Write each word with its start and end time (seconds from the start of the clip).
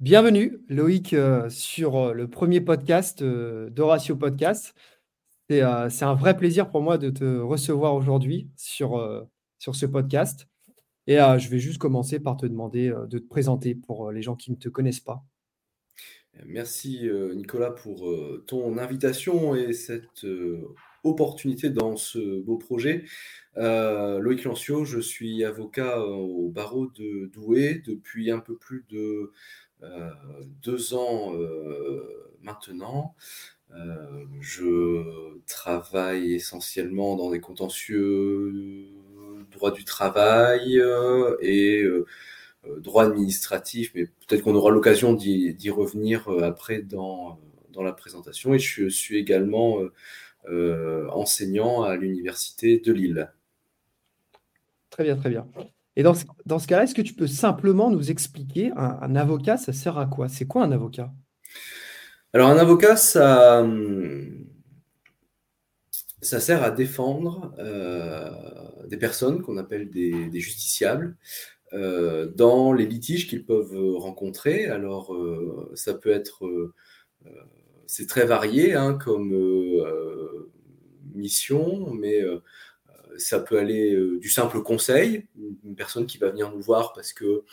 Bienvenue, 0.00 0.60
Loïc, 0.68 1.12
euh, 1.12 1.50
sur 1.50 1.96
euh, 1.96 2.12
le 2.12 2.28
premier 2.28 2.60
podcast 2.60 3.20
euh, 3.20 3.68
d'Horatio 3.68 4.14
Podcast. 4.14 4.72
C'est 5.50 5.60
un 5.60 6.14
vrai 6.14 6.36
plaisir 6.36 6.70
pour 6.70 6.82
moi 6.82 6.98
de 6.98 7.10
te 7.10 7.24
recevoir 7.40 7.96
aujourd'hui 7.96 8.48
sur, 8.54 9.26
sur 9.58 9.74
ce 9.74 9.86
podcast. 9.86 10.46
Et 11.06 11.16
je 11.16 11.48
vais 11.48 11.58
juste 11.58 11.78
commencer 11.78 12.20
par 12.20 12.36
te 12.36 12.44
demander 12.44 12.94
de 13.08 13.18
te 13.18 13.26
présenter 13.26 13.74
pour 13.74 14.12
les 14.12 14.20
gens 14.20 14.36
qui 14.36 14.50
ne 14.50 14.56
te 14.56 14.68
connaissent 14.68 15.00
pas. 15.00 15.24
Merci 16.44 17.08
Nicolas 17.34 17.70
pour 17.70 18.06
ton 18.46 18.76
invitation 18.76 19.54
et 19.54 19.72
cette 19.72 20.26
opportunité 21.02 21.70
dans 21.70 21.96
ce 21.96 22.42
beau 22.42 22.58
projet. 22.58 23.06
Loïc 23.56 24.44
Lancio, 24.44 24.84
je 24.84 25.00
suis 25.00 25.46
avocat 25.46 25.98
au 26.02 26.50
barreau 26.50 26.88
de 26.88 27.30
Douai 27.32 27.82
depuis 27.86 28.30
un 28.30 28.40
peu 28.40 28.58
plus 28.58 28.84
de 28.90 29.32
deux 30.62 30.94
ans 30.94 31.34
euh, 31.34 32.32
maintenant. 32.42 33.14
Euh, 33.74 34.24
je 34.40 35.38
travaille 35.46 36.34
essentiellement 36.34 37.16
dans 37.16 37.30
des 37.30 37.40
contentieux 37.40 38.88
droit 39.52 39.70
du 39.70 39.84
travail 39.84 40.80
et 41.40 41.84
droit 42.78 43.04
administratif, 43.04 43.92
mais 43.94 44.06
peut-être 44.06 44.42
qu'on 44.42 44.54
aura 44.54 44.70
l'occasion 44.70 45.12
d'y 45.12 45.70
revenir 45.70 46.28
après 46.42 46.82
dans, 46.82 47.38
dans 47.72 47.82
la 47.82 47.92
présentation. 47.92 48.54
Et 48.54 48.58
je 48.58 48.88
suis 48.88 49.16
également 49.18 49.80
enseignant 50.48 51.82
à 51.82 51.96
l'Université 51.96 52.78
de 52.78 52.92
Lille. 52.92 53.32
Très 54.90 55.04
bien, 55.04 55.16
très 55.16 55.30
bien. 55.30 55.46
Et 55.98 56.04
dans 56.04 56.14
ce, 56.14 56.66
cas-là, 56.68 56.84
est-ce 56.84 56.94
que 56.94 57.02
tu 57.02 57.12
peux 57.12 57.26
simplement 57.26 57.90
nous 57.90 58.12
expliquer 58.12 58.70
un, 58.76 59.16
avocat, 59.16 59.56
ça 59.56 59.72
sert 59.72 59.98
à 59.98 60.06
quoi? 60.06 60.28
C'est 60.28 60.46
quoi 60.46 60.62
un 60.62 60.70
avocat? 60.70 61.12
Alors 62.32 62.50
un 62.50 62.56
avocat, 62.56 62.94
ça, 62.94 63.66
ça 66.22 66.38
sert 66.38 66.62
à 66.62 66.70
défendre 66.70 67.52
euh, 67.58 68.30
des 68.86 68.96
personnes 68.96 69.42
qu'on 69.42 69.56
appelle 69.56 69.90
des, 69.90 70.30
justiciables 70.38 71.16
euh, 71.72 72.28
dans 72.32 72.72
les 72.72 72.86
litiges 72.86 73.26
qu'ils 73.26 73.44
peuvent 73.44 73.96
rencontrer. 73.96 74.66
Alors 74.66 75.12
euh, 75.12 75.68
ça 75.74 75.94
peut 75.94 76.10
être, 76.10 76.44
c'est 77.86 78.06
très 78.06 78.24
varié 78.24 78.74
hein, 78.74 78.94
comme 78.94 79.36
mission, 81.12 81.92
mais 81.92 82.22
ça 83.18 83.40
peut 83.40 83.58
aller 83.58 83.94
euh, 83.94 84.18
du 84.18 84.30
simple 84.30 84.62
conseil, 84.62 85.26
une 85.64 85.74
personne 85.76 86.06
qui 86.06 86.18
va 86.18 86.30
venir 86.30 86.50
nous 86.50 86.60
voir 86.60 86.92
parce 86.92 87.12
que 87.12 87.44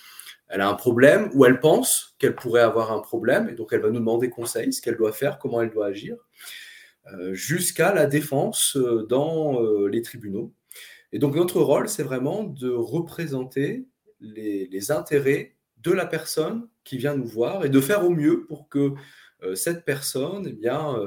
elle 0.48 0.62
a 0.62 0.70
un 0.70 0.76
problème 0.76 1.32
ou 1.34 1.46
elle 1.46 1.60
pense 1.60 2.16
qu'elle 2.20 2.36
pourrait 2.36 2.62
avoir 2.62 2.92
un 2.92 3.00
problème 3.00 3.50
et 3.50 3.54
donc 3.54 3.74
elle 3.74 3.82
va 3.82 3.90
nous 3.90 4.00
demander 4.00 4.30
conseil, 4.30 4.72
ce 4.72 4.82
qu'elle 4.82 4.98
doit 4.98 5.12
faire, 5.12 5.40
comment 5.40 5.62
elle 5.62 5.72
doit 5.72 5.88
agir, 5.88 6.18
euh, 7.12 7.34
jusqu'à 7.34 7.94
la 7.94 8.06
défense 8.06 8.78
euh, 8.78 9.06
dans 9.08 9.60
les 9.88 10.02
tribunaux. 10.02 10.54
Et 11.12 11.20
donc 11.20 11.36
notre 11.36 11.62
rôle, 11.62 11.90
c'est 11.90 12.04
vraiment 12.04 12.44
de 12.44 12.70
représenter 12.70 13.88
les, 14.20 14.92
intérêts 14.92 15.56
de 15.78 15.92
la 15.92 16.06
personne 16.06 16.68
qui 16.84 16.98
vient 16.98 17.16
nous 17.16 17.26
voir 17.26 17.66
et 17.66 17.70
de 17.70 17.80
faire 17.80 18.06
au 18.06 18.10
mieux 18.10 18.46
pour 18.46 18.70
que 18.70 18.94
cette 19.54 19.86
personne 19.86 20.46
eh 20.48 20.54
bien, 20.54 20.98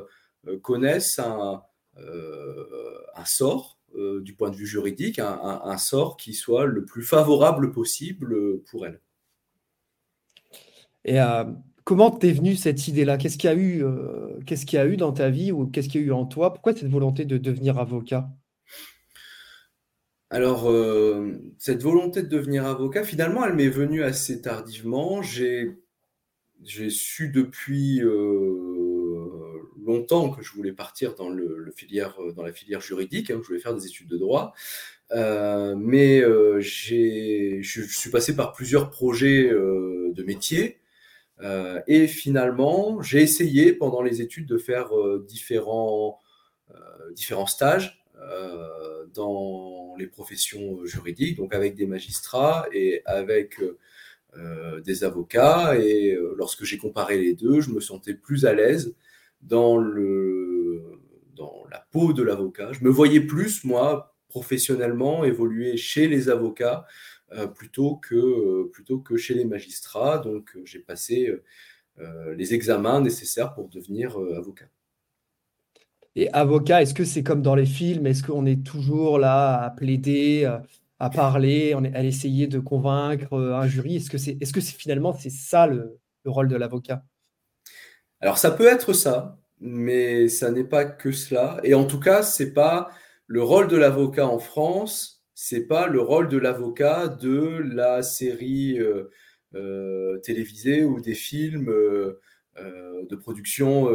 connaisse 0.62 1.18
un, 1.18 1.62
un 1.96 3.24
sort 3.24 3.77
euh, 3.96 4.20
du 4.20 4.34
point 4.34 4.50
de 4.50 4.56
vue 4.56 4.66
juridique, 4.66 5.18
un, 5.18 5.78
sort 5.78 6.18
qui 6.18 6.34
soit 6.34 6.66
le 6.66 6.84
plus 6.84 7.02
favorable 7.02 7.72
possible 7.72 8.60
pour 8.70 8.86
elle. 8.86 9.00
Et 11.04 11.20
euh, 11.20 11.44
comment 11.84 12.10
t'es 12.10 12.32
venue 12.32 12.54
cette 12.54 12.86
idée-là? 12.86 13.16
Qu'est-ce 13.16 13.38
qu'il 13.38 13.48
y 13.48 13.52
a 13.52 13.56
eu 13.56 13.82
euh, 13.82 14.38
Qu'est-ce 14.44 14.66
qu'il 14.66 14.78
y 14.78 14.82
a 14.82 14.86
eu 14.86 14.98
dans 14.98 15.12
ta 15.12 15.30
vie 15.30 15.52
ou 15.52 15.66
qu'est-ce 15.66 15.88
qu'il 15.88 16.02
y 16.02 16.04
a 16.04 16.06
eu 16.06 16.12
en 16.12 16.26
toi? 16.26 16.52
Pourquoi 16.52 16.74
cette 16.74 16.90
volonté 16.90 17.24
de 17.24 17.38
devenir 17.38 17.78
avocat? 17.78 18.28
Alors, 20.30 20.70
cette 21.56 21.82
volonté 21.82 22.22
de 22.22 22.28
devenir 22.28 22.66
avocat, 22.66 23.02
finalement, 23.02 23.46
elle 23.46 23.54
m'est 23.54 23.70
venue 23.70 24.02
assez 24.02 24.42
tardivement. 24.42 25.22
J'ai 25.22 25.78
su 26.90 27.30
depuis 27.30 28.02
longtemps 29.88 30.30
que 30.30 30.42
je 30.42 30.52
voulais 30.52 30.72
partir 30.72 31.14
dans, 31.14 31.28
le, 31.28 31.72
filière, 31.74 32.14
euh, 32.20 32.32
dans 32.32 32.44
la 32.44 32.52
filière 32.52 32.80
juridique, 32.80 33.30
hein, 33.30 33.40
je 33.42 33.48
voulais 33.48 33.58
faire 33.58 33.74
des 33.74 33.86
études 33.86 34.08
de 34.08 34.18
droit. 34.18 34.54
Euh, 35.10 35.74
mais 35.76 36.20
euh, 36.20 36.60
je, 36.60 37.60
suis 37.62 38.10
passé 38.10 38.36
par 38.36 38.52
plusieurs 38.52 38.90
projets 38.90 39.50
de 39.50 40.22
métier. 40.22 40.80
et 41.86 42.06
finalement, 42.06 43.00
j'ai 43.02 43.22
essayé 43.22 43.72
pendant 43.72 44.02
les 44.02 44.20
études 44.20 44.46
de 44.46 44.58
faire 44.58 44.90
différents, 45.26 46.18
différents 47.14 47.46
stages 47.46 48.04
dans 49.14 49.94
les 49.98 50.06
professions 50.06 50.84
juridiques, 50.84 51.36
donc 51.36 51.54
avec 51.54 51.74
des 51.74 51.86
magistrats 51.86 52.66
et 52.72 53.02
avec 53.06 53.60
des 54.84 55.04
avocats. 55.04 55.76
Et 55.78 56.18
lorsque 56.36 56.64
j'ai 56.64 56.76
comparé 56.76 57.18
les 57.18 57.34
deux, 57.34 57.60
je 57.60 57.70
me 57.70 57.80
sentais 57.80 58.14
plus 58.14 58.44
à 58.44 58.52
l'aise 58.52 58.94
dans, 59.42 59.78
la 61.70 61.86
peau 61.90 62.12
de 62.12 62.22
l'avocat. 62.22 62.72
Je 62.72 62.84
me 62.84 62.90
voyais 62.90 63.20
plus, 63.20 63.64
moi, 63.64 64.14
professionnellement, 64.28 65.24
évoluer 65.24 65.76
chez 65.76 66.08
les 66.08 66.28
avocats 66.28 66.86
euh, 67.32 67.46
plutôt, 67.46 67.96
que, 67.96 68.14
euh, 68.14 68.70
plutôt 68.72 68.98
que 68.98 69.16
chez 69.16 69.34
les 69.34 69.44
magistrats. 69.44 70.18
Donc, 70.18 70.56
euh, 70.56 70.62
j'ai 70.64 70.80
passé 70.80 71.32
les 72.36 72.54
examens 72.54 73.00
nécessaires 73.00 73.54
pour 73.54 73.68
devenir 73.68 74.16
avocat. 74.36 74.66
Et 76.14 76.30
avocat, 76.32 76.80
est-ce 76.80 76.94
que 76.94 77.04
c'est 77.04 77.24
comme 77.24 77.42
dans 77.42 77.56
les 77.56 77.66
films? 77.66 78.06
Est-ce 78.06 78.22
qu'on 78.22 78.46
est 78.46 78.64
toujours 78.64 79.18
là 79.18 79.60
à 79.60 79.70
plaider, 79.70 80.48
à 81.00 81.10
parler, 81.10 81.72
à 81.72 82.04
essayer 82.04 82.46
de 82.46 82.60
convaincre 82.60 83.36
un 83.36 83.66
jury? 83.66 83.96
Est-ce 83.96 84.10
que, 84.10 84.18
c'est, 84.18 84.38
est-ce 84.40 84.52
que 84.52 84.60
c'est, 84.60 84.76
finalement 84.76 85.12
c'est 85.12 85.28
ça 85.28 85.66
le 85.66 85.98
rôle 86.24 86.46
de 86.46 86.54
l'avocat? 86.54 87.02
Alors 88.20 88.38
ça 88.38 88.50
peut 88.50 88.66
être 88.66 88.92
ça, 88.92 89.38
mais 89.60 90.28
ça 90.28 90.50
n'est 90.50 90.64
pas 90.64 90.84
que 90.84 91.12
cela. 91.12 91.60
Et 91.62 91.74
en 91.74 91.84
tout 91.84 92.00
cas, 92.00 92.22
c'est 92.22 92.52
pas 92.52 92.90
le 93.26 93.42
rôle 93.42 93.68
de 93.68 93.76
l'avocat 93.76 94.26
en 94.26 94.38
France, 94.38 95.24
c'est 95.34 95.66
pas 95.66 95.86
le 95.86 96.00
rôle 96.00 96.28
de 96.28 96.38
l'avocat 96.38 97.08
de 97.08 97.60
la 97.62 98.02
série 98.02 98.78
euh, 98.80 99.10
euh, 99.54 100.18
télévisée 100.18 100.82
ou 100.82 101.00
des 101.00 101.14
films 101.14 101.68
euh, 101.68 102.20
de 103.08 103.14
production 103.14 103.88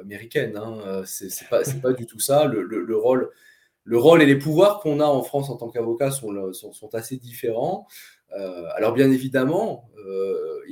américaine. 0.00 0.56
Hein. 0.56 1.02
C'est 1.06 1.48
pas, 1.48 1.92
du 1.92 2.06
tout 2.06 2.18
ça. 2.18 2.46
Le, 2.46 2.96
rôle, 2.96 3.30
le 3.84 3.98
rôle 3.98 4.20
et 4.20 4.26
les 4.26 4.36
pouvoirs 4.36 4.80
qu'on 4.80 4.98
a 4.98 5.04
en 5.04 5.22
France 5.22 5.48
en 5.48 5.56
tant 5.56 5.68
qu'avocat 5.68 6.10
sont, 6.10 6.52
sont, 6.52 6.94
assez 6.94 7.18
différents. 7.18 7.86
Alors 8.76 8.92
bien 8.92 9.10
évidemment, 9.10 9.90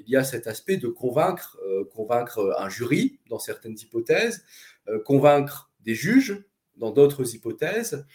il 0.07 0.13
y 0.13 0.17
a 0.17 0.25
cet 0.25 0.47
aspect 0.47 0.77
de 0.77 0.89
convaincre, 0.89 1.59
euh, 1.67 1.85
convaincre 1.85 2.55
un 2.59 2.69
jury 2.69 3.19
dans 3.29 3.39
certaines 3.39 3.77
hypothèses, 3.79 4.45
euh, 4.89 5.01
convaincre 5.01 5.71
des 5.81 5.95
juges 5.95 6.45
dans 6.77 6.91
d'autres 6.91 7.35
hypothèses. 7.35 8.07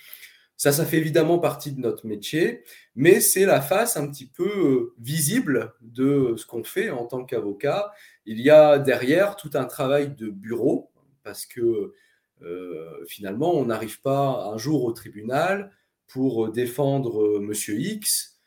Ça, 0.56 0.72
ça 0.72 0.86
fait 0.86 0.98
évidemment 0.98 1.40
partie 1.40 1.72
de 1.72 1.80
notre 1.80 2.06
métier, 2.06 2.64
mais 2.96 3.20
c'est 3.20 3.46
la 3.46 3.62
face 3.62 3.98
un 3.98 4.08
petit 4.10 4.28
peu 4.28 4.48
euh, 4.48 4.94
visible 5.00 5.74
de 5.82 6.36
ce 6.38 6.46
qu'on 6.46 6.64
fait 6.64 6.92
en 6.92 7.06
tant 7.06 7.26
qu'avocat. 7.26 7.92
Il 8.26 8.40
y 8.40 8.52
a 8.52 8.78
derrière 8.78 9.36
tout 9.36 9.52
un 9.56 9.66
travail 9.66 10.16
de 10.16 10.30
bureau, 10.30 10.92
parce 11.24 11.46
que 11.46 11.94
finalement, 13.08 13.54
on 13.54 13.66
n'arrive 13.66 14.02
pas 14.02 14.50
un 14.52 14.58
jour 14.58 14.84
au 14.84 14.94
tribunal 14.94 15.72
pour 16.08 16.52
défendre 16.52 17.40
Monsieur 17.40 17.80
X 17.80 18.32
euh, 18.32 18.41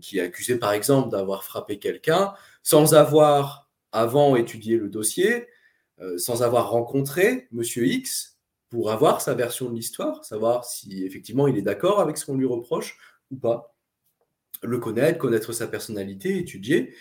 qui 0.00 0.18
est 0.18 0.22
accusé 0.22 0.56
par 0.56 0.72
exemple 0.72 1.10
d'avoir 1.10 1.44
frappé 1.44 1.78
quelqu'un 1.78 2.34
sans 2.62 2.94
avoir 2.94 3.68
avant 3.92 4.36
étudié 4.36 4.76
le 4.76 4.88
dossier, 4.88 5.46
euh, 6.00 6.18
sans 6.18 6.42
avoir 6.42 6.70
rencontré 6.70 7.48
Monsieur 7.50 7.86
X 7.86 8.38
pour 8.68 8.90
avoir 8.90 9.20
sa 9.20 9.34
version 9.34 9.70
de 9.70 9.74
l'histoire, 9.74 10.24
savoir 10.24 10.64
si 10.64 11.04
effectivement 11.04 11.48
il 11.48 11.56
est 11.56 11.62
d'accord 11.62 12.00
avec 12.00 12.18
ce 12.18 12.26
qu'on 12.26 12.36
lui 12.36 12.46
reproche 12.46 12.98
ou 13.30 13.36
pas, 13.36 13.74
le 14.62 14.78
connaître, 14.78 15.18
connaître 15.18 15.52
sa 15.52 15.66
personnalité, 15.66 16.36
étudier, 16.38 16.94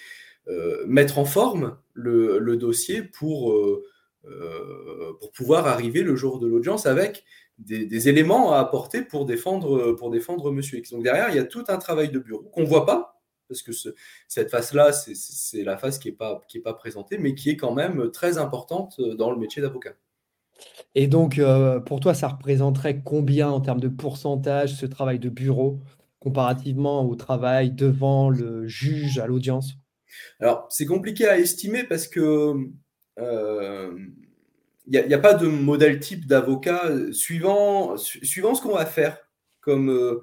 euh, 0.47 0.85
mettre 0.87 1.19
en 1.19 1.25
forme 1.25 1.77
le, 1.93 2.55
dossier 2.55 3.01
pour, 3.01 3.53
pour 5.19 5.31
pouvoir 5.31 5.67
arriver 5.67 6.03
le 6.03 6.15
jour 6.15 6.39
de 6.39 6.47
l'audience 6.47 6.85
avec 6.85 7.23
des, 7.57 8.09
éléments 8.09 8.53
à 8.53 8.59
apporter 8.59 9.01
pour 9.01 9.25
défendre, 9.25 9.93
pour 9.93 10.11
défendre 10.11 10.51
Monsieur 10.51 10.77
X. 10.77 10.91
Donc 10.91 11.03
derrière, 11.03 11.29
il 11.29 11.35
y 11.35 11.39
a 11.39 11.43
tout 11.43 11.63
un 11.67 11.77
travail 11.77 12.09
de 12.09 12.19
bureau 12.19 12.43
qu'on 12.43 12.61
ne 12.61 12.67
voit 12.67 12.85
pas, 12.85 13.19
parce 13.47 13.61
que 13.61 13.71
cette 14.27 14.51
face-là, 14.51 14.91
c'est 14.91 15.63
la 15.63 15.77
face 15.77 15.99
qui 15.99 16.09
n'est 16.09 16.15
pas, 16.15 16.41
qui 16.47 16.57
est 16.57 16.61
pas 16.61 16.73
présentée, 16.73 17.17
mais 17.17 17.33
qui 17.35 17.49
est 17.49 17.57
quand 17.57 17.73
même 17.73 18.11
très 18.11 18.37
importante 18.37 18.99
dans 19.01 19.31
le 19.31 19.37
métier 19.37 19.61
d'avocat. 19.61 19.93
Et 20.95 21.07
donc, 21.07 21.37
euh, 21.37 21.79
pour 21.79 21.99
toi, 21.99 22.13
ça 22.13 22.27
représenterait 22.27 23.01
combien 23.03 23.49
en 23.49 23.61
termes 23.61 23.79
de 23.79 23.87
pourcentage 23.87 24.75
ce 24.75 24.85
travail 24.85 25.19
de 25.19 25.29
bureau 25.29 25.79
comparativement 26.19 27.05
au 27.05 27.15
travail 27.15 27.71
devant 27.71 28.29
le 28.29 28.67
juge 28.67 29.19
à 29.19 29.27
l'audience? 29.27 29.73
Alors, 30.39 30.65
c'est 30.69 30.85
compliqué 30.85 31.27
à 31.27 31.37
estimer 31.37 31.83
parce 31.83 32.07
que 32.07 32.55
il 33.17 34.13
n'y 34.87 35.13
a, 35.13 35.19
pas 35.19 35.33
de 35.33 35.47
modèle 35.47 35.99
type 35.99 36.27
d'avocat 36.27 36.89
suivant, 37.11 37.97
suivant 37.97 38.55
ce 38.55 38.61
qu'on 38.61 38.75
va 38.75 38.85
faire 38.85 39.17
comme, 39.61 40.21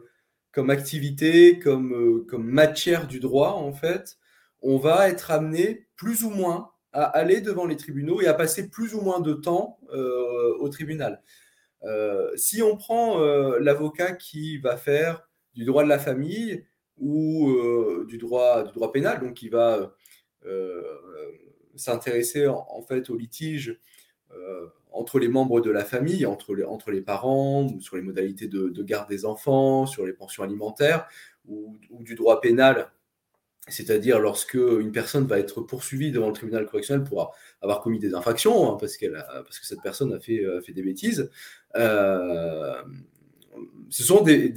comme 0.53 0.71
activité, 0.71 1.59
comme, 1.59 2.25
comme 2.27 2.45
matière 2.45 3.07
du 3.07 3.21
droit, 3.21 3.53
en 3.53 3.73
fait. 3.73 4.17
On 4.63 4.79
va 4.79 5.09
être 5.09 5.31
amené 5.31 5.87
plus 5.97 6.25
ou 6.25 6.31
moins 6.31 6.71
à 6.93 7.05
aller 7.05 7.41
devant 7.41 7.67
les 7.67 7.77
tribunaux 7.77 8.23
et 8.23 8.27
à 8.27 8.35
passer 8.35 8.71
plus 8.71 8.95
ou 8.95 9.01
moins 9.01 9.21
de 9.21 9.35
temps 9.35 9.79
au 10.61 10.69
tribunal. 10.69 11.23
si 12.37 12.63
on 12.63 12.77
prend 12.77 13.19
l'avocat 13.59 14.13
qui 14.13 14.59
va 14.59 14.77
faire 14.77 15.29
du 15.55 15.65
droit 15.65 15.85
de 15.85 15.89
la 15.89 15.99
famille 15.99 16.65
ou 16.99 17.51
euh, 17.51 18.05
du, 18.09 18.19
droit, 18.19 18.65
du 18.65 18.73
droit 18.73 18.93
pénal, 18.93 19.21
donc 19.21 19.35
qui 19.35 19.49
va 19.49 19.95
euh, 20.47 20.83
s'intéresser 21.77 22.47
en, 22.47 22.83
fait 22.83 23.11
au 23.11 23.17
litige 23.17 23.79
euh, 24.33 24.67
entre 24.93 25.19
les 25.19 25.29
membres 25.29 25.61
de 25.61 25.71
la 25.71 25.85
famille, 25.85 26.25
entre 26.27 26.55
les, 26.55 26.65
entre 26.65 26.91
les 26.91 27.01
parents, 27.01 27.69
sur 27.81 27.97
les 27.97 28.03
modalités 28.03 28.47
de, 28.47 28.83
garde 28.83 29.09
des 29.09 29.25
enfants, 29.25 29.87
sur 29.87 30.07
les 30.07 30.13
pensions 30.13 30.43
alimentaires, 30.43 31.09
ou, 31.49 31.77
du 32.01 32.15
droit 32.15 32.41
pénal, 32.41 32.93
c'est-à-dire 33.69 34.21
lorsque 34.21 34.55
une 34.55 34.93
personne 34.93 35.27
va 35.27 35.39
être 35.39 35.63
poursuivie 35.63 36.13
devant 36.13 36.29
le 36.29 36.33
tribunal 36.33 36.67
correctionnel 36.67 37.05
pour 37.05 37.35
avoir 37.61 37.81
commis 37.81 37.99
des 37.99 38.15
infractions, 38.15 38.71
hein, 38.71 38.77
parce, 38.79 38.97
parce 38.99 39.59
que 39.59 39.67
cette 39.67 39.83
personne 39.83 40.13
a 40.13 40.21
fait, 40.21 40.45
fait 40.65 40.73
des 40.73 40.83
bêtises. 40.83 41.31
Euh, 41.77 42.83
ce 43.91 44.03
sont 44.03 44.23
des, 44.23 44.53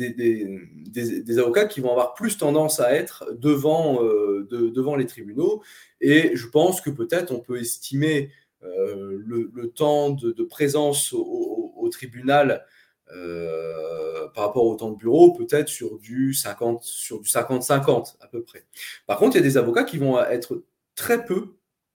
avocats 1.37 1.65
qui 1.65 1.81
vont 1.81 1.91
avoir 1.91 2.13
plus 2.13 2.37
tendance 2.37 2.79
à 2.79 2.93
être 2.93 3.25
devant, 3.33 4.03
euh, 4.03 4.47
devant 4.49 4.95
les 4.95 5.05
tribunaux. 5.05 5.61
Et 6.01 6.35
je 6.35 6.47
pense 6.47 6.81
que 6.81 6.89
peut-être 6.89 7.31
on 7.31 7.39
peut 7.39 7.59
estimer 7.59 8.31
euh, 8.63 9.21
le, 9.25 9.69
temps 9.69 10.09
de, 10.09 10.43
présence 10.43 11.13
au, 11.13 11.89
tribunal 11.91 12.65
euh, 13.13 14.27
par 14.35 14.45
rapport 14.45 14.65
au 14.65 14.75
temps 14.75 14.91
de 14.91 14.97
bureau, 14.97 15.31
peut-être 15.31 15.69
sur 15.69 15.97
du 15.99 16.33
50 16.33 16.83
sur 16.83 17.21
du 17.21 17.29
50-50 17.29 18.17
à 18.19 18.27
peu 18.27 18.43
près. 18.43 18.65
Par 19.05 19.17
contre, 19.17 19.37
il 19.37 19.39
y 19.39 19.41
a 19.41 19.47
des 19.47 19.57
avocats 19.57 19.85
qui 19.85 19.97
vont 19.97 20.19
être 20.19 20.63
très 20.95 21.23
peu 21.25 21.53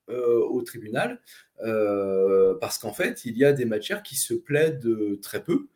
au 0.08 0.62
tribunal 0.62 1.20
parce 2.60 2.78
qu'en 2.78 2.92
fait, 2.92 3.24
il 3.24 3.36
y 3.36 3.44
a 3.44 3.52
des 3.52 3.64
matières 3.66 4.02
qui 4.02 4.16
se 4.16 4.32
plaident 4.34 5.20
très 5.20 5.42
peu. 5.42 5.66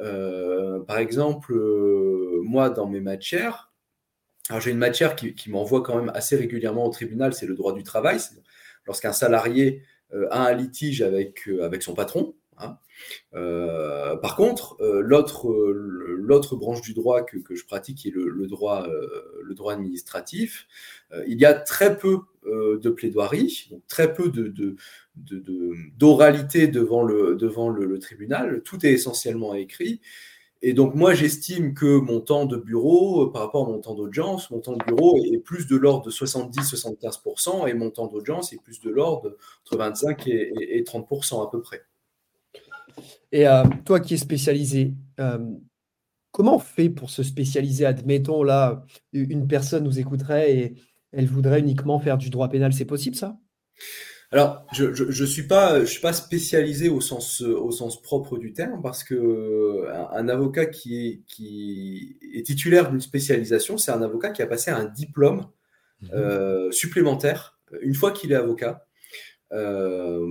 Euh, 0.00 0.80
par 0.80 0.98
exemple, 0.98 1.52
euh, 1.52 2.40
moi, 2.42 2.70
dans 2.70 2.88
mes 2.88 3.00
matières, 3.00 3.72
j'ai 4.58 4.70
une 4.70 4.78
matière 4.78 5.16
qui, 5.16 5.34
m'envoie 5.48 5.82
quand 5.82 5.96
même 5.96 6.12
assez 6.14 6.36
régulièrement 6.36 6.86
au 6.86 6.90
tribunal, 6.90 7.32
c'est 7.32 7.46
le 7.46 7.54
droit 7.54 7.72
du 7.72 7.82
travail. 7.82 8.18
Lorsqu'un 8.86 9.12
salarié 9.12 9.82
euh, 10.12 10.26
a 10.30 10.48
un 10.48 10.52
litige 10.52 11.00
avec, 11.00 11.48
avec 11.62 11.82
son 11.82 11.94
patron, 11.94 12.34
hein. 12.58 12.78
par 13.32 14.36
contre, 14.36 14.76
l'autre 14.80 16.56
branche 16.56 16.82
du 16.82 16.92
droit 16.92 17.22
que, 17.22 17.38
je 17.54 17.64
pratique, 17.64 17.98
qui 17.98 18.08
est 18.08 18.14
le, 18.14 18.46
droit, 18.46 18.86
le 19.42 19.54
droit 19.54 19.72
administratif, 19.72 20.66
il 21.26 21.40
y 21.40 21.46
a 21.46 21.54
très 21.54 21.96
peu 21.96 22.18
de 22.44 22.90
plaidoirie, 22.90 23.68
donc 23.70 23.86
très 23.86 24.12
peu 24.12 24.28
de, 24.28 24.76
d'oralité 25.16 26.66
devant, 26.66 27.02
le, 27.02 27.36
devant 27.36 27.68
le, 27.68 27.98
tribunal. 27.98 28.62
Tout 28.62 28.84
est 28.84 28.92
essentiellement 28.92 29.54
écrit. 29.54 30.00
Et 30.66 30.72
donc, 30.72 30.94
moi, 30.94 31.12
j'estime 31.12 31.74
que 31.74 31.98
mon 31.98 32.20
temps 32.20 32.46
de 32.46 32.56
bureau, 32.56 33.26
euh, 33.26 33.32
par 33.32 33.42
rapport 33.42 33.68
à 33.68 33.70
mon 33.70 33.80
temps 33.80 33.94
d'audience, 33.94 34.50
mon 34.50 34.60
temps 34.60 34.76
de 34.76 34.84
bureau 34.84 35.22
est 35.22 35.38
plus 35.38 35.66
de 35.66 35.76
l'ordre 35.76 36.06
de 36.06 36.10
70-75%, 36.10 37.68
et 37.68 37.74
mon 37.74 37.90
temps 37.90 38.06
d'audience 38.06 38.52
est 38.54 38.62
plus 38.62 38.80
de 38.80 38.88
l'ordre 38.88 39.36
entre 39.62 39.76
25 39.76 40.26
et, 40.26 40.82
30% 40.82 41.46
à 41.46 41.50
peu 41.50 41.60
près. 41.60 41.82
Et 43.30 43.46
euh, 43.46 43.64
toi 43.84 44.00
qui 44.00 44.14
es 44.14 44.16
spécialisé, 44.16 44.94
euh, 45.20 45.38
comment 46.30 46.56
on 46.56 46.60
fait 46.60 46.88
pour 46.88 47.10
se 47.10 47.22
spécialiser? 47.22 47.84
Admettons, 47.84 48.42
là, 48.42 48.86
une 49.12 49.46
personne 49.46 49.84
nous 49.84 49.98
écouterait 49.98 50.56
et 50.56 50.74
elle 51.12 51.26
voudrait 51.26 51.60
uniquement 51.60 52.00
faire 52.00 52.16
du 52.16 52.30
droit 52.30 52.48
pénal. 52.48 52.72
C'est 52.72 52.86
possible, 52.86 53.16
ça? 53.16 53.36
Alors, 54.34 54.66
je 54.72 54.86
ne 54.86 55.10
je, 55.12 55.24
suis, 55.24 55.44
pas, 55.44 55.80
je 55.80 55.84
suis 55.84 56.00
pas 56.00 56.12
spécialisé 56.12 56.88
au 56.88 57.00
sens, 57.00 57.40
au 57.40 57.70
sens 57.70 58.02
propre 58.02 58.36
du 58.36 58.52
terme 58.52 58.82
parce 58.82 59.04
que 59.04 59.86
un, 60.12 60.28
avocat 60.28 60.66
qui 60.66 61.06
est, 61.06 61.20
qui 61.28 62.18
est 62.34 62.44
titulaire 62.44 62.90
d'une 62.90 63.00
spécialisation, 63.00 63.78
c'est 63.78 63.92
un 63.92 64.02
avocat 64.02 64.30
qui 64.30 64.42
a 64.42 64.46
passé 64.46 64.72
un 64.72 64.86
diplôme 64.86 65.46
mmh 66.02 66.08
euh, 66.12 66.70
supplémentaire 66.72 67.54
une 67.80 67.94
fois 67.94 68.10
qu'il 68.10 68.32
est 68.32 68.36
avocat 68.36 68.86
euh, 69.52 70.26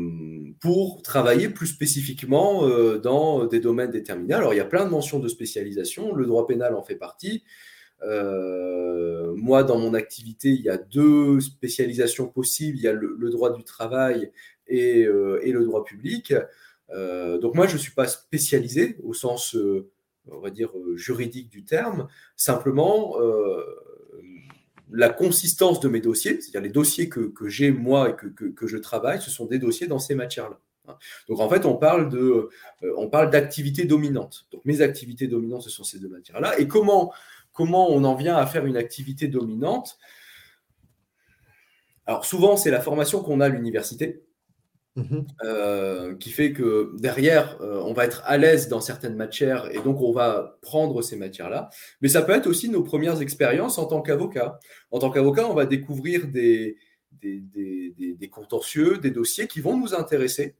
pour 0.59 1.01
travailler 1.01 1.49
plus 1.49 1.67
spécifiquement 1.67 2.67
euh, 2.67 2.99
dans 2.99 3.45
des 3.45 3.59
domaines 3.59 3.91
déterminés. 3.91 4.33
Alors, 4.33 4.53
il 4.53 4.57
y 4.57 4.61
a 4.61 4.65
plein 4.65 4.85
de 4.85 4.89
mentions 4.89 5.19
de 5.19 5.27
spécialisation, 5.27 6.13
le 6.13 6.25
droit 6.25 6.45
pénal 6.45 6.75
en 6.75 6.83
fait 6.83 6.95
partie. 6.95 7.43
Euh, 8.03 9.33
moi, 9.35 9.63
dans 9.63 9.77
mon 9.77 9.93
activité, 9.93 10.49
il 10.49 10.61
y 10.61 10.69
a 10.69 10.77
deux 10.77 11.39
spécialisations 11.39 12.27
possibles. 12.27 12.77
Il 12.77 12.83
y 12.83 12.87
a 12.87 12.93
le, 12.93 13.29
droit 13.29 13.53
du 13.53 13.63
travail 13.63 14.31
et, 14.67 15.05
euh, 15.05 15.39
le 15.43 15.65
droit 15.65 15.83
public. 15.83 16.33
Euh, 16.91 17.37
donc 17.37 17.55
moi, 17.55 17.67
je 17.67 17.73
ne 17.73 17.79
suis 17.79 17.93
pas 17.93 18.07
spécialisé 18.07 18.97
au 19.03 19.13
sens, 19.13 19.55
on 20.27 20.39
va 20.39 20.49
dire, 20.49 20.71
juridique 20.95 21.49
du 21.49 21.63
terme. 21.63 22.07
Simplement, 22.35 23.15
la 24.91 25.09
consistance 25.09 25.79
de 25.79 25.87
mes 25.87 26.01
dossiers, 26.01 26.39
c'est-à-dire 26.39 26.61
les 26.61 26.69
dossiers 26.69 27.09
que, 27.09 27.31
j'ai 27.47 27.71
moi 27.71 28.09
et 28.09 28.15
que, 28.55 28.67
je 28.67 28.77
travaille, 28.77 29.21
ce 29.21 29.31
sont 29.31 29.45
des 29.45 29.59
dossiers 29.59 29.87
dans 29.87 29.99
ces 29.99 30.15
matières-là. 30.15 30.59
Donc 31.29 31.39
en 31.39 31.47
fait, 31.49 31.65
on 31.65 31.77
parle 31.77 32.09
de, 32.09 32.49
on 32.97 33.09
parle 33.09 33.29
d'activités 33.29 33.85
dominantes. 33.85 34.47
Donc 34.51 34.65
mes 34.65 34.81
activités 34.81 35.27
dominantes, 35.27 35.61
ce 35.61 35.69
sont 35.69 35.85
ces 35.85 35.97
deux 35.97 36.09
matières-là. 36.09 36.59
Et 36.59 36.67
comment 36.67 37.13
comment 37.53 37.89
on 37.91 38.03
en 38.03 38.15
vient 38.15 38.35
à 38.35 38.45
faire 38.45 38.65
une 38.65 38.77
activité 38.77 39.27
dominante 39.27 39.97
Alors 42.05 42.25
souvent, 42.25 42.57
c'est 42.57 42.71
la 42.71 42.81
formation 42.81 43.21
qu'on 43.21 43.39
a 43.39 43.45
à 43.45 43.49
l'université. 43.49 44.23
Mhm. 44.95 45.25
Euh, 45.43 46.15
qui 46.17 46.29
fait 46.29 46.53
que 46.53 46.91
derrière, 46.99 47.59
euh, 47.61 47.81
on 47.83 47.93
va 47.93 48.05
être 48.05 48.21
à 48.25 48.37
l'aise 48.37 48.67
dans 48.67 48.79
certaines 48.79 49.15
matières 49.15 49.71
et 49.71 49.79
donc 49.81 49.99
on 50.01 50.11
va 50.11 50.59
prendre 50.61 51.01
ces 51.01 51.15
matières-là. 51.15 51.71
Mais 52.01 52.09
ça 52.09 52.21
peut 52.21 52.33
être 52.33 52.45
aussi 52.45 52.69
nos 52.69 52.83
premières 52.83 53.19
expériences 53.19 53.79
en 53.79 53.85
tant 53.87 54.03
qu'avocat. 54.03 54.59
En 54.91 54.99
tant 54.99 55.09
qu'avocat, 55.09 55.47
on 55.49 55.55
va 55.55 55.65
découvrir 55.65 56.27
des, 56.27 56.77
des, 57.11 58.29
contentieux, 58.31 58.99
des 58.99 59.09
dossiers 59.09 59.47
qui 59.47 59.61
vont 59.61 59.77
nous 59.77 59.95
intéresser. 59.95 60.55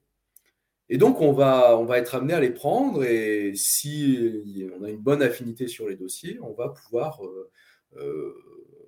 Et 0.90 0.98
donc, 0.98 1.22
on 1.22 1.32
va, 1.32 1.86
être 1.98 2.16
amené 2.16 2.34
à 2.34 2.40
les 2.40 2.50
prendre 2.50 3.04
et 3.04 3.54
si 3.56 4.70
on 4.78 4.84
a 4.84 4.90
une 4.90 5.00
bonne 5.00 5.22
affinité 5.22 5.68
sur 5.68 5.88
les 5.88 5.96
dossiers, 5.96 6.40
on 6.42 6.54
va 6.54 6.70
pouvoir 6.70 7.24
euh, 7.26 7.50
euh, 7.98 8.34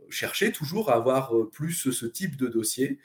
chercher 0.10 0.52
toujours 0.52 0.90
à 0.90 0.96
avoir 0.96 1.36
euh, 1.36 1.50
plus 1.50 1.92
ce 1.92 2.06
type 2.06 2.36
de 2.36 2.48
dossier. 2.48 3.00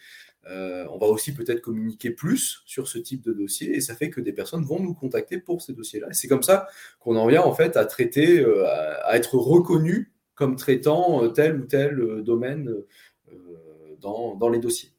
on 0.45 0.99
va 0.99 1.07
aussi 1.07 1.33
peut-être 1.35 1.61
communiquer 1.61 2.11
plus 2.11 2.63
sur 2.67 2.89
ce 2.89 2.99
type 2.99 3.23
de 3.23 3.33
dossier 3.33 3.77
et 3.77 3.81
ça 3.81 3.95
fait 3.95 4.11
que 4.11 4.21
des 4.21 4.33
personnes 4.33 4.65
vont 4.65 4.81
nous 4.81 4.95
contacter 4.95 5.39
pour 5.39 5.63
ces 5.63 5.73
dossiers-là. 5.73 6.09
C'est 6.13 6.29
comme 6.29 6.43
ça 6.43 6.67
qu'on 6.99 7.17
en 7.17 7.27
vient 7.27 7.43
en 7.43 7.55
fait 7.55 7.77
à 7.77 7.85
traiter, 7.85 8.45
à, 9.05 9.17
être 9.17 9.37
reconnu 9.37 10.13
comme 10.35 10.57
traitant 10.57 11.29
tel 11.31 11.61
ou 11.61 11.67
tel 11.67 12.23
domaine 12.23 12.75
dans 14.01 14.49
les 14.51 14.59
dossiers 14.59 14.91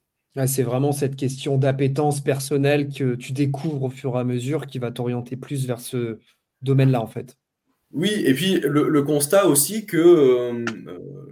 c'est 0.46 0.64
vraiment 0.64 0.92
cette 0.92 1.16
question 1.16 1.58
d'appétence 1.58 2.22
personnelle 2.22 2.90
que 2.90 3.16
tu 3.16 3.34
découvres 3.34 3.84
au 3.84 3.90
fur 3.90 4.16
et 4.16 4.20
à 4.20 4.24
mesure 4.24 4.66
qui 4.66 4.80
va 4.80 4.92
t'orienter 4.92 5.36
plus 5.36 5.68
vers 5.68 5.80
ce 5.80 6.20
domaine-là, 6.62 7.02
en 7.02 7.08
fait. 7.08 7.38
Oui, 7.94 8.24
et 8.26 8.34
puis 8.34 8.60
le, 8.62 9.02
constat 9.02 9.48
aussi 9.48 9.86
que 9.86 9.98
euh, 9.98 10.66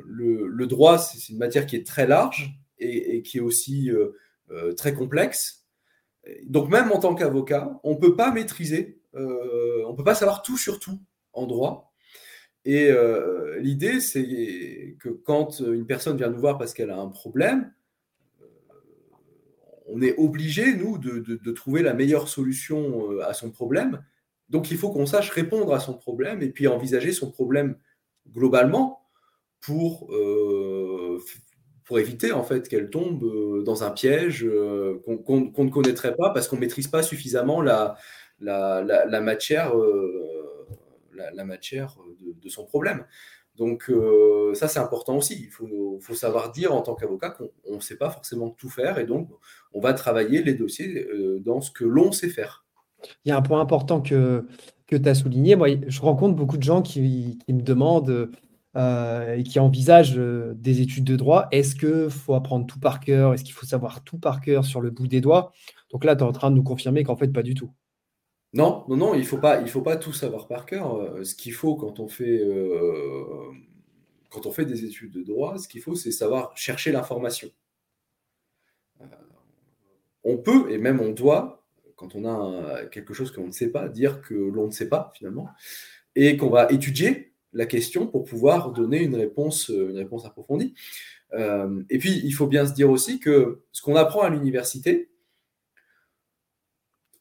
le, 0.05 0.67
droit, 0.67 0.97
c'est 0.97 1.31
une 1.31 1.37
matière 1.37 1.65
qui 1.65 1.77
est 1.77 1.87
très 1.87 2.05
large 2.05 2.51
et, 2.79 3.21
qui 3.21 3.37
est 3.37 3.41
aussi 3.41 3.89
euh, 3.89 4.09
euh, 4.51 4.73
très 4.73 4.93
complexe. 4.93 5.65
Donc 6.45 6.69
même 6.69 6.91
en 6.91 6.99
tant 6.99 7.15
qu'avocat, 7.15 7.79
on 7.83 7.91
ne 7.91 7.99
peut 7.99 8.15
pas 8.15 8.31
maîtriser, 8.31 9.01
on 9.13 9.91
ne 9.91 9.95
peut 9.95 10.03
pas 10.03 10.15
savoir 10.15 10.41
tout 10.41 10.57
sur 10.57 10.79
tout 10.79 10.99
en 11.31 11.47
droit. 11.47 11.93
Et 12.65 12.91
l'idée, 13.59 14.01
c'est 14.01 14.97
que 14.99 15.09
quand 15.09 15.61
une 15.61 15.87
personne 15.87 16.17
vient 16.17 16.29
nous 16.29 16.39
voir 16.39 16.57
parce 16.57 16.73
qu'elle 16.73 16.91
a 16.91 16.99
un 16.99 17.07
problème, 17.07 17.71
on 19.91 20.01
est 20.01 20.15
obligé, 20.17 20.73
nous, 20.75 20.97
de, 20.97 21.51
trouver 21.51 21.81
la 21.81 21.93
meilleure 21.93 22.27
solution 22.27 23.11
euh, 23.11 23.27
à 23.27 23.33
son 23.33 23.51
problème. 23.51 24.03
Donc, 24.49 24.71
il 24.71 24.77
faut 24.77 24.89
qu'on 24.89 25.05
sache 25.05 25.29
répondre 25.29 25.73
à 25.73 25.79
son 25.79 25.93
problème 25.93 26.41
et 26.41 26.49
puis 26.49 26.67
envisager 26.67 27.11
son 27.11 27.31
problème 27.31 27.75
globalement 28.31 29.01
pour, 29.61 30.13
euh, 30.13 31.19
éviter 31.97 32.31
en 32.31 32.43
fait 32.43 32.69
qu'elle 32.69 32.91
tombe 32.91 33.23
euh, 33.23 33.63
dans 33.63 33.83
un 33.83 33.89
piège 33.89 34.47
qu'on 35.03 35.63
ne 35.63 35.69
connaîtrait 35.69 36.15
pas 36.15 36.29
parce 36.29 36.47
qu'on 36.47 36.55
ne 36.57 36.61
maîtrise 36.61 36.87
pas 36.87 37.01
suffisamment 37.01 37.61
la, 37.61 37.97
matière, 38.39 39.73
la, 41.13 41.45
matière 41.45 41.97
de, 42.43 42.49
son 42.49 42.65
problème. 42.65 43.05
Donc 43.59 43.89
euh, 43.89 44.53
ça, 44.55 44.69
c'est 44.69 44.79
important 44.79 45.17
aussi. 45.17 45.37
Il 45.43 45.49
faut, 45.51 46.15
savoir 46.15 46.51
dire 46.51 46.73
en 46.73 46.81
tant 46.81 46.95
qu'avocat 46.95 47.29
qu'on 47.29 47.75
ne 47.75 47.81
sait 47.81 47.97
pas 47.97 48.09
forcément 48.09 48.49
tout 48.49 48.69
faire 48.69 48.97
et 48.97 49.05
donc 49.05 49.29
on 49.73 49.79
va 49.79 49.93
travailler 49.93 50.41
les 50.41 50.53
dossiers 50.53 51.05
euh, 51.13 51.39
dans 51.45 51.61
ce 51.61 51.69
que 51.69 51.83
l'on 51.83 52.11
sait 52.11 52.29
faire. 52.29 52.65
Il 53.25 53.29
y 53.29 53.31
a 53.31 53.37
un 53.37 53.41
point 53.41 53.61
important 53.61 54.01
que, 54.01 54.47
que 54.87 54.95
tu 54.95 55.07
as 55.07 55.13
souligné. 55.13 55.55
Moi, 55.55 55.67
je 55.87 56.01
rencontre 56.01 56.35
beaucoup 56.35 56.57
de 56.57 56.63
gens 56.63 56.81
qui, 56.81 57.37
me 57.47 57.61
demandent 57.61 58.31
euh, 58.75 59.35
et 59.35 59.43
qui 59.43 59.59
envisagent 59.59 60.15
des 60.17 60.81
études 60.81 61.05
de 61.05 61.15
droit. 61.15 61.47
Est-ce 61.51 61.75
qu'il 61.75 62.09
faut 62.09 62.33
apprendre 62.33 62.65
tout 62.65 62.79
par 62.79 62.99
cœur? 62.99 63.33
Est-ce 63.33 63.43
qu'il 63.43 63.53
faut 63.53 63.65
savoir 63.65 64.03
tout 64.03 64.17
par 64.17 64.41
cœur 64.41 64.65
sur 64.65 64.81
le 64.81 64.89
bout 64.89 65.07
des 65.07 65.21
doigts? 65.21 65.51
Donc 65.91 66.03
là, 66.05 66.15
tu 66.15 66.23
es 66.23 66.27
en 66.27 66.31
train 66.31 66.49
de 66.49 66.55
nous 66.55 66.63
confirmer 66.63 67.03
qu'en 67.03 67.15
fait, 67.15 67.27
pas 67.27 67.43
du 67.43 67.53
tout. 67.53 67.71
Non, 68.53 68.83
non, 68.87 68.97
non, 68.97 69.13
il 69.13 69.19
ne 69.19 69.25
faut, 69.25 69.37
pas, 69.37 69.63
faut 69.67 69.81
pas 69.81 69.95
tout 69.95 70.13
savoir 70.13 70.47
par 70.47 70.65
cœur. 70.65 70.95
Euh, 70.95 71.23
ce 71.23 71.35
qu'il 71.35 71.53
faut 71.53 71.75
quand 71.75 71.99
on 71.99 72.07
fait, 72.07 72.39
euh, 72.41 73.23
quand 74.29 74.47
on 74.47 74.51
fait 74.51 74.65
des 74.65 74.85
études 74.85 75.11
de 75.11 75.21
droit, 75.21 75.57
ce 75.59 75.67
qu'il 75.67 75.81
faut, 75.81 75.95
c'est 75.95 76.11
savoir 76.11 76.57
chercher 76.57 76.91
l'information. 76.91 77.49
Euh, 79.01 79.05
on 80.23 80.37
peut, 80.37 80.71
et 80.71 80.79
même 80.79 80.99
on 80.99 81.11
doit, 81.11 81.63
quand 81.95 82.15
on 82.15 82.25
a 82.25 82.85
quelque 82.87 83.13
chose 83.13 83.31
qu'on 83.31 83.47
ne 83.47 83.51
sait 83.51 83.69
pas, 83.69 83.87
dire 83.87 84.21
que 84.21 84.33
l'on 84.33 84.65
ne 84.65 84.71
sait 84.71 84.89
pas 84.89 85.11
finalement, 85.15 85.49
et 86.15 86.35
qu'on 86.35 86.49
va 86.49 86.71
étudier 86.71 87.33
la 87.53 87.67
question 87.67 88.07
pour 88.07 88.23
pouvoir 88.23 88.71
donner 88.71 89.01
une 89.01 89.15
réponse, 89.15 89.69
une 89.69 89.97
réponse 89.97 90.25
approfondie. 90.25 90.73
et 91.33 91.97
puis, 91.99 92.21
il 92.23 92.31
faut 92.31 92.47
bien 92.47 92.65
se 92.65 92.73
dire 92.73 92.89
aussi 92.89 93.19
que 93.19 93.63
ce 93.71 93.81
qu'on 93.81 93.95
apprend 93.95 94.21
à 94.21 94.29
l'université, 94.29 95.09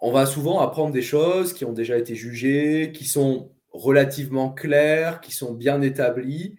on 0.01 0.13
va 0.13 0.27
souvent 0.27 0.61
apprendre 0.61 0.93
des 0.93 1.03
choses 1.03 1.53
qui 1.53 1.65
ont 1.65 1.73
déjà 1.73 1.99
été 1.99 2.15
jugées, 2.15 2.93
qui 2.93 3.05
sont 3.05 3.53
relativement 3.73 4.51
claires, 4.51 5.21
qui 5.21 5.33
sont 5.33 5.55
bien 5.55 5.83
établies. 5.83 6.57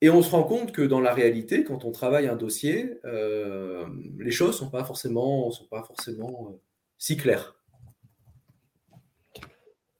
Et 0.00 0.10
on 0.10 0.22
se 0.22 0.30
rend 0.30 0.42
compte 0.42 0.72
que 0.72 0.82
dans 0.82 1.00
la 1.00 1.14
réalité, 1.14 1.64
quand 1.64 1.84
on 1.84 1.92
travaille 1.92 2.26
un 2.26 2.36
dossier, 2.36 2.98
euh, 3.04 3.86
les 4.18 4.32
choses 4.32 4.54
ne 4.54 4.64
sont 4.64 4.70
pas 4.70 4.84
forcément, 4.84 5.50
sont 5.50 5.68
euh, 5.70 6.60
si 6.98 7.16
claires. 7.16 7.56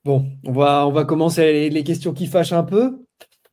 Bon, 0.04 0.26
on 0.44 0.52
va 0.52 1.04
commencer 1.04 1.70
les 1.70 1.84
questions 1.84 2.12
qui 2.12 2.26
fâchent 2.26 2.52
un 2.52 2.64
peu. 2.64 3.06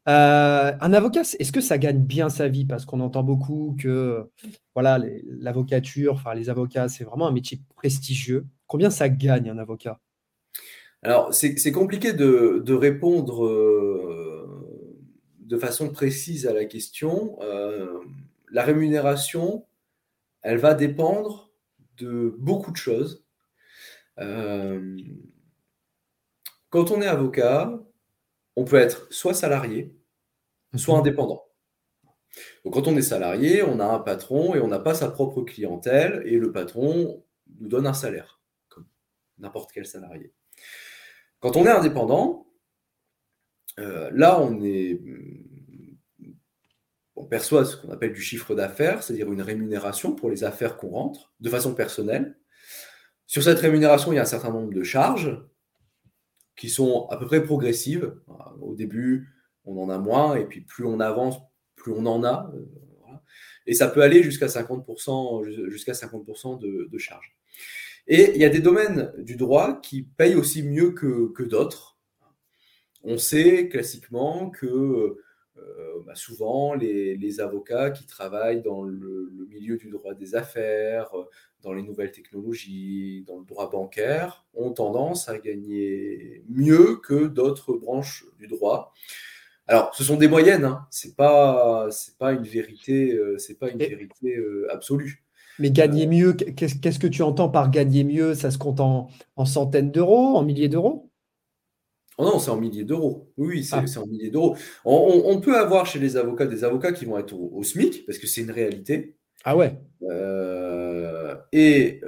Euh, 0.10 0.74
un 0.82 0.94
avocat, 0.94 1.22
est-ce 1.22 1.52
que 1.52 1.62
ça 1.62 1.78
gagne 1.78 2.00
bien 2.00 2.30
sa 2.30 2.48
vie? 2.48 2.66
Parce 2.66 2.84
qu'on 2.86 3.00
entend 3.00 3.22
beaucoup 3.22 3.76
que 3.80 4.28
voilà, 4.74 5.00
l'avocature, 5.24 6.14
enfin 6.14 6.34
les 6.34 6.50
avocats, 6.50 6.90
c'est 6.90 7.04
vraiment 7.04 7.28
un 7.28 7.32
métier 7.32 7.62
prestigieux. 7.76 8.48
Combien 8.66 8.90
ça 8.90 9.08
gagne 9.08 9.52
un 9.52 9.60
avocat? 9.60 10.00
Alors, 11.04 11.32
c'est 11.34 11.72
compliqué 11.72 12.14
de, 12.14 12.74
répondre 12.74 13.46
euh, 13.46 14.98
de 15.42 15.58
façon 15.58 15.90
précise 15.90 16.48
à 16.48 16.54
la 16.54 16.66
question. 16.66 17.38
Euh, 17.42 18.00
la 18.52 18.64
rémunération, 18.64 19.68
elle 20.42 20.58
va 20.58 20.74
dépendre 20.74 21.52
de 21.98 22.36
beaucoup 22.40 22.72
de 22.72 22.78
choses. 22.78 23.24
quand 26.70 26.92
on 26.92 27.02
est 27.02 27.08
avocat, 27.08 27.80
on 28.56 28.66
peut 28.66 28.78
être 28.78 29.08
soit 29.12 29.34
salarié, 29.34 29.99
soit 30.78 30.96
mhm. 30.96 31.02
indépendant. 31.02 31.46
Donc, 32.64 32.76
quand 32.76 32.88
on 32.88 32.96
est 32.96 33.02
salarié, 33.02 33.64
on 33.64 33.80
a 33.80 33.86
un 33.86 34.00
patron 34.00 34.56
et 34.56 34.60
on 34.60 34.68
n'a 34.68 34.80
pas 34.80 34.94
sa 34.94 35.10
propre 35.10 35.42
clientèle 35.42 36.22
et 36.26 36.38
le 36.38 36.52
patron 36.52 37.24
nous 37.60 37.68
donne 37.68 37.88
un 37.88 37.94
salaire, 37.94 38.42
comme 38.68 38.86
n'importe 39.40 39.72
quel 39.72 39.86
salarié. 39.86 40.34
Quand 41.40 41.56
on 41.58 41.66
est 41.66 41.70
indépendant, 41.70 42.48
euh, 43.80 44.10
là, 44.14 44.40
on, 44.40 44.62
est, 44.62 45.02
on 47.16 47.26
perçoit 47.26 47.66
ce 47.66 47.78
qu'on 47.78 47.92
appelle 47.92 48.14
du 48.14 48.22
chiffre 48.22 48.56
d'affaires, 48.56 49.02
c'est-à-dire 49.02 49.32
une 49.32 49.42
rémunération 49.42 50.14
pour 50.14 50.30
les 50.30 50.44
affaires 50.44 50.78
qu'on 50.78 50.90
rentre 50.90 51.34
de 51.40 51.50
façon 51.50 51.74
personnelle. 51.74 52.38
Sur 53.26 53.44
cette 53.44 53.60
rémunération, 53.60 54.12
il 54.12 54.16
y 54.16 54.20
a 54.20 54.24
un 54.24 54.26
certain 54.26 54.52
nombre 54.52 54.74
de 54.74 54.84
charges 54.84 55.42
qui 56.58 56.70
sont 56.70 57.08
à 57.10 57.18
peu 57.18 57.26
près 57.26 57.42
progressives. 57.42 58.14
Au 58.62 58.76
début, 58.76 59.30
on 59.66 59.82
en 59.82 59.90
a 59.90 59.98
moins, 59.98 60.36
et 60.36 60.46
puis 60.46 60.62
plus 60.62 60.86
on 60.86 61.00
avance, 61.00 61.38
plus 61.76 61.92
on 61.92 62.06
en 62.06 62.24
a. 62.24 62.52
Euh, 62.54 62.66
et 63.68 63.74
ça 63.74 63.88
peut 63.88 64.02
aller 64.02 64.24
jusqu'à 64.24 64.48
50%, 64.48 65.70
jusqu'à 65.70 65.94
50 65.94 66.26
de, 66.60 66.90
de 66.92 66.98
charges. 66.98 67.36
Et 68.12 68.32
il 68.34 68.42
y 68.42 68.46
a 68.46 68.50
des 68.50 68.60
domaines 68.60 69.14
du 69.20 69.36
droit 69.36 69.80
qui 69.82 70.02
payent 70.02 70.34
aussi 70.34 70.64
mieux 70.64 70.92
que, 70.92 71.44
d'autres. 71.44 72.00
On 73.04 73.20
sait 73.20 73.70
classiquement 73.70 74.50
que 74.50 74.66
euh, 74.66 76.04
bah, 76.08 76.16
souvent 76.16 76.74
les, 76.74 77.40
avocats 77.40 77.92
qui 77.92 78.08
travaillent 78.08 78.64
dans 78.64 78.82
le, 78.82 79.30
milieu 79.48 79.78
du 79.78 79.92
droit 79.92 80.16
des 80.16 80.34
affaires, 80.34 81.12
dans 81.62 81.72
les 81.72 81.84
nouvelles 81.84 82.12
technologies, 82.12 83.24
dans 83.28 83.38
le 83.38 83.46
droit 83.46 83.70
bancaire, 83.70 84.44
ont 84.56 84.72
tendance 84.72 85.30
à 85.30 85.38
gagner 85.38 86.44
mieux 86.50 86.96
que 86.96 87.28
d'autres 87.28 87.74
branches 87.74 88.26
du 88.40 88.48
droit. 88.48 88.92
Alors, 89.70 89.94
ce 89.94 90.04
sont 90.04 90.16
des 90.16 90.28
moyennes, 90.28 90.66
hein. 90.66 90.88
c'est 90.90 91.16
pas, 91.16 91.90
c'est 91.92 92.18
pas 92.18 92.32
une 92.34 92.44
vérité, 92.44 93.14
euh, 93.14 93.38
c'est 93.38 93.54
pas 93.54 93.70
une 93.70 93.78
vérité 93.78 94.36
euh, 94.36 94.68
absolue. 94.72 95.24
Mais 95.60 95.70
gagner 95.70 96.08
euh, 96.08 96.10
mieux, 96.10 96.34
qu'est-ce 96.34 96.98
que 96.98 97.06
tu 97.06 97.22
entends 97.22 97.50
par 97.50 97.70
gagner 97.70 98.04
mieux? 98.04 98.34
Ça 98.34 98.50
se 98.50 98.58
compte 98.58 98.80
en, 98.80 99.10
centaines 99.46 99.92
d'euros, 99.92 100.36
en 100.38 100.42
milliers 100.42 100.70
d'euros? 100.70 101.12
Oh 102.18 102.24
non, 102.24 102.40
c'est 102.40 102.50
en 102.50 102.58
milliers 102.58 102.84
d'euros. 102.84 103.32
Oui, 103.38 103.70
ah. 103.72 103.84
c'est 103.86 104.00
en 104.00 104.08
milliers 104.08 104.32
d'euros. 104.32 104.58
On, 104.86 105.40
peut 105.40 105.56
avoir 105.56 105.86
chez 105.86 106.00
les 106.00 106.18
avocats 106.18 106.48
des 106.48 106.64
avocats 106.64 106.92
qui 106.92 107.06
vont 107.06 107.20
être 107.20 107.36
au, 107.36 107.62
SMIC, 107.62 108.08
parce 108.08 108.18
que 108.18 108.26
c'est 108.26 108.42
une 108.42 108.52
réalité. 108.52 109.18
Ah 109.46 109.56
ouais. 109.56 109.80
et 111.54 112.02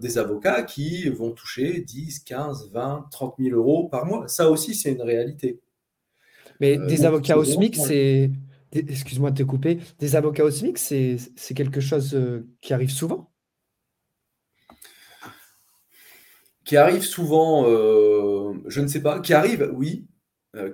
des 0.00 0.18
avocats 0.18 0.62
qui 0.62 1.10
vont 1.10 1.32
toucher 1.32 1.80
10, 1.80 2.20
15, 2.20 2.70
20, 2.72 3.08
30 3.10 3.34
000 3.38 3.54
euros 3.54 3.86
par 3.90 4.06
mois. 4.06 4.26
Ça 4.28 4.50
aussi, 4.50 4.74
c'est 4.74 4.92
une 4.92 5.02
réalité. 5.02 5.60
Mais 6.60 6.78
euh, 6.78 6.86
des 6.86 7.04
avocats 7.04 7.38
au 7.38 7.44
SMIC, 7.44 7.76
c'est. 7.76 8.30
Excuse-moi 8.72 9.30
de 9.30 9.38
te 9.38 9.42
couper. 9.42 9.78
Des 9.98 10.16
avocats 10.16 10.44
au 10.44 10.50
SMIC, 10.50 10.76
c'est 10.78 11.54
quelque 11.54 11.80
chose 11.80 12.14
euh, 12.14 12.46
qui 12.60 12.74
arrive 12.74 12.90
souvent? 12.90 13.30
Qui 16.64 16.76
arrive 16.76 17.02
souvent, 17.02 17.64
euh, 17.68 18.54
je 18.66 18.80
ne 18.80 18.86
sais 18.88 19.00
pas. 19.00 19.20
Qui 19.20 19.32
arrive, 19.34 19.70
oui. 19.72 20.06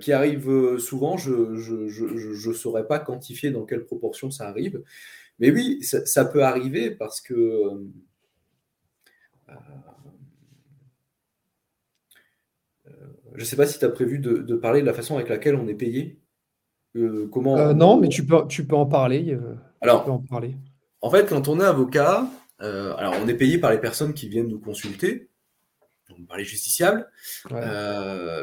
qui 0.00 0.12
arrive 0.12 0.78
souvent, 0.78 1.16
je 1.16 2.48
ne 2.48 2.54
saurais 2.54 2.86
pas 2.86 2.98
quantifier 2.98 3.50
dans 3.50 3.64
quelle 3.64 3.84
proportion 3.84 4.30
ça 4.30 4.48
arrive. 4.48 4.82
Mais 5.38 5.50
oui, 5.50 5.82
ça 5.82 6.24
peut 6.24 6.42
arriver 6.42 6.90
parce 6.90 7.20
que 7.20 7.34
Je 13.34 13.40
ne 13.40 13.44
sais 13.44 13.56
pas 13.56 13.66
si 13.66 13.78
tu 13.78 13.84
as 13.84 13.88
prévu 13.88 14.18
de, 14.18 14.54
parler 14.54 14.80
de 14.80 14.86
la 14.86 14.92
façon 14.92 15.16
avec 15.16 15.28
laquelle 15.28 15.56
on 15.56 15.66
est 15.68 15.74
payé. 15.74 16.18
Euh, 16.96 17.28
comment 17.32 17.56
euh, 17.56 17.72
non, 17.72 17.98
mais 17.98 18.08
tu 18.08 18.26
peux, 18.26 18.46
tu 18.48 18.66
peux 18.66 18.76
en 18.76 18.86
parler. 18.86 19.32
Euh, 19.32 19.54
alors, 19.80 20.08
en, 20.08 20.18
parler. 20.18 20.56
en 21.00 21.10
fait, 21.10 21.28
quand 21.28 21.48
on 21.48 21.60
est 21.60 21.64
avocat, 21.64 22.26
alors 22.58 23.14
on 23.20 23.26
est 23.26 23.34
payé 23.34 23.58
par 23.58 23.72
les 23.72 23.78
personnes 23.78 24.14
qui 24.14 24.28
viennent 24.28 24.48
nous 24.48 24.60
consulter, 24.60 25.28
par 26.28 26.36
les 26.36 26.44
justiciables, 26.44 27.10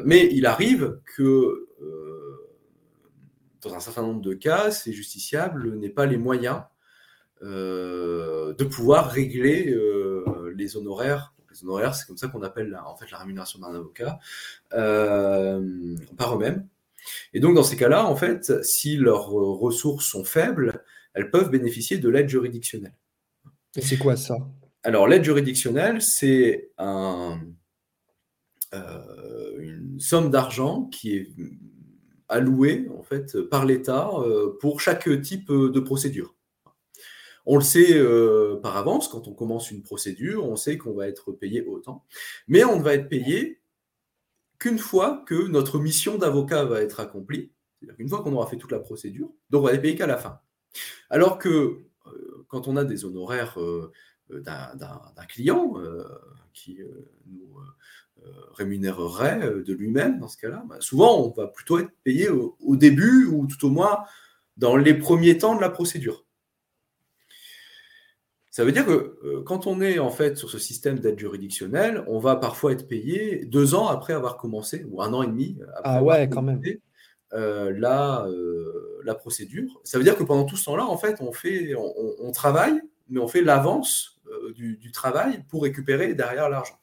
mais 0.04 0.30
il 0.32 0.46
arrive 0.46 1.00
que 1.16 1.68
dans 3.62 3.74
un 3.74 3.80
certain 3.80 4.02
nombre 4.02 4.22
de 4.22 4.34
cas, 4.34 4.72
ces 4.72 4.92
justiciables 4.92 5.76
n'aient 5.78 5.90
pas 5.90 6.06
les 6.06 6.18
moyens 6.18 6.64
de 7.42 8.64
pouvoir 8.66 9.10
régler 9.10 9.74
les 10.56 10.76
honoraires 10.76 11.34
les 11.52 11.64
honoraires, 11.64 11.96
c'est 11.96 12.06
comme 12.06 12.18
ça 12.18 12.28
qu'on 12.28 12.42
appelle 12.44 12.70
la, 12.70 12.88
en 12.88 12.96
fait, 12.96 13.10
la 13.12 13.18
rémunération 13.18 13.60
d'un 13.60 13.74
avocat, 13.74 14.20
euh, 14.74 15.96
par 16.18 16.36
eux-mêmes. 16.36 16.68
Et 17.34 17.40
donc, 17.40 17.56
dans 17.56 17.64
ces 17.64 17.78
cas-là, 17.78 18.06
en 18.06 18.16
fait, 18.16 18.64
si 18.64 18.98
leurs 18.98 19.28
ressources 19.30 20.06
sont 20.06 20.24
faibles, 20.24 20.84
elles 21.14 21.32
peuvent 21.32 21.50
bénéficier 21.50 21.98
de 21.98 22.10
l'aide 22.10 22.30
juridictionnelle. 22.30 22.96
Et 23.76 23.82
c'est 23.82 23.98
quoi 23.98 24.16
ça? 24.16 24.36
Alors, 24.84 25.08
l'aide 25.08 25.24
juridictionnelle, 25.24 26.02
c'est 26.02 26.72
un, 26.78 27.40
euh, 28.74 29.58
une 29.60 30.00
somme 30.00 30.30
d'argent 30.30 30.86
qui 30.86 31.16
est 31.16 31.30
allouée, 32.28 32.88
en 32.98 33.04
fait, 33.04 33.42
par 33.42 33.66
l'État 33.66 34.10
euh, 34.14 34.58
pour 34.60 34.82
chaque 34.82 35.10
type 35.22 35.52
de 35.52 35.80
procédure. 35.80 36.36
On 37.52 37.56
le 37.56 37.64
sait 37.64 37.98
euh, 37.98 38.58
par 38.62 38.78
avance, 38.78 39.08
quand 39.08 39.28
on 39.28 39.34
commence 39.34 39.72
une 39.72 39.82
procédure, 39.82 40.46
on 40.46 40.56
sait 40.56 40.78
qu'on 40.78 40.94
va 40.94 41.08
être 41.08 41.32
payé 41.32 41.66
autant, 41.66 42.06
mais 42.48 42.64
on 42.64 42.78
ne 42.78 42.84
va 42.84 42.94
être 42.94 43.10
payé 43.10 43.60
qu'une 44.60 44.78
fois 44.78 45.24
que 45.26 45.48
notre 45.48 45.80
mission 45.80 46.20
d'avocat 46.20 46.66
va 46.66 46.80
être 46.84 47.00
accomplie, 47.00 47.52
c'est-à-dire 47.80 47.98
qu'une 47.98 48.08
fois 48.08 48.22
qu'on 48.22 48.34
aura 48.34 48.46
fait 48.46 48.58
toute 48.58 48.72
la 48.72 48.78
procédure, 48.78 49.32
donc 49.50 49.64
on 49.64 49.66
va 49.66 49.74
être 49.74 49.82
payé 49.82 49.96
qu'à 49.96 50.06
la 50.06 50.18
fin. 50.18 50.42
Alors 51.10 51.40
que 51.40 51.80
euh, 52.06 52.46
quand 52.50 52.68
on 52.68 52.76
a 52.76 52.84
des 52.84 53.04
honoraires 53.04 53.60
euh, 53.60 53.92
d'un 54.30 55.26
client 55.28 55.74
qui 56.54 56.78
nous 57.26 57.58
rémunérerait 58.52 59.64
de 59.64 59.74
lui-même 59.74 60.20
dans 60.20 60.28
ce 60.28 60.38
cas-là, 60.38 60.64
bah, 60.70 60.78
souvent 60.82 61.20
on 61.26 61.32
va 61.32 61.48
plutôt 61.48 61.80
être 61.80 61.90
payé 62.04 62.30
au, 62.30 62.76
début 62.76 63.26
ou 63.26 63.48
tout 63.48 63.66
au 63.66 63.72
moins 63.72 64.04
dans 64.56 64.78
les 64.78 64.94
premiers 64.94 65.40
temps 65.40 65.56
de 65.56 65.62
la 65.62 65.72
procédure. 65.72 66.28
Ça 68.60 68.66
veut 68.66 68.74
dire 68.74 68.86
que 68.86 69.40
quand 69.46 69.68
on 69.68 69.80
est 69.80 70.00
en 70.00 70.10
fait 70.10 70.38
sur 70.38 70.50
ce 70.50 70.60
système 70.60 71.00
d'aide 71.00 71.18
juridictionnelle, 71.18 72.04
on 72.08 72.20
va 72.20 72.36
parfois 72.36 72.74
être 72.74 72.88
payé 72.88 73.46
deux 73.46 73.74
ans 73.74 73.88
après 73.88 74.12
avoir 74.12 74.36
commencé, 74.36 74.86
ou 74.90 75.02
un 75.02 75.14
an 75.14 75.24
et 75.24 75.28
demi 75.28 75.58
après 75.78 75.82
ah 75.96 76.04
ouais, 76.04 76.30
quand 76.30 76.42
même. 76.42 76.62
la, 77.32 78.28
la 79.06 79.16
procédure. 79.16 79.80
Ça 79.86 79.98
veut 79.98 80.04
dire 80.04 80.18
que 80.18 80.24
pendant 80.24 80.44
tout 80.44 80.58
ce 80.58 80.66
temps-là, 80.66 80.86
en 80.86 80.98
fait, 80.98 81.22
on, 81.22 81.32
fait, 81.32 81.74
on 81.76 82.32
travaille, 82.34 82.82
mais 83.10 83.22
on 83.22 83.30
fait 83.30 83.42
l'avance 83.42 84.20
euh, 84.32 84.54
du, 84.54 84.92
travail 84.92 85.44
pour 85.48 85.64
récupérer 85.64 86.14
derrière 86.14 86.50
l'argent. 86.50 86.78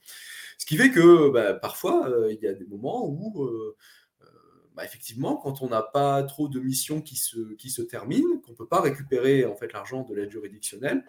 Ce 0.58 0.64
qui 0.66 0.76
fait 0.76 0.90
que 0.90 1.30
bah, 1.30 1.54
parfois, 1.54 2.08
euh, 2.08 2.32
il 2.32 2.40
y 2.40 2.48
a 2.48 2.54
des 2.54 2.64
moments 2.64 3.06
où, 3.06 3.44
euh, 3.44 3.76
bah, 4.76 4.84
effectivement, 4.84 5.36
quand 5.36 5.62
on 5.62 5.70
n'a 5.70 5.82
pas 5.82 6.22
trop 6.22 6.48
de 6.48 6.60
missions 6.60 7.00
qui 7.00 7.16
se, 7.16 7.54
qui 7.54 7.74
terminent, 7.86 8.38
qu'on 8.40 8.52
ne 8.52 8.56
peut 8.56 8.66
pas 8.66 8.82
récupérer 8.82 9.46
en 9.46 9.56
fait, 9.56 9.72
l'argent 9.72 10.02
de 10.02 10.14
l'aide 10.14 10.30
juridictionnelle, 10.30 11.02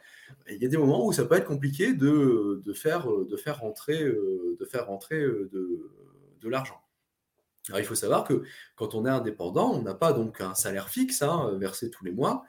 il 0.50 0.58
y 0.58 0.66
a 0.66 0.70
des 0.70 0.78
moments 0.78 1.06
où 1.06 1.12
ça 1.12 1.26
peut 1.26 1.36
être 1.36 1.46
compliqué 1.46 1.94
de, 1.94 2.64
faire, 2.74 3.08
de 3.08 3.52
rentrer, 3.52 4.06
de, 4.06 4.66
faire 4.72 4.88
rentrer 4.88 5.20
de, 5.22 6.48
l'argent. 6.48 6.82
Alors, 7.68 7.82
il 7.82 7.86
faut 7.86 7.96
savoir 7.96 8.24
que 8.24 8.44
quand 8.78 8.96
on 8.96 9.06
est 9.06 9.10
indépendant, 9.10 9.74
on 9.74 9.82
n'a 9.82 9.96
pas 9.96 10.14
donc 10.14 10.40
un 10.40 10.56
salaire 10.56 10.88
fixe 10.88 11.22
hein, 11.22 11.58
versé 11.60 11.90
tous 11.92 12.06
les 12.06 12.14
mois. 12.14 12.46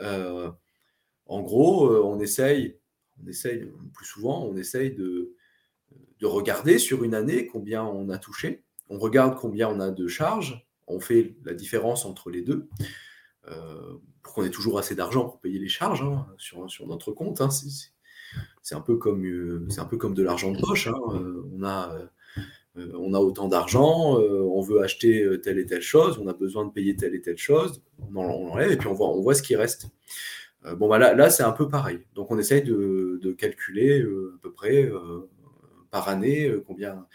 en 0.00 1.42
gros, 1.42 2.02
on 2.02 2.18
essaye 2.18 2.78
on 3.22 3.28
essaye, 3.28 3.70
plus 3.94 4.06
souvent, 4.06 4.42
on 4.42 4.56
essaye 4.56 4.90
de 4.92 5.36
regarder 6.22 6.78
sur 6.78 7.04
une 7.04 7.14
année 7.14 7.46
combien 7.46 7.84
on 7.84 8.08
a 8.08 8.16
touché. 8.16 8.64
On 8.92 8.98
regarde 8.98 9.36
combien 9.36 9.68
on 9.68 9.80
a 9.80 9.90
de 9.90 10.06
charges. 10.06 10.66
On 10.86 11.00
fait 11.00 11.36
la 11.44 11.54
différence 11.54 12.04
entre 12.04 12.30
les 12.30 12.42
deux. 12.42 12.68
Euh, 13.48 13.94
pour 14.22 14.34
qu'on 14.34 14.44
ait 14.44 14.50
toujours 14.50 14.78
assez 14.78 14.94
d'argent 14.94 15.24
pour 15.24 15.40
payer 15.40 15.58
les 15.58 15.68
charges 15.68 16.02
hein, 16.02 16.26
sur, 16.38 16.86
notre 16.86 17.10
compte. 17.10 17.40
Hein. 17.40 17.48
C'est 18.62 18.74
un, 18.76 18.80
peu 18.80 18.96
comme, 18.96 19.24
euh, 19.24 19.66
de 19.66 20.22
l'argent 20.22 20.52
de 20.52 20.60
poche. 20.60 20.86
Hein. 20.86 20.94
Euh, 21.14 21.42
on, 21.52 21.64
a, 21.64 21.92
on 22.76 23.14
autant 23.14 23.48
d'argent, 23.48 24.16
on 24.16 24.60
veut 24.60 24.80
acheter 24.80 25.28
telle 25.42 25.58
et 25.58 25.66
telle 25.66 25.82
chose, 25.82 26.18
on 26.22 26.28
a 26.28 26.32
besoin 26.32 26.64
de 26.64 26.70
payer 26.70 26.96
telle 26.96 27.14
et 27.14 27.20
telle 27.20 27.36
chose, 27.36 27.82
on, 28.14 28.16
enlève 28.16 28.70
et 28.70 28.76
puis 28.76 28.88
on 28.88 28.94
voit, 28.94 29.08
on 29.08 29.34
ce 29.34 29.42
qui 29.42 29.56
reste. 29.56 29.88
Euh, 30.64 30.74
bon, 30.76 30.88
bah 30.88 30.98
là, 30.98 31.30
c'est 31.30 31.42
un 31.42 31.52
peu 31.52 31.68
pareil. 31.68 32.00
Donc, 32.14 32.30
on 32.30 32.38
essaye 32.38 32.62
de, 32.62 33.34
calculer 33.38 34.00
euh, 34.00 34.34
à 34.36 34.42
peu 34.42 34.52
près 34.52 34.84
euh, 34.84 35.28
par 35.90 36.08
année 36.08 36.50
combien, 36.66 37.06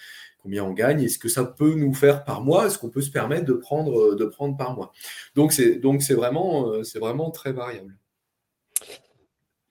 combien 0.47 0.63
on 0.63 0.71
gagne 0.71 1.01
et 1.01 1.09
ce 1.09 1.19
que 1.19 1.27
ça 1.27 1.43
peut 1.43 1.75
nous 1.75 1.93
faire 1.93 2.23
par 2.23 2.41
mois, 2.41 2.67
est-ce 2.67 2.79
qu'on 2.79 2.89
peut 2.89 3.01
se 3.01 3.11
permettre 3.11 3.43
de 3.43 3.51
prendre, 3.51 4.15
prendre 4.27 4.55
par 4.55 4.73
mois. 4.73 4.93
Donc, 5.35 5.51
c'est, 5.51 6.13
vraiment, 6.13 6.83
c'est 6.85 6.99
vraiment 6.99 7.31
très 7.31 7.51
variable. 7.51 7.97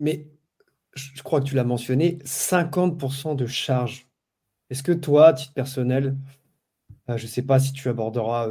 Mais 0.01 0.29
je 0.93 1.23
crois 1.23 1.41
que 1.41 1.47
tu 1.47 1.55
l'as 1.55 1.65
mentionné, 1.65 2.19
50% 2.27 3.37
de 3.37 3.47
charges. 3.47 4.07
Est-ce 4.69 4.83
que 4.83 4.93
toi, 4.93 5.29
à 5.29 5.33
titre 5.33 5.55
personnel, 5.55 6.15
je 7.09 7.23
ne 7.23 7.29
sais 7.29 7.41
pas 7.41 7.59
si 7.59 7.73
tu 7.73 7.89
aborderas 7.89 8.47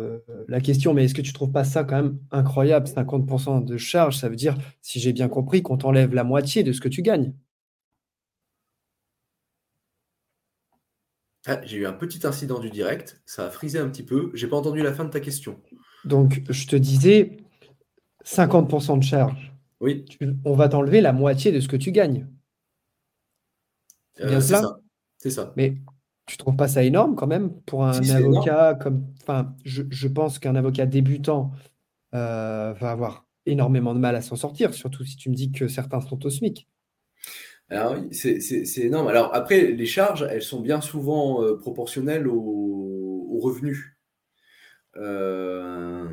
la 0.47 0.61
question, 0.61 0.95
mais 0.95 1.05
est-ce 1.05 1.13
que 1.13 1.21
tu 1.21 1.29
ne 1.29 1.35
trouves 1.35 1.51
pas 1.51 1.63
ça 1.63 1.83
quand 1.83 1.97
même 2.01 2.17
incroyable 2.31 2.87
50% 2.87 3.63
de 3.65 3.77
charge, 3.77 4.17
ça 4.17 4.29
veut 4.29 4.35
dire, 4.35 4.57
si 4.81 4.99
j'ai 4.99 5.13
bien 5.13 5.27
compris, 5.27 5.61
qu'on 5.61 5.77
t'enlève 5.77 6.15
la 6.15 6.23
moitié 6.23 6.63
de 6.63 6.71
ce 6.71 6.81
que 6.81 6.89
tu 6.89 7.03
gagnes. 7.03 7.35
Ah, 11.47 11.61
j'ai 11.63 11.77
eu 11.77 11.85
un 11.85 11.93
petit 11.93 12.25
incident 12.25 12.59
du 12.59 12.69
direct, 12.69 13.21
ça 13.25 13.45
a 13.45 13.49
frisé 13.51 13.77
un 13.79 13.87
petit 13.87 14.03
peu. 14.03 14.31
J'ai 14.33 14.47
pas 14.47 14.57
entendu 14.57 14.81
la 14.81 14.93
fin 14.93 15.05
de 15.05 15.09
ta 15.09 15.19
question. 15.19 15.61
Donc, 16.03 16.41
je 16.49 16.67
te 16.67 16.75
disais 16.75 17.37
50% 18.25 18.99
de 18.99 19.03
charge. 19.03 19.51
Oui. 19.81 20.05
on 20.45 20.55
va 20.55 20.69
t'enlever 20.69 21.01
la 21.01 21.13
moitié 21.13 21.51
de 21.51 21.59
ce 21.59 21.67
que 21.67 21.75
tu 21.75 21.91
gagnes. 21.91 22.27
C'est 24.15 24.25
bien 24.25 24.41
ça. 24.41 24.79
C'est 25.17 25.29
ça. 25.29 25.53
Mais 25.57 25.75
tu 26.25 26.37
trouves 26.37 26.55
pas 26.55 26.67
ça 26.67 26.83
énorme 26.83 27.15
quand 27.15 27.27
même 27.27 27.53
pour 27.61 27.85
un 27.85 28.09
avocat 28.09 28.75
comme. 28.75 29.05
Enfin, 29.21 29.55
je, 29.63 30.07
pense 30.07 30.39
qu'un 30.39 30.55
avocat 30.55 30.85
débutant 30.85 31.51
euh, 32.13 32.73
va 32.73 32.91
avoir 32.91 33.27
énormément 33.45 33.93
de 33.93 33.99
mal 33.99 34.15
à 34.15 34.21
s'en 34.21 34.35
sortir, 34.35 34.73
surtout 34.73 35.03
si 35.03 35.17
tu 35.17 35.29
me 35.29 35.35
dis 35.35 35.51
que 35.51 35.67
certains 35.67 36.01
sont 36.01 36.25
au 36.25 36.29
SMIC. 36.29 36.67
Alors 37.69 37.93
oui, 37.93 38.13
c'est 38.13 38.77
énorme. 38.81 39.07
Alors 39.07 39.33
après, 39.33 39.71
les 39.71 39.85
charges, 39.85 40.27
elles 40.29 40.43
sont 40.43 40.61
bien 40.61 40.81
souvent 40.81 41.43
euh, 41.43 41.55
proportionnelles 41.57 42.27
aux, 42.27 43.39
revenus. 43.41 43.97
Euh, 44.97 46.07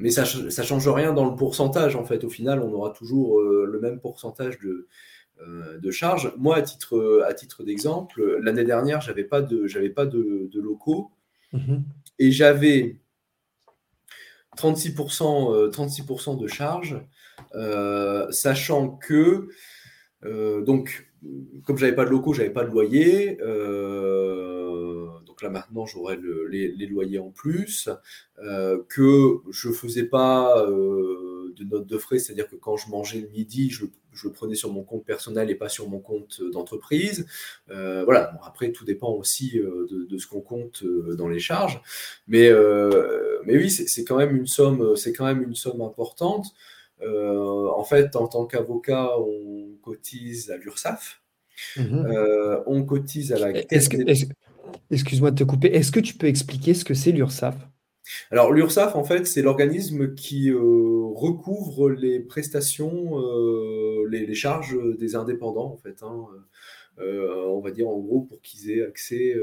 mais 0.00 0.10
ça 0.10 0.22
ne 0.22 0.66
change 0.66 0.88
rien 0.88 1.12
dans 1.12 1.30
le 1.30 1.36
pourcentage, 1.36 1.94
en 1.94 2.04
fait. 2.04 2.24
Au 2.24 2.28
final, 2.28 2.60
on 2.60 2.72
aura 2.72 2.90
toujours 2.90 3.40
le 3.40 3.78
même 3.80 4.00
pourcentage 4.00 4.58
de, 4.58 4.88
euh, 5.42 5.78
de 5.78 5.90
charges. 5.90 6.32
Moi, 6.38 6.56
à 6.56 6.62
titre, 6.62 7.22
à 7.28 7.34
titre 7.34 7.62
d'exemple, 7.62 8.38
l'année 8.40 8.64
dernière, 8.64 9.00
pas 9.28 9.42
de, 9.42 9.66
j'avais 9.66 9.90
pas 9.90 10.06
de, 10.06 10.48
locaux 10.54 11.10
mhm. 11.52 11.84
et 12.18 12.32
j'avais 12.32 12.96
36%, 14.56 15.70
36 15.70 16.04
euh, 16.08 16.34
de 16.36 16.46
charges, 16.46 16.98
euh, 17.54 18.30
sachant 18.30 18.88
que, 18.88 19.48
donc, 20.22 21.10
comme 21.64 21.78
j'avais 21.78 21.94
pas 21.94 22.04
de 22.04 22.10
locaux, 22.10 22.32
j'avais 22.32 22.50
pas 22.50 22.64
de 22.64 22.70
loyer. 22.70 23.36
donc 25.26 25.42
là 25.42 25.50
maintenant, 25.50 25.86
j'aurais 25.86 26.18
les, 26.50 26.86
loyers 26.86 27.18
en 27.18 27.30
plus, 27.30 27.88
que 28.88 29.38
je 29.50 29.70
faisais 29.70 30.04
pas 30.04 30.66
de 31.56 31.64
notes 31.64 31.86
de 31.86 31.98
frais, 31.98 32.18
c'est-à-dire 32.18 32.48
que 32.48 32.56
quand 32.56 32.76
je 32.76 32.88
mangeais 32.90 33.20
le 33.20 33.28
midi, 33.28 33.70
je, 33.70 33.86
le 34.24 34.32
prenais 34.32 34.54
sur 34.54 34.72
mon 34.72 34.82
compte 34.82 35.04
personnel 35.04 35.50
et 35.50 35.54
pas 35.54 35.68
sur 35.68 35.88
mon 35.88 36.00
compte 36.00 36.40
d'entreprise. 36.52 37.26
Euh, 37.70 38.04
voilà, 38.04 38.38
après, 38.44 38.72
tout 38.72 38.84
dépend 38.84 39.12
aussi 39.12 39.58
euh, 39.58 39.86
de, 39.90 40.18
ce 40.18 40.26
qu'on 40.26 40.40
compte 40.40 40.82
euh, 40.82 41.16
dans 41.16 41.28
les 41.28 41.38
charges. 41.38 41.80
Mais, 42.28 42.50
mais 43.44 43.56
oui, 43.56 43.70
c'est 43.70 44.04
quand 44.04 44.16
même 44.16 44.36
une 44.36 44.46
somme, 44.46 44.96
c'est 44.96 45.12
quand 45.12 45.26
même 45.26 45.42
une 45.42 45.54
somme 45.54 45.80
importante. 45.80 46.46
En 47.02 47.84
fait, 47.84 48.16
en 48.16 48.26
tant 48.26 48.46
qu'avocat, 48.46 49.10
on 49.18 49.76
cotise 49.82 50.50
à 50.50 50.56
l'URSSAF. 50.56 51.22
Mhm. 51.76 52.62
on 52.66 52.84
cotise 52.84 53.32
à 53.32 53.38
la 53.38 53.52
Excuse-moi 54.90 55.30
de 55.30 55.36
te 55.36 55.44
couper. 55.44 55.74
Est-ce 55.74 55.90
que 55.90 56.00
tu 56.00 56.14
peux 56.14 56.26
expliquer 56.26 56.74
ce 56.74 56.84
que 56.84 56.94
c'est 56.94 57.12
l'URSSAF? 57.12 57.56
Alors 58.30 58.52
l'URSSAF, 58.52 58.94
en 58.94 59.04
fait, 59.04 59.26
c'est 59.26 59.42
l'organisme 59.42 60.14
qui 60.14 60.50
euh, 60.50 60.58
recouvre 60.60 61.90
les 61.90 62.20
prestations, 62.20 63.20
euh, 63.20 64.06
les, 64.08 64.34
charges 64.34 64.76
des 64.98 65.16
indépendants, 65.16 65.72
en 65.72 65.76
fait. 65.76 66.02
Hein. 66.02 66.26
Euh, 66.98 67.44
on 67.48 67.60
va 67.60 67.72
dire 67.72 67.88
en 67.88 67.98
gros 67.98 68.22
pour 68.22 68.40
qu'ils 68.40 68.70
aient 68.70 68.82
accès 68.82 69.34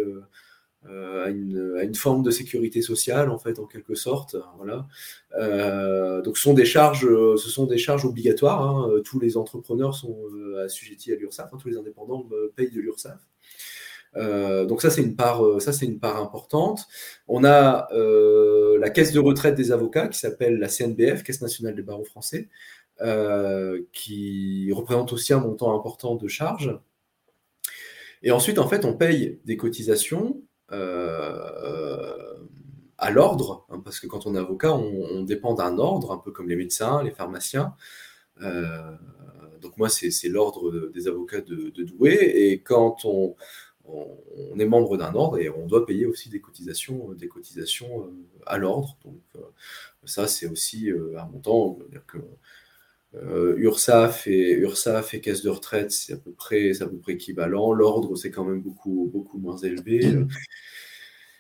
à 0.86 1.30
une, 1.30 1.96
forme 1.96 2.24
de 2.24 2.32
sécurité 2.32 2.82
sociale, 2.82 3.30
en 3.30 3.38
fait, 3.38 3.60
en 3.60 3.66
quelque 3.66 3.96
sorte. 3.96 4.36
Voilà. 4.58 4.88
donc 6.22 6.38
ce 6.38 6.44
sont 6.44 6.54
des 6.54 6.66
charges, 6.66 7.08
ce 7.08 7.50
sont 7.50 7.66
des 7.66 7.78
charges 7.78 8.06
obligatoires. 8.06 8.62
Hein. 8.62 9.02
Tous 9.06 9.20
les 9.20 9.38
entrepreneurs 9.38 9.96
sont 9.96 10.18
assujettis 10.64 11.14
à 11.14 11.16
l'URSSAF. 11.16 11.50
Hein. 11.54 11.58
Tous 11.62 11.70
les 11.70 11.78
indépendants 11.78 12.28
payent 12.56 12.72
de 12.72 12.82
l'URSSAF. 12.82 13.20
Euh, 14.16 14.66
donc 14.66 14.82
ça 14.82 14.90
c'est 14.90 15.02
une 15.02 15.16
part, 15.16 15.44
euh, 15.44 15.60
ça 15.60 15.74
c'est 15.74 15.86
une 15.86 16.00
part 16.00 16.18
importante. 16.18 16.88
On 17.28 17.44
a 17.44 17.88
euh, 17.94 18.78
la 18.80 18.90
caisse 18.90 19.12
de 19.12 19.20
retraite 19.20 19.56
des 19.56 19.72
avocats 19.72 20.08
qui 20.08 20.20
s'appelle 20.20 20.60
la 20.60 20.68
CNBF, 20.70 21.24
Caisse 21.24 21.42
nationale 21.42 21.76
des 21.76 21.82
barreaux 21.82 22.06
français, 22.06 22.50
qui 23.92 24.72
représente 24.72 25.12
aussi 25.14 25.34
un 25.34 25.40
montant 25.40 25.76
important 25.76 26.16
de 26.16 26.28
charges. 26.28 26.78
Et 28.22 28.32
ensuite 28.32 28.60
en 28.60 28.68
fait 28.68 28.86
on 28.86 28.94
paye 28.94 29.40
des 29.46 29.58
cotisations 29.58 30.42
à 30.70 32.36
l'ordre, 33.12 33.66
hein, 33.70 33.82
parce 33.84 34.00
que 34.00 34.08
quand 34.08 34.26
on 34.26 34.36
est 34.36 34.40
avocat 34.40 34.74
on, 34.74 35.24
dépend 35.24 35.54
d'un 35.54 35.78
ordre, 35.78 36.12
un 36.12 36.18
peu 36.18 36.32
comme 36.32 36.50
les 36.50 36.56
médecins, 36.56 37.04
les 37.04 37.12
pharmaciens. 37.12 37.76
donc 38.40 39.78
moi 39.78 39.90
c'est 39.90 40.30
l'ordre 40.30 40.90
des 40.90 41.08
avocats 41.08 41.42
de, 41.42 41.70
Douai 41.84 42.14
et 42.14 42.62
quand 42.62 43.06
on 43.06 43.36
on, 43.86 44.60
est 44.60 44.66
membre 44.66 44.98
d'un 44.98 45.14
ordre 45.14 45.40
et 45.40 45.50
on 45.50 45.66
doit 45.66 45.86
payer 45.86 46.06
aussi 46.06 46.30
des 46.30 46.40
cotisations, 46.40 47.12
euh, 47.12 47.16
des 47.16 47.28
cotisations 47.28 48.06
euh, 48.06 48.12
à 48.46 48.58
l'ordre. 48.58 48.98
Donc 49.04 49.20
euh, 49.36 49.42
ça, 50.06 50.28
c'est 50.28 50.48
aussi 50.48 50.90
un 50.92 51.26
montant. 51.26 51.78
URSAF 53.14 54.28
et 54.28 54.54
URSAF 54.54 55.14
et 55.14 55.22
caisse 55.22 55.44
de 55.44 55.50
retraite, 55.50 55.92
c'est 55.92 56.14
à 56.14 56.18
peu 56.18 56.32
près, 56.32 56.82
à 56.82 56.88
peu 56.88 56.98
près 56.98 57.14
équivalent. 57.14 57.72
L'ordre, 57.74 58.16
c'est 58.16 58.32
quand 58.32 58.44
même 58.44 58.62
beaucoup, 58.62 59.10
beaucoup 59.12 59.38
moins 59.38 59.58
élevé. 59.58 60.02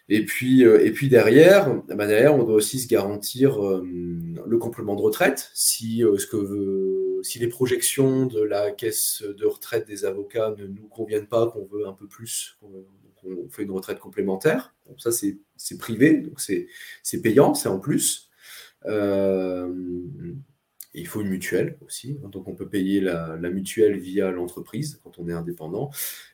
Et 0.09 0.25
puis, 0.25 0.61
et 0.63 0.91
puis 0.91 1.07
derrière, 1.07 1.81
bah 1.87 2.05
derrière, 2.05 2.35
on 2.35 2.43
doit 2.43 2.55
aussi 2.55 2.77
se 2.79 2.87
garantir 2.87 3.57
le 3.61 4.57
complément 4.57 4.95
de 4.95 5.01
retraite 5.01 5.49
si 5.53 5.99
ce 5.99 6.27
que 6.27 7.21
si 7.23 7.39
les 7.39 7.47
projections 7.47 8.25
de 8.25 8.41
la 8.41 8.71
caisse 8.71 9.23
de 9.23 9.45
retraite 9.45 9.87
des 9.87 10.05
avocats 10.05 10.53
ne 10.57 10.67
nous 10.67 10.87
conviennent 10.89 11.27
pas, 11.27 11.47
qu'on 11.47 11.65
veut 11.65 11.87
un 11.87 11.93
peu 11.93 12.07
plus, 12.07 12.59
on 12.61 13.49
fait 13.49 13.63
une 13.63 13.71
retraite 13.71 13.99
complémentaire. 13.99 14.75
ça, 14.97 15.11
c'est 15.11 15.77
privé, 15.77 16.17
donc 16.17 16.39
c'est 16.39 17.21
payant, 17.21 17.53
c'est 17.53 17.69
en 17.69 17.79
plus. 17.79 18.29
Euh, 18.85 19.73
il 20.93 21.07
faut 21.07 21.21
une 21.21 21.29
mutuelle 21.29 21.77
aussi, 21.85 22.19
donc 22.31 22.47
on 22.47 22.55
peut 22.55 22.69
payer 22.69 23.01
la, 23.01 23.37
mutuelle 23.49 23.97
via 23.97 24.31
l'entreprise 24.31 24.99
quand 25.03 25.17
on 25.19 25.27
est 25.27 25.33
indépendant. 25.33 25.89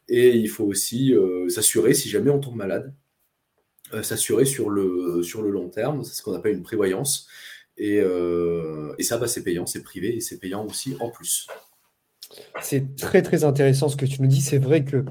Et 0.08 0.36
il 0.36 0.50
faut 0.50 0.65
aussi 0.65 1.13
euh, 1.13 1.48
s'assurer, 1.50 1.93
si 1.93 2.10
jamais 2.10 2.30
on 2.30 2.39
tombe 2.39 2.56
malade, 2.56 2.93
euh, 3.93 4.04
s'assurer 4.04 4.45
sur 4.45 4.69
le, 4.69 5.24
sur 5.24 5.41
le 5.41 5.50
long 5.50 5.69
terme, 5.69 6.04
c'est 6.04 6.15
ce 6.15 6.24
qu'on 6.24 6.34
appelle 6.34 6.56
une 6.56 6.63
prévoyance. 6.63 7.28
Et, 7.78 8.02
et 8.98 9.04
ça, 9.04 9.17
bah, 9.17 9.28
c'est 9.28 9.41
payant, 9.41 9.65
c'est 9.65 9.84
privé 9.84 10.17
et 10.17 10.19
c'est 10.19 10.38
payant 10.38 10.65
aussi 10.65 10.98
en 11.00 11.10
plus. 11.10 11.48
C'est 12.62 12.95
très 12.98 13.22
très 13.22 13.45
intéressant 13.45 13.88
ce 13.88 13.95
que 13.95 14.06
tu 14.06 14.22
nous 14.22 14.28
dis. 14.28 14.41
C'est 14.41 14.58
vrai 14.58 14.84
que 14.84 15.06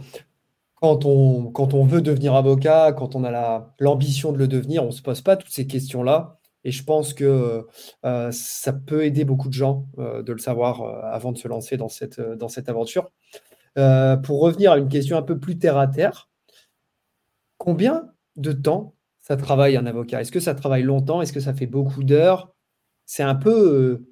quand 0.81 1.05
on, 1.05 1.51
quand 1.51 1.75
on 1.75 1.85
veut 1.85 2.03
devenir 2.03 2.35
avocat, 2.35 2.93
quand 2.93 3.17
on 3.17 3.25
a 3.25 3.75
l'ambition 3.81 4.33
de 4.33 4.39
le 4.39 4.47
devenir, 4.47 4.85
on 4.85 4.89
ne 4.89 4.93
se 4.93 5.03
pose 5.03 5.23
pas 5.23 5.37
toutes 5.37 5.53
ces 5.53 5.67
questions-là. 5.67 6.38
Et 6.65 6.71
je 6.71 6.85
pense 6.85 7.15
que 7.15 7.67
euh, 8.05 8.31
ça 8.33 8.73
peut 8.73 9.05
aider 9.05 9.25
beaucoup 9.25 9.49
de 9.49 9.55
gens 9.55 9.87
euh, 9.99 10.23
de 10.23 10.33
le 10.33 10.39
savoir 10.39 10.83
euh, 10.83 11.01
avant 11.05 11.33
de 11.33 11.39
se 11.39 11.49
lancer 11.49 11.77
dans 11.77 11.89
cette, 11.89 12.21
dans 12.21 12.49
cette 12.49 12.69
aventure. 12.69 13.11
pour 13.75 14.41
revenir 14.41 14.73
à 14.73 14.79
une 14.79 14.89
question 14.89 15.17
un 15.17 15.23
peu 15.23 15.39
plus 15.39 15.59
terre 15.59 15.79
à 15.79 15.87
terre, 15.87 16.29
combien 17.59 18.13
de 18.37 18.53
temps 18.53 18.95
ça 19.21 19.37
travaille 19.37 19.77
un 19.77 19.87
avocat? 19.87 20.21
Est-ce 20.21 20.33
que 20.33 20.41
ça 20.41 20.55
travaille 20.55 20.83
longtemps? 20.83 21.23
Est-ce 21.23 21.33
que 21.33 21.41
ça 21.41 21.55
fait 21.55 21.67
beaucoup 21.67 22.03
d'heures? 22.03 22.53
C'est 23.07 23.23
un 23.23 23.35
peu 23.35 24.05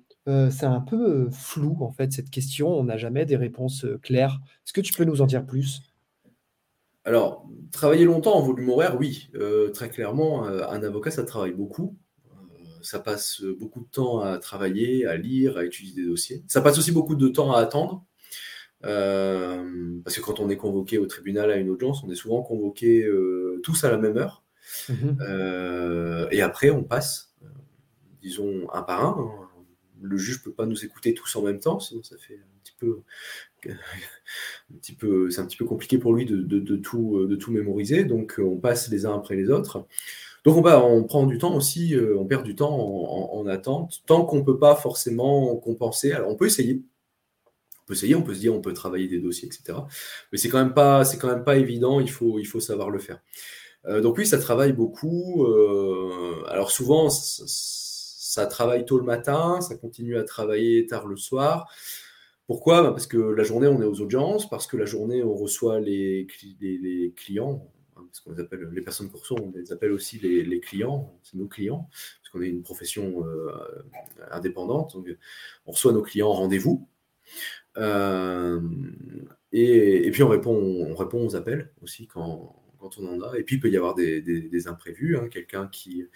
c'est 0.50 0.66
un 0.66 0.80
peu 0.80 1.30
flou 1.30 1.76
en 1.82 1.92
fait 1.92 2.12
cette 2.12 2.30
question. 2.30 2.68
On 2.68 2.84
n'a 2.84 2.96
jamais 2.96 3.26
des 3.26 3.36
réponses 3.36 3.86
claires. 4.02 4.40
Est-ce 4.64 4.72
que 4.72 4.80
tu 4.80 4.92
peux 4.92 5.04
nous 5.04 5.22
en 5.22 5.26
dire 5.26 5.46
plus? 5.46 5.82
Alors, 7.04 7.48
travailler 7.70 8.04
longtemps 8.04 8.34
en 8.34 8.42
volume 8.42 8.70
horaire, 8.70 8.96
oui, 8.98 9.30
très 9.72 9.88
clairement, 9.88 10.44
un 10.44 10.82
avocat, 10.82 11.12
ça 11.12 11.22
travaille 11.22 11.52
beaucoup. 11.52 11.96
Euh, 12.86 12.96
ça 12.96 13.00
passe 13.00 13.42
beaucoup 13.42 13.80
de 13.80 13.90
temps 13.90 14.20
à 14.20 14.38
travailler, 14.38 15.06
à 15.06 15.16
lire, 15.16 15.56
à 15.56 15.64
étudier 15.64 15.94
des 15.94 16.08
dossiers. 16.08 16.42
Ça 16.46 16.60
passe 16.60 16.78
aussi 16.78 16.92
beaucoup 16.92 17.14
de 17.14 17.28
temps 17.28 17.52
à 17.52 17.60
attendre. 17.60 18.04
parce 18.82 20.16
que 20.16 20.20
quand 20.20 20.40
on 20.40 20.48
est 20.48 20.56
convoqué 20.56 20.98
au 20.98 21.06
tribunal 21.06 21.50
à 21.50 21.56
une 21.56 21.70
audience, 21.70 22.02
on 22.04 22.10
est 22.10 22.16
souvent 22.16 22.42
convoqué 22.42 23.08
tous 23.62 23.84
à 23.84 23.90
la 23.90 23.98
même 23.98 24.16
heure. 24.16 24.42
Mhm. 24.88 26.28
et 26.30 26.42
après, 26.42 26.70
on 26.70 26.82
passe, 26.82 27.34
disons, 28.22 28.68
un 28.72 28.82
par 28.82 29.04
un. 29.04 29.22
Hein. 29.22 29.48
Le 30.02 30.18
juge 30.18 30.38
ne 30.40 30.44
peut 30.44 30.52
pas 30.52 30.66
nous 30.66 30.84
écouter 30.84 31.14
tous 31.14 31.34
en 31.36 31.42
même 31.42 31.58
temps, 31.58 31.80
sinon 31.80 32.02
ça 32.02 32.16
fait 32.18 32.34
un 32.34 32.58
petit 32.62 32.74
peu 32.78 33.00
un 33.70 34.78
petit 34.78 34.94
peu, 34.94 35.30
c'est 35.30 35.40
un 35.40 35.46
petit 35.46 35.56
peu 35.56 35.64
compliqué 35.64 35.98
pour 35.98 36.14
lui 36.14 36.26
de, 36.26 36.76
tout, 36.76 37.18
euh, 37.18 37.26
de 37.26 37.36
tout 37.36 37.52
mémoriser. 37.52 38.04
Donc, 38.04 38.38
euh, 38.38 38.42
on 38.42 38.56
passe 38.56 38.88
les 38.90 39.06
uns 39.06 39.14
après 39.14 39.36
les 39.36 39.50
autres. 39.50 39.86
Donc, 40.46 40.64
on, 40.64 41.04
prend 41.04 41.26
du 41.26 41.38
temps 41.38 41.56
aussi, 41.56 41.96
euh, 41.96 42.16
on 42.16 42.24
perd 42.24 42.44
du 42.44 42.54
temps 42.54 42.72
en, 42.72 43.46
attente, 43.48 44.02
tant 44.06 44.24
qu'on 44.24 44.36
ne 44.36 44.42
peut 44.42 44.60
pas 44.60 44.76
forcément 44.76 45.56
compenser. 45.56 46.12
Alors, 46.12 46.30
on 46.30 46.36
peut 46.36 46.46
essayer. 46.46 46.84
On 47.82 47.86
peut 47.88 47.94
essayer, 47.94 48.14
on 48.14 48.22
peut 48.22 48.32
se 48.32 48.38
dire, 48.38 48.54
on 48.54 48.60
peut 48.60 48.72
travailler 48.72 49.08
des 49.08 49.18
dossiers, 49.18 49.48
etc. 49.48 49.76
Mais 50.30 50.38
c'est 50.38 50.48
quand 50.48 50.58
même 50.58 50.72
pas, 50.72 51.02
quand 51.20 51.26
même 51.26 51.42
pas 51.42 51.56
évident. 51.56 51.98
Il 51.98 52.08
faut, 52.08 52.60
savoir 52.60 52.90
le 52.90 53.00
faire. 53.00 53.20
donc 54.02 54.18
oui, 54.18 54.26
ça 54.26 54.38
travaille 54.38 54.72
beaucoup. 54.72 55.46
alors 56.48 56.70
souvent, 56.70 57.10
ça, 57.10 58.46
travaille 58.46 58.84
tôt 58.84 58.98
le 58.98 59.04
matin, 59.04 59.60
ça 59.60 59.76
continue 59.76 60.16
à 60.16 60.22
travailler 60.22 60.86
tard 60.86 61.08
le 61.08 61.16
soir. 61.16 61.68
Pourquoi? 62.46 62.82
Bah, 62.82 62.90
Parce 62.90 63.08
que 63.08 63.18
la 63.18 63.42
journée, 63.42 63.66
on 63.66 63.82
est 63.82 63.86
aux 63.86 64.00
audiences, 64.00 64.48
parce 64.48 64.68
que 64.68 64.76
la 64.76 64.86
journée, 64.86 65.24
on 65.24 65.34
reçoit 65.34 65.80
les, 65.80 66.28
clients, 67.16 67.68
qu'on 68.24 68.32
les 68.32 68.40
appelle 68.40 68.68
les 68.72 68.82
personnes 68.82 69.10
on 69.30 69.52
les 69.54 69.72
appelle 69.72 69.92
aussi 69.92 70.18
les, 70.18 70.60
clients, 70.60 71.18
c'est 71.22 71.36
nos 71.36 71.48
clients, 71.48 71.88
parce 71.90 72.30
qu'on 72.32 72.42
est 72.42 72.48
une 72.48 72.62
profession 72.62 73.24
euh, 73.26 73.50
indépendante, 74.30 74.94
donc 74.94 75.08
on 75.66 75.72
reçoit 75.72 75.92
nos 75.92 76.02
clients 76.02 76.28
en 76.28 76.34
rendez-vous. 76.34 76.88
Euh, 77.76 78.60
et, 79.52 80.10
puis 80.10 80.22
on 80.22 80.28
répond, 80.28 80.54
on 80.54 80.94
répond 80.94 81.26
aux 81.26 81.36
appels 81.36 81.72
aussi 81.82 82.06
quand, 82.06 82.62
on 82.80 83.06
en 83.08 83.20
a. 83.22 83.38
Et 83.38 83.42
puis 83.42 83.56
il 83.56 83.60
peut 83.60 83.70
y 83.70 83.76
avoir 83.76 83.94
des, 83.94 84.68
imprévus, 84.68 85.16
hein, 85.16 85.28
quelqu'un 85.28 85.66
qui, 85.68 86.06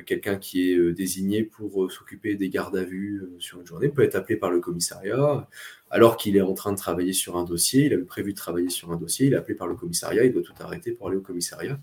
quelqu'un 0.00 0.36
qui 0.36 0.70
est 0.70 0.76
euh, 0.76 0.94
désigné 0.94 1.42
pour 1.42 1.84
euh, 1.84 1.88
s'occuper 1.90 2.34
des 2.34 2.48
gardes 2.48 2.76
à 2.76 2.82
vue 2.82 3.22
sur 3.38 3.60
une 3.60 3.66
journée 3.66 3.88
peut 3.88 4.02
être 4.02 4.14
appelé 4.14 4.36
par 4.36 4.50
le 4.50 4.60
commissariat 4.60 5.46
alors 5.90 6.16
qu'il 6.16 6.36
est 6.36 6.40
en 6.42 6.54
train 6.54 6.72
de 6.72 6.78
travailler 6.78 7.12
sur 7.12 7.36
un 7.36 7.44
dossier, 7.44 7.84
il 7.84 7.92
avait 7.92 8.04
prévu 8.04 8.32
de 8.32 8.38
travailler 8.38 8.70
sur 8.70 8.90
un 8.92 8.96
dossier, 8.96 9.26
il 9.26 9.34
est 9.34 9.36
appelé 9.36 9.54
par 9.54 9.66
le 9.66 9.74
commissariat, 9.74 10.24
il 10.24 10.32
doit 10.32 10.42
tout 10.42 10.54
arrêter 10.60 10.92
pour 10.92 11.08
aller 11.08 11.18
au 11.18 11.20
commissariat, 11.20 11.78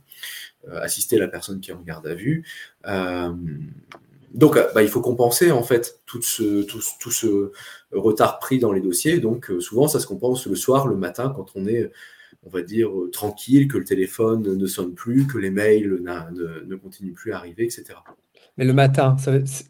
assister 0.68 1.20
la 1.20 1.28
personne 1.28 1.60
qui 1.60 1.70
est 1.70 1.76
en 1.76 1.82
garde 1.84 2.08
à 2.08 2.16
vue. 2.16 2.44
donc, 4.34 4.56
bah, 4.74 4.82
il 4.82 4.88
faut 4.88 5.02
compenser 5.02 5.52
en 5.52 5.62
fait 5.62 6.02
tout, 6.08 6.24
ce 6.24 7.52
retard 7.92 8.40
pris 8.40 8.58
dans 8.58 8.72
les 8.72 8.82
dossiers. 8.82 9.20
Donc, 9.20 9.52
souvent, 9.60 9.88
ça 9.88 10.00
se 10.00 10.08
compense 10.08 10.48
le 10.48 10.56
soir, 10.56 10.88
le 10.88 10.96
matin, 10.96 11.32
quand 11.36 11.52
on 11.54 11.68
est 11.68 11.92
on 12.44 12.50
va 12.50 12.62
dire, 12.62 12.90
euh, 12.90 13.10
tranquille, 13.12 13.68
que 13.68 13.78
le 13.78 13.84
téléphone 13.84 14.56
ne 14.56 14.66
sonne 14.66 14.94
plus, 14.94 15.28
que 15.28 15.38
les 15.38 15.52
mails 15.52 16.02
ne, 16.02 16.76
continuent 16.76 17.14
plus 17.14 17.34
à 17.34 17.38
arriver, 17.38 17.66
etc. 17.66 17.86
Mais 18.58 18.66
le 18.66 18.74
matin, 18.74 19.16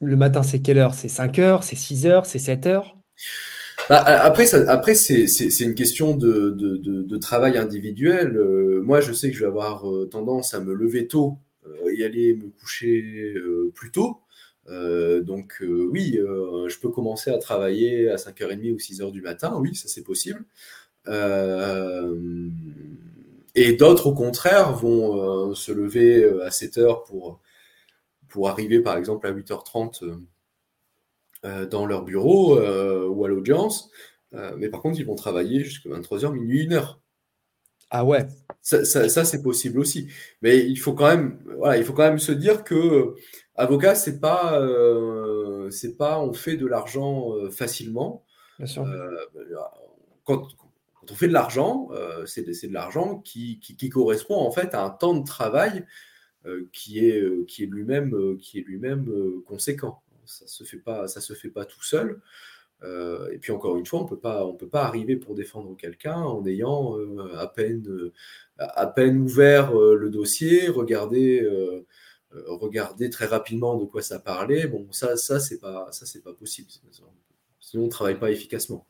le 0.01 0.15
matin, 0.15 0.43
c'est 0.43 0.59
quelle 0.59 0.77
heure? 0.77 0.93
C'est 0.93 1.09
5 1.09 1.39
heures, 1.39 1.63
c'est 1.63 1.75
6 1.75 2.05
heures, 2.05 2.25
c'est 2.25 2.39
7 2.39 2.65
heures? 2.65 2.97
Bah, 3.89 3.97
après, 3.97 4.53
après 4.67 4.93
c'est 4.93 5.25
une 5.59 5.75
question 5.75 6.15
de, 6.15 7.17
travail 7.17 7.57
individuel. 7.57 8.37
Euh, 8.37 8.81
moi, 8.83 9.01
je 9.01 9.13
sais 9.13 9.29
que 9.29 9.35
je 9.35 9.41
vais 9.41 9.47
avoir 9.47 9.89
euh, 9.89 10.05
tendance 10.05 10.53
à 10.53 10.59
me 10.59 10.73
lever 10.73 11.07
tôt 11.07 11.37
et 11.91 12.03
aller 12.03 12.35
me 12.35 12.49
coucher 12.49 13.35
plus 13.75 13.91
tôt. 13.91 14.21
donc 14.67 15.61
oui, 15.61 16.17
je 16.17 16.79
peux 16.79 16.89
commencer 16.89 17.29
à 17.29 17.37
travailler 17.37 18.09
à 18.09 18.15
5h30 18.15 18.73
ou 18.73 18.77
6h 18.77 19.11
du 19.11 19.21
matin, 19.21 19.55
oui, 19.59 19.75
ça 19.75 19.87
c'est 19.87 20.03
possible. 20.03 20.45
Euh, 21.09 22.49
et 23.55 23.73
d'autres, 23.73 24.07
au 24.07 24.13
contraire, 24.13 24.73
vont 24.73 25.49
euh, 25.49 25.55
se 25.55 25.71
lever 25.71 26.23
euh, 26.23 26.45
à 26.45 26.51
7 26.51 26.77
heures 26.77 27.03
pour, 27.03 27.41
pour 28.27 28.49
arriver, 28.49 28.79
par 28.79 28.97
exemple, 28.97 29.27
à 29.27 29.33
8h30 29.33 30.19
dans 31.71 31.85
leur 31.85 32.03
bureau 32.03 32.59
ou 32.59 33.25
à 33.25 33.29
l'audience. 33.29 33.89
mais 34.57 34.67
par 34.67 34.81
contre, 34.81 34.99
ils 34.99 35.05
vont 35.05 35.15
travailler 35.15 35.63
jusqu'à 35.63 35.89
23h, 35.89 36.33
minuit, 36.33 36.67
1h. 36.67 36.97
Ah 37.91 38.03
ouais. 38.03 38.27
Ça, 38.61 38.83
ça, 38.83 39.23
c'est 39.23 39.41
possible 39.41 39.79
aussi. 39.79 40.09
Mais 40.41 40.59
il 40.59 40.75
faut 40.75 40.91
quand 40.91 41.07
même, 41.07 41.39
voilà, 41.57 41.77
il 41.77 41.85
faut 41.85 41.93
quand 41.93 42.03
même 42.03 42.19
se 42.19 42.33
dire 42.33 42.65
que 42.65 43.15
avocat, 43.55 43.95
c'est 43.95 44.19
pas, 44.19 44.61
c'est 45.71 45.95
pas, 45.95 46.19
on 46.19 46.33
fait 46.33 46.57
de 46.57 46.67
l'argent 46.67 47.31
facilement. 47.51 48.25
Bien 48.57 48.67
sûr. 48.67 48.85
quand, 50.25 50.45
on 51.11 51.15
fait 51.15 51.27
de 51.27 51.33
l'argent, 51.33 51.89
euh, 51.91 52.25
c'est 52.25 52.43
de, 52.43 52.73
l'argent 52.73 53.19
qui, 53.19 53.59
correspond 53.91 54.35
en 54.35 54.51
fait 54.51 54.73
à 54.73 54.83
un 54.83 54.89
temps 54.89 55.15
de 55.15 55.25
travail 55.25 55.85
euh, 56.45 56.69
qui 56.73 57.05
est, 57.05 57.21
euh, 57.21 57.45
qui 57.47 57.63
est 57.63 57.65
lui-même 57.67 58.37
qui 58.37 58.61
lui-même 58.61 59.41
conséquent. 59.45 60.01
Ça 60.25 60.47
se 60.47 60.63
fait 60.63 60.77
pas, 60.77 61.07
ça 61.07 61.21
se 61.21 61.33
fait 61.33 61.49
pas 61.49 61.65
tout 61.65 61.83
seul. 61.83 62.21
et 62.83 63.37
puis 63.39 63.51
encore 63.51 63.77
une 63.77 63.85
fois, 63.85 64.01
on 64.01 64.05
peut 64.05 64.19
pas, 64.19 64.45
peut 64.57 64.69
pas 64.69 64.83
arriver 64.83 65.15
pour 65.17 65.35
défendre 65.35 65.75
quelqu'un 65.75 66.15
en 66.15 66.45
ayant 66.45 66.95
à 67.35 67.47
peine, 67.47 68.11
à 68.57 68.87
peine 68.87 69.19
ouvert 69.19 69.73
le 69.73 70.09
dossier, 70.09 70.69
regarder, 70.69 71.47
très 73.11 73.25
rapidement 73.25 73.77
de 73.77 73.85
quoi 73.85 74.01
ça 74.01 74.19
parlait. 74.19 74.67
Bon, 74.67 74.87
ça, 74.91 75.17
ça 75.17 75.39
c'est 75.39 75.59
pas, 75.59 75.89
pas 76.23 76.33
possible. 76.33 76.69
Sinon, 77.59 77.85
on 77.85 77.89
travaille 77.89 78.19
pas 78.19 78.31
efficacement. 78.31 78.88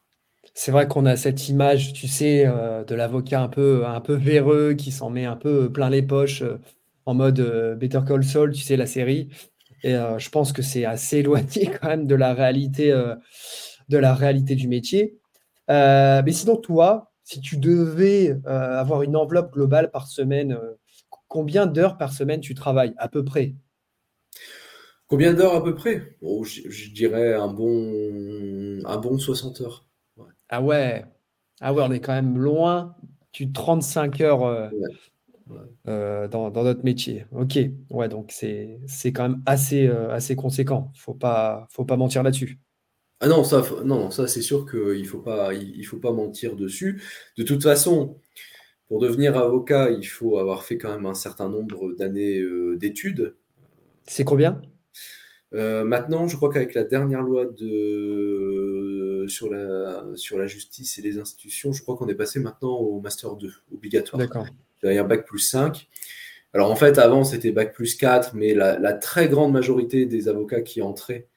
C'est 0.54 0.72
vrai 0.72 0.88
qu'on 0.88 1.06
a 1.06 1.16
cette 1.16 1.48
image, 1.50 1.94
tu 1.94 2.08
sais, 2.08 2.46
euh, 2.46 2.84
de 2.84 2.96
l'avocat 2.96 3.42
un 3.42 3.48
peu, 3.48 3.86
un 3.86 4.02
peu 4.02 4.14
véreux 4.14 4.74
qui 4.74 4.92
s'en 4.92 5.10
met 5.10 5.26
un 5.26 5.36
peu 5.36 5.72
plein 5.72 5.90
les 5.90 6.02
poches 6.02 6.42
euh, 6.42 6.60
en 7.06 7.14
mode 7.14 7.40
euh, 7.40 7.76
Better 7.76 8.02
Call 8.08 8.24
Saul, 8.24 8.52
tu 8.52 8.62
sais, 8.62 8.76
la 8.78 8.86
série. 8.86 9.30
Et 9.84 9.94
je 9.94 10.30
pense 10.30 10.52
que 10.52 10.62
c'est 10.62 10.84
assez 10.84 11.18
éloigné 11.20 11.72
quand 11.80 11.88
même 11.88 12.06
de 12.06 12.16
la 12.16 12.34
réalité, 12.34 12.94
du 14.56 14.68
métier. 14.68 15.18
mais 15.70 16.32
sinon, 16.34 16.58
toi, 16.58 17.14
si 17.24 17.40
tu 17.40 17.56
devais 17.56 18.38
avoir 18.46 19.04
une 19.04 19.16
enveloppe 19.16 19.54
globale 19.54 19.90
par 19.90 20.08
semaine, 20.08 20.60
combien 21.30 21.66
d'heures 21.66 21.98
par 21.98 22.12
semaine 22.12 22.42
tu 22.42 22.56
travailles 22.56 22.94
à 22.98 23.08
peu 23.08 23.24
près? 23.24 23.56
Combien 25.08 25.34
d'heures 25.34 25.56
à 25.56 25.64
peu 25.64 25.76
près? 25.76 26.18
Je, 26.22 26.92
dirais 26.92 27.34
un 27.34 27.48
bon, 27.48 28.82
un 28.84 28.98
bon 28.98 29.18
60 29.18 29.62
heures. 29.62 29.89
Ah 30.50 30.62
ouais. 30.62 31.06
Ah 31.62 31.74
ouais, 31.74 31.84
on 31.86 31.92
est 31.92 32.00
quand 32.00 32.14
même 32.14 32.38
loin 32.38 32.96
du 33.34 33.52
35 33.52 34.22
heures 34.22 34.44
euh, 34.44 34.70
euh, 35.88 36.28
dans, 36.28 36.52
notre 36.52 36.84
métier. 36.84 37.26
Ok. 37.32 37.60
Ouais, 37.90 38.10
donc 38.10 38.32
c'est, 38.32 38.80
c'est 38.88 39.12
quand 39.12 39.30
même 39.30 39.42
assez, 39.46 39.88
euh, 39.88 40.12
assez 40.12 40.36
conséquent. 40.36 40.92
Faut 40.96 41.14
pas, 41.14 41.68
faut 41.72 41.86
pas 41.86 41.98
mentir 41.98 42.24
là-dessus. 42.24 42.60
Ah 43.22 43.28
non, 43.28 43.44
ça, 43.44 43.64
non, 43.84 44.12
ça 44.12 44.28
c'est 44.28 44.42
sûr 44.42 44.66
qu'il 44.70 45.02
ne 45.02 45.08
faut, 45.08 45.20
pas, 45.20 45.54
il, 45.54 45.84
faut 45.84 45.98
pas 45.98 46.14
mentir 46.14 46.56
dessus. 46.56 47.04
De 47.38 47.44
toute 47.44 47.62
façon, 47.62 48.18
pour 48.88 49.02
devenir 49.02 49.38
avocat, 49.38 49.92
il 49.92 50.06
faut 50.06 50.40
avoir 50.40 50.64
fait 50.64 50.78
quand 50.78 50.90
même 50.90 51.06
un 51.06 51.14
certain 51.14 51.50
nombre 51.50 51.94
d'années 51.98 52.42
d'études. 52.78 53.36
C'est 54.08 54.24
combien? 54.24 54.62
Maintenant, 55.52 56.30
je 56.30 56.38
crois 56.38 56.50
qu'avec 56.54 56.74
la 56.76 56.86
dernière 56.86 57.22
loi 57.22 57.46
de, 57.46 58.99
sur, 59.28 59.50
la, 59.50 60.04
sur 60.16 60.38
la 60.38 60.48
justice 60.48 60.98
et 60.98 61.02
les 61.02 61.20
institutions, 61.20 61.74
je 61.74 61.82
crois 61.82 61.96
qu'on 61.96 62.08
est 62.08 62.16
passé 62.16 62.40
maintenant 62.40 62.78
au 62.78 63.00
Master 63.02 63.36
2, 63.36 63.52
obligatoire. 63.74 64.20
D'accord. 64.20 64.46
Derrière 64.82 65.08
Bac 65.08 65.26
plus 65.26 65.40
5. 65.40 65.90
Alors 66.54 66.72
en 66.72 66.76
fait, 66.76 66.98
avant, 66.98 67.24
c'était 67.24 67.52
Bac 67.52 67.74
plus 67.74 67.96
4, 67.96 68.34
mais 68.34 68.54
la, 68.54 68.94
très 68.94 69.28
grande 69.28 69.52
majorité 69.54 70.06
des 70.06 70.28
avocats 70.28 70.62
qui 70.62 70.82
entraient 70.82 71.28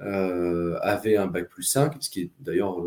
euh, 0.00 0.78
avaient 0.80 1.16
un 1.16 1.26
Bac 1.26 1.48
plus 1.48 1.64
5, 1.64 1.94
ce 2.00 2.10
qui 2.10 2.22
est 2.22 2.30
d'ailleurs 2.40 2.80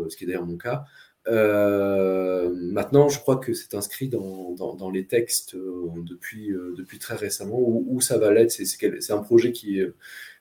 mon 0.44 0.56
cas. 0.56 0.84
Euh, 1.28 2.52
maintenant, 2.54 3.08
je 3.08 3.18
crois 3.20 3.36
que 3.36 3.52
c'est 3.52 3.74
inscrit 3.74 4.08
dans, 4.08 4.52
dans, 4.54 4.90
les 4.90 5.06
textes 5.06 5.54
euh, 5.54 5.88
depuis, 6.04 6.52
depuis 6.76 6.98
très 6.98 7.14
récemment, 7.14 7.58
où, 7.58 8.00
ça 8.00 8.18
va 8.18 8.32
l'être. 8.32 8.50
C'est 8.50 9.12
un 9.12 9.22
projet 9.22 9.52
qui 9.52 9.80
est, 9.80 9.92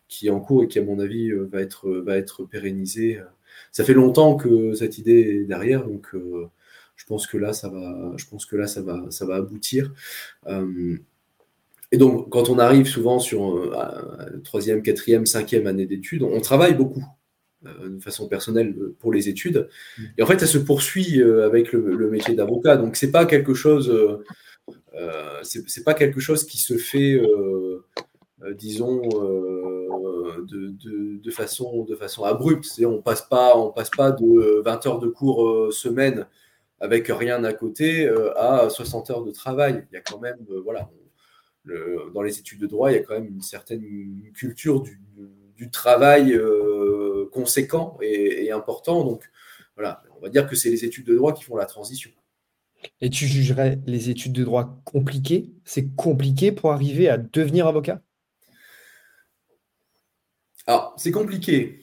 qui 0.07 0.27
est 0.27 0.31
en 0.31 0.39
cours 0.39 0.63
et 0.63 0.67
qui, 0.67 0.79
à 0.79 0.83
mon 0.83 0.99
avis, 0.99 1.31
va 1.31 1.61
être, 1.61 1.89
va 1.89 2.17
être 2.17 2.43
pérennisé. 2.43 3.19
Ça 3.71 3.83
fait 3.83 3.93
longtemps 3.93 4.35
que 4.35 4.73
cette 4.73 4.97
idée 4.97 5.41
est 5.41 5.45
derrière, 5.45 5.85
donc 5.85 6.07
je 6.13 7.05
pense 7.05 7.27
que 7.27 7.37
là, 7.37 7.53
ça 7.53 7.69
va, 7.69 8.13
je 8.17 8.25
pense 8.25 8.45
que 8.45 8.55
là, 8.55 8.67
ça 8.67 8.81
va, 8.81 9.05
ça 9.09 9.25
va 9.25 9.35
aboutir. 9.35 9.91
Et 11.91 11.97
donc, 11.97 12.29
quand 12.29 12.49
on 12.49 12.59
arrive 12.59 12.87
souvent 12.87 13.19
sur 13.19 13.55
euh, 13.55 14.39
troisième, 14.43 14.81
quatrième, 14.81 15.25
cinquième 15.25 15.67
année 15.67 15.85
d'études, 15.85 16.23
on 16.23 16.41
travaille 16.41 16.73
beaucoup 16.73 17.05
euh, 17.65 17.89
de 17.89 17.99
façon 18.01 18.27
personnelle 18.27 18.75
euh, 18.77 18.95
pour 18.99 19.13
les 19.13 19.29
études. 19.29 19.69
Mm. 19.97 20.03
Et 20.17 20.23
en 20.23 20.25
fait, 20.25 20.39
ça 20.39 20.47
se 20.47 20.57
poursuit 20.57 21.21
avec 21.21 21.71
le, 21.71 22.09
métier 22.09 22.35
d'avocat. 22.35 22.77
Donc, 22.77 22.95
c'est 22.95 23.11
pas 23.11 23.25
quelque 23.25 23.53
chose, 23.53 24.21
c'est 25.43 25.83
pas 25.83 25.93
quelque 25.93 26.19
chose 26.19 26.45
qui 26.45 26.57
se 26.57 26.77
fait, 26.77 27.21
disons, 28.57 29.01
de, 30.43 31.31
façon, 31.31 31.83
de 31.83 31.95
façon 31.95 32.23
abrupte. 32.23 32.67
On 32.85 33.01
passe 33.01 33.21
pas, 33.21 33.57
on 33.57 33.71
passe 33.71 33.89
pas 33.89 34.11
de 34.11 34.61
20 34.63 34.85
heures 34.87 34.99
de 34.99 35.07
cours 35.07 35.73
semaine 35.73 36.27
avec 36.79 37.07
rien 37.07 37.43
à 37.43 37.53
côté 37.53 38.09
à 38.35 38.69
60 38.69 39.09
heures 39.09 39.23
de 39.23 39.31
travail. 39.31 39.85
Il 39.91 39.95
y 39.95 39.97
a 39.97 40.01
quand 40.01 40.19
même, 40.19 40.37
voilà, 40.63 40.89
dans 42.13 42.21
les 42.21 42.39
études 42.39 42.59
de 42.59 42.67
droit, 42.67 42.91
il 42.91 42.95
y 42.95 42.97
a 42.97 43.03
quand 43.03 43.15
même 43.15 43.27
une 43.27 43.41
certaine 43.41 43.83
culture 44.33 44.81
du, 44.81 44.99
travail 45.71 46.33
euh, 46.33 47.29
conséquent 47.31 47.97
et, 48.01 48.51
important. 48.51 49.03
Donc, 49.03 49.23
voilà, 49.75 50.03
on 50.17 50.21
va 50.21 50.29
dire 50.29 50.47
que 50.47 50.55
c'est 50.55 50.69
les 50.69 50.85
études 50.85 51.07
de 51.07 51.15
droit 51.15 51.33
qui 51.33 51.43
font 51.43 51.55
la 51.55 51.65
transition. 51.65 52.11
Et 53.01 53.09
tu 53.09 53.25
jugerais 53.25 53.79
les 53.87 54.09
études 54.09 54.33
de 54.33 54.43
droit 54.43 54.79
compliquées? 54.85 55.49
C'est 55.63 55.95
compliqué 55.95 56.51
pour 56.51 56.71
arriver 56.71 57.09
à 57.09 57.17
devenir 57.17 57.67
avocat? 57.67 58.01
Alors, 60.67 60.93
c'est 60.97 61.11
compliqué. 61.11 61.79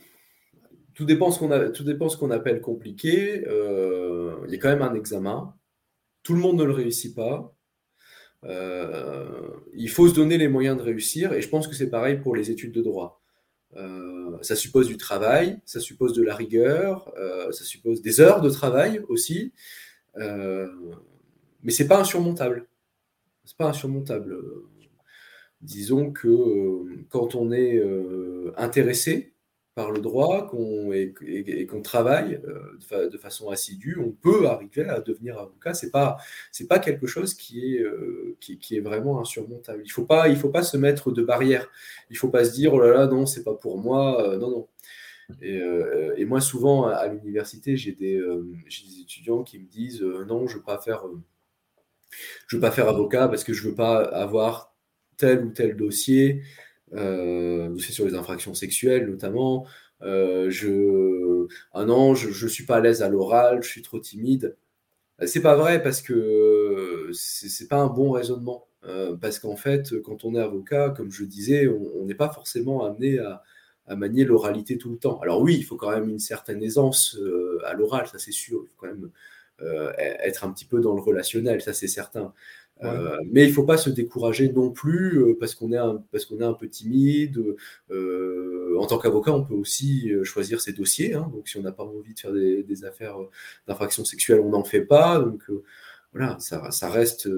Tout 0.94 1.04
dépend 1.04 1.30
ce 1.30 1.38
qu'on 1.38 1.50
ce 1.50 2.16
qu'on 2.16 2.30
appelle 2.30 2.60
compliqué. 2.60 3.44
Euh, 3.46 4.36
il 4.46 4.52
y 4.52 4.56
a 4.56 4.58
quand 4.58 4.68
même 4.68 4.82
un 4.82 4.94
examen. 4.94 5.54
Tout 6.22 6.34
le 6.34 6.40
monde 6.40 6.58
ne 6.58 6.64
le 6.64 6.72
réussit 6.72 7.14
pas. 7.14 7.54
Euh, 8.44 9.50
il 9.74 9.88
faut 9.88 10.08
se 10.08 10.14
donner 10.14 10.36
les 10.36 10.48
moyens 10.48 10.76
de 10.76 10.82
réussir, 10.82 11.32
et 11.32 11.40
je 11.40 11.48
pense 11.48 11.68
que 11.68 11.74
c'est 11.74 11.90
pareil 11.90 12.18
pour 12.18 12.34
les 12.34 12.50
études 12.50 12.72
de 12.72 12.82
droit. 12.82 13.22
Euh, 13.76 14.36
ça 14.42 14.56
suppose 14.56 14.88
du 14.88 14.96
travail, 14.96 15.60
ça 15.64 15.80
suppose 15.80 16.12
de 16.12 16.22
la 16.22 16.34
rigueur, 16.34 17.12
ça 17.52 17.64
suppose 17.64 18.02
des 18.02 18.20
heures 18.20 18.40
de 18.40 18.50
travail 18.50 19.00
aussi, 19.08 19.52
mais 20.16 21.70
c'est 21.70 21.86
pas 21.86 22.00
insurmontable. 22.00 22.66
C'est 23.44 23.56
pas 23.56 23.68
insurmontable. 23.68 24.36
Disons 25.62 26.10
que 26.10 27.04
quand 27.08 27.34
on 27.34 27.52
est 27.52 27.80
intéressé 28.56 29.32
par 29.74 29.90
le 29.90 30.00
droit 30.00 30.50
et, 30.92 31.66
qu'on 31.66 31.80
travaille 31.80 32.40
euh, 32.46 33.08
de, 33.08 33.16
façon 33.16 33.48
assidue, 33.48 33.98
on 33.98 34.10
peut 34.10 34.46
arriver 34.46 34.84
à 34.84 35.00
devenir 35.00 35.38
avocat. 35.38 35.72
C'est 35.72 35.90
pas 35.90 36.18
c'est 36.50 36.68
pas 36.68 36.78
quelque 36.78 37.06
chose 37.06 37.34
qui 37.34 37.74
est 37.74 37.80
euh, 37.80 38.36
qui, 38.40 38.76
est 38.76 38.80
vraiment 38.80 39.20
insurmontable. 39.20 39.82
Il 39.84 39.90
faut 39.90 40.04
pas 40.04 40.32
faut 40.36 40.50
pas 40.50 40.62
se 40.62 40.76
mettre 40.76 41.10
de 41.10 41.22
barrière. 41.22 41.70
Il 42.10 42.18
faut 42.18 42.28
pas 42.28 42.44
se 42.44 42.52
dire 42.52 42.74
oh 42.74 42.80
là 42.80 42.92
là 42.92 43.06
non 43.06 43.24
c'est 43.24 43.44
pas 43.44 43.54
pour 43.54 43.78
moi 43.78 44.22
euh, 44.28 44.38
non 44.38 44.50
non. 44.50 44.68
Et, 45.40 46.24
moi 46.26 46.40
souvent 46.40 46.86
à, 46.88 47.06
l'université 47.08 47.76
j'ai 47.76 47.92
des, 47.92 48.18
des 48.20 49.00
étudiants 49.00 49.42
qui 49.42 49.58
me 49.58 49.66
disent 49.66 50.02
non 50.02 50.46
je 50.46 50.56
veux 50.56 50.62
pas 50.62 50.78
faire 50.78 51.04
je 52.46 52.56
veux 52.56 52.60
pas 52.60 52.70
faire 52.70 52.88
avocat 52.88 53.28
parce 53.28 53.44
que 53.44 53.54
je 53.54 53.66
veux 53.66 53.74
pas 53.74 54.02
avoir 54.02 54.71
tel 55.22 55.44
ou 55.44 55.50
tel 55.50 55.76
dossier 55.76 56.42
euh, 56.94 57.76
sur 57.78 58.04
les 58.04 58.14
infractions 58.14 58.54
sexuelles 58.54 59.08
notamment. 59.08 59.66
Euh, 60.02 60.50
je, 60.50 61.46
ah 61.72 61.84
non, 61.84 62.14
je 62.16 62.44
ne 62.44 62.50
suis 62.50 62.66
pas 62.66 62.76
à 62.76 62.80
l'aise 62.80 63.02
à 63.02 63.08
l'oral, 63.08 63.62
je 63.62 63.68
suis 63.68 63.82
trop 63.82 64.00
timide. 64.00 64.56
Euh, 65.20 65.26
c'est 65.26 65.42
pas 65.42 65.54
vrai 65.54 65.80
parce 65.80 66.02
que 66.02 67.10
c'est 67.12 67.68
pas 67.68 67.78
un 67.78 67.86
bon 67.86 68.10
raisonnement. 68.10 68.66
parce 69.20 69.38
qu'en 69.38 69.56
fait, 69.56 70.00
quand 70.02 70.24
on 70.24 70.34
est 70.34 70.40
avocat, 70.40 70.90
comme 70.90 71.12
je 71.12 71.24
disais, 71.24 71.68
on 71.68 72.04
n'est 72.04 72.16
pas 72.16 72.30
forcément 72.30 72.84
amené 72.84 73.20
à, 73.20 73.42
à 73.86 73.94
manier 73.94 74.24
l'oralité 74.24 74.76
tout 74.76 74.90
le 74.90 74.98
temps. 74.98 75.20
Alors 75.20 75.40
oui, 75.40 75.54
il 75.56 75.62
faut 75.64 75.76
quand 75.76 75.92
même 75.92 76.08
une 76.08 76.18
certaine 76.18 76.62
aisance 76.64 77.16
à 77.64 77.74
l'oral, 77.74 78.08
ça 78.08 78.18
c'est 78.18 78.32
sûr. 78.32 78.64
Il 78.64 78.68
faut 78.70 78.76
quand 78.78 78.88
même 78.88 79.10
être 79.98 80.44
un 80.44 80.52
petit 80.52 80.64
peu 80.64 80.80
dans 80.80 80.94
le 80.96 81.00
relationnel, 81.00 81.60
ça 81.62 81.72
c'est 81.72 81.86
certain. 81.86 82.34
Euh, 82.84 83.16
mais 83.30 83.44
il 83.44 83.48
ne 83.48 83.52
faut 83.52 83.64
pas 83.64 83.76
se 83.76 83.90
décourager 83.90 84.50
non 84.52 84.70
plus 84.70 85.18
euh, 85.18 85.36
parce 85.38 85.54
qu'on 85.54 85.72
est, 85.72 85.78
un, 85.78 86.02
parce 86.10 86.24
qu'on 86.24 86.40
est 86.40 86.44
un 86.44 86.54
peu 86.54 86.68
timide. 86.68 87.40
Euh, 87.90 88.76
en 88.78 88.86
tant 88.86 88.98
qu'avocat, 88.98 89.32
on 89.32 89.44
peut 89.44 89.54
aussi 89.54 90.10
choisir 90.24 90.60
ses 90.60 90.72
dossiers. 90.72 91.14
Hein. 91.14 91.30
donc, 91.32 91.48
si 91.48 91.56
on 91.58 91.62
n'a 91.62 91.72
pas 91.72 91.84
envie 91.84 92.14
de 92.14 92.18
faire 92.18 92.32
des, 92.32 92.84
affaires 92.84 93.16
d'infraction 93.66 94.04
sexuelle, 94.04 94.40
on 94.40 94.50
n'en 94.50 94.64
fait 94.64 94.80
pas. 94.80 95.18
Donc, 95.20 95.42
voilà, 96.12 96.36
ça, 96.40 96.70
ça, 96.70 96.90
reste, 96.90 97.28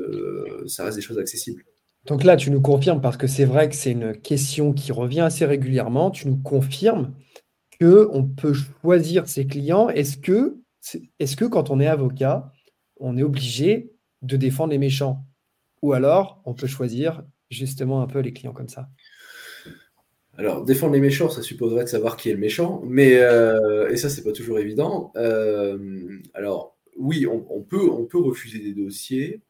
ça 0.67 0.85
reste 0.85 0.97
des 0.97 1.03
choses 1.03 1.19
accessibles. 1.19 1.65
Donc 2.07 2.23
là, 2.23 2.37
tu 2.37 2.51
nous 2.51 2.61
confirmes, 2.61 3.01
parce 3.01 3.17
que 3.17 3.27
c'est 3.27 3.45
vrai 3.45 3.69
que 3.69 3.75
c'est 3.75 3.93
une 3.93 4.17
question 4.17 4.73
qui 4.73 4.93
revient 4.93 5.23
assez 5.23 5.47
régulièrement, 5.47 6.11
tu 6.11 6.29
nous 6.29 6.37
confirmes 6.37 7.15
qu'on 7.81 8.25
peut 8.25 8.53
choisir 8.53 9.27
ses 9.29 9.47
clients. 9.47 9.89
Est-ce 9.89 10.19
que, 10.19 10.59
est-ce 11.19 11.37
que 11.37 11.45
quand 11.45 11.71
on 11.71 11.81
est 11.81 11.87
avocat, 11.87 12.53
on 13.01 13.17
est 13.17 13.23
obligé 13.23 13.93
de 14.23 14.37
défendre 14.37 14.73
les 14.73 14.79
méchants? 14.79 15.25
Ou 15.85 15.93
alors, 15.93 16.41
on 16.47 16.55
peut 16.55 16.67
choisir 16.67 17.23
justement 17.51 18.01
un 18.01 18.07
peu 18.07 18.21
les 18.21 18.33
clients 18.33 18.55
comme 18.55 18.71
ça. 18.71 18.89
Alors, 20.39 20.65
défendre 20.65 20.95
les 20.95 21.01
méchants, 21.01 21.29
ça 21.29 21.43
supposerait 21.43 21.85
de 21.85 21.91
savoir 21.91 22.17
qui 22.17 22.31
est 22.31 22.33
le 22.33 22.39
méchant, 22.39 22.81
mais 22.87 23.19
euh, 23.19 23.91
et 23.91 23.99
ça, 23.99 24.09
c'est 24.09 24.25
pas 24.25 24.33
toujours 24.33 24.59
évident. 24.59 25.13
Euh, 25.17 26.09
alors, 26.33 26.79
oui, 26.97 27.27
on, 27.27 27.61
peut, 27.61 27.91
on 27.91 28.07
peut 28.07 28.19
refuser 28.19 28.61
des 28.61 28.73
dossiers 28.73 29.43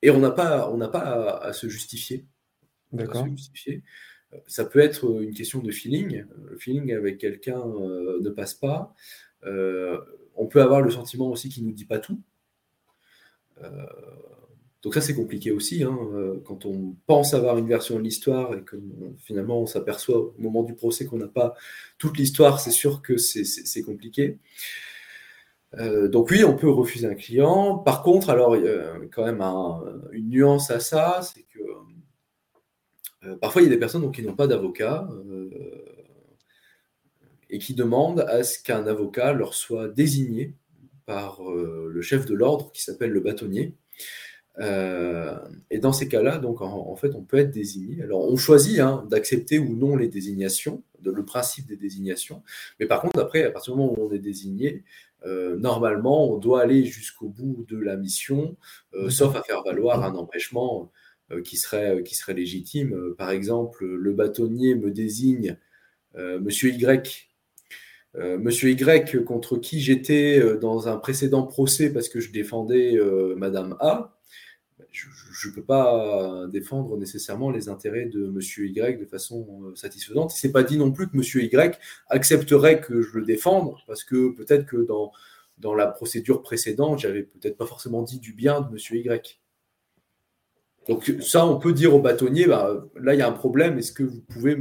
et 0.00 0.12
on 0.12 0.20
n'a 0.20 0.30
pas, 0.30 0.70
on 0.70 0.76
n'a 0.76 0.86
pas 0.86 1.38
à, 1.38 1.52
se 1.52 1.68
justifier. 1.68 2.24
D'accord. 2.92 3.26
Ça 4.46 4.64
peut 4.66 4.78
être 4.78 5.22
une 5.22 5.34
question 5.34 5.58
de 5.58 5.72
feeling. 5.72 6.24
Le 6.50 6.56
feeling 6.56 6.92
avec 6.92 7.18
quelqu'un 7.18 7.58
euh, 7.58 8.20
ne 8.20 8.30
passe 8.30 8.54
pas. 8.54 8.94
on 9.42 10.46
peut 10.46 10.62
avoir 10.62 10.82
le 10.82 10.92
sentiment 10.92 11.32
aussi 11.32 11.48
qu'il 11.48 11.64
nous 11.66 11.72
dit 11.72 11.84
pas 11.84 11.98
tout. 11.98 12.20
Donc 14.84 14.92
ça, 14.92 15.00
c'est 15.00 15.14
compliqué 15.14 15.50
aussi, 15.50 15.82
hein, 15.82 15.98
euh, 16.12 16.42
quand 16.44 16.66
on 16.66 16.94
pense 17.06 17.32
avoir 17.32 17.56
une 17.56 17.66
version 17.66 17.96
de 17.96 18.02
l'histoire 18.02 18.54
et 18.54 18.60
que 18.60 18.76
finalement 19.18 19.58
on 19.60 19.66
s'aperçoit 19.66 20.18
au 20.18 20.34
moment 20.38 20.62
du 20.62 20.74
procès 20.74 21.06
qu'on 21.06 21.16
n'a 21.16 21.26
pas 21.26 21.54
toute 21.96 22.18
l'histoire, 22.18 22.60
c'est 22.60 22.70
sûr 22.70 23.00
que 23.00 23.16
c'est 23.16 23.82
compliqué. 23.82 24.38
Euh, 25.78 26.08
donc 26.08 26.30
oui, 26.30 26.44
on 26.44 26.54
peut 26.54 26.68
refuser 26.68 27.06
un 27.06 27.14
client. 27.14 27.78
Par 27.78 28.02
contre, 28.02 28.28
alors 28.28 28.56
il 28.56 28.64
y 28.64 28.68
a 28.68 28.94
quand 29.10 29.24
même 29.24 29.40
une 30.12 30.28
nuance 30.28 30.70
à 30.70 30.80
ça, 30.80 31.20
c'est 31.22 31.44
que 31.44 31.60
euh, 33.24 33.36
parfois 33.36 33.62
il 33.62 33.64
y 33.64 33.68
a 33.68 33.70
des 33.70 33.78
personnes 33.78 34.12
qui 34.12 34.22
n'ont 34.22 34.36
pas 34.36 34.46
d'avocat 34.46 35.08
et 37.48 37.58
qui 37.58 37.74
demandent 37.74 38.20
à 38.20 38.44
ce 38.44 38.62
qu'un 38.62 38.86
avocat 38.86 39.32
leur 39.32 39.54
soit 39.54 39.88
désigné 39.88 40.54
par 41.06 41.40
le 41.42 42.02
chef 42.02 42.26
de 42.26 42.34
l'ordre 42.34 42.70
qui 42.72 42.82
s'appelle 42.82 43.10
le 43.10 43.20
bâtonnier. 43.20 43.74
Euh, 44.60 45.36
et 45.70 45.78
dans 45.78 45.92
ces 45.92 46.08
cas-là, 46.08 46.38
donc 46.38 46.60
en, 46.60 46.94
fait, 46.96 47.14
on 47.14 47.22
peut 47.22 47.38
être 47.38 47.50
désigné. 47.50 48.02
Alors, 48.02 48.30
on 48.30 48.36
choisit 48.36 48.78
hein, 48.80 49.06
d'accepter 49.10 49.58
ou 49.58 49.74
non 49.74 49.96
les 49.96 50.08
désignations, 50.08 50.82
de, 51.00 51.10
le 51.10 51.24
principe 51.24 51.66
des 51.66 51.76
désignations. 51.76 52.42
Mais 52.78 52.86
par 52.86 53.00
contre, 53.00 53.18
après, 53.18 53.44
à 53.44 53.50
partir 53.50 53.74
du 53.74 53.80
moment 53.80 53.94
où 53.98 54.08
on 54.08 54.12
est 54.12 54.18
désigné, 54.18 54.84
euh, 55.26 55.56
normalement, 55.56 56.30
on 56.30 56.38
doit 56.38 56.62
aller 56.62 56.84
jusqu'au 56.84 57.28
bout 57.28 57.64
de 57.68 57.78
la 57.78 57.96
mission, 57.96 58.56
euh, 58.94 59.10
sauf 59.10 59.34
à 59.36 59.42
faire 59.42 59.62
valoir 59.62 60.04
un 60.04 60.14
empêchement 60.14 60.90
qui 61.42 61.56
serait 61.56 62.02
qui 62.04 62.14
serait 62.14 62.34
légitime. 62.34 63.14
par 63.16 63.30
exemple, 63.30 63.86
le 63.86 64.12
bâtonnier 64.12 64.74
me 64.74 64.90
désigne 64.90 65.56
Monsieur 66.14 66.70
Y 66.70 67.30
Monsieur 68.14 68.70
Y 68.70 69.24
contre 69.24 69.56
qui 69.56 69.80
j'étais 69.80 70.58
dans 70.58 70.86
un 70.86 70.98
précédent 70.98 71.44
procès 71.44 71.90
parce 71.90 72.10
que 72.10 72.20
je 72.20 72.30
défendais 72.30 73.00
Madame 73.36 73.74
A, 73.80 74.14
je 74.94 75.48
ne 75.48 75.54
peux 75.54 75.62
pas 75.62 76.46
défendre 76.50 76.96
nécessairement 76.96 77.50
les 77.50 77.68
intérêts 77.68 78.06
de 78.06 78.28
Monsieur 78.28 78.66
Y 78.66 78.98
de 78.98 79.06
façon 79.06 79.74
satisfaisante. 79.74 80.30
Ce 80.30 80.46
n'est 80.46 80.52
pas 80.52 80.62
dit 80.62 80.78
non 80.78 80.92
plus 80.92 81.08
que 81.08 81.16
Monsieur 81.16 81.42
Y 81.42 81.78
accepterait 82.08 82.80
que 82.80 83.02
je 83.02 83.18
le 83.18 83.24
défende, 83.24 83.74
parce 83.86 84.04
que 84.04 84.34
peut-être 84.34 84.66
que 84.66 84.76
dans, 84.76 85.10
dans 85.58 85.74
la 85.74 85.86
procédure 85.86 86.42
précédente, 86.42 87.00
j'avais 87.00 87.24
peut-être 87.24 87.56
pas 87.56 87.66
forcément 87.66 88.02
dit 88.02 88.20
du 88.20 88.32
bien 88.32 88.60
de 88.60 88.70
Monsieur 88.72 88.96
Y. 88.96 89.40
Donc 90.88 91.12
ça, 91.20 91.46
on 91.46 91.58
peut 91.58 91.72
dire 91.72 91.94
au 91.94 92.00
bâtonnier, 92.00 92.46
bah, 92.46 92.84
là, 93.00 93.14
il 93.14 93.18
y 93.18 93.22
a 93.22 93.28
un 93.28 93.32
problème, 93.32 93.78
est-ce 93.78 93.92
que 93.92 94.02
vous 94.02 94.20
pouvez 94.20 94.56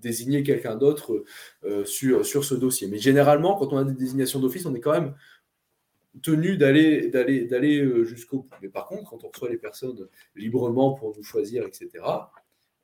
désigner 0.00 0.42
quelqu'un 0.42 0.76
d'autre 0.76 1.24
euh, 1.64 1.84
sur, 1.84 2.24
sur 2.24 2.44
ce 2.44 2.54
dossier? 2.54 2.88
Mais 2.88 2.98
généralement, 2.98 3.56
quand 3.56 3.72
on 3.72 3.76
a 3.76 3.84
des 3.84 3.92
désignations 3.92 4.40
d'office, 4.40 4.64
on 4.66 4.74
est 4.74 4.80
quand 4.80 4.92
même 4.92 5.14
tenu 6.22 6.56
d'aller 6.56 7.08
d'aller 7.08 7.44
d'aller 7.44 7.80
euh, 7.80 8.04
jusqu'au 8.04 8.40
bout. 8.40 8.50
Mais 8.62 8.68
par 8.68 8.86
contre, 8.86 9.10
quand 9.10 9.24
on 9.24 9.28
reçoit 9.28 9.50
les 9.50 9.58
personnes 9.58 10.08
librement 10.34 10.94
pour 10.94 11.16
nous 11.16 11.22
choisir, 11.22 11.64
etc., 11.66 12.04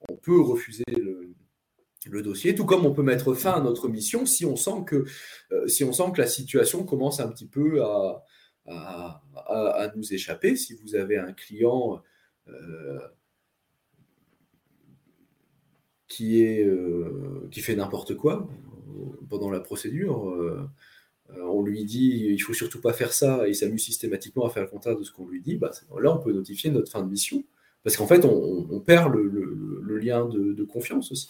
on 0.08 0.16
peut 0.16 0.40
refuser 0.40 0.84
le, 0.88 2.22
dossier, 2.22 2.54
tout 2.54 2.64
comme 2.64 2.84
on 2.84 2.92
peut 2.92 3.02
mettre 3.02 3.34
fin 3.34 3.52
à 3.52 3.60
notre 3.60 3.88
mission 3.88 4.26
si 4.26 4.44
on 4.44 4.56
sent 4.56 4.84
que, 4.86 5.04
euh, 5.52 5.68
si 5.68 5.84
on 5.84 5.92
sent 5.92 6.10
que 6.14 6.20
la 6.20 6.26
situation 6.26 6.84
commence 6.84 7.20
un 7.20 7.28
petit 7.28 7.46
peu 7.46 7.82
à, 7.84 8.24
à, 8.66 9.92
nous 9.94 10.12
échapper. 10.12 10.56
Si 10.56 10.74
vous 10.74 10.96
avez 10.96 11.16
un 11.18 11.32
client 11.32 12.02
euh, 12.48 12.98
qui, 16.08 16.42
est, 16.42 16.68
qui 17.50 17.60
fait 17.60 17.76
n'importe 17.76 18.16
quoi 18.16 18.48
pendant 19.28 19.50
la 19.50 19.60
procédure, 19.60 20.68
on 21.40 21.62
lui 21.62 21.84
dit 21.84 22.26
il 22.30 22.38
faut 22.38 22.54
surtout 22.54 22.80
pas 22.80 22.92
faire 22.92 23.12
ça 23.12 23.46
et 23.46 23.50
il 23.50 23.54
s'amuse 23.54 23.84
systématiquement 23.84 24.46
à 24.46 24.50
faire 24.50 24.62
le 24.62 24.68
contraire 24.68 24.96
de 24.96 25.02
ce 25.04 25.12
qu'on 25.12 25.26
lui 25.26 25.40
dit, 25.40 25.56
bah, 25.56 25.70
là 26.00 26.14
on 26.14 26.18
peut 26.18 26.32
notifier 26.32 26.70
notre 26.70 26.90
fin 26.90 27.02
de 27.02 27.08
mission. 27.08 27.44
Parce 27.84 27.96
qu'en 27.96 28.06
fait, 28.06 28.24
on, 28.24 28.80
perd 28.80 29.12
le, 29.14 29.98
lien 29.98 30.26
de, 30.26 30.64
confiance 30.64 31.10
aussi. 31.10 31.28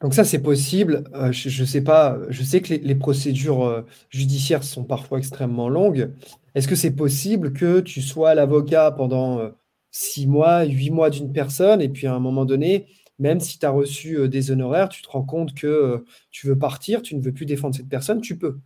Donc 0.00 0.14
ça, 0.14 0.24
c'est 0.24 0.42
possible. 0.42 1.04
Euh, 1.14 1.30
je, 1.30 1.64
sais 1.64 1.82
pas, 1.82 2.18
je 2.28 2.42
sais 2.42 2.60
que 2.60 2.74
les, 2.74 2.94
procédures 2.96 3.64
euh, 3.64 3.82
judiciaires 4.10 4.64
sont 4.64 4.82
parfois 4.82 5.18
extrêmement 5.18 5.68
longues. 5.68 6.10
Est-ce 6.56 6.66
que 6.66 6.74
c'est 6.74 6.94
possible 6.94 7.52
que 7.52 7.80
tu 7.80 8.02
sois 8.02 8.34
l'avocat 8.34 8.90
pendant 8.90 9.38
euh, 9.38 9.50
six 9.92 10.26
mois, 10.26 10.64
huit 10.64 10.90
mois 10.90 11.08
d'une 11.08 11.32
personne, 11.32 11.80
et 11.80 11.88
puis 11.88 12.08
à 12.08 12.14
un 12.14 12.18
moment 12.18 12.44
donné, 12.44 12.86
même 13.18 13.40
si 13.40 13.58
tu 13.58 13.66
as 13.66 13.70
reçu 13.70 14.28
des 14.28 14.50
honoraires, 14.50 14.88
tu 14.88 15.02
te 15.02 15.08
rends 15.08 15.24
compte 15.24 15.54
que 15.54 16.04
tu 16.30 16.46
veux 16.46 16.58
partir, 16.58 17.02
tu 17.02 17.14
ne 17.14 17.22
veux 17.22 17.32
plus 17.32 17.46
défendre 17.46 17.74
cette 17.74 17.88
personne, 17.88 18.20
tu 18.20 18.38
peux. 18.38 18.58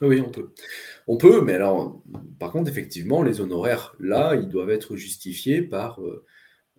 Oui, 0.00 0.20
on 0.20 0.30
peut. 0.30 0.50
On 1.06 1.16
peut, 1.16 1.40
mais 1.42 1.54
alors, 1.54 2.02
par 2.38 2.50
contre, 2.50 2.68
effectivement, 2.68 3.22
les 3.22 3.40
honoraires, 3.40 3.94
là, 4.00 4.34
ils 4.34 4.48
doivent 4.48 4.70
être 4.70 4.96
justifiés 4.96 5.62
par 5.62 6.00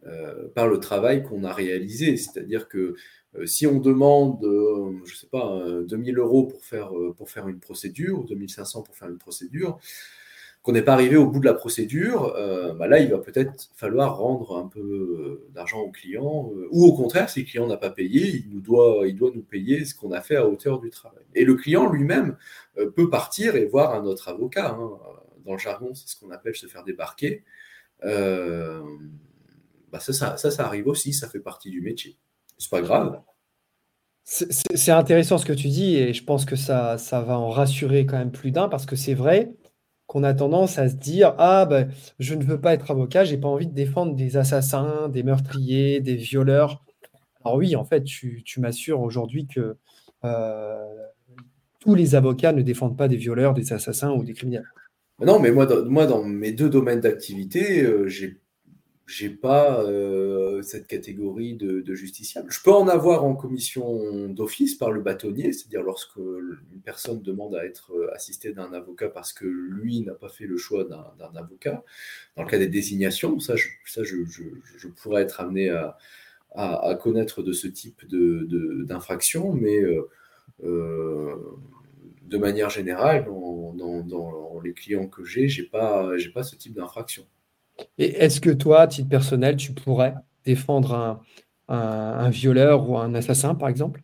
euh, 0.05 0.49
le 0.55 0.79
travail 0.79 1.23
qu'on 1.23 1.43
a 1.43 1.53
réalisé. 1.53 2.17
C'est-à-dire 2.17 2.67
que 2.67 2.95
euh, 3.35 3.45
si 3.45 3.67
on 3.67 3.79
demande, 3.79 4.43
euh, 4.43 4.97
je 5.05 5.13
ne 5.13 5.17
sais 5.17 5.27
pas, 5.27 5.61
2000 5.87 6.17
euros 6.17 6.45
pour 6.45 6.63
faire, 6.65 6.91
pour 7.17 7.29
faire 7.29 7.47
une 7.47 7.59
procédure, 7.59 8.19
ou 8.19 8.25
2500 8.25 8.83
pour 8.83 8.95
faire 8.95 9.09
une 9.09 9.17
procédure, 9.17 9.79
qu'on 10.65 10.71
n'est 10.71 10.81
pas 10.81 10.93
arrivé 10.93 11.15
au 11.15 11.27
bout 11.27 11.39
de 11.39 11.45
la 11.45 11.53
procédure, 11.53 12.33
bah 12.79 12.87
là, 12.87 12.97
il 12.97 13.11
va 13.11 13.19
peut-être 13.19 13.69
falloir 13.75 14.17
rendre 14.17 14.57
un 14.57 14.67
peu 14.67 15.47
d'argent 15.53 15.79
au 15.79 15.91
client, 15.91 16.49
ou 16.71 16.85
au 16.85 16.93
contraire, 16.93 17.29
si 17.29 17.41
le 17.41 17.45
client 17.45 17.67
n'a 17.67 17.77
pas 17.77 17.91
payé, 17.91 18.43
il, 18.51 18.63
doit, 18.63 19.05
nous 19.05 19.43
payer 19.43 19.85
ce 19.85 19.93
qu'on 19.93 20.11
a 20.11 20.21
fait 20.21 20.37
à 20.37 20.47
hauteur 20.47 20.79
du 20.79 20.89
travail. 20.89 21.23
Et 21.35 21.45
le 21.45 21.53
client 21.53 21.87
lui-même 21.87 22.35
peut 22.95 23.11
partir 23.11 23.55
et 23.55 23.65
voir 23.65 23.93
un 23.93 24.05
autre 24.05 24.27
avocat. 24.27 24.71
Hein. 24.71 24.89
Dans 25.45 25.51
le 25.51 25.59
jargon, 25.59 25.93
c'est 25.93 26.07
ce 26.07 26.19
qu'on 26.19 26.31
appelle 26.31 26.55
se 26.55 26.65
faire 26.65 26.83
débarquer. 26.83 27.43
Bah, 28.01 29.99
ça, 29.99 30.35
ça, 30.35 30.65
arrive 30.65 30.87
aussi, 30.87 31.13
ça 31.13 31.29
fait 31.29 31.39
partie 31.39 31.69
du 31.69 31.81
métier. 31.81 32.17
C'est 32.57 32.71
pas 32.71 32.81
grave. 32.81 33.21
C'est 34.23 34.91
intéressant 34.91 35.37
ce 35.37 35.45
que 35.45 35.53
tu 35.53 35.67
dis 35.67 35.95
et 35.97 36.11
je 36.11 36.23
pense 36.23 36.45
que 36.45 36.55
ça, 36.55 36.97
ça 36.97 37.21
va 37.21 37.37
en 37.37 37.49
rassurer 37.49 38.07
quand 38.07 38.17
même 38.17 38.31
plus 38.31 38.49
d'un 38.49 38.67
parce 38.67 38.87
que 38.87 38.95
c'est 38.95 39.13
vrai 39.13 39.53
qu'on 40.07 40.23
a 40.23 40.33
tendance 40.33 40.77
à 40.77 40.89
se 40.89 40.95
dire 40.95 41.33
Ah, 41.37 41.65
ben, 41.65 41.89
je 42.19 42.35
ne 42.35 42.43
veux 42.43 42.59
pas 42.59 42.73
être 42.73 42.91
avocat, 42.91 43.23
j'ai 43.23 43.37
pas 43.37 43.47
envie 43.47 43.67
de 43.67 43.73
défendre 43.73 44.15
des 44.15 44.37
assassins, 44.37 45.09
des 45.09 45.23
meurtriers, 45.23 45.99
des 45.99 46.15
violeurs. 46.15 46.83
Alors, 47.43 47.57
oui, 47.57 47.75
en 47.75 47.85
fait, 47.85 48.03
tu, 48.03 48.43
m'assures 48.57 49.01
aujourd'hui 49.01 49.47
que 49.47 49.77
euh, 50.23 50.95
tous 51.79 51.95
les 51.95 52.15
avocats 52.15 52.53
ne 52.53 52.61
défendent 52.61 52.97
pas 52.97 53.07
des 53.07 53.17
violeurs, 53.17 53.53
des 53.53 53.73
assassins 53.73 54.11
ou 54.11 54.23
des 54.23 54.33
criminels. 54.33 54.65
Non, 55.19 55.39
mais 55.39 55.51
moi, 55.51 55.65
dans, 55.65 56.23
mes 56.23 56.51
deux 56.51 56.69
domaines 56.69 56.99
d'activité, 56.99 57.83
euh, 57.83 58.07
j'ai 58.07 58.39
j'ai 59.07 59.29
pas 59.29 59.83
euh, 59.83 60.44
cette 60.61 60.87
catégorie 60.87 61.55
de, 61.55 61.81
de, 61.81 61.95
justiciable. 61.95 62.51
Je 62.51 62.61
peux 62.61 62.71
en 62.71 62.87
avoir 62.87 63.23
en 63.23 63.35
commission 63.35 64.27
d'office 64.29 64.75
par 64.75 64.91
le 64.91 65.01
bâtonnier, 65.01 65.53
c'est-à-dire 65.53 65.83
lorsque 65.83 66.17
une 66.17 66.81
personne 66.83 67.21
demande 67.21 67.55
à 67.55 67.65
être 67.65 67.93
euh, 67.93 68.13
assistée 68.13 68.53
d'un 68.53 68.73
avocat 68.73 69.09
parce 69.09 69.33
que 69.33 69.45
lui 69.45 70.01
n'a 70.01 70.13
pas 70.13 70.29
fait 70.29 70.45
le 70.45 70.57
choix 70.57 70.83
d'un 70.85 71.35
avocat. 71.35 71.83
Dans 72.35 72.43
le 72.43 72.49
cas 72.49 72.57
des 72.57 72.67
désignations, 72.67 73.39
ça, 73.39 73.55
je, 73.55 73.67
ça, 73.85 74.03
je, 74.03 74.17
je, 74.25 74.87
pourrais 74.87 75.23
être 75.23 75.41
amené 75.41 75.69
à, 75.69 76.95
connaître 77.01 77.43
de 77.43 77.51
ce 77.51 77.67
type 77.67 78.05
d'infraction, 78.09 79.51
mais 79.53 79.79
euh, 80.63 81.35
de 82.23 82.37
manière 82.37 82.69
générale, 82.69 83.25
dans, 83.25 84.61
les 84.63 84.73
clients 84.73 85.07
que 85.07 85.23
j'ai, 85.23 85.47
j'ai 85.47 85.63
pas, 85.63 86.17
j'ai 86.17 86.29
pas 86.29 86.43
ce 86.43 86.55
type 86.55 86.73
d'infraction. 86.73 87.25
Et 87.97 88.17
est-ce 88.17 88.41
que 88.41 88.49
toi, 88.49 88.81
à 88.81 88.87
titre 88.87 89.09
personnel, 89.09 89.57
tu 89.57 89.73
pourrais 89.73 90.15
défendre 90.45 91.21
un, 91.67 92.29
violeur 92.29 92.89
ou 92.89 92.97
un 92.97 93.13
assassin, 93.15 93.55
par 93.55 93.69
exemple? 93.69 94.01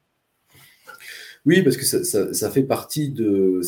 Oui, 1.46 1.62
parce 1.64 1.78
que 1.78 1.86
ça, 1.86 2.52
fait 2.52 2.64
partie 2.64 3.10
de, 3.10 3.62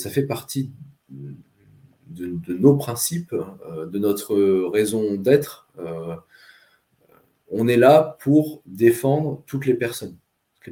nos 2.48 2.76
principes, 2.76 3.34
euh, 3.34 3.86
de 3.88 4.00
notre 4.00 4.36
raison 4.70 5.16
d'être. 5.16 5.68
Euh, 5.80 6.16
on 7.50 7.68
est 7.68 7.78
là 7.78 8.18
pour 8.20 8.62
défendre 8.66 9.44
toutes 9.48 9.66
les 9.66 9.74
personnes, 9.74 10.18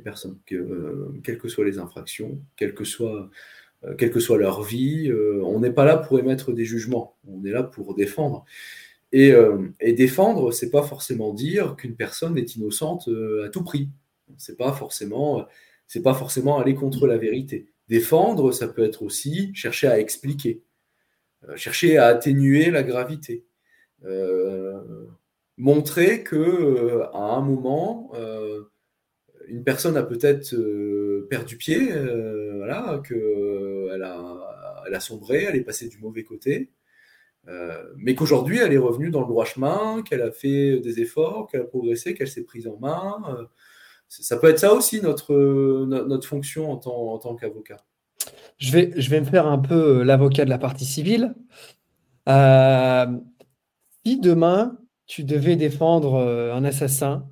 personnes, 0.03 0.37
euh, 0.51 1.09
quelles 1.23 1.37
que 1.37 1.47
soient 1.47 1.65
les 1.65 1.79
infractions, 1.79 2.39
quelle 2.55 2.73
que 2.73 2.83
soit, 2.83 3.29
quelle 3.97 4.11
que 4.11 4.19
soit 4.19 4.37
leur 4.37 4.63
vie. 4.63 5.11
on 5.43 5.59
n'est 5.59 5.71
pas 5.71 5.85
là 5.85 5.97
pour 5.97 6.19
émettre 6.19 6.53
des 6.53 6.65
jugements, 6.65 7.15
on 7.27 7.43
est 7.45 7.51
là 7.51 7.63
pour 7.63 7.95
défendre. 7.95 8.45
Et, 9.11 9.31
euh, 9.31 9.67
et 9.79 9.93
défendre, 9.93 10.51
c'est 10.51 10.69
pas 10.69 10.83
forcément 10.83 11.33
dire 11.33 11.75
qu'une 11.75 11.95
personne 11.95 12.37
est 12.37 12.55
innocente 12.55 13.07
euh, 13.09 13.45
à 13.45 13.49
tout 13.49 13.63
prix. 13.63 13.89
C'est 14.37 14.57
pas 14.57 14.71
forcément, 14.71 15.45
c'est 15.87 16.01
pas 16.01 16.13
forcément 16.13 16.59
aller 16.59 16.75
contre 16.75 17.07
la 17.07 17.17
vérité. 17.17 17.67
Défendre, 17.89 18.53
ça 18.53 18.67
peut 18.69 18.83
être 18.83 19.03
aussi 19.03 19.53
chercher 19.53 19.87
à 19.87 19.99
expliquer, 19.99 20.63
euh, 21.49 21.57
chercher 21.57 21.97
à 21.97 22.07
atténuer 22.07 22.71
la 22.71 22.83
gravité, 22.83 23.45
montrer 25.57 26.23
que 26.23 27.01
à 27.13 27.35
un 27.35 27.41
moment, 27.41 28.11
une 29.47 29.63
personne 29.63 29.97
a 29.97 30.03
peut-être 30.03 30.55
perdu 31.29 31.57
pied, 31.57 31.91
voilà, 32.55 33.01
qu'elle 33.07 34.03
elle 34.87 34.95
a 34.95 34.99
sombré, 34.99 35.43
elle 35.43 35.55
est 35.57 35.63
passée 35.63 35.87
du 35.87 35.99
mauvais 35.99 36.23
côté, 36.23 36.71
euh, 37.47 37.83
mais 37.97 38.15
qu'aujourd'hui, 38.15 38.59
elle 38.59 38.73
est 38.73 38.77
revenue 38.77 39.09
dans 39.09 39.21
le 39.21 39.27
droit 39.27 39.45
chemin, 39.45 40.03
qu'elle 40.03 40.21
a 40.21 40.31
fait 40.31 40.79
des 40.79 40.99
efforts, 40.99 41.47
qu'elle 41.49 41.61
a 41.61 41.65
progressé, 41.65 42.13
qu'elle 42.13 42.27
s'est 42.27 42.43
prise 42.43 42.67
en 42.67 42.77
main. 42.77 43.21
Euh, 43.29 43.45
ça 44.07 44.37
peut 44.37 44.49
être 44.49 44.59
ça 44.59 44.73
aussi, 44.73 45.01
notre, 45.01 45.33
notre 45.85 46.27
fonction 46.27 46.71
en 46.71 46.77
tant, 47.17 47.35
qu'avocat. 47.35 47.77
Je 48.57 48.71
vais, 48.71 48.91
je 48.95 49.09
vais 49.09 49.19
me 49.19 49.25
faire 49.25 49.47
un 49.47 49.57
peu 49.57 49.99
euh, 49.99 50.03
l'avocat 50.03 50.45
de 50.45 50.49
la 50.49 50.59
partie 50.59 50.85
civile. 50.85 51.33
si 52.27 54.19
demain, 54.19 54.77
tu 55.07 55.23
devais 55.23 55.55
défendre 55.55 56.15
un 56.53 56.63
assassin 56.63 57.27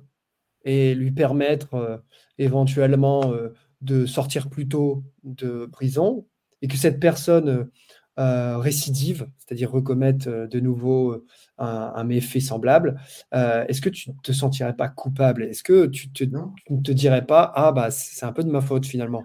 et 0.64 0.94
lui 0.94 1.12
permettre 1.12 2.02
éventuellement 2.36 3.32
de 3.80 4.04
sortir 4.04 4.50
plus 4.50 4.68
tôt 4.68 5.02
de 5.24 5.66
prison, 5.66 6.26
et 6.60 6.68
que 6.68 6.76
cette 6.76 7.00
personne 7.00 7.70
euh, 8.18 8.58
récidive, 8.58 9.28
c'est-à-dire 9.38 9.70
recommettre 9.70 10.28
euh, 10.28 10.46
de 10.46 10.58
nouveau 10.58 11.12
euh, 11.12 11.24
un, 11.58 12.04
méfait 12.04 12.40
semblable, 12.40 13.00
est-ce 13.32 13.80
que 13.80 13.88
tu 13.88 14.10
ne 14.10 14.14
te 14.22 14.32
sentirais 14.32 14.76
pas 14.76 14.88
coupable? 14.88 15.44
Est-ce 15.44 15.62
que 15.62 15.86
tu, 15.86 16.10
te, 16.10 16.24
ne 16.24 16.82
te 16.82 16.92
dirais 16.92 17.24
pas 17.24 17.52
Ah, 17.54 17.72
bah, 17.72 17.90
c'est 17.90 18.26
un 18.26 18.32
peu 18.32 18.42
de 18.42 18.50
ma 18.50 18.60
faute 18.60 18.84
finalement? 18.84 19.24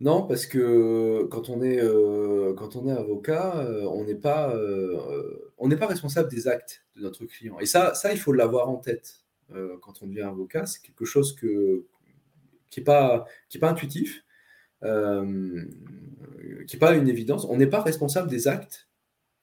Non, 0.00 0.26
parce 0.26 0.46
que 0.46 1.26
quand 1.30 1.48
on 1.48 1.62
est, 1.62 1.80
quand 2.56 2.76
on 2.76 2.88
est 2.88 2.92
avocat, 2.92 3.66
on 3.90 4.04
n'est 4.04 4.14
pas, 4.14 4.54
on 5.56 5.68
n'est 5.68 5.76
pas 5.76 5.86
responsable 5.86 6.28
des 6.28 6.48
actes 6.48 6.84
de 6.96 7.02
notre 7.02 7.24
client. 7.24 7.58
Et 7.60 7.66
ça, 7.66 7.94
ça 7.94 8.12
il 8.12 8.18
faut 8.18 8.32
l'avoir 8.32 8.68
en 8.68 8.76
tête 8.76 9.24
quand 9.80 10.02
on 10.02 10.06
devient 10.06 10.22
avocat. 10.22 10.66
C'est 10.66 10.82
quelque 10.82 11.04
chose 11.04 11.34
que, 11.34 11.86
qui 12.70 12.80
n'est 12.80 12.84
pas, 12.84 13.26
qui 13.48 13.58
est 13.58 13.60
pas 13.60 13.70
intuitif. 13.70 14.24
Euh, 14.84 15.64
qui 16.66 16.76
n'est 16.76 16.80
pas 16.80 16.94
une 16.94 17.08
évidence. 17.08 17.44
On 17.46 17.56
n'est 17.56 17.66
pas 17.66 17.82
responsable 17.82 18.28
des 18.28 18.48
actes 18.48 18.88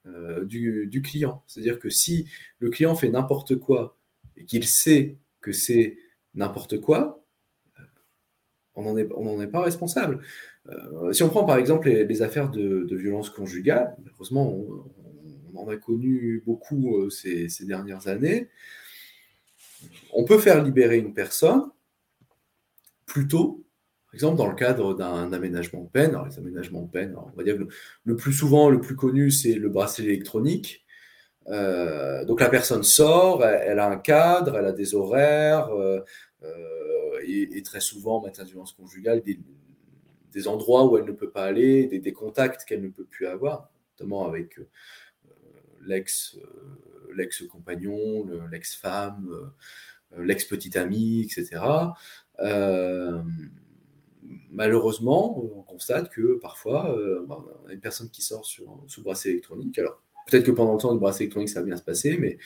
euh, 0.06 0.46
du, 0.46 1.02
client. 1.04 1.44
C'est-à-dire 1.48 1.80
que 1.80 1.90
si 1.90 2.28
le 2.60 2.70
client 2.70 2.96
fait 2.96 3.10
n'importe 3.10 3.56
quoi 3.56 3.98
et 4.38 4.46
qu'il 4.46 4.66
sait 4.66 5.18
que 5.42 5.52
c'est 5.52 5.98
n'importe 6.34 6.80
quoi, 6.80 7.24
on 8.78 8.84
n'en 8.84 8.98
est, 9.42 9.48
pas 9.48 9.62
responsable. 9.62 10.20
si 11.14 11.24
on 11.24 11.30
prend 11.30 11.46
par 11.46 11.58
exemple 11.58 11.88
les, 11.90 12.22
affaires 12.22 12.52
de, 12.52 12.94
violence 12.94 13.30
conjugale, 13.30 13.96
heureusement, 14.14 14.54
on, 14.54 15.58
en 15.58 15.70
a 15.70 15.78
connu 15.78 16.44
beaucoup 16.46 17.10
ces, 17.10 17.48
ces 17.48 17.66
dernières 17.66 18.10
années 18.10 18.50
on 20.14 20.24
peut 20.24 20.40
faire 20.40 20.64
libérer 20.64 20.98
une 20.98 21.14
personne 21.14 21.70
plutôt, 23.06 23.65
par 23.65 23.65
exemple, 24.16 24.38
dans 24.38 24.48
le 24.48 24.56
cadre 24.56 24.96
d'un 24.96 25.32
aménagement 25.34 25.84
de 25.84 25.90
peine. 25.90 26.12
Alors, 26.12 26.26
les 26.26 26.40
aménagements 26.40 26.82
de 26.84 26.90
peine, 26.90 27.16
on 27.18 27.38
va 27.38 27.44
dire 27.44 27.58
que 27.58 27.68
le, 28.06 28.16
plus 28.16 28.32
souvent, 28.32 28.70
le 28.70 28.80
plus 28.80 28.96
connu, 28.96 29.30
c'est 29.30 29.56
le 29.56 29.70
bracelet 29.70 30.06
électronique. 30.06 30.86
Euh, 31.48 32.26
donc 32.26 32.40
la 32.40 32.50
personne 32.50 32.84
sort, 32.84 33.46
elle, 33.46 33.80
a 33.80 33.90
un 33.90 33.98
cadre, 33.98 34.58
elle 34.58 34.66
a 34.66 34.72
des 34.72 34.96
horaires, 34.96 35.70
euh, 35.70 36.00
euh, 36.44 37.20
et, 37.28 37.62
très 37.62 37.82
souvent, 37.82 38.18
en 38.18 38.22
matière 38.22 38.48
de 38.48 38.54
conjugale, 38.76 39.22
des, 39.22 40.48
endroits 40.48 40.86
où 40.86 40.98
elle 40.98 41.06
ne 41.06 41.12
peut 41.12 41.30
pas 41.30 41.44
aller, 41.44 41.88
des, 41.88 42.00
des 42.00 42.14
contacts 42.14 42.66
qu'elle 42.66 42.82
ne 42.82 42.90
peut 42.90 43.06
plus 43.06 43.28
avoir, 43.28 43.70
notamment 43.92 44.28
avec 44.28 44.60
l'ex 45.86 46.38
l'ex-compagnon, 47.16 48.28
l'ex-femme, 48.52 49.30
l'ex-petite 50.18 50.76
amie, 50.76 51.22
etc. 51.22 51.62
malheureusement, 54.52 55.44
on 55.44 55.62
constate 55.62 56.10
que 56.10 56.40
parfois, 56.40 56.96
euh, 56.98 57.26
bah, 57.28 57.44
une 57.70 57.80
personne 57.80 58.10
qui 58.10 58.22
sort 58.22 58.46
sur, 58.46 58.84
sous 58.88 59.04
bracelet 59.04 59.32
électronique. 59.32 59.78
Alors, 59.80 60.02
peut-être 60.28 60.46
que 60.46 60.52
pendant 60.52 60.74
le 60.74 60.80
temps 60.80 60.94
du 60.94 61.00
bracelet 61.00 61.26
électronique, 61.26 61.50
ça 61.50 61.60
va 61.60 61.66
bien 61.66 61.78
se 61.78 61.84
passer, 61.84 62.18
mais 62.18 62.38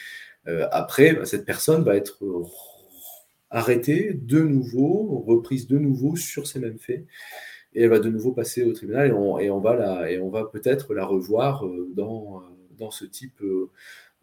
après, 0.72 1.14
bah, 1.14 1.26
cette 1.26 1.46
personne 1.46 1.84
va 1.84 1.96
être 1.96 2.18
arrêtée 3.52 4.14
de 4.14 4.42
nouveau, 4.42 5.24
reprise 5.28 5.68
de 5.68 5.78
nouveau 5.78 6.16
sur 6.16 6.48
ces 6.48 6.60
mêmes 6.60 6.80
faits, 6.80 7.06
et 7.74 7.84
elle 7.84 7.90
va 7.90 8.00
de 8.00 8.10
nouveau 8.10 8.32
passer 8.32 8.64
au 8.64 8.74
tribunal, 8.74 9.10
et 9.10 9.50
on, 9.52 9.60
va, 9.60 10.46
peut-être 10.46 10.94
la 10.94 11.06
revoir 11.06 11.64
dans, 11.94 12.42
dans 12.78 12.90
ce 12.90 13.06
type 13.06 13.42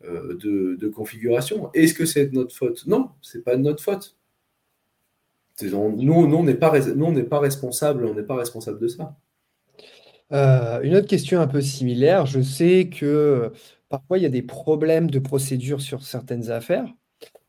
euh, 0.05 0.37
de, 0.37 0.89
configuration. 0.89 1.71
Est-ce 1.73 1.95
que 1.95 2.05
c'est 2.05 2.27
de 2.27 2.35
notre 2.35 2.55
faute? 2.55 2.87
Non, 2.87 3.11
c'est 3.23 3.43
pas 3.43 3.57
de 3.57 3.63
notre 3.63 3.83
faute. 3.83 4.16
Nous, 5.63 6.13
on 6.13 6.43
n'est 6.43 6.55
pas, 6.55 6.73
pas 7.31 7.39
responsable, 7.39 8.07
on 8.07 8.15
n'est 8.15 8.23
pas 8.23 8.37
responsable 8.37 8.79
de 8.81 8.89
ça. 8.89 9.17
Euh, 10.33 10.81
une 10.83 10.97
autre 10.97 11.07
question 11.07 11.41
un 11.41 11.47
peu 11.47 11.61
similaire. 11.61 12.27
Je 12.27 12.41
sais 12.41 12.89
que 12.89 13.53
parfois 13.89 14.19
il 14.19 14.23
y 14.23 14.27
a 14.27 14.31
des 14.31 14.43
problèmes 14.43 15.11
de 15.11 15.19
procédure 15.19 15.81
sur 15.81 16.03
certaines 16.03 16.51
affaires. 16.51 16.93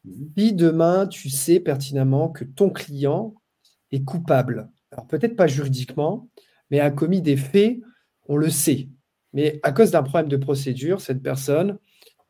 Mhm. 0.05 0.31
Si 0.37 0.53
demain 0.53 1.07
tu 1.07 1.29
sais 1.29 1.59
pertinemment 1.59 2.29
que 2.29 2.43
ton 2.43 2.69
client 2.69 3.33
est 3.91 4.03
coupable, 4.03 4.69
alors 4.91 5.07
peut-être 5.07 5.35
pas 5.35 5.47
juridiquement, 5.47 6.29
mais 6.69 6.79
a 6.79 6.91
commis 6.91 7.21
des 7.21 7.37
faits, 7.37 7.79
on 8.27 8.37
le 8.37 8.49
sait. 8.49 8.89
Mais 9.33 9.59
à 9.63 9.71
cause 9.71 9.91
d'un 9.91 10.03
problème 10.03 10.29
de 10.29 10.37
procédure, 10.37 11.01
cette 11.01 11.23
personne 11.23 11.77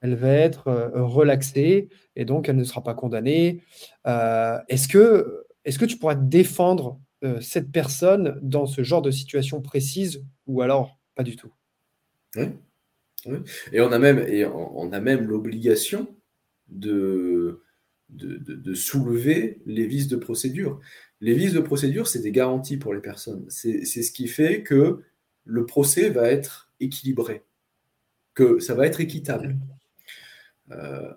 elle 0.02 0.16
va 0.16 0.30
être 0.30 0.68
euh, 0.68 0.90
relaxée 1.04 1.90
et 2.16 2.26
donc 2.26 2.50
elle 2.50 2.56
ne 2.56 2.64
sera 2.64 2.84
pas 2.84 2.94
condamnée. 2.94 3.64
Euh, 4.06 4.60
est-ce 4.68 4.88
que, 4.88 5.46
est 5.68 5.78
que 5.78 5.86
tu 5.86 5.98
pourras 5.98 6.16
défendre 6.16 7.00
euh, 7.24 7.42
cette 7.42 7.72
personne 7.72 8.40
dans 8.42 8.66
ce 8.66 8.84
genre 8.84 9.02
de 9.02 9.12
situation 9.12 9.62
précise 9.62 10.24
ou 10.46 10.62
alors 10.62 10.98
pas 11.16 11.24
du 11.24 11.36
tout? 11.36 11.52
Oui. 12.36 12.46
Et 13.74 13.82
on 13.82 13.92
a 13.92 14.00
même, 14.00 15.28
l'obligation 15.28 16.16
de, 16.70 17.62
soulever 18.74 19.62
les 19.66 19.86
vices 19.86 20.08
de 20.08 20.16
procédure. 20.16 20.80
Les 21.20 21.34
vices 21.34 21.54
de 21.54 21.60
procédure, 21.60 22.08
c'est 22.08 22.22
des 22.22 22.32
garanties 22.32 22.78
pour 22.78 22.94
les 22.94 23.02
personnes. 23.02 23.46
C'est 23.50 23.84
ce 23.84 24.12
qui 24.12 24.28
fait 24.28 24.64
que 24.64 25.02
le 25.44 25.66
procès 25.66 26.10
va 26.10 26.30
être 26.30 26.72
équilibré, 26.80 27.44
que 28.34 28.60
ça 28.60 28.76
va 28.76 28.86
être 28.86 29.02
équitable. 29.02 29.58
Euh, 30.72 31.12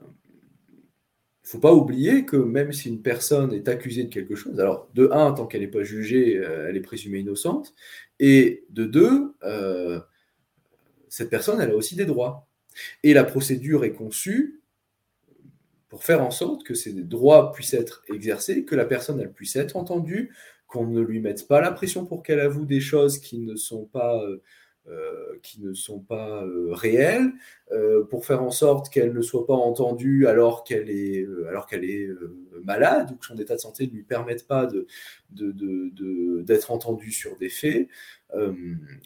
faut 1.51 1.59
pas 1.59 1.74
oublier 1.74 2.24
que 2.24 2.36
même 2.36 2.72
si 2.72 2.88
une 2.88 3.03
personne 3.03 3.53
est 3.53 3.66
accusée 3.66 4.05
de 4.05 4.09
quelque 4.09 4.36
chose, 4.36 4.61
alors 4.61 4.88
de 4.94 5.09
un, 5.11 5.32
tant 5.32 5.46
qu'elle 5.46 5.62
n'est 5.62 5.66
pas 5.66 5.82
jugée, 5.82 6.38
euh, 6.38 6.68
elle 6.68 6.76
est 6.76 6.80
présumée 6.80 7.18
innocente, 7.18 7.74
et 8.20 8.64
de 8.70 8.84
deux, 8.84 9.34
euh, 9.42 9.98
cette 11.09 11.28
personne, 11.28 11.61
elle 11.61 11.70
a 11.70 11.74
aussi 11.74 11.96
des 11.96 12.05
droits. 12.05 12.46
Et 13.03 13.14
la 13.14 13.24
procédure 13.24 13.84
est 13.84 13.92
conçue 13.92 14.61
pour 15.88 16.05
faire 16.05 16.22
en 16.22 16.30
sorte 16.30 16.62
que 16.62 16.74
ces 16.74 16.92
droits 16.92 17.51
puissent 17.51 17.74
être 17.74 18.05
exercés, 18.14 18.64
que 18.64 18.76
la 18.76 18.84
personne, 18.84 19.26
puisse 19.32 19.57
être 19.57 19.76
entendue, 19.76 20.32
qu'on 20.68 20.86
ne 20.86 21.01
lui 21.01 21.18
mette 21.18 21.48
pas 21.48 21.61
la 21.61 21.72
pression 21.72 22.07
pour 22.07 22.22
qu'elle 22.22 22.38
avoue 22.38 22.64
des 22.64 22.80
choses 22.80 23.18
qui 23.18 23.40
ne 23.40 23.57
sont 23.57 23.86
pas 23.86 24.22
euh, 24.22 24.40
qui 25.43 25.61
ne 25.61 25.74
sont 25.74 26.01
pas 26.01 26.45
euh, 26.45 26.68
réelles, 26.72 27.33
euh, 27.72 28.05
pour 28.05 28.24
faire 28.24 28.43
en 28.43 28.51
sorte 28.51 28.93
qu'elle 28.93 29.12
ne 29.12 29.22
soit 29.22 29.47
pas 29.47 29.55
entendue 29.55 30.26
alors 30.26 30.64
qu'elle 30.64 30.91
est, 30.91 31.26
alors 31.49 31.66
qu'elle 31.66 31.85
est 31.85 32.09
malade 32.64 33.11
ou 33.12 33.16
que 33.16 33.26
son 33.26 33.37
état 33.39 33.55
de 33.55 33.61
santé 33.61 33.87
ne 33.87 33.93
lui 33.93 34.03
permette 34.03 34.47
pas 34.47 34.68
d'être 35.31 36.70
entendue 36.70 37.12
sur 37.12 37.37
des 37.37 37.49
faits, 37.49 37.89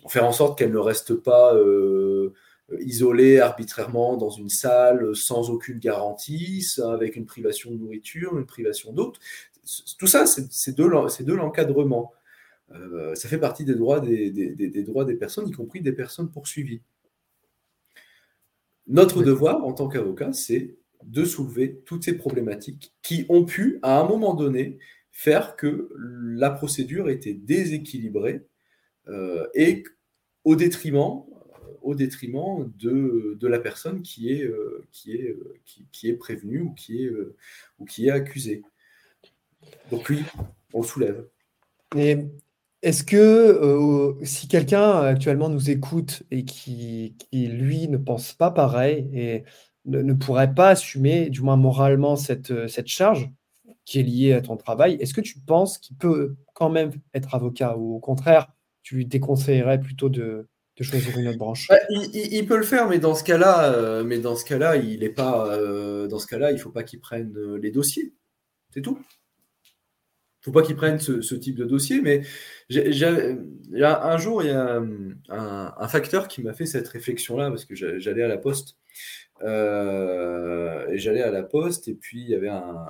faire 0.09 0.25
en 0.25 0.33
sorte 0.33 0.59
qu'elle 0.59 0.72
ne 0.72 0.79
reste 0.79 1.14
pas 1.14 1.55
isolée 2.81 3.41
arbitrairement 3.41 4.16
dans 4.16 4.31
une 4.31 4.49
salle 4.49 5.14
sans 5.14 5.51
aucune 5.51 5.79
garantie, 5.79 6.66
avec 6.83 7.16
une 7.16 7.27
privation 7.27 7.70
de 7.70 7.77
nourriture, 7.77 8.39
une 8.39 8.47
privation 8.47 8.93
d'autre. 8.93 9.20
Tout 9.99 10.07
ça, 10.07 10.27
c'est 10.27 10.75
de 10.75 11.35
l'encadrement. 11.35 12.12
Euh, 12.75 13.14
ça 13.14 13.29
fait 13.29 13.39
partie 13.39 13.64
des 13.64 13.75
droits 13.75 14.01
des, 14.01 14.83
droits 14.83 15.05
des 15.05 15.14
personnes, 15.14 15.49
y 15.49 15.53
compris 15.53 15.81
des 15.81 15.93
personnes 15.93 16.31
poursuivies. 16.31 16.83
Notre 18.87 19.22
devoir 19.22 19.64
en 19.64 19.72
tant 19.72 19.89
qu'avocat, 19.89 20.33
c'est 20.33 20.77
de 21.05 21.25
soulever 21.25 21.81
toutes 21.85 22.05
ces 22.05 22.16
problématiques 22.16 22.95
qui 23.03 23.27
ont 23.29 23.45
pu, 23.45 23.79
à 23.83 24.01
un 24.01 24.09
moment 24.09 24.35
donné, 24.35 24.79
faire 25.12 25.57
que 25.57 25.91
la 25.97 26.51
procédure 26.51 27.09
était 27.09 27.35
déséquilibrée 27.35 28.43
euh, 29.09 29.47
et 29.55 29.85
au 30.45 30.57
détriment, 30.57 31.25
au 31.83 31.95
détriment 31.95 32.70
de, 32.77 33.39
la 33.47 33.59
personne 33.59 34.03
qui 34.03 34.33
est, 34.33 34.45
euh, 34.45 34.85
qui 34.91 35.12
est, 35.12 35.37
qui, 35.93 36.09
est 36.09 36.14
prévenue 36.14 36.62
ou 36.62 36.72
qui 36.75 37.05
est, 37.05 37.12
ou 37.79 37.85
qui 37.85 38.09
est 38.09 38.11
accusée. 38.11 38.62
Donc 39.91 40.09
oui, 40.09 40.22
on 40.72 40.83
soulève. 40.83 41.27
Et 41.97 42.18
est-ce 42.85 43.03
que 43.03 43.16
euh, 43.16 44.12
si 44.24 44.47
quelqu'un 44.47 45.01
actuellement 45.01 45.49
nous 45.49 45.70
écoute 45.70 46.22
et 46.30 46.45
qui, 46.45 47.16
lui, 47.32 47.89
ne 47.89 47.97
pense 47.97 48.35
pas 48.35 48.51
pareil 48.51 49.09
et 49.14 49.45
ne, 49.87 50.12
pourrait 50.12 50.53
pas 50.53 50.68
assumer, 50.68 51.30
du 51.30 51.41
moins 51.41 51.57
moralement, 51.57 52.16
cette, 52.16 52.68
cette 52.68 52.89
charge 52.89 53.30
qui 53.87 54.01
est 54.01 54.03
liée 54.03 54.35
à 54.35 54.43
ton 54.43 54.59
travail, 54.59 54.99
est-ce 55.01 55.14
que 55.14 55.22
tu 55.22 55.41
penses 55.41 55.78
qu'il 55.78 55.97
peut 55.97 56.37
quand 56.53 56.68
même 56.68 56.91
être 57.14 57.35
avocat 57.35 57.74
ou 57.78 57.95
au 57.97 58.01
contraire, 58.01 58.49
tu 58.82 58.97
lui 58.97 59.07
déconseillerais 59.07 59.80
plutôt 59.80 60.11
de, 60.11 60.47
choisir 60.78 61.18
une 61.18 61.28
autre 61.28 61.39
branche? 61.39 61.68
Bah, 61.70 61.78
il, 61.91 62.47
peut 62.47 62.59
le 62.59 62.64
faire, 62.64 62.87
mais 62.87 62.99
dans 62.99 63.14
ce 63.14 63.24
cas-là, 63.24 63.72
euh, 63.72 64.35
cas-là, 64.47 64.76
il 64.76 65.03
est 65.03 65.09
pas. 65.09 65.49
Euh, 65.49 66.07
dans 66.07 66.18
ce 66.18 66.26
cas-là, 66.26 66.53
il 66.53 66.59
faut 66.59 66.70
pas 66.70 66.82
qu'il 66.82 67.01
prenne 67.01 67.35
les 67.57 67.70
dossiers. 67.70 68.12
C'est 68.74 68.82
tout 68.82 68.99
faut 70.45 70.53
pas 70.53 70.62
qu'ils 70.62 70.76
prennent 70.76 71.01
ce, 71.01 71.34
type 71.34 71.57
de 71.57 71.64
dossier, 71.64 72.03
mais 72.03 72.22
un 72.70 74.18
jour, 74.18 74.42
il 74.42 74.49
y 74.49 74.53
a 74.53 74.82
un, 75.30 75.88
facteur 75.88 76.28
qui 76.28 76.42
m'a 76.42 76.53
fait 76.53 76.66
cette 76.66 76.86
réflexion-là, 76.88 77.49
parce 77.49 77.64
que 77.64 77.74
j'allais 77.74 78.22
à 78.22 78.28
la 78.28 78.36
poste. 78.36 78.76
Euh, 79.42 80.88
et 80.88 80.99
j'allais 80.99 81.22
à 81.22 81.30
la 81.30 81.42
poste, 81.42 81.88
et 81.88 81.95
puis 81.95 82.20
il 82.20 82.28
y 82.28 82.34
avait 82.34 82.49
un, 82.49 82.86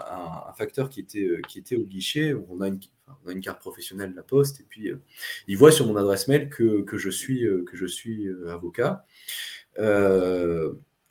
facteur 0.56 0.88
qui 0.88 1.00
était, 1.00 1.28
qui 1.48 1.58
était 1.58 1.76
au 1.76 1.84
guichet. 1.84 2.34
On 2.50 2.60
a, 2.60 2.68
une, 2.68 3.40
carte 3.40 3.60
professionnelle 3.60 4.10
de 4.10 4.16
la 4.16 4.22
poste, 4.22 4.60
et 4.60 4.64
puis 4.68 4.90
euh, 4.90 5.00
il 5.46 5.56
voit 5.56 5.72
sur 5.72 5.86
mon 5.86 5.96
adresse 5.96 6.26
mail 6.28 6.48
que, 6.48 6.82
que 6.82 6.98
je 6.98 7.10
suis, 7.10 7.44
euh, 7.46 7.64
que 7.64 7.76
je 7.76 7.86
suis 7.86 8.28
avocat. 8.48 9.04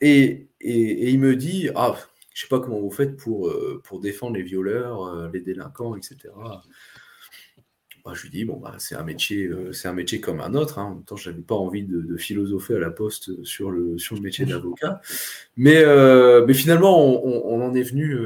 Et, 0.00 0.48
et, 0.60 1.10
il 1.10 1.18
me 1.18 1.36
dit 1.36 1.70
Ah, 1.74 1.96
je 2.34 2.42
sais 2.42 2.48
pas 2.48 2.60
comment 2.60 2.80
vous 2.80 2.90
faites 2.90 3.16
pour, 3.16 3.48
euh, 3.48 3.80
pour 3.84 4.00
défendre 4.00 4.34
les 4.36 4.42
violeurs, 4.42 5.06
euh, 5.06 5.28
les 5.32 5.40
délinquants, 5.40 5.96
etc. 5.96 6.16
Bah, 8.04 8.12
je 8.12 8.22
lui 8.24 8.30
dis, 8.30 8.44
bon, 8.44 8.58
bah, 8.58 8.74
c'est 8.78 8.96
un, 8.96 9.04
métier, 9.04 9.46
euh, 9.46 9.70
un 9.84 9.92
métier 9.92 10.20
comme 10.20 10.40
un 10.40 10.52
autre. 10.54 10.78
Hein. 10.78 10.84
En 10.84 10.94
même 10.96 11.04
temps, 11.04 11.16
je 11.16 11.30
n'avais 11.30 11.40
pas 11.40 11.54
envie 11.54 11.84
de, 11.84 12.16
philosopher 12.16 12.74
à 12.74 12.80
la 12.80 12.90
poste 12.90 13.44
sur 13.44 13.70
le, 13.70 13.96
sur 13.96 14.16
le 14.16 14.20
métier 14.20 14.44
d'avocat. 14.44 15.00
Mais, 15.56 15.84
mais 16.44 16.54
finalement, 16.54 17.24
on, 17.24 17.62
en 17.62 17.74
est 17.74 17.82
venu, 17.82 18.18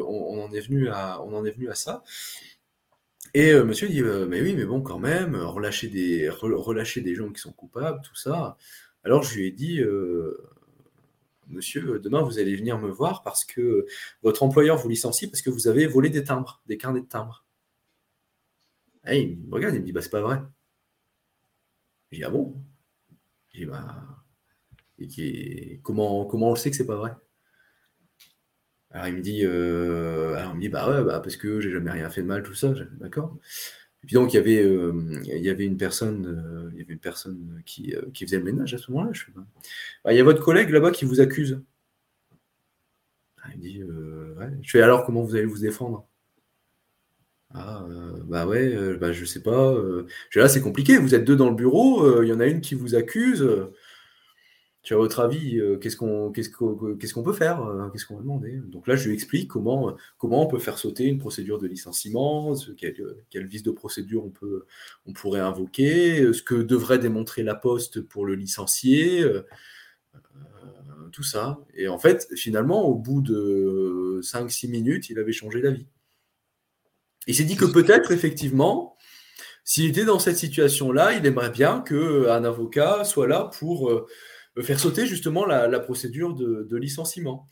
on, 0.00 0.42
en 0.42 0.52
est 0.52 0.60
venu 0.60 0.88
à, 0.88 1.20
on 1.22 1.34
en 1.34 1.44
est 1.44 1.50
venu 1.50 1.68
à 1.68 1.74
ça. 1.74 2.02
Et 3.34 3.52
euh, 3.52 3.64
monsieur 3.64 3.88
dit, 3.88 4.00
mais 4.00 4.40
oui, 4.40 4.54
mais 4.56 4.64
bon, 4.64 4.80
quand 4.80 4.98
même, 4.98 5.36
relâcher 5.36 5.88
des, 5.88 6.30
relâcher 6.30 7.02
des 7.02 7.14
gens 7.14 7.30
qui 7.30 7.40
sont 7.40 7.52
coupables, 7.52 8.00
tout 8.02 8.14
ça. 8.14 8.56
Alors 9.04 9.22
je 9.22 9.36
lui 9.36 9.48
ai 9.48 9.50
dit, 9.50 9.82
monsieur, 11.48 11.98
demain 12.00 12.22
vous 12.22 12.38
allez 12.38 12.56
venir 12.56 12.78
me 12.78 12.88
voir 12.90 13.22
parce 13.22 13.44
que 13.44 13.86
votre 14.22 14.42
employeur 14.42 14.76
vous 14.78 14.88
licencie 14.88 15.28
parce 15.28 15.42
que 15.42 15.50
vous 15.50 15.68
avez 15.68 15.86
volé 15.86 16.10
des 16.10 16.24
timbres, 16.24 16.62
des 16.66 16.76
carnets 16.76 17.00
de 17.00 17.06
timbres. 17.06 17.44
Et 19.08 19.20
il 19.22 19.38
me 19.48 19.54
regarde, 19.54 19.74
il 19.74 19.80
me 19.80 19.86
dit, 19.86 19.92
bah 19.92 20.02
c'est 20.02 20.10
pas 20.10 20.20
vrai. 20.20 20.40
J'ai 22.10 22.18
dit, 22.18 22.24
ah 22.24 22.30
bon? 22.30 22.56
J'ai 23.52 23.60
dit, 23.60 23.66
bah, 23.66 24.24
et 24.98 25.80
comment, 25.82 26.24
comment 26.24 26.48
on 26.48 26.54
le 26.54 26.56
sait 26.56 26.70
que 26.70 26.76
c'est 26.76 26.86
pas 26.86 26.96
vrai? 26.96 27.14
Alors 28.90 29.08
il 29.08 29.14
me 29.16 29.20
dit, 29.20 29.44
euh, 29.44 30.42
il 30.48 30.56
me 30.56 30.60
dit 30.60 30.68
bah 30.68 30.88
ouais, 30.88 31.04
bah, 31.04 31.20
parce 31.20 31.36
que 31.36 31.60
j'ai 31.60 31.70
jamais 31.70 31.90
rien 31.90 32.08
fait 32.08 32.22
de 32.22 32.26
mal, 32.26 32.42
tout 32.42 32.54
ça. 32.54 32.72
D'accord. 32.92 33.36
Et 34.06 34.10
puis 34.10 34.14
donc 34.14 34.32
il 34.32 34.36
y 34.36 34.38
avait, 34.38 34.62
euh, 34.62 35.20
il 35.24 35.42
y 35.42 35.50
avait 35.50 35.64
une 35.64 35.76
personne, 35.76 36.26
euh, 36.26 36.70
il 36.74 36.78
y 36.78 36.82
avait 36.84 36.92
une 36.92 37.00
personne 37.00 37.60
qui, 37.66 37.92
qui 38.14 38.24
faisait 38.24 38.38
le 38.38 38.44
ménage 38.44 38.72
à 38.72 38.78
ce 38.78 38.92
moment-là. 38.92 39.10
Bah, 40.04 40.12
il 40.12 40.16
y 40.16 40.20
a 40.20 40.22
votre 40.22 40.44
collègue 40.44 40.70
là-bas 40.70 40.92
qui 40.92 41.04
vous 41.04 41.20
accuse. 41.20 41.60
Ah, 43.42 43.48
il 43.54 43.60
dit. 43.60 43.82
Je 44.62 44.70
fais 44.70 44.80
alors 44.80 45.04
comment 45.04 45.24
vous 45.24 45.34
allez 45.34 45.44
vous 45.44 45.58
défendre? 45.58 46.06
Ah, 47.52 47.84
bah 48.26 48.46
ouais, 48.46 48.96
bah 48.96 49.10
je 49.10 49.24
sais 49.24 49.42
pas. 49.42 49.74
Là, 50.36 50.48
c'est 50.48 50.60
compliqué. 50.60 50.98
Vous 50.98 51.16
êtes 51.16 51.24
deux 51.24 51.34
dans 51.34 51.50
le 51.50 51.56
bureau, 51.56 52.22
il 52.22 52.28
y 52.28 52.32
en 52.32 52.38
a 52.38 52.46
une 52.46 52.60
qui 52.60 52.76
vous 52.76 52.94
accuse 52.94 53.44
à 54.94 54.96
votre 54.96 55.20
avis, 55.20 55.58
euh, 55.58 55.76
qu'est-ce 55.78 55.96
qu'on 55.96 56.30
peut 56.30 57.32
faire 57.32 57.62
euh, 57.62 57.88
Qu'est-ce 57.88 58.06
qu'on 58.06 58.14
va 58.14 58.22
demander 58.22 58.60
Donc 58.68 58.86
là, 58.86 58.94
je 58.94 59.08
lui 59.08 59.14
explique 59.14 59.48
comment, 59.48 59.96
on 60.22 60.46
peut 60.46 60.58
faire 60.58 60.78
sauter 60.78 61.04
une 61.04 61.18
procédure 61.18 61.58
de 61.58 61.66
licenciement, 61.66 62.54
ce, 62.54 62.70
quel, 62.70 63.46
vice 63.46 63.64
de 63.64 63.72
procédure 63.72 64.24
on, 64.24 64.30
peut, 64.30 64.64
on 65.06 65.12
pourrait 65.12 65.40
invoquer, 65.40 66.32
ce 66.32 66.42
que 66.42 66.54
devrait 66.54 66.98
démontrer 67.00 67.42
la 67.42 67.56
poste 67.56 68.00
pour 68.00 68.26
le 68.26 68.36
licencier, 68.36 69.22
euh, 69.22 69.42
tout 71.10 71.24
ça. 71.24 71.58
Et 71.74 71.88
en 71.88 71.98
fait, 71.98 72.28
finalement, 72.36 72.84
au 72.86 72.94
bout 72.94 73.22
de 73.22 74.20
5-6 74.22 74.70
minutes, 74.70 75.10
il 75.10 75.18
avait 75.18 75.32
changé 75.32 75.62
d'avis. 75.62 75.86
Il 77.26 77.34
s'est 77.34 77.44
dit 77.44 77.56
que 77.56 77.64
peut-être, 77.64 78.12
effectivement, 78.12 78.96
s'il 79.64 79.86
était 79.86 80.04
dans 80.04 80.20
cette 80.20 80.36
situation-là, 80.36 81.14
il 81.14 81.26
aimerait 81.26 81.50
bien 81.50 81.80
qu'un 81.80 82.44
avocat 82.44 83.02
soit 83.02 83.26
là 83.26 83.50
pour 83.58 84.06
faire 84.62 84.80
sauter 84.80 85.06
justement 85.06 85.44
la, 85.44 85.80
procédure 85.80 86.34
de, 86.34 86.76
licenciement. 86.76 87.48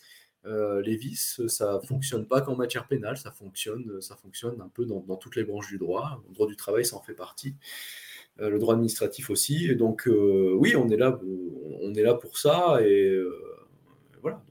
Euh, 0.46 0.82
les 0.82 0.96
vices, 0.96 1.40
ça 1.46 1.80
fonctionne 1.88 2.26
pas 2.26 2.42
qu'en 2.42 2.54
matière 2.54 2.86
pénale, 2.86 3.16
ça 3.16 3.30
fonctionne, 3.30 4.00
ça 4.02 4.14
fonctionne 4.16 4.60
un 4.60 4.68
peu 4.68 4.84
dans, 4.84 5.00
toutes 5.16 5.36
les 5.36 5.44
branches 5.44 5.68
du 5.68 5.78
droit. 5.78 6.22
Le 6.28 6.34
droit 6.34 6.46
du 6.46 6.56
travail, 6.56 6.84
ça 6.84 6.96
en 6.96 7.02
fait 7.02 7.14
partie. 7.14 7.54
Euh, 8.40 8.50
le 8.50 8.58
droit 8.58 8.74
administratif 8.74 9.30
aussi. 9.30 9.66
Et 9.70 9.74
donc, 9.74 10.06
euh, 10.06 10.54
oui, 10.58 10.76
on 10.76 10.88
est 10.88 10.96
là, 10.96 11.18
on 11.80 11.94
est 11.94 12.02
là 12.02 12.14
pour 12.14 12.36
ça. 12.36 12.78
Et 12.82 13.16
voilà. 14.20 14.42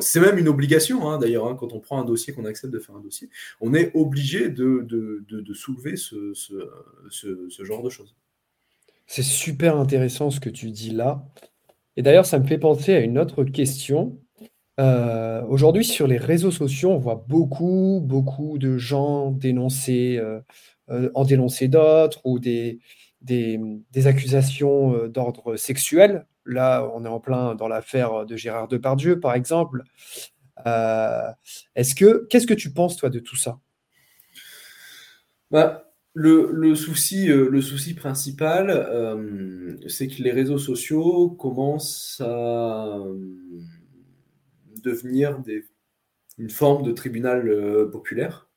c'est 0.00 0.20
même 0.20 0.38
une 0.38 0.48
obligation, 0.48 1.08
hein, 1.08 1.18
d'ailleurs, 1.18 1.46
hein, 1.46 1.56
quand 1.58 1.72
on 1.72 1.80
prend 1.80 2.00
un 2.00 2.04
dossier, 2.04 2.32
qu'on 2.32 2.44
accepte 2.44 2.72
de 2.72 2.78
faire 2.78 2.94
un 2.94 3.00
dossier, 3.00 3.30
on 3.60 3.74
est 3.74 3.90
obligé 3.94 4.48
de, 4.48 4.86
soulever 5.54 5.96
ce, 5.96 6.32
genre 7.64 7.82
de 7.82 7.90
choses. 7.90 8.14
C'est 9.08 9.22
super 9.22 9.76
intéressant 9.76 10.30
ce 10.30 10.38
que 10.38 10.50
tu 10.50 10.70
dis 10.70 10.90
là. 10.90 11.24
Et 11.96 12.02
d'ailleurs, 12.02 12.26
ça 12.26 12.38
me 12.38 12.46
fait 12.46 12.58
penser 12.58 12.94
à 12.94 13.00
une 13.00 13.18
autre 13.18 13.42
question. 13.42 14.20
Euh, 14.78 15.42
aujourd'hui, 15.48 15.82
sur 15.82 16.06
les 16.06 16.18
réseaux 16.18 16.50
sociaux, 16.50 16.90
on 16.90 16.98
voit 16.98 17.24
beaucoup, 17.26 18.00
beaucoup 18.04 18.58
de 18.58 18.76
gens 18.76 19.30
dénoncer, 19.30 20.18
euh, 20.18 20.40
euh, 20.90 21.10
en 21.14 21.24
dénoncer 21.24 21.68
d'autres 21.68 22.20
ou 22.24 22.38
des, 22.38 22.80
des, 23.22 24.06
accusations 24.06 25.08
d'ordre 25.08 25.56
sexuel. 25.56 26.26
Là, 26.44 26.86
on 26.94 27.02
est 27.06 27.08
en 27.08 27.18
plein 27.18 27.54
dans 27.54 27.66
l'affaire 27.66 28.26
de 28.26 28.36
Gérard 28.36 28.68
Depardieu, 28.68 29.20
par 29.20 29.34
exemple. 29.34 29.84
est-ce 30.66 31.94
que, 31.94 32.26
qu'est-ce 32.28 32.46
que 32.46 32.54
tu 32.54 32.74
penses, 32.74 32.96
toi, 32.98 33.08
de 33.08 33.20
tout 33.20 33.36
ça? 33.36 33.58
Bah, 35.50 35.87
le, 36.20 36.74
souci, 36.74 37.30
euh, 37.30 37.48
le 37.48 37.60
souci 37.62 37.94
principal, 37.94 38.70
euh, 38.70 39.76
c'est 39.86 40.08
que 40.08 40.22
les 40.22 40.32
réseaux 40.32 40.58
sociaux 40.58 41.30
commencent 41.30 42.20
à 42.20 42.98
euh, 42.98 43.16
devenir 44.82 45.40
une 46.38 46.50
forme 46.50 46.82
de 46.84 46.92
tribunal 46.92 47.88
populaire. 47.90 48.48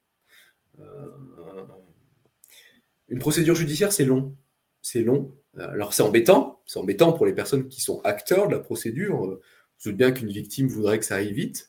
une 3.10 3.20
procédure 3.20 3.56
judiciaire, 3.56 3.92
c'est 3.92 4.06
long. 4.06 4.36
C'est 4.82 5.04
long. 5.04 5.36
Alors 5.58 5.94
c'est 5.94 6.04
embêtant. 6.04 6.62
C'est 6.66 6.80
embêtant 6.80 7.14
pour 7.14 7.26
les 7.26 7.34
personnes 7.34 7.68
qui 7.68 7.82
sont 7.82 8.02
acteurs 8.04 8.48
de 8.48 8.54
la 8.54 8.60
procédure. 8.60 9.40
Doute 9.84 9.98
bien 9.98 10.12
qu'une 10.12 10.30
victime 10.30 10.68
voudrait 10.68 11.00
que 11.00 11.06
ça 11.06 11.16
aille 11.16 11.34
vite 11.34 11.68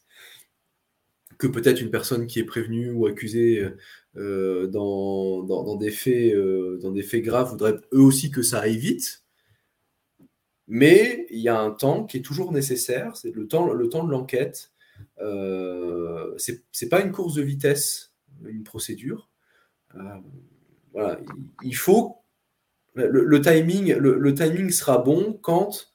que 1.39 1.47
peut-être 1.49 1.81
une 1.81 1.91
personne 1.91 2.29
qui 2.29 2.39
est 2.39 2.45
prévenue 2.45 2.93
ou 2.93 3.07
accusée 3.07 3.67
euh, 4.17 4.67
dans, 4.67 5.77
des 5.77 5.91
faits, 5.91 6.35
euh, 6.35 6.79
dans 6.83 6.91
des 6.91 7.03
faits 7.03 7.23
graves 7.23 7.51
voudraient 7.51 7.81
eux 7.93 8.01
aussi 8.01 8.31
que 8.31 8.43
ça 8.43 8.61
aille 8.61 8.77
vite. 8.77 9.25
Mais 10.69 11.27
il 11.31 11.41
y 11.41 11.49
a 11.49 11.59
un 11.59 11.71
temps 11.71 12.05
qui 12.05 12.19
est 12.19 12.23
toujours 12.23 12.53
nécessaire, 12.53 13.17
c'est 13.17 13.35
le 13.35 13.47
temps, 13.47 13.73
le 13.73 13.89
temps 13.89 14.05
de 14.05 14.11
l'enquête. 14.11 14.73
Euh, 15.21 16.35
c'est 16.37 16.89
pas 16.89 17.03
une 17.03 17.13
course 17.13 17.35
de 17.35 17.43
vitesse, 17.43 18.13
une 18.45 18.65
procédure. 18.65 19.31
Euh, 19.95 20.01
voilà, 20.93 21.21
il 21.63 21.77
faut 21.77 22.19
le, 22.95 23.41
timing, 23.41 23.95
le, 23.95 24.35
timing 24.35 24.71
sera 24.71 24.99
bon 24.99 25.39
quand 25.43 25.92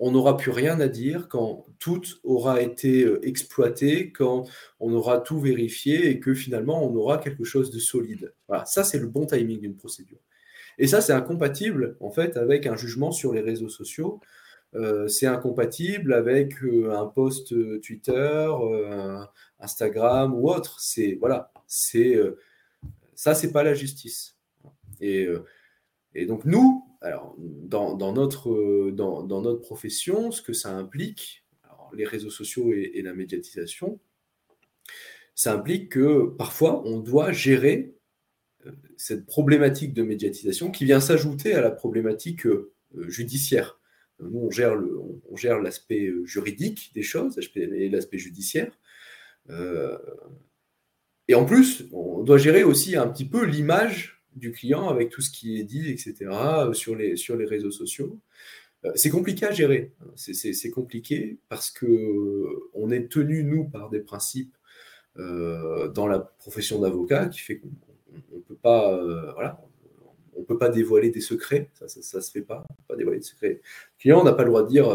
on 0.00 0.12
n'aura 0.12 0.38
plus 0.38 0.50
rien 0.50 0.80
à 0.80 0.88
dire 0.88 1.28
quand 1.28 1.66
tout 1.78 2.00
aura 2.24 2.62
été 2.62 3.04
euh, 3.04 3.24
exploité, 3.24 4.10
quand 4.10 4.48
on 4.80 4.92
aura 4.94 5.18
tout 5.20 5.38
vérifié 5.38 6.08
et 6.08 6.18
que 6.18 6.32
finalement 6.32 6.82
on 6.82 6.96
aura 6.96 7.18
quelque 7.18 7.44
chose 7.44 7.70
de 7.70 7.78
solide. 7.78 8.32
Voilà, 8.48 8.64
ça 8.64 8.82
c'est 8.82 8.98
le 8.98 9.06
bon 9.06 9.26
timing 9.26 9.60
d'une 9.60 9.76
procédure. 9.76 10.18
Et 10.78 10.86
ça 10.86 11.02
c'est 11.02 11.12
incompatible 11.12 11.98
en 12.00 12.10
fait 12.10 12.38
avec 12.38 12.66
un 12.66 12.76
jugement 12.76 13.12
sur 13.12 13.34
les 13.34 13.42
réseaux 13.42 13.68
sociaux. 13.68 14.20
Euh, 14.74 15.06
c'est 15.06 15.26
incompatible 15.26 16.14
avec 16.14 16.62
euh, 16.64 16.96
un 16.96 17.06
post 17.06 17.52
Twitter, 17.82 18.48
Instagram 19.58 20.34
ou 20.34 20.48
autre. 20.48 20.80
C'est 20.80 21.18
voilà, 21.20 21.52
c'est 21.66 22.18
ça 23.14 23.34
c'est 23.34 23.52
pas 23.52 23.62
la 23.62 23.74
justice. 23.74 24.38
Et, 25.02 25.28
et 26.14 26.24
donc 26.24 26.46
nous, 26.46 26.79
alors, 27.00 27.34
dans, 27.38 28.12
notre, 28.12 28.90
dans, 28.90 29.24
notre 29.24 29.60
profession, 29.60 30.30
ce 30.30 30.42
que 30.42 30.52
ça 30.52 30.76
implique, 30.76 31.44
les 31.94 32.04
réseaux 32.04 32.30
sociaux 32.30 32.72
et, 32.72 33.00
la 33.02 33.14
médiatisation, 33.14 33.98
ça 35.34 35.54
implique 35.54 35.92
que 35.92 36.26
parfois 36.36 36.86
on 36.86 37.00
doit 37.00 37.32
gérer 37.32 37.94
euh, 38.66 38.72
cette 38.96 39.26
problématique 39.26 39.94
de 39.94 40.02
médiatisation 40.02 40.70
qui 40.70 40.84
vient 40.84 41.00
s'ajouter 41.00 41.54
à 41.54 41.62
la 41.62 41.70
problématique 41.70 42.46
euh, 42.46 42.72
judiciaire. 43.08 43.80
Nous, 44.20 44.38
on 44.38 44.50
gère, 45.36 45.60
l'aspect 45.60 46.08
euh, 46.08 46.24
juridique 46.26 46.92
des 46.94 47.02
choses 47.02 47.40
et 47.56 47.88
l'aspect 47.88 48.18
judiciaire. 48.18 48.78
et 51.28 51.34
en 51.34 51.44
plus, 51.46 51.86
on 51.92 52.22
doit 52.22 52.38
gérer 52.38 52.62
aussi 52.62 52.96
un 52.96 53.08
petit 53.08 53.24
peu 53.24 53.44
l'image 53.44 54.19
du 54.40 54.52
client 54.52 54.88
avec 54.88 55.10
tout 55.10 55.20
ce 55.20 55.30
qui 55.30 55.60
est 55.60 55.64
dit, 55.64 55.88
etc., 55.90 56.14
euh, 56.30 56.72
sur 56.72 56.96
les, 56.96 57.16
sur 57.16 57.36
les 57.36 57.44
réseaux 57.44 57.70
sociaux. 57.70 58.18
Euh, 58.84 58.92
c'est 58.94 59.10
compliqué 59.10 59.46
à 59.46 59.52
gérer. 59.52 59.92
C'est 60.16 60.70
compliqué 60.70 61.38
parce 61.48 61.70
que 61.70 61.86
euh, 61.86 62.70
on 62.74 62.90
est 62.90 63.08
tenu, 63.08 63.44
nous, 63.44 63.64
par 63.68 63.90
des 63.90 64.00
principes 64.00 64.56
dans 65.16 66.06
la 66.06 66.18
profession 66.18 66.80
d'avocat 66.80 67.26
qui 67.26 67.40
fait 67.40 67.58
qu'on 67.58 67.68
ne 68.36 68.40
peut 68.40 68.54
pas, 68.54 68.98
on 70.34 70.44
peut 70.44 70.56
pas 70.56 70.70
dévoiler 70.70 71.10
des 71.10 71.20
secrets. 71.20 71.68
Ça, 71.74 71.88
ça, 71.88 72.20
se 72.22 72.30
fait 72.30 72.40
pas. 72.40 72.64
pas 72.88 72.96
dévoiler 72.96 73.18
des 73.18 73.24
secrets. 73.24 73.60
Client 73.98 74.24
n'a 74.24 74.32
pas 74.32 74.44
le 74.44 74.48
droit 74.48 74.62
de 74.62 74.68
dire 74.68 74.88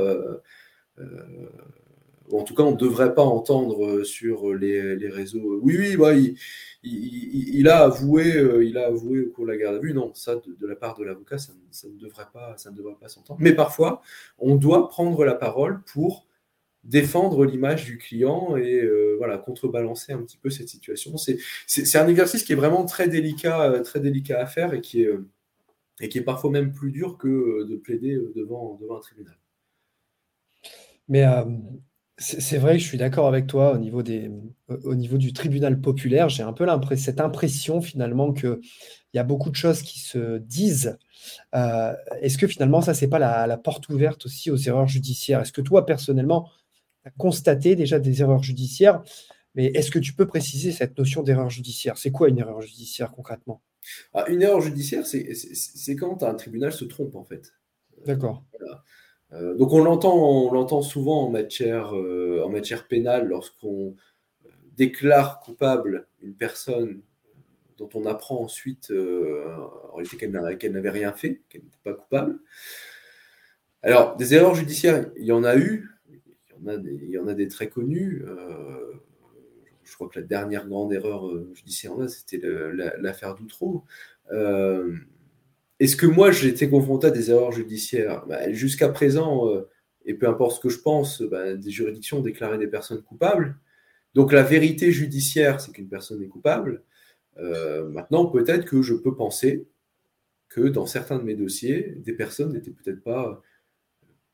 en 2.32 2.43
tout 2.43 2.55
cas, 2.55 2.63
on 2.63 2.71
ne 2.71 2.78
devrait 2.78 3.13
pas 3.13 3.23
entendre 3.23 4.03
sur 4.03 4.53
les, 4.53 4.95
les 4.95 5.09
réseaux. 5.09 5.59
Oui, 5.61 5.76
oui, 5.78 5.95
bah, 5.95 6.13
il, 6.86 7.67
a 7.67 7.84
avoué, 7.84 8.36
euh, 8.36 8.63
il 8.63 8.78
a 8.78 8.88
avoué 8.88 9.21
au 9.21 9.30
cours 9.30 9.45
de 9.45 9.51
la 9.51 9.57
garde 9.57 9.76
à 9.76 9.80
vue. 9.80 9.93
Non, 9.93 10.13
ça, 10.13 10.36
de, 10.36 10.67
la 10.67 10.76
part 10.76 10.97
de 10.97 11.03
l'avocat, 11.03 11.38
ça, 11.38 11.53
ne 11.88 11.97
devrait 11.99 12.28
pas, 12.32 12.57
ça 12.57 12.71
ne 12.71 12.78
devrait 12.78 12.95
pas 12.99 13.09
s'entendre. 13.09 13.39
Mais 13.41 13.53
parfois, 13.53 14.01
on 14.38 14.55
doit 14.55 14.88
prendre 14.89 15.23
la 15.26 15.36
parole 15.36 15.82
pour 15.84 16.28
défendre 16.84 17.45
l'image 17.45 17.86
du 17.86 17.97
client 17.97 18.55
et 18.57 18.80
euh, 18.80 19.15
voilà 19.17 19.39
contrebalancer 19.39 20.13
un 20.13 20.21
petit 20.21 20.38
peu 20.38 20.51
cette 20.51 20.69
situation. 20.69 21.15
C'est 21.17 21.97
un 21.97 22.07
exercice 22.07 22.43
qui 22.43 22.53
est 22.53 22.55
vraiment 22.55 22.86
très 22.86 23.07
délicat, 23.07 23.71
euh, 23.71 23.82
très 23.82 23.99
délicat 23.99 24.39
à 24.39 24.45
faire 24.45 24.73
et 24.73 24.82
qui 24.82 25.01
est, 25.01 25.09
et 25.99 26.09
qui 26.09 26.19
est 26.19 26.23
parfois 26.23 26.51
même 26.51 26.71
plus 26.71 26.91
dur 26.91 27.17
que 27.17 27.63
de 27.63 27.76
plaider 27.76 28.19
devant, 28.36 28.78
devant 28.80 28.97
un 28.97 29.01
tribunal. 29.01 29.38
Mais 31.07 31.23
C'est 32.18 32.57
vrai 32.57 32.74
que 32.74 32.80
je 32.80 32.88
suis 32.88 32.97
d'accord 32.97 33.28
avec 33.28 33.45
toi 33.45 33.74
au 33.74 33.78
niveau, 33.78 34.01
des, 34.01 34.32
au 34.70 34.95
niveau 34.95 35.18
du 35.18 35.34
tribunal 35.34 35.82
populaire. 35.82 36.30
J'ai 36.30 36.43
un 36.43 36.53
peu 36.53 36.66
cette 36.95 37.20
impression 37.20 37.82
finalement 37.82 38.32
qu'il 38.32 38.59
y 39.13 39.20
a 39.20 39.24
beaucoup 39.24 39.49
de 39.49 39.55
choses 39.55 39.82
qui 39.82 39.99
se 39.99 40.38
disent. 40.38 40.97
Euh, 41.55 41.93
est-ce 42.22 42.38
que 42.38 42.47
finalement 42.47 42.80
ça, 42.80 42.93
c'est 42.93 43.09
pas 43.09 43.20
la, 43.20 43.57
porte 43.57 43.89
ouverte 43.89 44.26
aussi 44.28 44.49
aux 44.49 44.55
erreurs 44.55 44.88
judiciaires? 44.88 45.41
Est-ce 45.41 45.51
que 45.51 45.61
toi, 45.61 45.86
personnellement, 45.86 46.49
tu 47.03 47.09
as 47.09 47.11
constaté 47.18 47.76
déjà 47.76 47.99
des 47.99 48.22
erreurs 48.22 48.43
judiciaires? 48.43 49.03
Mais 49.53 49.66
est-ce 49.68 49.91
que 49.91 49.99
tu 49.99 50.13
peux 50.13 50.26
préciser 50.26 50.72
cette 50.72 50.97
notion 50.97 51.22
d'erreur 51.22 51.49
judiciaire? 51.49 51.97
C'est 51.97 52.11
quoi 52.11 52.30
une 52.30 52.39
erreur 52.39 52.61
judiciaire 52.61 53.11
concrètement? 53.11 53.61
Ah, 54.13 54.24
Une 54.30 54.41
erreur 54.41 54.61
judiciaire, 54.61 55.05
c'est 55.05 55.95
quand 55.97 56.24
un 56.24 56.34
tribunal 56.36 56.72
se 56.72 56.86
trompe 56.86 57.16
en 57.16 57.26
fait. 57.26 57.51
D'accord. 58.05 58.45
Donc 59.57 59.73
on 59.73 59.83
l'entend, 59.83 60.15
on 60.15 60.51
l'entend 60.51 60.81
souvent 60.81 61.25
en 61.25 61.29
matière, 61.29 61.95
euh, 61.95 62.41
en 62.45 62.49
matière 62.49 62.88
pénale 62.88 63.27
lorsqu'on 63.27 63.95
euh, 64.45 64.49
déclare 64.77 65.39
coupable 65.39 66.07
une 66.21 66.36
personne 66.36 67.01
dont 67.77 67.89
on 67.93 68.05
apprend 68.05 68.41
ensuite 68.41 68.89
en 68.91 69.95
réalité 69.95 70.15
qu'elle 70.17 70.71
n'avait 70.71 70.89
rien 70.89 71.11
fait, 71.11 71.41
qu'elle 71.49 71.63
n'était 71.63 71.77
pas 71.83 71.93
coupable. 71.93 72.39
Alors 73.83 74.15
des 74.15 74.33
erreurs 74.33 74.55
judiciaires, 74.55 75.05
il 75.17 75.25
y 75.25 75.33
en 75.33 75.43
a 75.43 75.57
eu, 75.57 75.89
il 76.09 76.21
y 76.51 76.63
en 76.63 76.67
a 76.67 76.77
des, 76.77 76.93
il 77.03 77.09
y 77.09 77.17
en 77.17 77.27
a 77.27 77.33
des 77.33 77.49
très 77.49 77.67
connues. 77.67 78.23
je 79.83 79.93
crois 79.93 80.07
que 80.07 80.21
la 80.21 80.25
dernière 80.25 80.67
grande 80.67 80.93
erreur 80.93 81.29
judiciaire, 81.53 81.91
c'était 82.07 82.39
l'affaire 82.97 83.36
Doutreau. 83.36 83.83
Est-ce 85.86 85.97
que 85.97 86.07
moi, 86.07 86.31
j'ai 86.31 86.47
été 86.47 86.67
confronté 86.67 87.05
à 87.05 87.11
des 87.11 87.29
erreurs 87.29 87.51
judiciaires? 87.51 88.25
Bah, 88.25 88.51
Jusqu'à 88.51 88.89
présent, 88.89 89.47
euh, 89.53 89.69
et 90.03 90.15
peu 90.15 90.27
importe 90.27 90.55
ce 90.55 90.59
que 90.59 90.69
je 90.69 90.79
pense, 90.79 91.21
bah, 91.21 91.53
des 91.53 91.69
juridictions 91.69 92.17
ont 92.17 92.21
déclaré 92.23 92.57
des 92.57 92.65
personnes 92.65 93.03
coupables. 93.03 93.59
Donc 94.15 94.33
la 94.33 94.41
vérité 94.41 94.91
judiciaire, 94.91 95.61
c'est 95.61 95.71
qu'une 95.71 95.88
personne 95.88 96.23
est 96.23 96.27
coupable. 96.27 96.81
Euh, 97.38 97.88
maintenant, 97.88 98.25
peut-être 98.25 98.65
que 98.65 98.81
je 98.81 98.95
peux 98.95 99.15
penser 99.15 99.67
que 100.49 100.61
dans 100.61 100.88
certains 100.88 101.19
de 101.19 101.23
mes 101.23 101.36
dossiers, 101.36 101.93
des 101.97 102.13
personnes 102.13 102.53
n'étaient 102.53 102.71
peut-être 102.71 103.03
pas 103.03 103.43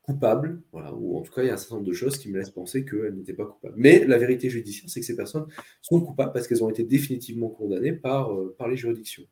coupables, 0.04 0.62
ou 0.72 1.18
en 1.18 1.22
tout 1.22 1.34
cas, 1.34 1.43
il 1.43 1.47
y 1.47 1.49
a 1.49 1.56
un 1.56 1.58
certain 1.58 1.76
nombre 1.76 1.88
de 1.88 1.93
choses 1.93 2.18
qui 2.18 2.30
me 2.32 2.38
laissent 2.38 2.49
penser 2.49 2.86
qu'elles 2.86 3.16
n'étaient 3.18 3.34
pas 3.34 3.45
coupables. 3.45 3.76
Mais 3.76 4.06
la 4.06 4.18
vérité 4.18 4.49
judiciaire, 4.49 4.89
c'est 4.89 5.02
que 5.02 5.06
ces 5.06 5.18
personnes 5.18 5.47
sont 5.82 5.99
coupables 5.99 6.32
parce 6.32 6.47
qu'elles 6.47 6.64
ont 6.64 6.70
été 6.70 6.86
définitivement 6.86 7.49
condamnées 7.49 7.91
par, 7.91 8.34
euh, 8.34 8.56
par 8.58 8.70
les 8.70 8.78
juridictions. 8.78 9.28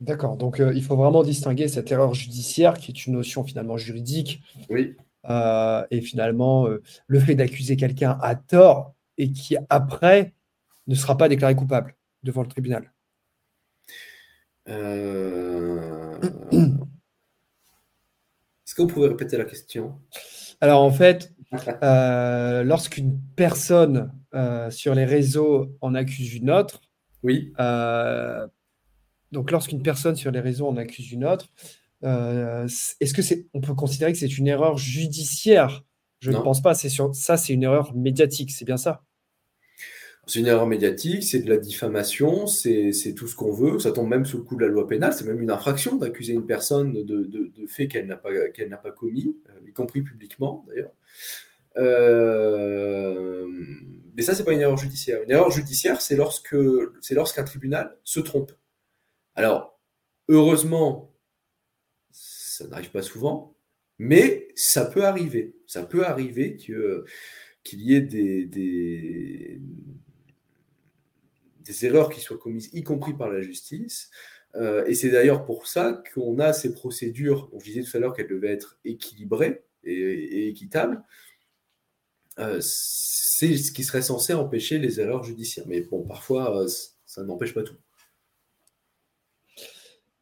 D'accord. 0.00 0.36
Donc, 0.36 0.60
euh, 0.60 0.72
il 0.74 0.84
faut 0.84 0.96
vraiment 0.96 1.22
distinguer 1.24 1.66
cette 1.66 1.90
erreur 1.90 2.14
judiciaire, 2.14 2.74
qui 2.74 2.92
est 2.92 3.06
une 3.06 3.14
notion 3.14 3.42
finalement 3.44 3.76
juridique, 3.76 4.42
Oui. 4.70 4.94
Euh, 5.28 5.84
et 5.90 6.00
finalement 6.00 6.68
euh, 6.68 6.80
le 7.08 7.18
fait 7.18 7.34
d'accuser 7.34 7.76
quelqu'un 7.76 8.16
à 8.22 8.36
tort 8.36 8.94
et 9.18 9.32
qui 9.32 9.56
après 9.68 10.32
ne 10.86 10.94
sera 10.94 11.16
pas 11.16 11.28
déclaré 11.28 11.56
coupable 11.56 11.96
devant 12.22 12.42
le 12.42 12.48
tribunal. 12.48 12.92
Est-ce 14.66 14.74
que 18.74 18.82
vous 18.82 18.88
pouvez 18.88 19.08
répéter 19.08 19.36
la 19.36 19.44
question? 19.44 19.98
Alors 20.60 20.82
en 20.82 20.92
fait, 20.92 21.32
lorsqu'une 21.82 23.20
personne 23.34 24.12
sur 24.70 24.94
les 24.94 25.04
réseaux 25.04 25.76
en 25.80 25.94
accuse 25.94 26.34
une 26.34 26.50
autre, 26.50 26.80
Oui. 27.24 27.52
Donc, 29.32 29.50
lorsqu'une 29.50 29.82
personne 29.82 30.16
sur 30.16 30.30
les 30.30 30.40
réseaux 30.40 30.66
en 30.66 30.76
accuse 30.76 31.12
une 31.12 31.24
autre, 31.24 31.48
euh, 32.04 32.66
est-ce 33.00 33.14
que 33.14 33.22
c'est, 33.22 33.46
on 33.54 33.60
peut 33.60 33.74
considérer 33.74 34.12
que 34.12 34.18
c'est 34.18 34.38
une 34.38 34.46
erreur 34.46 34.78
judiciaire? 34.78 35.84
Je 36.20 36.30
ne 36.30 36.38
pense 36.38 36.62
pas. 36.62 36.74
C'est 36.74 36.88
sur 36.88 37.14
ça, 37.14 37.36
c'est 37.36 37.52
une 37.52 37.62
erreur 37.62 37.94
médiatique. 37.94 38.50
C'est 38.50 38.64
bien 38.64 38.76
ça? 38.76 39.02
C'est 40.26 40.40
une 40.40 40.46
erreur 40.46 40.66
médiatique, 40.66 41.24
c'est 41.24 41.40
de 41.40 41.48
la 41.48 41.56
diffamation, 41.56 42.46
c'est 42.46 43.14
tout 43.16 43.26
ce 43.26 43.34
qu'on 43.34 43.50
veut. 43.50 43.78
Ça 43.78 43.92
tombe 43.92 44.08
même 44.08 44.26
sous 44.26 44.36
le 44.36 44.42
coup 44.42 44.56
de 44.56 44.60
la 44.60 44.68
loi 44.68 44.86
pénale. 44.86 45.14
C'est 45.14 45.24
même 45.24 45.40
une 45.40 45.50
infraction 45.50 45.96
d'accuser 45.96 46.34
une 46.34 46.44
personne 46.44 46.92
de, 46.92 47.02
de, 47.02 47.66
faits 47.66 47.90
qu'elle 47.90 48.06
n'a 48.06 48.16
pas, 48.16 48.48
qu'elle 48.50 48.68
n'a 48.68 48.76
pas 48.76 48.90
commis, 48.90 49.34
euh, 49.48 49.66
y 49.66 49.72
compris 49.72 50.02
publiquement 50.02 50.66
d'ailleurs. 50.68 50.92
Euh, 51.78 53.46
mais 54.16 54.22
ça, 54.22 54.34
c'est 54.34 54.44
pas 54.44 54.52
une 54.52 54.60
erreur 54.60 54.76
judiciaire. 54.76 55.22
Une 55.22 55.30
erreur 55.30 55.50
judiciaire, 55.50 56.02
c'est 56.02 56.16
lorsque 56.16 56.56
c'est 57.00 57.14
lorsqu'un 57.14 57.44
tribunal 57.44 57.96
se 58.04 58.20
trompe. 58.20 58.52
Alors, 59.38 59.80
heureusement, 60.26 61.14
ça 62.10 62.66
n'arrive 62.66 62.90
pas 62.90 63.02
souvent, 63.02 63.54
mais 64.00 64.48
ça 64.56 64.84
peut 64.84 65.04
arriver. 65.04 65.54
Ça 65.68 65.84
peut 65.84 66.04
arriver 66.04 66.56
qu'il 66.56 67.80
y 67.80 67.94
ait 67.94 68.00
des, 68.00 68.46
des, 68.46 69.60
erreurs 71.86 72.10
qui 72.10 72.20
soient 72.20 72.36
commises, 72.36 72.68
y 72.72 72.82
compris 72.82 73.14
par 73.14 73.30
la 73.30 73.40
justice. 73.40 74.10
Euh, 74.56 74.84
et 74.86 74.96
c'est 74.96 75.10
d'ailleurs 75.10 75.44
pour 75.44 75.68
ça 75.68 76.02
qu'on 76.12 76.40
a 76.40 76.52
ces 76.52 76.72
procédures, 76.72 77.48
on 77.52 77.58
disait 77.58 77.82
tout 77.82 77.96
à 77.96 78.00
l'heure 78.00 78.16
qu'elles 78.16 78.26
devaient 78.26 78.52
être 78.52 78.80
équilibrées 78.84 79.62
et, 79.84 80.48
équitables. 80.48 81.04
Euh, 82.40 82.58
c'est 82.60 83.56
ce 83.56 83.70
qui 83.70 83.84
serait 83.84 84.02
censé 84.02 84.34
empêcher 84.34 84.80
les 84.80 84.98
erreurs 84.98 85.22
judiciaires. 85.22 85.66
Mais 85.68 85.82
bon, 85.82 86.04
parfois, 86.04 86.60
euh, 86.60 86.66
ça 87.06 87.22
n'empêche 87.22 87.54
pas 87.54 87.62
tout. 87.62 87.76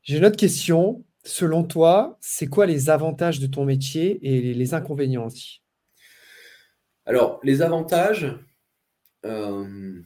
J'ai 0.06 0.18
une 0.18 0.24
autre 0.24 0.36
question. 0.36 1.04
Selon 1.24 1.64
toi, 1.64 2.16
c'est 2.20 2.46
quoi 2.46 2.64
les 2.64 2.90
avantages 2.90 3.40
de 3.40 3.48
ton 3.48 3.64
métier 3.64 4.20
et 4.22 4.54
les 4.54 4.72
inconvénients 4.72 5.26
aussi? 5.26 5.62
Alors, 7.04 7.40
les 7.42 7.60
avantages, 7.60 8.32
euh, 9.24 10.00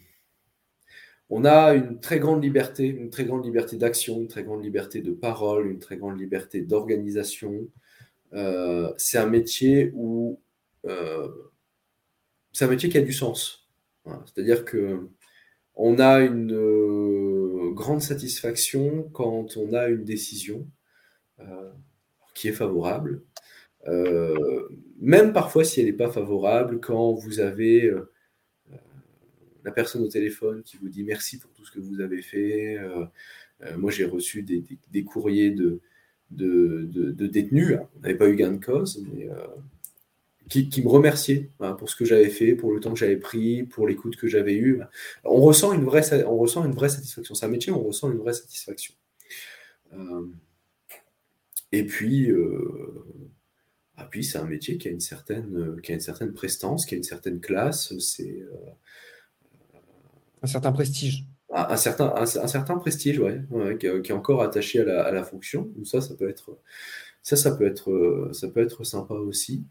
on 1.28 1.44
a 1.44 1.74
une 1.74 2.01
très 2.01 2.18
grande 2.18 2.42
liberté, 2.42 2.86
une 2.86 3.11
très 3.11 3.26
grande 3.26 3.44
liberté 3.44 3.76
d'action, 3.76 4.22
une 4.22 4.28
très 4.28 4.42
grande 4.42 4.64
liberté 4.64 5.03
de 5.03 5.12
parole, 5.12 5.70
une 5.70 5.78
très 5.78 5.98
grande 5.98 6.18
liberté 6.18 6.62
d'organisation. 6.62 7.68
Euh, 8.32 8.90
c'est 8.96 9.18
un 9.18 9.26
métier 9.26 9.92
où 9.94 10.40
euh, 10.86 11.28
c'est 12.53 12.64
un 12.64 12.68
métier 12.68 12.88
qui 12.88 12.96
a 12.96 13.03
du 13.03 13.12
sens. 13.12 13.68
C'est-à-dire 14.07 14.64
que 14.64 15.11
on 15.74 15.98
a 15.98 16.20
une 16.20 16.53
grande 17.71 18.03
satisfaction 18.03 19.09
quand 19.12 19.57
on 19.57 19.73
a 19.73 19.89
une 19.89 20.05
décision 20.05 20.66
euh, 21.41 21.71
qui 22.35 22.49
est 22.49 22.53
favorable. 22.53 23.23
Euh, 23.89 24.68
même 25.01 25.33
parfois 25.33 25.64
si 25.64 25.81
elle 25.81 25.87
n'est 25.87 25.93
pas 25.93 26.11
favorable, 26.11 26.81
quand 26.81 27.14
vous 27.14 27.41
avez 27.41 27.93
la 29.64 29.73
personne 29.73 30.03
au 30.03 30.09
téléphone 30.09 30.62
qui 30.62 30.77
vous 30.77 30.89
dit 30.89 31.05
merci 31.05 31.39
pour 31.39 31.53
tout 31.53 31.64
ce 31.64 31.71
que 31.71 31.81
vous 31.81 32.01
avez 32.01 32.23
fait. 32.23 32.79
moi, 33.77 33.91
j'ai 33.91 34.05
reçu 34.05 34.43
des, 34.43 35.05
courriers 35.05 35.51
de, 35.51 35.81
de, 36.31 37.27
détenus. 37.27 37.79
On 37.97 38.01
n'avait 38.01 38.16
pas 38.16 38.29
eu 38.29 38.37
gain 38.37 38.53
de 38.53 38.64
cause, 38.64 39.05
mais 39.12 39.29
qui, 40.51 40.82
me 40.82 40.88
remerciait 40.88 41.51
pour 41.78 41.88
ce 41.88 41.94
que 41.94 42.05
j'avais 42.05 42.28
fait, 42.28 42.55
pour 42.55 42.72
le 42.72 42.80
temps 42.80 42.92
que 42.92 42.98
j'avais 42.98 43.16
pris, 43.16 43.62
pour 43.62 43.86
l'écoute 43.86 44.16
que 44.16 44.26
j'avais 44.26 44.55
eue. 44.55 44.80
On 45.24 45.40
ressent 45.40 45.72
une 45.72 45.84
vraie, 45.84 46.24
on 46.24 46.36
ressent 46.36 46.64
une 46.64 46.74
vraie 46.74 46.88
satisfaction. 46.88 47.34
C'est 47.34 47.46
un 47.46 47.51
métier, 47.51 47.72
on 47.72 47.82
ressent 47.82 48.11
une 48.11 48.18
vraie 48.18 48.32
satisfaction. 48.32 48.94
Euh, 49.92 50.26
et 51.70 51.86
puis, 51.86 52.30
euh, 52.30 53.05
ah, 53.96 54.09
puis 54.11 54.24
c'est 54.24 54.38
un 54.38 54.44
métier 54.44 54.76
qui 54.76 54.88
a 54.88 54.90
une 54.90 55.01
certaine, 55.01 55.80
qui 55.82 55.92
a 55.92 55.94
une 55.94 56.01
certaine 56.01 56.32
prestance, 56.32 56.84
qui 56.84 56.94
a 56.94 56.98
une 56.98 57.05
certaine 57.05 57.40
classe. 57.40 57.96
C'est 57.98 58.42
euh, 58.42 59.76
un 60.42 60.46
certain 60.48 60.72
prestige. 60.72 61.26
Un, 61.53 61.76
certain, 61.76 62.12
un, 62.16 62.26
certain 62.26 62.76
prestige, 62.76 63.18
ouais, 63.18 63.40
qui, 63.78 63.86
est 63.86 64.12
encore 64.12 64.42
attaché 64.42 64.80
à 64.80 64.84
la, 64.84 65.05
à 65.05 65.12
la 65.12 65.22
fonction. 65.24 65.68
ça, 65.84 66.01
ça 66.01 66.14
peut 66.14 66.28
être, 66.28 66.59
ça, 67.22 67.36
ça 67.36 67.53
peut 67.53 67.66
être, 67.66 68.30
ça 68.32 68.48
peut 68.48 68.61
être 68.61 68.84
sympa 68.84 69.14
aussi. 69.14 69.64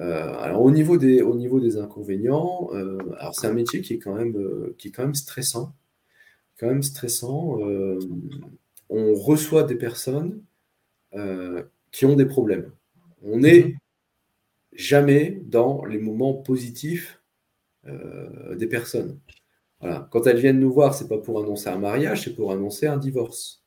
Euh, 0.00 0.34
alors 0.38 0.62
au 0.62 0.70
niveau 0.70 0.96
des, 0.96 1.20
au 1.20 1.34
niveau 1.34 1.60
des 1.60 1.76
inconvénients, 1.76 2.70
euh, 2.72 2.98
alors 3.18 3.34
c'est 3.34 3.46
un 3.46 3.52
métier 3.52 3.82
qui 3.82 3.94
est 3.94 3.98
quand 3.98 4.14
même, 4.14 4.34
euh, 4.36 4.74
qui 4.78 4.88
est 4.88 4.90
quand 4.90 5.02
même 5.02 5.14
stressant, 5.14 5.74
quand 6.58 6.68
même 6.68 6.82
stressant. 6.82 7.58
on 8.88 9.14
reçoit 9.14 9.62
des 9.64 9.76
personnes 9.76 10.42
qui 11.92 12.06
ont 12.06 12.16
des 12.16 12.26
problèmes. 12.26 12.72
On 13.22 13.38
n'est 13.38 13.64
mhm. 13.64 13.76
jamais 14.72 15.42
dans 15.44 15.84
les 15.84 15.98
moments 15.98 16.34
positifs 16.34 17.20
des 17.84 18.66
personnes. 18.66 19.18
Voilà. 19.80 20.08
Quand 20.10 20.26
elles 20.26 20.38
viennent 20.38 20.60
nous 20.60 20.72
voir, 20.72 20.94
c'est 20.94 21.08
pas 21.08 21.18
pour 21.18 21.40
annoncer 21.40 21.68
un 21.68 21.78
mariage, 21.78 22.24
c'est 22.24 22.34
pour 22.34 22.52
annoncer 22.52 22.86
un 22.86 22.98
divorce. 22.98 23.59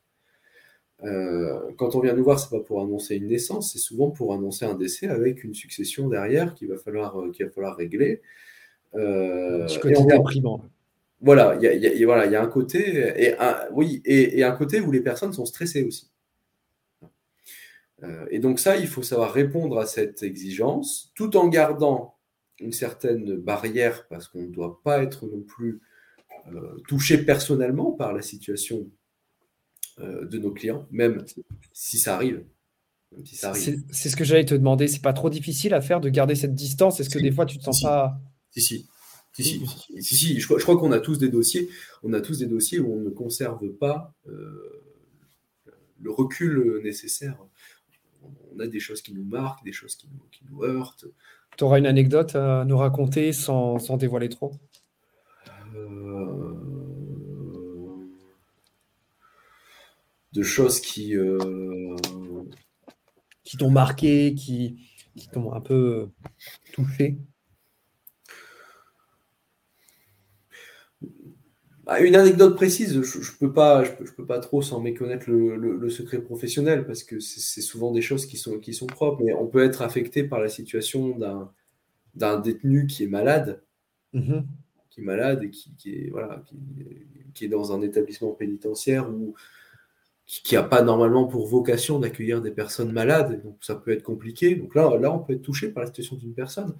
Euh, 1.04 1.60
quand 1.76 1.94
on 1.94 2.00
vient 2.00 2.14
nous 2.14 2.24
voir, 2.24 2.38
c'est 2.38 2.50
pas 2.50 2.62
pour 2.62 2.80
annoncer 2.80 3.16
une 3.16 3.26
naissance, 3.26 3.72
c'est 3.72 3.78
souvent 3.78 4.10
pour 4.10 4.32
annoncer 4.32 4.64
un 4.64 4.74
décès 4.74 5.08
avec 5.08 5.44
une 5.44 5.54
succession 5.54 6.08
derrière 6.08 6.54
qu'il 6.54 6.68
va 6.68 6.78
falloir, 6.78 7.20
euh, 7.20 7.30
qu'il 7.30 7.44
va 7.44 7.52
falloir 7.52 7.76
régler. 7.76 8.22
Euh, 8.94 9.66
un 9.68 9.78
côté 9.80 10.02
déprimant. 10.04 10.64
Voilà, 11.20 11.56
il 11.60 11.82
y, 11.82 12.00
y, 12.00 12.04
voilà, 12.04 12.26
y 12.26 12.36
a 12.36 12.42
un 12.42 12.46
côté, 12.46 13.12
et 13.16 13.38
un, 13.38 13.56
oui, 13.72 14.02
et, 14.04 14.38
et, 14.38 14.44
un 14.44 14.52
côté 14.52 14.80
où 14.80 14.90
les 14.90 15.00
personnes 15.00 15.32
sont 15.32 15.46
stressées 15.46 15.82
aussi. 15.82 16.10
Euh, 18.02 18.26
et 18.30 18.38
donc 18.38 18.58
ça, 18.58 18.76
il 18.76 18.86
faut 18.86 19.02
savoir 19.02 19.32
répondre 19.32 19.78
à 19.78 19.86
cette 19.86 20.22
exigence, 20.22 21.12
tout 21.14 21.36
en 21.36 21.48
gardant 21.48 22.16
une 22.60 22.72
certaine 22.72 23.36
barrière 23.36 24.06
parce 24.08 24.28
qu'on 24.28 24.42
ne 24.42 24.50
doit 24.50 24.80
pas 24.82 25.02
être 25.02 25.26
non 25.26 25.40
plus 25.40 25.80
touché 26.86 27.18
personnellement 27.24 27.92
par 27.92 28.12
la 28.12 28.20
situation 28.20 28.86
euh, 30.00 30.26
de 30.26 30.38
nos 30.38 30.50
clients, 30.50 30.86
même 30.90 31.24
si 31.72 31.98
ça 31.98 32.16
arrive. 32.16 32.44
c'est 33.24 34.08
ce 34.08 34.16
que 34.16 34.24
j'allais 34.24 34.44
te 34.44 34.54
demander. 34.54 34.88
C'est 34.88 35.02
pas 35.02 35.12
trop 35.12 35.30
difficile 35.30 35.72
à 35.74 35.80
faire 35.80 36.00
de 36.00 36.08
garder 36.08 36.34
cette 36.34 36.54
distance? 36.54 37.00
Est-ce 37.00 37.10
que 37.10 37.18
des 37.18 37.30
fois 37.30 37.46
tu 37.46 37.58
te 37.58 37.64
sens 37.64 37.82
pas. 37.82 38.20
Si, 38.50 38.60
si. 38.60 38.88
Si, 39.36 39.66
si, 40.00 40.38
Je, 40.38 40.46
crois, 40.46 40.76
qu'on 40.78 40.92
a 40.92 41.00
tous 41.00 41.18
des 41.18 41.28
dossiers, 41.28 41.68
on 42.04 42.12
a 42.12 42.20
tous 42.20 42.38
des 42.38 42.46
dossiers 42.46 42.78
où 42.78 42.92
on 42.92 43.00
ne 43.00 43.10
conserve 43.10 43.68
pas 43.68 44.14
euh, 44.28 44.82
le 46.00 46.10
recul 46.12 46.80
nécessaire. 46.84 47.36
On 48.54 48.60
a 48.60 48.68
des 48.68 48.78
choses 48.78 49.02
qui 49.02 49.12
nous 49.12 49.24
marquent, 49.24 49.64
des 49.64 49.72
choses 49.72 49.96
qui 49.96 50.08
nous, 50.12 50.22
qui 50.30 50.42
nous 50.48 50.62
heurtent. 50.62 51.06
Tu 51.56 51.64
auras 51.64 51.78
une 51.78 51.86
anecdote 51.86 52.36
à 52.36 52.64
nous 52.64 52.76
raconter 52.76 53.32
sans, 53.32 53.78
sans 53.78 53.96
dévoiler 53.96 54.28
trop? 54.28 54.52
Euh, 55.74 56.54
De 60.34 60.42
choses 60.42 60.80
qui. 60.80 61.16
Euh, 61.16 61.96
qui 63.44 63.56
t'ont 63.56 63.70
marqué, 63.70 64.34
qui, 64.34 64.76
qui 65.16 65.28
t'ont 65.28 65.52
un 65.52 65.60
peu 65.60 66.08
touché? 66.72 67.18
Bah, 71.84 72.00
une 72.00 72.16
anecdote 72.16 72.56
précise, 72.56 73.02
je, 73.02 73.18
ne 73.18 73.38
peux 73.38 73.52
pas, 73.52 73.84
je 73.84 74.10
peux, 74.12 74.24
pas 74.24 74.38
trop 74.38 74.62
sans 74.62 74.80
méconnaître 74.80 75.30
le, 75.30 75.90
secret 75.90 76.22
professionnel 76.22 76.86
parce 76.86 77.04
que 77.04 77.20
c'est 77.20 77.60
souvent 77.60 77.92
des 77.92 78.00
choses 78.00 78.24
qui 78.24 78.38
sont, 78.38 78.58
qui 78.58 78.72
sont 78.72 78.86
propres. 78.86 79.22
Mais 79.22 79.34
on 79.34 79.46
peut 79.46 79.62
être 79.62 79.82
affecté 79.82 80.24
par 80.24 80.40
la 80.40 80.48
situation 80.48 81.18
d'un 82.14 82.40
détenu 82.40 82.86
qui 82.86 83.04
est 83.04 83.08
malade, 83.08 83.62
mm-hmm. 84.14 84.44
qui 84.88 85.00
est 85.02 85.04
malade 85.04 85.42
et 85.42 85.50
qui, 85.50 85.74
est 85.90 86.08
voilà, 86.08 86.42
qui, 87.34 87.44
est 87.44 87.48
dans 87.48 87.76
un 87.76 87.82
établissement 87.82 88.32
pénitentiaire 88.32 89.10
ou 89.10 89.34
qui 90.26 90.54
n'a 90.54 90.62
pas 90.62 90.82
normalement 90.82 91.26
pour 91.26 91.46
vocation 91.46 91.98
d'accueillir 91.98 92.40
des 92.40 92.50
personnes 92.50 92.92
malades. 92.92 93.42
Donc 93.42 93.58
ça 93.62 93.74
peut 93.74 93.90
être 93.90 94.02
compliqué. 94.02 94.54
Donc 94.54 94.74
là, 94.74 94.96
là, 94.98 95.12
on 95.12 95.18
peut 95.18 95.34
être 95.34 95.42
touché 95.42 95.68
par 95.68 95.82
la 95.82 95.88
situation 95.88 96.16
d'une 96.16 96.34
personne. 96.34 96.76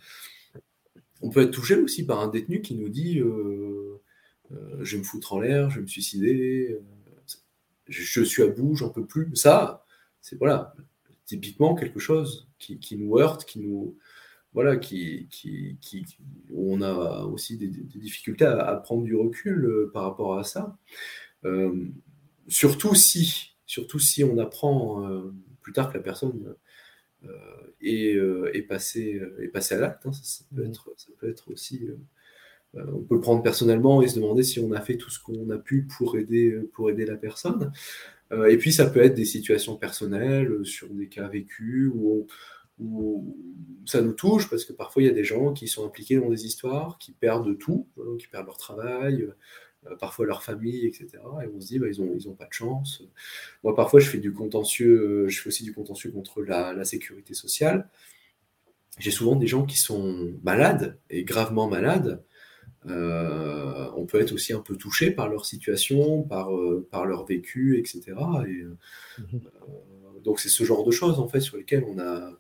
On 1.21 1.31
peut 1.31 1.43
être 1.43 1.51
touché 1.51 1.77
aussi 1.77 2.07
par 2.07 2.21
un 2.21 2.29
détenu 2.29 2.61
qui 2.61 2.75
nous 2.75 2.89
dit. 2.89 3.21
Euh, 3.21 4.01
euh, 4.53 4.79
je 4.83 4.97
vais 4.97 4.99
me 5.03 5.07
foutre 5.07 5.33
en 5.33 5.41
l'air, 5.41 5.71
je 5.71 5.77
vais 5.77 5.83
me 5.83 5.87
suicider, 5.87 6.71
euh, 6.73 6.83
je, 7.89 8.23
suis 8.23 8.43
à 8.43 8.47
bout, 8.47 8.75
j'en 8.77 8.91
peux 8.91 9.07
plus. 9.07 9.35
Ça, 9.35 9.87
c'est 10.21 10.37
voilà, 10.37 10.75
typiquement 11.25 11.75
quelque 11.75 11.99
chose 11.99 12.49
qui, 12.59 12.97
nous 12.97 13.19
heurte, 13.19 13.45
qui 13.45 13.61
nous. 13.61 13.97
Voilà, 14.53 14.77
qui, 14.77 15.27
qui, 15.31 15.77
où 16.51 16.73
on 16.73 16.81
a 16.81 17.25
aussi 17.25 17.57
des, 17.57 17.67
difficultés 17.67 18.45
à, 18.45 18.77
prendre 18.77 19.03
du 19.03 19.17
recul 19.17 19.91
par 19.93 20.05
rapport 20.05 20.39
à 20.39 20.45
ça. 20.45 20.79
Surtout 22.49 22.95
si, 22.95 23.57
surtout 23.67 23.99
si 23.99 24.25
on 24.25 24.39
apprend 24.39 25.09
plus 25.63 25.73
tard 25.73 25.91
que 25.91 25.97
la 25.97 26.03
personne 26.03 26.55
est, 27.81 28.17
est, 28.53 28.63
passée, 28.63 29.21
est 29.41 29.49
passée 29.49 29.75
à 29.75 29.81
l'acte. 29.81 30.07
Hein, 30.07 30.13
ça, 30.13 30.45
peut 30.55 30.63
mmh. 30.63 30.69
être, 30.69 30.95
ça, 30.97 31.09
peut 31.19 31.29
être, 31.29 31.51
aussi 31.51 31.89
euh, 32.77 32.85
on 32.93 33.03
peut 33.03 33.15
le 33.15 33.21
prendre 33.21 33.43
personnellement 33.43 34.03
et 34.03 34.09
se 34.09 34.17
demander 34.17 34.43
si 34.43 34.61
on 34.61 34.73
a 34.73 34.81
fait 34.81 34.97
tout 34.97 35.11
ce 35.11 35.23
qu'on 35.23 35.51
a 35.51 35.59
pu 35.59 35.87
pour 35.97 36.17
aider, 36.17 36.53
pour 36.73 36.91
aider 36.91 37.07
la 37.07 37.17
personne. 37.17 37.73
Euh, 38.33 38.47
et 38.47 38.57
puis, 38.57 38.73
ça 38.73 38.87
peut 38.87 39.01
être 39.01 39.15
des 39.15 39.25
situations 39.25 39.77
personnelles, 39.77 40.49
euh, 40.49 40.65
sur 40.65 40.89
des 40.89 41.09
cas 41.09 41.29
vécus, 41.29 41.91
où, 41.95 42.27
ça 43.87 44.03
nous 44.03 44.15
touche, 44.15 44.51
parce 44.51 44.65
que 44.65 44.73
parfois, 44.73 45.03
il 45.03 45.07
y 45.07 45.09
a 45.09 45.15
des 45.15 45.25
gens 45.25 45.53
qui 45.53 45.69
sont 45.69 45.87
impliqués 45.87 46.17
dans 46.17 46.29
des 46.29 46.45
histoires, 46.45 46.99
qui 46.99 47.13
perdent 47.13 47.57
tout, 47.59 47.87
hein, 48.01 48.17
qui 48.19 48.27
perdent 48.27 48.47
leur 48.47 48.57
travail, 48.57 49.29
parfois 49.99 50.27
leur 50.27 50.43
famille, 50.43 50.87
etc. 50.87 51.09
Et 51.43 51.49
on 51.55 51.61
se 51.61 51.67
dit, 51.67 51.79
bah, 51.79 51.87
ils 51.93 52.01
n'ont 52.01 52.15
ils 52.15 52.29
ont 52.29 52.35
pas 52.35 52.47
de 52.47 52.53
chance. 52.53 53.03
Moi, 53.63 53.75
parfois, 53.75 54.01
je 54.01 54.09
fais 54.09 54.19
du 54.19 54.33
contentieux, 54.33 55.29
je 55.29 55.41
fais 55.41 55.49
aussi 55.49 55.65
du 55.65 55.73
contentieux 55.73 56.11
contre 56.11 56.43
la, 56.43 56.73
la 56.73 56.85
sécurité 56.85 57.35
sociale. 57.35 57.89
J'ai 58.99 59.11
souvent 59.11 59.37
des 59.37 59.47
gens 59.47 59.65
qui 59.65 59.79
sont 59.79 60.35
malades, 60.43 60.99
et 61.11 61.25
gravement 61.25 61.69
malades, 61.69 62.23
euh, 62.87 63.89
on 63.97 64.05
peut 64.05 64.21
être 64.21 64.33
aussi 64.33 64.53
un 64.53 64.61
peu 64.61 64.77
touché 64.77 65.11
par 65.11 65.29
leur 65.29 65.47
situation, 65.47 66.23
par, 66.23 66.55
euh, 66.55 66.87
par 66.91 67.07
leur 67.07 67.25
vécu, 67.25 67.79
etc. 67.79 68.03
Et, 68.47 68.61
euh, 68.61 68.77
mhm. 69.19 69.41
donc 70.23 70.41
c'est 70.41 70.49
ce 70.49 70.65
genre 70.65 70.85
de 70.85 70.91
choses 70.91 71.19
en 71.19 71.29
fait 71.29 71.41
sur 71.41 71.57
lesquelles 71.57 71.85
on 71.87 71.99
a 71.99 72.33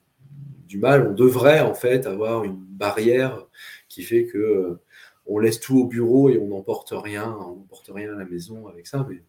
du 0.66 0.78
mal. 0.78 1.07
On 1.09 1.14
devrait 1.14 1.61
en 1.61 1.74
fait 1.74 2.07
avoir 2.07 2.45
une 2.45 2.57
barrière 2.57 3.47
qui 3.88 4.03
fait 4.03 4.26
que 4.26 4.78
on 5.26 5.38
laisse 5.38 5.60
tout 5.60 5.78
au 5.78 5.86
bureau 5.86 6.28
et 6.30 6.38
on 6.38 6.48
n'emporte 6.48 6.92
rien, 6.92 7.36
on 7.40 7.56
n'emporte 7.56 7.90
rien 7.92 8.12
à 8.12 8.18
la 8.18 8.24
maison 8.24 8.66
avec 8.66 8.86
ça. 8.86 9.06
Mais 9.08 9.22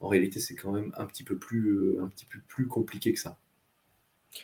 en 0.00 0.08
réalité, 0.08 0.40
c'est 0.40 0.54
quand 0.54 0.72
même 0.72 0.92
un 0.96 1.06
petit 1.06 1.24
peu 1.24 1.36
plus, 1.36 2.00
un 2.00 2.08
petit 2.08 2.26
peu 2.26 2.38
plus 2.46 2.66
compliqué 2.66 3.12
que 3.12 3.20
ça. 3.20 3.38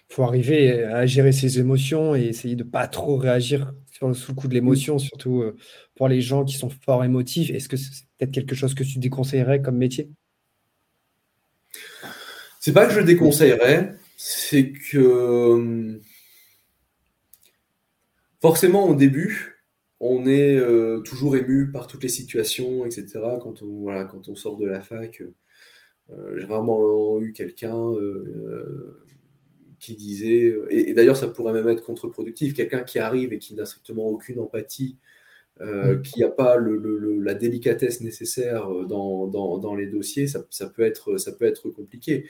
Il 0.08 0.14
faut 0.14 0.22
arriver 0.22 0.84
à 0.84 1.04
gérer 1.06 1.32
ses 1.32 1.58
émotions 1.58 2.14
et 2.14 2.22
essayer 2.22 2.54
de 2.54 2.62
pas 2.62 2.86
trop 2.86 3.16
réagir 3.16 3.72
sur, 3.90 4.14
sous 4.14 4.32
le 4.32 4.36
coup 4.36 4.48
de 4.48 4.54
l'émotion, 4.54 4.98
surtout 4.98 5.42
euh, 5.42 5.56
pour 5.96 6.08
les 6.08 6.20
gens 6.20 6.44
qui 6.44 6.56
sont 6.56 6.70
fort 6.70 7.02
émotifs. 7.02 7.50
Est-ce 7.50 7.68
que 7.68 7.76
c'est 7.76 8.04
peut-être 8.18 8.30
quelque 8.30 8.54
chose 8.54 8.74
que 8.74 8.84
tu 8.84 8.98
déconseillerais 8.98 9.62
comme 9.62 9.76
métier? 9.76 10.10
C'est 12.60 12.72
pas 12.72 12.86
que 12.86 12.92
je 12.92 13.00
déconseillerais, 13.00 13.94
c'est 14.16 14.72
que 14.72 14.98
euh, 14.98 16.00
forcément 18.40 18.86
au 18.88 18.94
début, 18.94 19.59
on 20.00 20.26
est 20.26 20.56
euh, 20.56 21.00
toujours 21.00 21.36
ému 21.36 21.70
par 21.70 21.86
toutes 21.86 22.02
les 22.02 22.08
situations, 22.08 22.84
etc. 22.86 23.06
Quand 23.42 23.62
on, 23.62 23.80
voilà, 23.82 24.04
quand 24.04 24.28
on 24.28 24.34
sort 24.34 24.56
de 24.56 24.66
la 24.66 24.80
fac, 24.80 25.22
j'ai 26.36 26.46
vraiment 26.46 27.20
eu 27.20 27.32
quelqu'un 27.32 27.92
qui 29.80 29.96
disait, 29.96 30.44
euh, 30.44 30.66
et, 30.70 30.92
d'ailleurs 30.94 31.16
ça 31.16 31.26
pourrait 31.26 31.54
même 31.54 31.68
être 31.68 31.82
contre-productif, 31.82 32.54
quelqu'un 32.54 32.82
qui 32.82 32.98
arrive 32.98 33.32
et 33.32 33.38
qui 33.38 33.54
n'a 33.54 33.64
strictement 33.64 34.06
aucune 34.06 34.38
empathie, 34.38 34.98
euh, 35.60 35.96
mm. 35.96 36.02
qui 36.02 36.20
n'a 36.20 36.28
pas 36.28 36.56
le, 36.56 37.18
la 37.20 37.34
délicatesse 37.34 38.02
nécessaire 38.02 38.70
euh, 38.70 38.84
dans, 38.84 39.26
dans, 39.26 39.74
les 39.74 39.86
dossiers, 39.86 40.26
ça, 40.26 40.44
ça, 40.50 40.68
peut 40.68 40.82
être, 40.82 41.16
ça 41.16 41.32
peut 41.32 41.46
être 41.46 41.70
compliqué. 41.70 42.26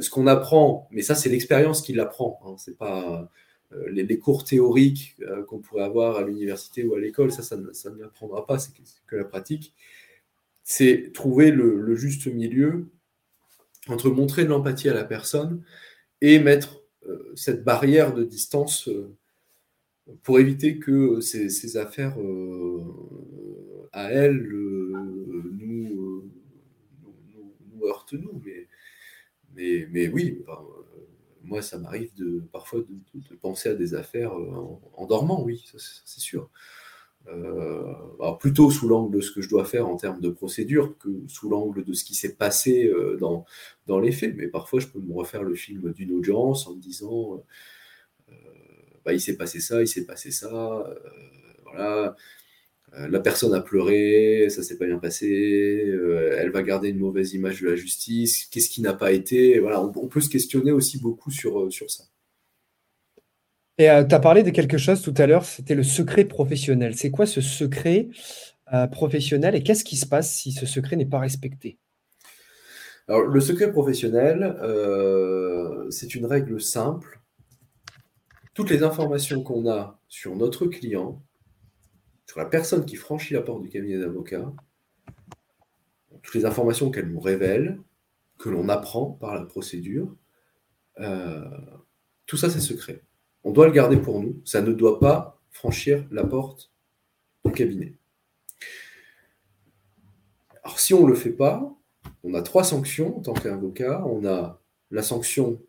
ce 0.00 0.10
qu'on 0.10 0.26
apprend, 0.26 0.88
mais 0.90 1.02
ça 1.02 1.14
c'est 1.14 1.28
l'expérience 1.28 1.82
qui 1.82 1.92
l'apprend, 1.92 2.40
hein, 2.44 2.54
c'est 2.58 2.76
pas 2.76 3.30
les, 3.70 4.18
cours 4.18 4.44
théoriques 4.44 5.16
qu'on 5.46 5.58
pourrait 5.58 5.84
avoir 5.84 6.16
à 6.16 6.22
l'université 6.22 6.84
ou 6.84 6.94
à 6.94 7.00
l'école, 7.00 7.30
ça, 7.30 7.42
ça, 7.42 7.56
ne 7.56 7.98
l'apprendra 8.00 8.46
pas, 8.46 8.58
c'est 8.58 8.72
que, 9.06 9.16
la 9.16 9.24
pratique. 9.24 9.74
C'est 10.64 11.12
trouver 11.12 11.50
le, 11.50 11.94
juste 11.94 12.26
milieu 12.26 12.86
entre 13.88 14.10
montrer 14.10 14.44
de 14.44 14.50
l'empathie 14.50 14.88
à 14.88 14.94
la 14.94 15.04
personne 15.04 15.62
et 16.20 16.38
mettre 16.38 16.82
euh, 17.06 17.32
cette 17.34 17.64
barrière 17.64 18.14
de 18.14 18.24
distance 18.24 18.88
euh, 18.88 19.16
pour 20.22 20.38
éviter 20.38 20.78
que 20.78 21.20
ces, 21.20 21.76
affaires 21.76 22.20
euh, 22.20 22.82
à 23.92 24.10
elle 24.10 24.42
nous, 25.58 26.30
heurtent 27.82 28.14
nous. 28.14 28.42
Mais, 29.54 29.86
mais, 29.90 30.08
oui, 30.08 30.42
moi 31.48 31.62
ça 31.62 31.78
m'arrive 31.78 32.14
de 32.14 32.42
parfois 32.52 32.80
de, 32.80 33.36
penser 33.36 33.68
à 33.70 33.74
des 33.74 33.94
affaires 33.94 34.32
en 34.32 35.06
dormant, 35.06 35.42
oui, 35.42 35.64
c'est 35.76 36.20
sûr. 36.20 36.50
Euh, 37.26 37.92
plutôt 38.40 38.70
sous 38.70 38.88
l'angle 38.88 39.16
de 39.16 39.20
ce 39.20 39.30
que 39.30 39.42
je 39.42 39.48
dois 39.48 39.64
faire 39.64 39.86
en 39.86 39.96
termes 39.96 40.20
de 40.20 40.30
procédure 40.30 40.96
que 40.98 41.08
sous 41.26 41.48
l'angle 41.50 41.84
de 41.84 41.92
ce 41.92 42.04
qui 42.04 42.14
s'est 42.14 42.34
passé 42.34 42.86
euh, 42.86 43.16
dans, 43.18 43.44
dans 43.86 43.98
les 43.98 44.12
faits. 44.12 44.34
Mais 44.36 44.48
parfois, 44.48 44.80
je 44.80 44.86
peux 44.86 45.00
me 45.00 45.12
refaire 45.12 45.42
le 45.42 45.54
film 45.54 45.92
d'une 45.92 46.12
audience 46.12 46.66
en 46.66 46.74
me 46.74 46.80
disant 46.80 47.42
euh, 48.30 48.32
bah, 49.04 49.12
il 49.12 49.20
s'est 49.20 49.36
passé 49.36 49.60
ça, 49.60 49.82
il 49.82 49.88
s'est 49.88 50.06
passé 50.06 50.30
ça, 50.30 50.86
voilà. 51.64 52.16
La 52.96 53.20
personne 53.20 53.54
a 53.54 53.60
pleuré, 53.60 54.48
ça 54.48 54.62
s'est 54.62 54.78
pas 54.78 54.86
bien 54.86 54.98
passé, 54.98 55.94
elle 56.36 56.50
va 56.50 56.62
garder 56.62 56.88
une 56.88 56.98
mauvaise 56.98 57.34
image 57.34 57.60
de 57.60 57.68
la 57.68 57.76
justice, 57.76 58.46
qu'est-ce 58.46 58.70
qui 58.70 58.80
n'a 58.82 58.94
pas 58.94 59.12
été 59.12 59.58
voilà, 59.58 59.80
on, 59.82 59.92
on, 59.96 60.08
peut 60.08 60.20
se 60.20 60.30
questionner 60.30 60.72
aussi 60.72 60.98
beaucoup 60.98 61.30
sur, 61.30 61.70
sur 61.70 61.90
ça. 61.90 62.04
Et 63.78 63.88
euh, 63.88 64.04
tu 64.04 64.14
as 64.14 64.18
parlé 64.18 64.42
de 64.42 64.50
quelque 64.50 64.76
chose 64.76 65.02
tout 65.02 65.14
à 65.16 65.26
l'heure, 65.26 65.44
c'était 65.44 65.76
le 65.76 65.84
secret 65.84 66.24
professionnel. 66.24 66.96
C'est 66.96 67.12
quoi 67.12 67.26
ce 67.26 67.40
secret 67.40 68.08
euh, 68.74 68.88
professionnel 68.88 69.54
et 69.54 69.62
qu'est-ce 69.62 69.84
qui 69.84 69.96
se 69.96 70.06
passe 70.06 70.34
si 70.34 70.50
ce 70.50 70.66
secret 70.66 70.96
n'est 70.96 71.06
pas 71.06 71.20
respecté? 71.20 71.78
Alors, 73.06 73.22
le 73.22 73.40
secret 73.40 73.70
professionnel, 73.70 74.56
euh, 74.60 75.88
c'est 75.90 76.14
une 76.16 76.26
règle 76.26 76.60
simple. 76.60 77.20
Toutes 78.52 78.70
les 78.70 78.82
informations 78.82 79.42
qu'on 79.44 79.70
a 79.70 80.00
sur 80.08 80.34
notre 80.34 80.66
client, 80.66 81.22
sur 82.28 82.38
la 82.38 82.46
personne 82.46 82.86
qui 82.86 82.94
franchit 82.94 83.34
la 83.34 83.42
porte 83.42 83.62
du 83.62 83.68
cabinet 83.68 83.98
d'avocat, 83.98 84.52
toutes 86.22 86.34
les 86.34 86.44
informations 86.44 86.90
qu'elle 86.92 87.08
nous 87.08 87.20
révèle, 87.20 87.80
que 88.38 88.48
l'on 88.48 88.68
apprend 88.68 89.06
par 89.06 89.34
la 89.34 89.44
procédure, 89.44 90.14
tout 92.26 92.36
ça 92.36 92.50
c'est 92.50 92.60
secret 92.60 93.02
on 93.44 93.52
doit 93.52 93.66
le 93.66 93.72
garder 93.72 93.96
pour 93.96 94.20
nous. 94.20 94.40
Ça 94.44 94.60
ne 94.60 94.72
doit 94.72 95.00
pas 95.00 95.40
franchir 95.50 96.06
la 96.10 96.24
porte 96.24 96.70
du 97.44 97.52
cabinet. 97.52 97.94
Alors 100.62 100.78
si 100.78 100.92
on 100.92 101.04
ne 101.04 101.08
le 101.08 101.14
fait 101.14 101.32
pas, 101.32 101.74
on 102.24 102.34
a 102.34 102.42
trois 102.42 102.64
sanctions 102.64 103.16
en 103.16 103.20
tant 103.20 103.32
qu'avocat. 103.32 104.04
On 104.06 104.26
a 104.26 104.60
la 104.90 105.02
sanction 105.02 105.62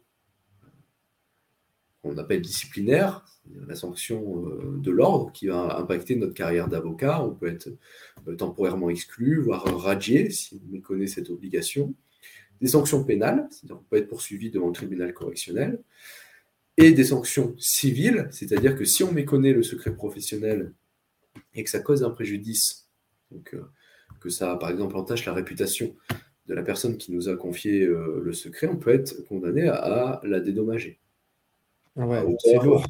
qu'on 2.01 2.17
appelle 2.17 2.41
disciplinaire, 2.41 3.25
la 3.67 3.75
sanction 3.75 4.47
euh, 4.47 4.77
de 4.77 4.91
l'ordre 4.91 5.31
qui 5.31 5.47
va 5.47 5.77
impacter 5.77 6.15
notre 6.15 6.33
carrière 6.33 6.67
d'avocat. 6.67 7.23
On 7.23 7.31
peut 7.33 7.47
être 7.47 7.69
euh, 8.27 8.35
temporairement 8.35 8.89
exclu, 8.89 9.41
voire 9.41 9.63
radié 9.79 10.29
si 10.29 10.61
on 10.63 10.71
méconnaît 10.71 11.07
cette 11.07 11.29
obligation. 11.29 11.93
Des 12.61 12.67
sanctions 12.67 13.03
pénales, 13.03 13.47
c'est-à-dire 13.51 13.77
qu'on 13.77 13.83
peut 13.83 13.97
être 13.97 14.09
poursuivi 14.09 14.51
devant 14.51 14.67
le 14.67 14.73
tribunal 14.73 15.13
correctionnel. 15.13 15.81
Et 16.77 16.91
des 16.91 17.05
sanctions 17.05 17.55
civiles, 17.57 18.27
c'est-à-dire 18.31 18.75
que 18.75 18.85
si 18.85 19.03
on 19.03 19.11
méconnaît 19.11 19.53
le 19.53 19.63
secret 19.63 19.93
professionnel 19.93 20.73
et 21.53 21.63
que 21.63 21.69
ça 21.69 21.79
cause 21.79 22.03
un 22.03 22.09
préjudice, 22.09 22.87
donc, 23.31 23.53
euh, 23.53 23.63
que 24.19 24.29
ça, 24.29 24.55
par 24.55 24.69
exemple, 24.69 24.95
entache 24.95 25.25
la 25.25 25.33
réputation 25.33 25.95
de 26.47 26.53
la 26.53 26.63
personne 26.63 26.97
qui 26.97 27.11
nous 27.11 27.29
a 27.29 27.35
confié 27.35 27.85
le 27.85 28.33
secret, 28.33 28.67
on 28.67 28.77
peut 28.77 28.89
être 28.89 29.23
condamné 29.27 29.67
à 29.67 30.19
la 30.23 30.39
dédommager. 30.39 30.99
Ouais, 31.95 32.25
c'est 32.39 32.55
lourd. 32.63 32.83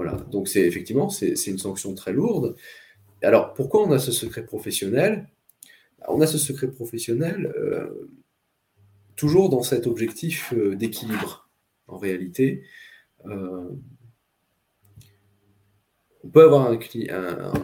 Voilà, 0.00 0.16
donc 0.30 0.48
c'est 0.48 0.66
effectivement, 0.66 1.10
c'est 1.10 1.46
une 1.46 1.58
sanction 1.58 1.94
très 1.94 2.14
lourde. 2.14 2.56
Alors, 3.20 3.52
pourquoi 3.52 3.86
on 3.86 3.92
a 3.92 3.98
ce 3.98 4.12
secret 4.12 4.46
professionnel? 4.46 5.28
On 6.08 6.22
a 6.22 6.26
ce 6.26 6.38
secret 6.38 6.70
professionnel 6.70 7.52
euh, 7.54 8.08
toujours 9.14 9.50
dans 9.50 9.60
cet 9.60 9.86
objectif 9.86 10.54
euh, 10.54 10.74
d'équilibre, 10.74 11.50
en 11.86 11.98
réalité. 11.98 12.64
Euh, 13.26 13.68
on 16.24 16.30
peut 16.30 16.44
avoir 16.44 16.70
un, 16.70 16.78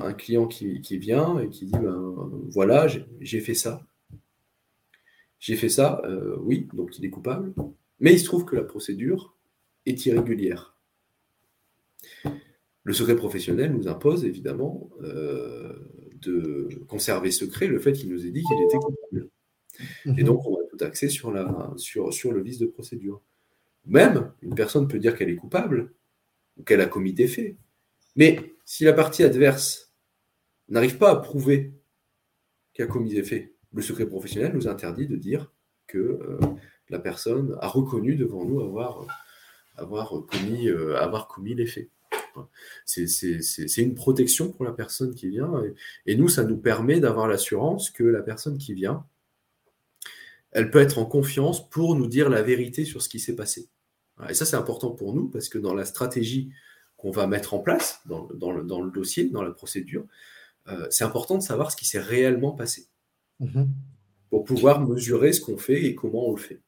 un, 0.02 0.12
client 0.12 0.46
qui, 0.46 0.98
vient 0.98 1.38
et 1.38 1.48
qui 1.48 1.64
dit, 1.64 1.72
ben, 1.72 2.30
voilà, 2.50 2.86
j'ai 3.18 3.40
fait 3.40 3.54
ça. 3.54 3.80
J'ai 5.38 5.56
fait 5.56 5.70
ça, 5.70 6.02
oui, 6.40 6.68
donc 6.74 6.98
il 6.98 7.06
est 7.06 7.10
coupable. 7.10 7.54
Mais 7.98 8.12
il 8.12 8.18
se 8.18 8.26
trouve 8.26 8.44
que 8.44 8.56
la 8.56 8.64
procédure 8.64 9.38
est 9.86 10.04
irrégulière. 10.04 10.75
Le 12.84 12.92
secret 12.92 13.16
professionnel 13.16 13.72
nous 13.72 13.88
impose 13.88 14.24
évidemment 14.24 14.90
euh, 15.02 15.72
de 16.20 16.68
conserver 16.86 17.30
secret 17.30 17.66
le 17.66 17.78
fait 17.78 17.92
qu'il 17.92 18.10
nous 18.10 18.26
ait 18.26 18.30
dit 18.30 18.42
qu'il 18.42 18.62
était 18.64 18.76
coupable. 18.76 19.28
Et 20.06 20.22
mhm. 20.22 20.24
donc, 20.24 20.46
on 20.46 20.52
va 20.52 20.62
tout 20.70 20.84
axer 20.84 21.08
sur, 21.08 21.32
la, 21.32 21.72
sur, 21.76 22.12
sur 22.12 22.32
le 22.32 22.42
vice 22.42 22.58
de 22.58 22.66
procédure. 22.66 23.20
Même, 23.86 24.32
une 24.42 24.54
personne 24.54 24.88
peut 24.88 24.98
dire 24.98 25.16
qu'elle 25.16 25.30
est 25.30 25.36
coupable 25.36 25.92
ou 26.56 26.62
qu'elle 26.62 26.80
a 26.80 26.86
commis 26.86 27.12
des 27.12 27.26
faits. 27.26 27.56
Mais 28.14 28.54
si 28.64 28.84
la 28.84 28.92
partie 28.92 29.22
adverse 29.22 29.92
n'arrive 30.68 30.98
pas 30.98 31.10
à 31.10 31.16
prouver 31.16 31.72
qu'elle 32.72 32.86
a 32.86 32.88
commis 32.88 33.10
des 33.10 33.22
faits, 33.22 33.52
le 33.72 33.82
secret 33.82 34.06
professionnel 34.06 34.52
nous 34.54 34.68
interdit 34.68 35.06
de 35.06 35.16
dire 35.16 35.52
que 35.86 35.98
euh, 35.98 36.38
la 36.88 36.98
personne 36.98 37.56
a 37.60 37.68
reconnu 37.68 38.16
devant 38.16 38.44
nous 38.44 38.60
avoir 38.60 39.06
avoir 39.76 40.14
commis, 40.26 40.68
euh, 40.68 40.96
avoir 40.96 41.28
commis 41.28 41.54
les 41.54 41.66
faits. 41.66 41.90
C'est 42.84 43.76
une 43.78 43.94
protection 43.94 44.50
pour 44.50 44.64
la 44.64 44.72
personne 44.72 45.14
qui 45.14 45.28
vient. 45.28 45.52
Et, 46.06 46.16
nous, 46.16 46.28
ça 46.28 46.44
nous 46.44 46.56
permet 46.56 47.00
d'avoir 47.00 47.28
l'assurance 47.28 47.90
que 47.90 48.04
la 48.04 48.22
personne 48.22 48.58
qui 48.58 48.74
vient, 48.74 49.04
elle 50.52 50.70
peut 50.70 50.80
être 50.80 50.98
en 50.98 51.04
confiance 51.04 51.68
pour 51.68 51.96
nous 51.96 52.06
dire 52.06 52.30
la 52.30 52.42
vérité 52.42 52.84
sur 52.84 53.02
ce 53.02 53.08
qui 53.08 53.18
s'est 53.18 53.36
passé. 53.36 53.68
Et 54.28 54.34
ça, 54.34 54.46
c'est 54.46 54.56
important 54.56 54.90
pour 54.90 55.14
nous 55.14 55.28
parce 55.28 55.48
que 55.48 55.58
dans 55.58 55.74
la 55.74 55.84
stratégie 55.84 56.50
qu'on 56.96 57.10
va 57.10 57.26
mettre 57.26 57.52
en 57.52 57.58
place, 57.58 58.00
dans, 58.06 58.28
dans, 58.34 58.52
le, 58.52 58.62
dans, 58.62 58.80
le, 58.80 58.90
dossier, 58.90 59.28
dans 59.28 59.42
la 59.42 59.50
procédure, 59.50 60.06
euh, 60.68 60.86
c'est 60.90 61.04
important 61.04 61.36
de 61.36 61.42
savoir 61.42 61.70
ce 61.70 61.76
qui 61.76 61.84
s'est 61.84 62.00
réellement 62.00 62.52
passé. 62.52 62.88
Mm-hmm. 63.40 63.68
Pour 64.30 64.44
pouvoir 64.44 64.80
mesurer 64.80 65.32
ce 65.32 65.40
qu'on 65.40 65.58
fait 65.58 65.84
et 65.84 65.94
comment 65.94 66.28
on 66.28 66.34
le 66.34 66.40
fait. 66.40 66.60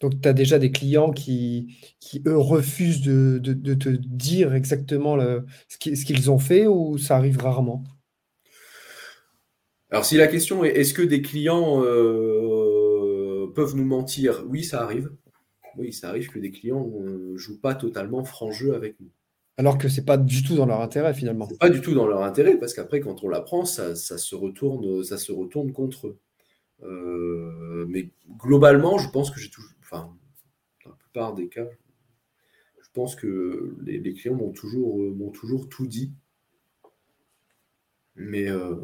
Donc, 0.00 0.20
tu 0.20 0.28
as 0.28 0.32
déjà 0.32 0.58
des 0.58 0.72
clients 0.72 1.10
qui, 1.10 1.78
qui 2.00 2.22
eux, 2.26 2.36
refusent 2.36 3.02
de, 3.02 3.38
te 3.38 3.88
dire 3.88 4.54
exactement 4.54 5.16
ce 5.68 6.04
qu'ils 6.04 6.30
ont 6.30 6.38
fait 6.38 6.66
ou 6.66 6.98
ça 6.98 7.16
arrive 7.16 7.38
rarement? 7.38 7.84
Alors, 9.90 10.04
si 10.04 10.16
la 10.16 10.26
question 10.26 10.64
est 10.64 10.70
est-ce 10.70 10.94
que 10.94 11.02
des 11.02 11.22
clients 11.22 11.82
euh, 11.84 13.52
peuvent 13.54 13.76
nous 13.76 13.84
mentir? 13.84 14.44
Oui, 14.48 14.64
ça 14.64 14.82
arrive. 14.82 15.10
Oui, 15.76 15.92
ça 15.92 16.08
arrive 16.08 16.28
que 16.28 16.38
des 16.38 16.50
clients 16.50 16.90
ne 17.00 17.36
jouent 17.36 17.60
pas 17.60 17.74
totalement 17.74 18.24
franc 18.24 18.50
jeu 18.50 18.74
avec 18.74 18.98
nous. 19.00 19.10
Alors 19.58 19.78
que 19.78 19.88
ce 19.88 20.00
n'est 20.00 20.04
pas 20.04 20.18
du 20.18 20.42
tout 20.42 20.54
dans 20.56 20.66
leur 20.66 20.80
intérêt 20.80 21.14
finalement. 21.14 21.48
pas 21.58 21.70
du 21.70 21.80
tout 21.80 21.94
dans 21.94 22.06
leur 22.06 22.22
intérêt 22.22 22.58
parce 22.58 22.74
qu'après, 22.74 23.00
quand 23.00 23.24
on 23.24 23.28
l'apprend, 23.28 23.64
ça, 23.64 23.94
ça, 23.94 24.18
se 24.18 24.34
retourne, 24.34 25.02
ça 25.04 25.16
se 25.16 25.32
retourne 25.32 25.72
contre 25.72 26.08
eux. 26.08 26.18
Euh, 26.82 27.86
mais 27.88 28.10
globalement, 28.38 28.98
je 28.98 29.08
pense 29.08 29.30
que 29.30 29.40
j'ai 29.40 29.48
toujours, 29.48 29.70
enfin, 29.86 30.16
dans 30.84 30.90
la 30.90 30.96
plupart 30.96 31.34
des 31.34 31.48
cas, 31.48 31.66
je 32.82 32.88
pense 32.92 33.16
que 33.16 33.76
les, 33.82 34.14
clients 34.14 34.34
m'ont 34.34 34.52
toujours, 34.52 35.02
euh, 35.02 35.14
m'ont 35.14 35.30
toujours 35.30 35.68
tout 35.68 35.86
dit. 35.86 36.12
Mais 38.14 38.48
euh, 38.48 38.76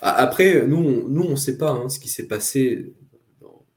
après, 0.00 0.66
nous, 0.66 0.78
on, 0.78 1.20
on 1.20 1.36
sait 1.36 1.56
pas 1.56 1.70
hein, 1.70 1.88
ce 1.88 2.00
qui 2.00 2.08
s'est 2.08 2.26
passé 2.26 2.94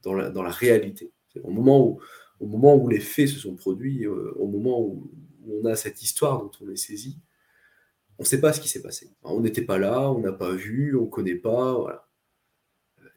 dans, 0.03 0.13
la, 0.15 0.49
réalité. 0.49 1.11
Au 1.43 1.51
moment 1.51 1.85
où, 1.85 1.99
au 2.39 2.47
moment 2.47 2.75
où 2.75 2.87
les 2.87 2.99
faits 2.99 3.27
se 3.27 3.39
sont 3.39 3.55
produits, 3.55 4.07
au 4.07 4.47
moment 4.47 4.81
où, 4.81 5.11
on 5.51 5.65
a 5.65 5.75
cette 5.75 6.03
histoire 6.03 6.41
dont 6.41 6.51
on 6.61 6.69
est 6.69 6.75
saisi, 6.75 7.19
on 8.19 8.23
ne 8.23 8.27
sait 8.27 8.41
pas 8.41 8.53
ce 8.53 8.61
qui 8.61 8.69
s'est 8.69 8.81
passé. 8.81 9.11
On 9.23 9.39
n'était 9.39 9.63
pas 9.63 9.77
là, 9.79 10.11
on 10.11 10.19
n'a 10.19 10.31
pas 10.31 10.51
vu, 10.51 10.95
on 10.95 11.05
ne 11.05 11.09
connaît 11.09 11.35
pas. 11.35 11.73
Voilà. 11.73 12.07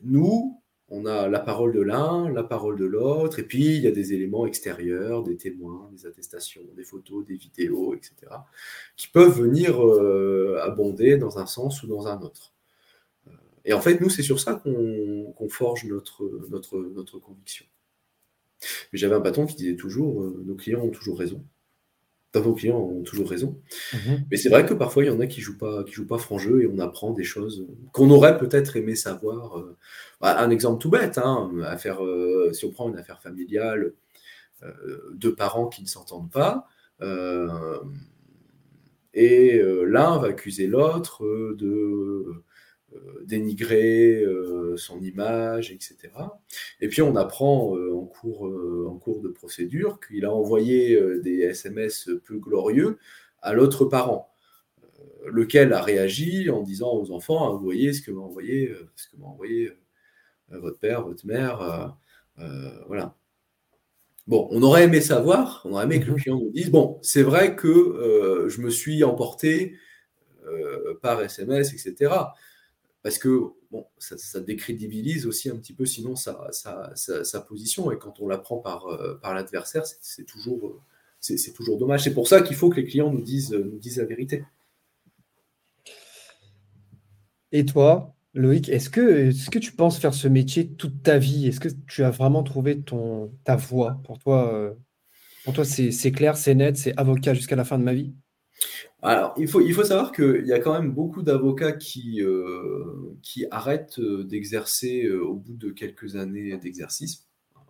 Nous, 0.03 0.62
on 0.95 1.07
a 1.07 1.27
la 1.27 1.41
parole 1.41 1.73
de 1.73 1.81
l'un, 1.81 2.31
la 2.31 2.43
parole 2.43 2.79
de 2.79 2.85
l'autre, 2.85 3.39
et 3.39 3.45
puis 3.45 3.77
il 3.77 3.81
y 3.81 3.87
a 3.87 3.91
des 3.91 4.13
éléments 4.13 4.47
extérieurs, 4.47 5.23
des 5.23 5.39
témoins, 5.39 5.89
des 5.91 6.05
attestations, 6.07 6.61
des 6.77 6.85
photos, 6.85 7.25
des 7.25 7.37
vidéos, 7.37 7.95
etc., 7.95 8.15
qui 8.95 9.09
peuvent 9.09 9.41
venir 9.41 9.83
euh, 9.83 10.61
abonder 10.63 11.17
dans 11.17 11.39
un 11.39 11.47
sens 11.47 11.83
ou 11.83 11.87
dans 11.87 12.09
un 12.09 12.21
autre. 12.21 12.53
Euh, 13.27 13.31
et 13.65 13.73
en 13.73 13.81
fait, 13.81 14.03
nous, 14.03 14.11
c'est 14.11 14.23
sur 14.23 14.39
ça 14.39 14.55
qu'on 14.55 15.49
forge 15.49 15.87
notre, 15.87 17.19
conviction. 17.21 17.65
Mais 18.93 18.99
j'avais 18.99 19.15
un 19.15 19.23
patron 19.23 19.47
qui 19.47 19.57
disait 19.57 19.77
toujours, 19.77 20.23
euh, 20.23 20.43
nos 20.45 20.57
clients 20.57 20.83
ont 20.83 20.91
toujours 20.91 21.19
raison 21.19 21.43
vos 22.41 22.55
clients 22.55 22.79
ont 22.79 23.03
toujours 23.03 23.29
raison. 23.29 23.59
Mhm. 23.93 24.25
Mais 24.31 24.37
c'est 24.37 24.49
vrai 24.49 24.65
que 24.65 24.75
parfois, 24.75 25.05
il 25.05 25.09
y 25.09 25.11
en 25.11 25.21
a 25.21 25.27
qui 25.27 25.41
ne 25.41 25.45
jouent, 25.45 25.59
pas, 25.59 25.85
qui 25.85 25.93
jouent 25.93 26.07
pas 26.07 26.19
franc 26.19 26.39
jeu 26.39 26.63
et 26.63 26.67
on 26.67 26.79
apprend 26.79 27.13
des 27.13 27.25
choses 27.25 27.67
qu'on 27.93 28.11
aurait 28.11 28.39
peut-être 28.39 28.77
aimé 28.77 28.95
savoir. 28.95 29.59
Euh, 29.59 29.77
bah, 30.21 30.39
un 30.39 30.51
exemple 30.51 30.81
tout 30.81 30.91
bête, 30.91 31.19
hein, 31.19 31.51
affaire, 31.65 32.05
euh, 32.05 32.51
si 32.53 32.65
on 32.65 32.71
prend 32.71 32.89
une 32.89 32.99
affaire 32.99 33.21
familiale, 33.21 33.93
euh, 34.63 35.11
deux 35.15 35.35
parents 35.35 35.67
qui 35.67 35.83
ne 35.83 35.89
s'entendent 35.89 36.31
pas, 36.31 36.67
et 39.15 39.61
l'un 39.87 40.19
va 40.19 40.29
accuser 40.29 40.69
l'autre 40.69 41.25
de 41.59 42.45
dénigrer 43.25 44.23
euh, 44.23 44.77
son 44.77 45.01
image, 45.01 45.71
etc. 45.71 45.97
Et 46.81 46.89
puis 46.89 47.03
on 47.03 47.17
apprend 47.17 47.77
euh, 47.77 47.95
en, 47.95 48.05
cours, 48.05 48.43
en 48.89 48.97
cours 48.97 49.21
de 49.21 49.29
procédure 49.29 50.01
qu'il 50.01 50.25
a 50.25 50.33
envoyé 50.33 51.01
des 51.23 51.41
SMS 51.41 52.11
peu 52.25 52.39
glorieux 52.39 52.99
à 53.41 53.53
l'autre 53.53 53.85
parent, 53.85 54.31
lequel 55.27 55.73
a 55.73 55.81
réagi 55.81 56.51
en 56.51 56.63
disant 56.63 56.93
aux 56.95 57.11
enfants, 57.11 57.49
ah, 57.49 57.53
vous 57.53 57.63
voyez 57.63 57.93
ce 57.93 58.03
que 58.03 58.11
m'a 58.11 58.21
envoyé, 58.21 58.73
ce 58.97 59.09
que 59.09 59.17
m'a 59.17 59.27
envoyé 59.27 59.73
votre 60.51 60.79
père, 60.79 61.03
votre 61.03 61.27
mère, 61.27 61.97
voilà. 62.87 63.15
Bon, 64.29 64.47
on 64.53 64.63
aurait 64.63 64.85
aimé 64.85 65.01
savoir, 65.01 65.63
on 65.65 65.73
aurait 65.73 65.85
aimé 65.85 65.99
que 65.99 66.07
le 66.07 66.13
mhm. 66.13 66.21
client 66.21 66.39
nous 66.39 66.51
dise, 66.51 66.71
bon, 66.71 66.99
c'est 67.03 67.25
vrai 67.25 67.57
que 67.57 68.47
je 68.49 68.61
me 68.61 68.71
suis 68.71 69.03
emporté 69.03 69.77
par 71.03 71.21
SMS, 71.21 71.73
etc 71.73 72.13
parce 73.03 73.19
que 73.19 73.53
bon, 73.71 73.87
ça, 73.99 74.41
décrédibilise 74.41 75.27
aussi 75.27 75.51
un 75.51 75.57
petit 75.57 75.73
peu 75.73 75.87
sinon 75.87 76.15
sa, 76.15 76.51
sa, 76.53 77.41
position, 77.41 77.91
et 77.91 77.99
quand 77.99 78.21
on 78.21 78.29
l'apprend 78.29 78.59
par, 78.59 78.87
euh, 78.87 79.19
par 79.21 79.35
l'adversaire, 79.35 79.85
c'est 79.87 80.25
toujours, 80.25 80.81
c'est 81.21 81.53
toujours 81.53 81.79
dommage. 81.79 82.05
C'est 82.05 82.15
pour 82.15 82.29
ça 82.29 82.43
qu'il 82.43 82.57
faut 82.57 82.71
que 82.71 82.77
les 82.77 82.87
clients 82.87 83.13
nous 83.13 83.23
disent, 83.23 83.53
nous 83.53 83.79
disent 83.79 83.99
la 83.99 84.05
vérité. 84.05 84.45
Et 87.51 87.67
toi, 87.67 88.15
Loïc, 88.35 88.69
est-ce 88.69 88.89
que, 88.89 89.29
est 89.29 89.51
que 89.51 89.59
tu 89.59 89.73
penses 89.73 89.99
faire 89.99 90.15
ce 90.15 90.27
métier 90.29 90.69
toute 90.69 91.03
ta 91.03 91.19
vie? 91.19 91.49
Est-ce 91.49 91.61
que 91.61 91.69
tu 91.87 92.03
as 92.03 92.11
vraiment 92.11 92.43
trouvé 92.43 92.81
ton, 92.81 93.31
ta 93.45 93.57
voie? 93.57 94.01
Pour 94.05 94.19
toi, 94.19 94.55
euh, 94.55 94.73
pour 95.45 95.53
toi 95.53 95.65
c'est 95.65 96.13
clair, 96.13 96.37
c'est 96.37 96.55
net, 96.55 96.77
c'est 96.77 96.97
avocat 96.97 97.35
jusqu'à 97.35 97.57
la 97.57 97.65
fin 97.65 97.79
de 97.79 97.85
ma 97.85 97.95
vie? 97.95 98.15
Alors, 99.03 99.35
il 99.37 99.49
faut, 99.49 99.61
il 99.61 99.75
faut 99.75 99.83
savoir 99.83 100.13
qu'il 100.13 100.47
y 100.47 100.53
a 100.53 100.61
quand 100.61 100.79
même 100.79 100.93
beaucoup 100.93 101.23
d'avocats 101.23 101.73
qui, 101.73 102.23
euh, 102.23 103.17
qui 103.21 103.47
arrêtent 103.51 103.99
euh, 103.99 104.23
d'exercer 104.23 105.05
euh, 105.05 105.25
au 105.25 105.35
bout 105.35 105.57
de 105.57 105.71
quelques 105.71 106.15
années 106.15 106.57
d'exercice, 106.57 107.27
à 107.57 107.61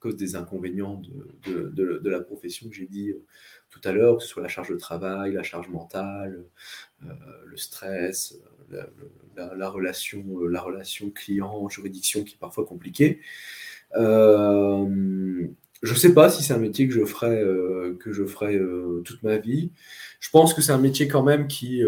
cause 0.00 0.16
des 0.16 0.34
inconvénients 0.34 1.02
de, 1.44 1.68
de, 1.74 2.08
la 2.08 2.20
profession 2.20 2.70
que 2.70 2.74
j'ai 2.74 2.86
dit 2.86 3.12
tout 3.68 3.80
à 3.84 3.92
l'heure, 3.92 4.16
que 4.16 4.22
ce 4.22 4.28
soit 4.28 4.42
la 4.42 4.48
charge 4.48 4.70
de 4.70 4.76
travail, 4.76 5.34
la 5.34 5.42
charge 5.42 5.68
mentale, 5.68 6.42
le 7.02 7.56
stress, 7.56 8.38
la, 9.36 9.68
relation, 9.68 10.24
la 10.46 10.62
relation 10.62 11.10
client-juridiction 11.10 12.24
qui 12.24 12.36
est 12.36 12.38
parfois 12.38 12.64
compliquée. 12.64 13.20
Je 15.82 15.92
ne 15.92 15.98
sais 15.98 16.14
pas 16.14 16.30
si 16.30 16.42
c'est 16.42 16.54
un 16.54 16.58
métier 16.58 16.88
que 16.88 16.94
je 16.94 17.04
ferai, 17.04 17.42
que 18.00 18.12
je 18.12 18.24
ferai 18.24 18.60
toute 19.04 19.22
ma 19.22 19.38
vie. 19.38 19.70
Je 20.20 20.30
pense 20.30 20.54
que 20.54 20.60
c'est 20.60 20.72
un 20.72 20.78
métier 20.78 21.08
quand 21.08 21.22
même 21.22 21.46
qui, 21.46 21.82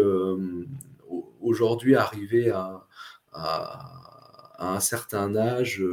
aujourd'hui, 1.41 1.95
arrivé 1.95 2.49
à, 2.51 2.87
un 4.59 4.79
certain 4.79 5.35
âge, 5.35 5.83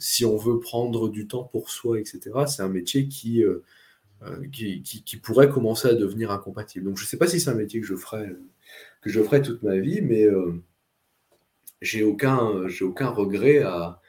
si 0.00 0.24
on 0.24 0.36
veut 0.36 0.58
prendre 0.58 1.08
du 1.08 1.28
temps 1.28 1.44
pour 1.44 1.70
soi, 1.70 2.00
etc., 2.00 2.20
c'est 2.48 2.62
un 2.62 2.68
métier 2.68 3.06
qui, 3.06 3.44
euh, 3.44 3.62
euh, 4.22 4.48
qui, 4.48 5.16
pourrait 5.22 5.50
commencer 5.50 5.88
à 5.88 5.94
devenir 5.94 6.30
incompatible. 6.30 6.86
Donc 6.86 6.98
je 6.98 7.04
ne 7.04 7.06
sais 7.08 7.18
pas 7.18 7.26
si 7.26 7.38
c'est 7.38 7.50
un 7.50 7.54
métier 7.54 7.80
que 7.80 7.86
je 7.86 7.94
ferai, 7.94 8.28
que 9.02 9.10
je 9.10 9.22
ferai 9.22 9.42
toute 9.42 9.62
ma 9.62 9.76
vie, 9.76 10.00
mais 10.00 10.24
euh, 10.24 10.54
j'ai 11.82 12.02
aucun, 12.02 12.66
j'ai 12.66 12.84
aucun 12.84 13.08
regret 13.08 13.58
à, 13.58 13.99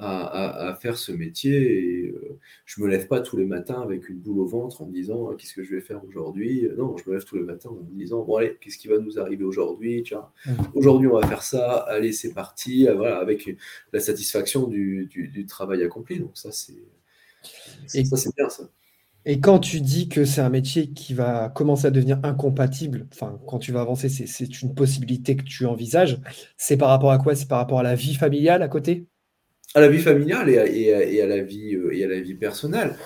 à, 0.00 0.74
faire 0.80 0.96
ce 0.96 1.12
métier 1.12 1.56
et 1.56 2.06
euh, 2.08 2.38
je 2.64 2.80
me 2.80 2.88
lève 2.88 3.06
pas 3.06 3.20
tous 3.20 3.36
les 3.36 3.44
matins 3.44 3.80
avec 3.82 4.08
une 4.08 4.18
boule 4.18 4.40
au 4.40 4.46
ventre 4.46 4.82
en 4.82 4.86
me 4.86 4.92
disant 4.92 5.28
ah, 5.30 5.34
qu'est-ce 5.36 5.54
que 5.54 5.62
je 5.62 5.74
vais 5.74 5.80
faire 5.80 6.04
aujourd'hui? 6.04 6.68
Non, 6.76 6.96
je 6.96 7.08
me 7.08 7.14
lève 7.14 7.24
tous 7.24 7.36
les 7.36 7.42
matins 7.42 7.70
en 7.70 7.74
me 7.74 7.98
disant 7.98 8.22
bon 8.22 8.36
allez, 8.36 8.56
qu'est-ce 8.60 8.78
qui 8.78 8.88
va 8.88 8.98
nous 8.98 9.18
arriver 9.18 9.44
aujourd'hui? 9.44 10.02
Mmh. 10.46 10.50
Aujourd'hui 10.74 11.08
on 11.08 11.18
va 11.18 11.26
faire 11.26 11.42
ça, 11.42 11.76
allez 11.88 12.12
c'est 12.12 12.32
parti, 12.32 12.88
euh, 12.88 12.94
voilà, 12.94 13.18
avec 13.18 13.54
la 13.92 14.00
satisfaction 14.00 14.66
du, 14.66 15.06
du, 15.06 15.46
travail 15.46 15.82
accompli. 15.82 16.18
Donc 16.18 16.32
ça 16.34 16.50
c'est 16.52 16.82
ça 17.86 18.16
c'est 18.16 18.34
bien 18.36 18.48
ça. 18.48 18.64
Et 19.26 19.38
quand 19.40 19.58
tu 19.58 19.82
dis 19.82 20.08
que 20.08 20.24
c'est 20.24 20.40
un 20.40 20.48
métier 20.48 20.92
qui 20.92 21.12
va 21.12 21.50
commencer 21.50 21.86
à 21.86 21.90
devenir 21.90 22.18
incompatible, 22.22 23.06
enfin, 23.12 23.38
quand 23.46 23.58
tu 23.58 23.70
vas 23.70 23.82
avancer, 23.82 24.08
c'est 24.08 24.62
une 24.62 24.74
possibilité 24.74 25.36
que 25.36 25.42
tu 25.42 25.66
envisages, 25.66 26.18
c'est 26.56 26.78
par 26.78 26.88
rapport 26.88 27.12
à 27.12 27.18
quoi? 27.18 27.34
C'est 27.34 27.46
par 27.46 27.58
rapport 27.58 27.80
à 27.80 27.82
la 27.82 27.94
vie 27.94 28.14
familiale 28.14 28.62
à 28.62 28.68
côté? 28.68 29.09
À 29.74 29.80
la 29.80 29.88
vie 29.88 30.00
familiale 30.00 30.48
et 30.48 30.58
à, 31.22 31.26
la, 31.26 31.42
vie, 31.42 31.74
euh, 31.74 31.94
et 31.94 32.04
à 32.04 32.08
la 32.08 32.20
vie 32.20 32.34
personnelle. 32.34 32.96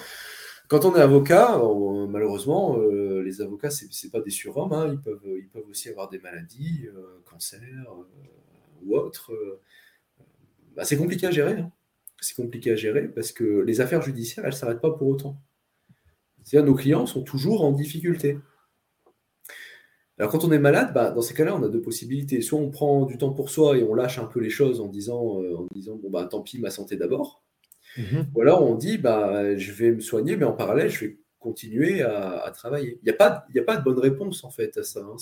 Quand 0.69 0.85
on 0.87 0.97
est 0.97 1.01
avocat, 1.01 1.61
malheureusement, 2.09 2.79
euh, 2.79 3.23
les 3.23 3.43
avocats, 3.43 3.71
ce 3.71 3.85
n'est 3.85 4.11
pas 4.11 4.21
des 4.21 4.31
surhommes. 4.31 4.73
Hein. 4.73 4.93
ils, 4.95 5.49
peuvent, 5.49 5.69
aussi 5.69 5.91
avoir 5.91 6.09
des 6.09 6.19
maladies, 6.19 6.89
euh, 6.95 7.21
cancer 7.25 7.61
ou 8.83 8.97
autres. 8.97 9.31
Bah, 10.75 10.85
c'est 10.85 10.97
compliqué 10.97 11.27
à 11.27 11.31
gérer. 11.31 11.53
Hein. 11.53 11.71
C'est 12.21 12.35
compliqué 12.35 12.73
à 12.73 12.77
gérer 12.77 13.09
parce 13.09 13.33
que 13.33 13.61
les 13.61 13.81
affaires 13.83 14.01
judiciaires, 14.01 14.45
elles 14.45 14.53
ne 14.53 14.57
s'arrêtent 14.57 14.81
pas 14.81 14.93
pour 14.93 15.09
autant. 15.09 15.37
C'est-à-dire 16.43 16.67
nos 16.67 16.75
clients 16.75 17.07
sont 17.07 17.23
toujours 17.23 17.65
en 17.65 17.73
difficulté. 17.73 18.39
Alors 20.19 20.31
quand 20.31 20.45
on 20.45 20.53
est 20.53 20.59
malade, 20.59 20.93
bah, 20.95 21.11
dans 21.11 21.23
ces 21.23 21.35
cas-là, 21.35 21.57
on 21.57 21.63
a 21.65 21.69
deux 21.69 21.83
possibilités. 21.83 22.41
Soit 22.41 22.61
on 22.61 22.71
prend 22.71 23.05
du 23.05 23.19
temps 23.19 23.33
pour 23.33 23.51
soi 23.51 23.77
et 23.77 23.83
on 23.83 23.95
lâche 23.95 24.19
un 24.19 24.27
peu 24.27 24.41
les 24.41 24.51
choses 24.51 24.81
en 24.81 24.87
disant, 24.87 25.43
euh, 25.43 25.57
en 25.57 25.67
disant 25.75 25.97
bon 25.97 26.11
bah 26.11 26.27
tant 26.31 26.41
pis, 26.41 26.59
ma 26.61 26.71
santé 26.71 26.97
d'abord. 26.97 27.43
Mhm. 27.97 28.27
Ou 28.35 28.41
alors 28.43 28.63
on 28.63 28.75
dit 28.75 28.99
bah 28.99 29.57
je 29.57 29.73
vais 29.73 29.93
me 29.93 30.01
soigner, 30.01 30.37
mais 30.37 30.45
en 30.45 30.53
parallèle, 30.53 30.91
je 30.91 31.07
vais 31.07 31.19
continuer 31.41 32.01
à, 32.03 32.51
travailler. 32.55 32.99
Il 33.03 33.05
n'y 33.05 33.11
a, 33.11 33.17
pas, 33.17 33.47
a 33.55 33.63
pas 33.63 33.77
de 33.77 33.85
bonne 33.85 33.99
réponse 33.99 34.45
en 34.45 34.51
fait 34.51 34.79
à 34.79 34.83
ça. 34.83 35.01
Hein. 35.01 35.17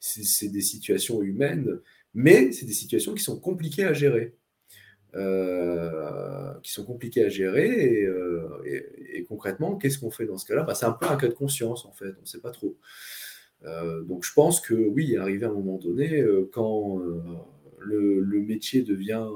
C'est 0.00 0.48
des 0.48 0.60
situations 0.60 1.22
humaines, 1.22 1.80
mais 2.12 2.52
c'est 2.52 2.66
des 2.66 2.74
situations 2.74 3.14
qui 3.14 3.22
sont 3.22 3.40
compliquées 3.40 3.84
à 3.84 3.92
gérer. 3.92 4.34
Euh, 5.16 6.52
qui 6.64 6.72
sont 6.72 6.84
compliquées 6.84 7.24
à 7.24 7.28
gérer 7.28 7.68
et, 7.68 8.04
euh, 8.04 9.24
concrètement, 9.28 9.76
qu'est-ce 9.76 10.00
qu'on 10.00 10.10
fait 10.10 10.26
dans 10.26 10.38
ce 10.38 10.44
cas-là? 10.46 10.64
Bah, 10.64 10.74
C'est 10.74 10.86
un 10.86 10.92
peu 10.92 11.06
un 11.06 11.16
cas 11.16 11.28
de 11.28 11.34
conscience 11.34 11.86
en 11.86 11.92
fait, 11.92 12.12
on 12.18 12.22
ne 12.22 12.26
sait 12.26 12.40
pas 12.40 12.50
trop. 12.50 12.76
Euh, 13.66 14.02
donc 14.02 14.24
je 14.24 14.32
pense 14.32 14.60
que 14.60 14.74
oui, 14.74 15.16
arrivé 15.16 15.46
à 15.46 15.50
un 15.50 15.52
moment 15.52 15.78
donné, 15.78 16.20
euh, 16.20 16.48
quand 16.52 17.00
euh, 17.00 17.20
le, 17.80 18.40
métier 18.40 18.82
devient 18.82 19.26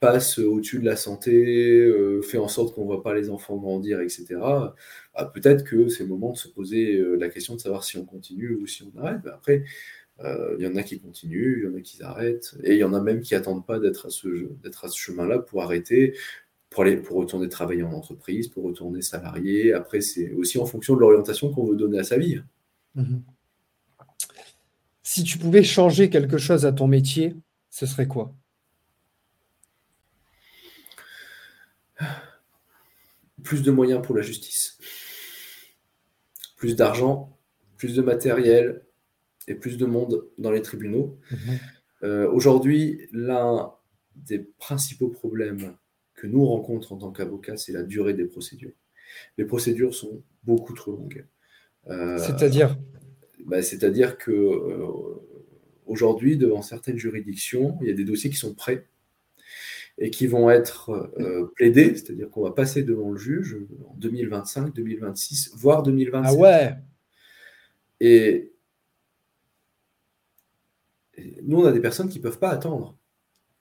passe 0.00 0.38
au-dessus 0.38 0.80
de 0.80 0.84
la 0.84 0.96
santé, 0.96 1.88
fait 2.24 2.38
en 2.38 2.48
sorte 2.48 2.74
qu'on 2.74 2.80
ne 2.82 2.86
voit 2.86 3.04
pas 3.04 3.14
les 3.14 3.30
enfants 3.30 3.56
grandir, 3.56 4.00
etc., 4.00 4.26
bah, 4.40 5.30
peut-être 5.32 5.62
que 5.62 5.88
c'est 5.88 6.02
le 6.02 6.08
moment 6.08 6.32
de 6.32 6.36
se 6.36 6.48
poser 6.48 7.00
la 7.16 7.28
question 7.28 7.54
de 7.54 7.60
savoir 7.60 7.84
si 7.84 7.98
on 7.98 8.04
continue 8.04 8.54
ou 8.54 8.66
si 8.66 8.82
on 8.82 8.98
arrête. 8.98 9.24
Après, 9.32 9.62
il 10.20 10.56
y 10.58 10.66
en 10.66 10.74
a 10.74 10.82
qui 10.82 10.98
continuent, 10.98 11.58
il 11.58 11.70
y 11.70 11.72
en 11.72 11.76
a 11.76 11.80
qui 11.80 12.02
arrêtent, 12.02 12.56
et 12.64 12.72
il 12.72 12.78
y 12.78 12.84
en 12.84 12.94
a 12.94 13.00
même 13.00 13.20
qui 13.20 13.34
n'attendent 13.34 13.64
pas 13.64 13.78
d'être 13.78 14.06
à 14.06 14.10
ce 14.10 14.98
chemin-là 14.98 15.38
pour 15.38 15.62
arrêter, 15.62 16.14
pour, 16.72 16.82
aller, 16.82 16.96
pour 16.96 17.18
retourner 17.18 17.48
travailler 17.48 17.82
en 17.82 17.92
entreprise, 17.92 18.48
pour 18.48 18.64
retourner 18.64 19.02
salarié. 19.02 19.72
Après, 19.72 20.00
c'est 20.00 20.32
aussi 20.32 20.58
en 20.58 20.66
fonction 20.66 20.94
de 20.94 21.00
l'orientation 21.00 21.52
qu'on 21.52 21.66
veut 21.66 21.76
donner 21.76 21.98
à 21.98 22.04
sa 22.04 22.18
vie. 22.18 22.40
Mhm. 22.94 23.22
Si 25.02 25.24
tu 25.24 25.38
pouvais 25.38 25.62
changer 25.62 26.08
quelque 26.10 26.38
chose 26.38 26.64
à 26.64 26.72
ton 26.72 26.86
métier, 26.86 27.36
ce 27.70 27.86
serait 27.86 28.08
quoi? 28.08 28.34
Plus 33.42 33.62
de 33.62 33.70
moyens 33.70 34.00
pour 34.02 34.16
la 34.16 34.22
justice. 34.22 34.78
Plus 36.56 36.76
d'argent, 36.76 37.38
plus 37.76 37.94
de 37.94 38.02
matériel 38.02 38.84
et 39.48 39.54
plus 39.54 39.76
de 39.76 39.84
monde 39.84 40.24
dans 40.38 40.50
les 40.50 40.62
tribunaux. 40.62 41.18
Mhm. 41.30 41.58
Euh, 42.04 42.30
aujourd'hui, 42.30 43.08
l'un 43.12 43.72
des 44.14 44.38
principaux 44.58 45.08
problèmes 45.08 45.76
que 46.22 46.28
nous 46.28 46.46
rencontrons 46.46 46.94
en 46.94 46.98
tant 46.98 47.10
qu'avocats, 47.10 47.56
c'est 47.56 47.72
la 47.72 47.82
durée 47.82 48.14
des 48.14 48.26
procédures. 48.26 48.70
Les 49.38 49.44
procédures 49.44 49.92
sont 49.92 50.22
beaucoup 50.44 50.72
trop 50.72 50.92
longues. 50.92 51.26
Euh, 51.88 52.16
c'est-à-dire? 52.16 52.78
Bah, 53.44 53.60
C'est-à-dire 53.60 54.16
que 54.16 54.30
euh, 54.30 54.86
aujourd'hui, 55.84 56.36
devant 56.36 56.62
certaines 56.62 56.96
juridictions, 56.96 57.76
il 57.80 57.88
y 57.88 57.90
a 57.90 57.94
des 57.94 58.04
dossiers 58.04 58.30
qui 58.30 58.36
sont 58.36 58.54
prêts 58.54 58.86
et 59.98 60.10
qui 60.10 60.28
vont 60.28 60.48
être 60.48 60.90
euh, 61.18 61.52
plaidés, 61.56 61.96
c'est-à-dire 61.96 62.30
qu'on 62.30 62.42
va 62.42 62.52
passer 62.52 62.84
devant 62.84 63.10
le 63.10 63.18
juge 63.18 63.58
en 63.88 63.94
2025, 63.96 64.72
2026, 64.72 65.50
voire 65.56 65.82
2027. 65.82 66.32
Ah 66.32 66.40
ouais 66.40 66.74
et, 67.98 68.52
et 71.16 71.36
nous, 71.42 71.62
on 71.62 71.64
a 71.64 71.72
des 71.72 71.80
personnes 71.80 72.08
qui 72.08 72.18
ne 72.18 72.22
peuvent 72.22 72.38
pas 72.38 72.50
attendre 72.50 72.96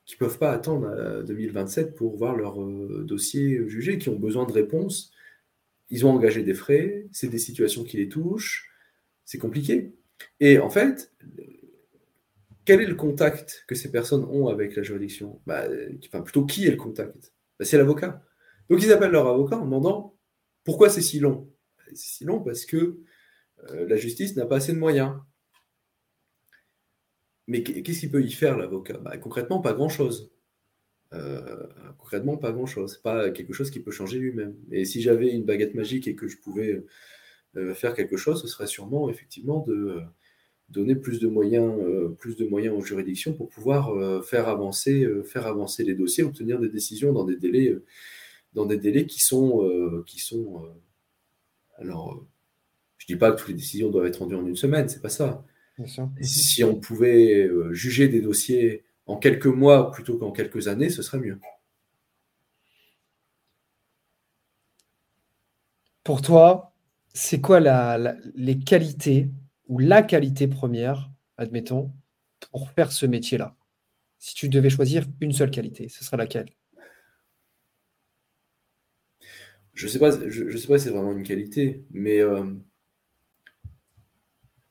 qui 0.05 0.15
peuvent 0.17 0.37
pas 0.39 0.51
attendre 0.51 1.23
2027 1.25 1.95
pour 1.95 2.17
voir 2.17 2.35
leur 2.35 2.61
euh, 2.61 3.03
dossier 3.07 3.67
jugé, 3.69 3.97
qui 3.97 4.09
ont 4.09 4.19
besoin 4.19 4.45
de 4.45 4.51
réponses. 4.51 5.11
Ils 5.89 6.05
ont 6.05 6.11
engagé 6.11 6.43
des 6.43 6.53
frais, 6.55 7.07
c'est 7.11 7.29
des 7.29 7.39
situations 7.39 7.83
qui 7.83 7.97
les 7.97 8.09
touchent, 8.09 8.69
c'est 9.25 9.37
compliqué. 9.39 9.93
Et 10.39 10.59
en 10.59 10.69
fait, 10.69 11.11
quel 12.65 12.81
est 12.81 12.85
le 12.85 12.95
contact 12.95 13.63
que 13.67 13.75
ces 13.75 13.91
personnes 13.91 14.23
ont 14.25 14.47
avec 14.47 14.75
la 14.75 14.83
juridiction? 14.83 15.41
Bah, 15.45 15.65
Enfin, 16.07 16.21
plutôt 16.21 16.45
qui 16.45 16.67
est 16.67 16.71
le 16.71 16.77
contact? 16.77 17.33
Bah, 17.59 17.65
C'est 17.65 17.77
l'avocat. 17.77 18.23
Donc 18.69 18.81
ils 18.83 18.91
appellent 18.91 19.11
leur 19.11 19.27
avocat 19.27 19.57
en 19.57 19.65
demandant 19.65 20.15
pourquoi 20.63 20.89
c'est 20.89 21.01
si 21.01 21.19
long? 21.19 21.49
Bah, 21.77 21.83
C'est 21.89 21.95
si 22.17 22.23
long 22.25 22.39
parce 22.41 22.65
que 22.65 22.99
euh, 23.71 23.87
la 23.87 23.97
justice 23.97 24.35
n'a 24.35 24.45
pas 24.45 24.57
assez 24.57 24.73
de 24.73 24.79
moyens. 24.79 25.15
Mais 27.47 27.63
qu'est-ce 27.63 27.99
qu'il 28.01 28.11
peut 28.11 28.23
y 28.23 28.31
faire, 28.31 28.57
l'avocat? 28.57 28.97
Bah, 28.97 29.17
Concrètement, 29.17 29.61
pas 29.61 29.73
grand-chose. 29.73 30.31
Euh, 31.13 31.67
concrètement, 31.97 32.37
pas 32.37 32.51
grand-chose. 32.51 32.97
Pas 32.97 33.31
quelque 33.31 33.53
chose 33.53 33.71
qui 33.71 33.79
peut 33.79 33.91
changer 33.91 34.19
lui-même. 34.19 34.55
Et 34.71 34.85
si 34.85 35.01
j'avais 35.01 35.31
une 35.31 35.45
baguette 35.45 35.75
magique 35.75 36.07
et 36.07 36.15
que 36.15 36.27
je 36.27 36.37
pouvais 36.37 36.83
euh, 37.57 37.73
faire 37.73 37.93
quelque 37.95 38.17
chose, 38.17 38.41
ce 38.41 38.47
serait 38.47 38.67
sûrement 38.67 39.09
effectivement 39.09 39.63
de 39.67 39.73
euh, 39.73 40.01
donner 40.69 40.95
plus 40.95 41.19
de 41.19 41.27
moyens, 41.27 41.73
plus 42.17 42.37
de 42.37 42.45
moyens 42.47 42.75
aux 42.77 42.81
juridictions 42.81 43.33
pour 43.33 43.49
pouvoir 43.49 44.23
faire 44.23 44.47
avancer, 44.47 45.05
faire 45.25 45.45
avancer 45.45 45.83
les 45.83 45.95
dossiers, 45.95 46.23
obtenir 46.23 46.59
des 46.59 46.69
décisions 46.69 47.11
dans 47.11 47.25
des 47.25 47.35
délais, 47.35 47.75
dans 48.53 48.65
des 48.65 48.77
délais 48.77 49.05
qui 49.05 49.19
sont, 49.19 50.03
qui 50.07 50.19
sont. 50.19 50.63
alors, 51.77 52.25
je 52.99 53.05
dis 53.05 53.17
pas 53.17 53.33
que 53.33 53.39
toutes 53.39 53.49
les 53.49 53.55
décisions 53.55 53.89
doivent 53.89 54.05
être 54.05 54.19
rendues 54.19 54.35
en 54.35 54.47
une 54.47 54.55
semaine, 54.55 54.87
c'est 54.87 55.01
pas 55.01 55.09
ça. 55.09 55.45
Si 56.21 56.63
on 56.63 56.75
pouvait 56.75 57.43
euh, 57.43 57.73
juger 57.73 58.07
des 58.07 58.21
dossiers 58.21 58.83
en 59.05 59.17
quelques 59.17 59.47
mois 59.47 59.91
plutôt 59.91 60.17
qu'en 60.17 60.31
quelques 60.31 60.67
années, 60.67 60.89
ce 60.89 61.01
serait 61.01 61.19
mieux. 61.19 61.39
Pour 66.03 66.21
toi, 66.21 66.73
c'est 67.13 67.41
quoi 67.41 67.59
les 68.35 68.59
qualités 68.59 69.29
ou 69.67 69.79
la 69.79 70.01
qualité 70.01 70.47
première, 70.47 71.11
admettons, 71.37 71.91
pour 72.51 72.71
faire 72.71 72.91
ce 72.91 73.05
métier-là? 73.05 73.55
Si 74.17 74.35
tu 74.35 74.49
devais 74.49 74.69
choisir 74.69 75.05
une 75.19 75.31
seule 75.31 75.51
qualité, 75.51 75.89
ce 75.89 76.03
serait 76.03 76.17
laquelle? 76.17 76.49
Je 79.73 79.85
ne 79.85 79.91
sais 79.91 79.99
pas, 79.99 80.11
je, 80.27 80.57
sais 80.57 80.67
pas 80.67 80.77
si 80.77 80.85
c'est 80.85 80.89
vraiment 80.91 81.13
une 81.13 81.23
qualité, 81.23 81.85
mais 81.91 82.19
euh, 82.19 82.43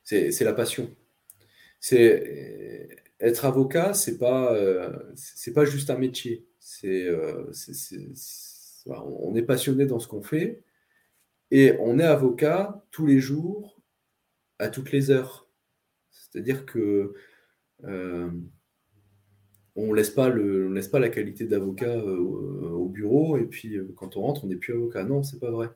c'est 0.04 0.44
la 0.44 0.52
passion. 0.52 0.94
C'est 1.80 2.88
être 3.20 3.44
avocat, 3.44 3.94
c'est 3.94 4.18
pas 4.18 4.54
euh, 4.54 4.96
c'est 5.14 5.52
pas 5.52 5.64
juste 5.64 5.90
un 5.90 5.98
métier. 5.98 6.46
C'est 6.58 7.06
euh, 7.06 7.50
on 8.86 9.34
est 9.34 9.42
passionné 9.42 9.86
dans 9.86 9.98
ce 9.98 10.08
qu'on 10.08 10.22
fait 10.22 10.62
et 11.50 11.74
on 11.80 11.98
est 11.98 12.04
avocat 12.04 12.84
tous 12.90 13.06
les 13.06 13.20
jours, 13.20 13.80
à 14.58 14.68
toutes 14.68 14.92
les 14.92 15.10
heures. 15.10 15.48
C'est-à-dire 16.10 16.66
que 16.66 17.14
euh, 17.84 18.30
on 19.76 19.92
laisse 19.92 20.10
pas 20.10 20.28
le, 20.28 20.72
laisse 20.72 20.88
pas 20.88 20.98
la 20.98 21.08
qualité 21.08 21.46
d'avocat 21.46 21.96
euh, 21.96 22.18
au 22.18 22.88
bureau 22.88 23.36
et 23.36 23.44
puis 23.46 23.76
euh, 23.76 23.92
quand 23.96 24.16
on 24.16 24.22
rentre, 24.22 24.44
on 24.44 24.48
n'est 24.48 24.56
plus 24.56 24.74
avocat. 24.74 25.04
Non, 25.04 25.22
c'est 25.22 25.40
pas 25.40 25.50
vrai. 25.50 25.70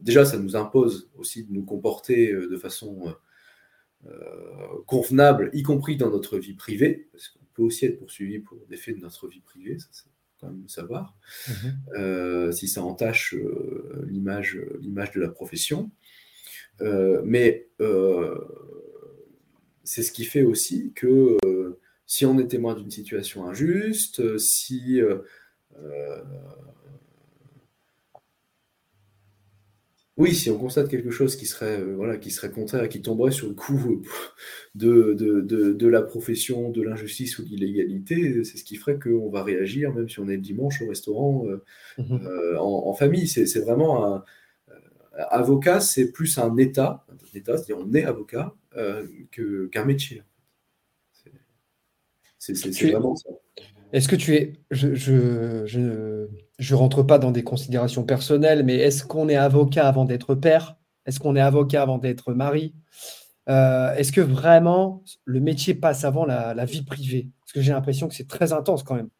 Déjà, 0.00 0.24
ça 0.24 0.38
nous 0.38 0.56
impose 0.56 1.10
aussi 1.16 1.44
de 1.44 1.52
nous 1.52 1.64
comporter 1.64 2.32
de 2.32 2.56
façon 2.58 3.14
convenable, 4.86 5.50
y 5.52 5.62
compris 5.62 5.96
dans 5.96 6.10
notre 6.10 6.38
vie 6.38 6.54
privée, 6.54 7.08
parce 7.12 7.28
qu'on 7.28 7.44
peut 7.54 7.62
aussi 7.62 7.86
être 7.86 7.98
poursuivi 7.98 8.38
pour 8.38 8.58
des 8.68 8.76
faits 8.76 8.96
de 8.96 9.00
notre 9.00 9.26
vie 9.28 9.40
privée, 9.40 9.78
ça 9.78 9.88
c'est 9.90 10.04
quand 10.40 10.48
même 10.48 10.68
savoir, 10.68 11.16
mhm. 11.48 12.52
si 12.52 12.68
ça 12.68 12.82
entache 12.82 13.34
l'image, 14.06 14.60
l'image 14.80 15.10
de 15.12 15.20
la 15.20 15.28
profession. 15.28 15.90
mais 17.24 17.68
c'est 19.86 20.02
ce 20.02 20.12
qui 20.12 20.24
fait 20.24 20.42
aussi 20.42 20.92
que 20.94 21.38
euh, 21.44 21.80
si 22.06 22.26
on 22.26 22.38
est 22.38 22.48
témoin 22.48 22.74
d'une 22.74 22.90
situation 22.90 23.48
injuste, 23.48 24.20
euh, 24.20 24.36
si 24.36 25.00
euh, 25.00 25.18
oui, 30.16 30.34
si 30.34 30.50
on 30.50 30.58
constate 30.58 30.88
quelque 30.88 31.10
chose 31.10 31.36
qui 31.36 31.44
serait, 31.46 31.82
voilà, 31.82 32.16
qui 32.16 32.30
serait 32.30 32.50
contraire, 32.50 32.88
qui 32.88 33.02
tomberait 33.02 33.32
sur 33.32 33.48
le 33.48 33.54
coup 33.54 34.02
de, 34.74 35.12
de, 35.14 35.86
la 35.86 36.02
profession, 36.02 36.70
de 36.70 36.82
l'injustice 36.82 37.38
ou 37.38 37.44
de 37.44 37.50
l'illégalité, 37.50 38.42
c'est 38.44 38.56
ce 38.56 38.64
qui 38.64 38.76
ferait 38.76 38.98
qu'on 38.98 39.28
va 39.28 39.42
réagir, 39.42 39.92
même 39.92 40.08
si 40.08 40.18
on 40.20 40.28
est 40.28 40.36
le 40.36 40.42
dimanche 40.42 40.80
au 40.82 40.88
restaurant 40.88 41.44
mmh 41.98 42.16
en, 42.58 42.94
famille. 42.94 43.28
C'est 43.28 43.60
vraiment 43.60 44.16
un 44.16 44.24
avocat, 45.30 45.80
c'est 45.80 46.12
plus 46.12 46.38
un 46.38 46.56
état, 46.56 47.04
un 47.10 47.38
état 47.38 47.56
c'est-à-dire 47.56 47.84
on 47.86 47.92
est 47.94 48.04
avocat, 48.04 48.54
euh, 48.76 49.06
qu'un 49.70 49.84
métier. 49.84 50.22
C'est 52.38 52.90
vraiment 52.90 53.16
ça. 53.16 53.30
Est-ce 53.92 54.08
que 54.08 54.16
tu 54.16 54.34
es. 54.34 54.52
Je, 54.70 54.94
je, 54.94 55.64
je, 55.66 56.26
je, 56.58 56.74
rentre 56.74 57.02
pas 57.02 57.18
dans 57.18 57.30
des 57.30 57.44
considérations 57.44 58.04
personnelles, 58.04 58.64
mais 58.64 58.76
est-ce 58.76 59.04
qu'on 59.04 59.28
est 59.28 59.36
avocat 59.36 59.86
avant 59.86 60.04
d'être 60.04 60.34
père? 60.34 60.76
Est-ce 61.06 61.20
qu'on 61.20 61.36
est 61.36 61.40
avocat 61.40 61.82
avant 61.82 61.98
d'être 61.98 62.32
mari? 62.32 62.74
Euh, 63.48 63.94
Est-ce 63.94 64.12
que 64.12 64.20
vraiment 64.20 65.04
le 65.24 65.40
métier 65.40 65.74
passe 65.74 66.04
avant 66.04 66.24
la, 66.24 66.64
vie 66.64 66.82
privée? 66.82 67.28
Parce 67.40 67.52
que 67.52 67.60
j'ai 67.60 67.72
l'impression 67.72 68.08
que 68.08 68.14
c'est 68.14 68.28
très 68.28 68.52
intense 68.52 68.82
quand 68.82 68.96
même. 68.96 69.10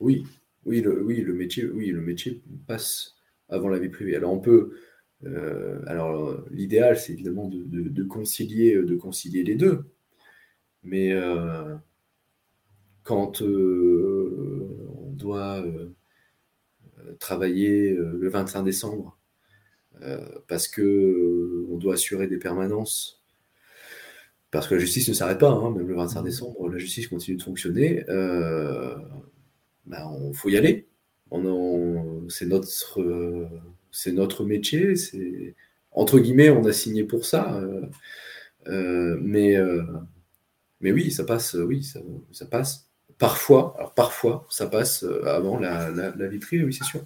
Oui, 0.00 0.26
oui, 0.66 0.80
le, 0.80 1.02
oui, 1.02 1.20
le 1.20 1.32
métier, 1.32 1.64
oui, 1.64 1.88
le 1.88 2.00
métier 2.00 2.42
passe 2.66 3.14
avant 3.48 3.68
la 3.68 3.78
vie 3.78 3.88
privée. 3.88 4.16
Alors 4.16 4.32
on 4.32 4.40
peut, 4.40 4.72
euh, 5.24 5.80
alors, 5.86 6.36
l'idéal, 6.50 6.98
c'est 6.98 7.12
évidemment 7.12 7.48
de, 7.48 8.02
concilier, 8.04 8.76
de 8.82 8.96
concilier 8.96 9.42
les 9.42 9.54
deux. 9.54 9.84
Mais 10.82 11.12
euh, 11.12 11.76
quand 13.04 13.42
euh, 13.42 14.81
doit 15.22 15.64
travailler 17.18 17.94
le 17.94 18.28
25 18.28 18.62
décembre, 18.62 19.18
parce 20.48 20.68
que 20.68 21.66
on 21.70 21.76
doit 21.78 21.94
assurer 21.94 22.26
des 22.26 22.38
permanences, 22.38 23.22
parce 24.50 24.68
que 24.68 24.74
la 24.74 24.80
justice 24.80 25.08
ne 25.08 25.14
s'arrête 25.14 25.38
pas, 25.38 25.50
hein, 25.50 25.70
même 25.70 25.88
le 25.88 25.94
25 25.94 26.22
décembre, 26.22 26.68
la 26.68 26.78
justice 26.78 27.08
continue 27.08 27.36
de 27.36 27.42
fonctionner, 27.42 28.04
il 28.08 28.94
ben, 29.86 30.32
faut 30.34 30.48
y 30.48 30.56
aller. 30.56 30.86
c'est 32.28 32.46
notre 32.46 33.48
c'est 33.90 34.12
notre 34.12 34.44
métier, 34.44 34.96
c'est 34.96 35.54
entre 35.94 36.18
guillemets, 36.18 36.50
on 36.50 36.64
a 36.64 36.72
signé 36.72 37.04
pour 37.04 37.24
ça. 37.24 37.54
Euh, 37.54 37.86
euh, 38.68 39.18
mais, 39.20 39.56
euh, 39.56 39.82
mais 40.80 40.92
oui, 40.92 41.10
ça 41.10 41.24
passe, 41.24 41.54
oui, 41.54 41.82
ça, 42.32 42.46
passe. 42.46 42.90
Parfois, 43.22 43.76
alors 43.78 43.94
parfois, 43.94 44.44
ça 44.50 44.66
passe 44.66 45.06
avant 45.24 45.56
la, 45.56 45.92
privée, 46.40 46.64
oui, 46.64 46.74
c'est 46.74 46.82
sûr. 46.82 47.02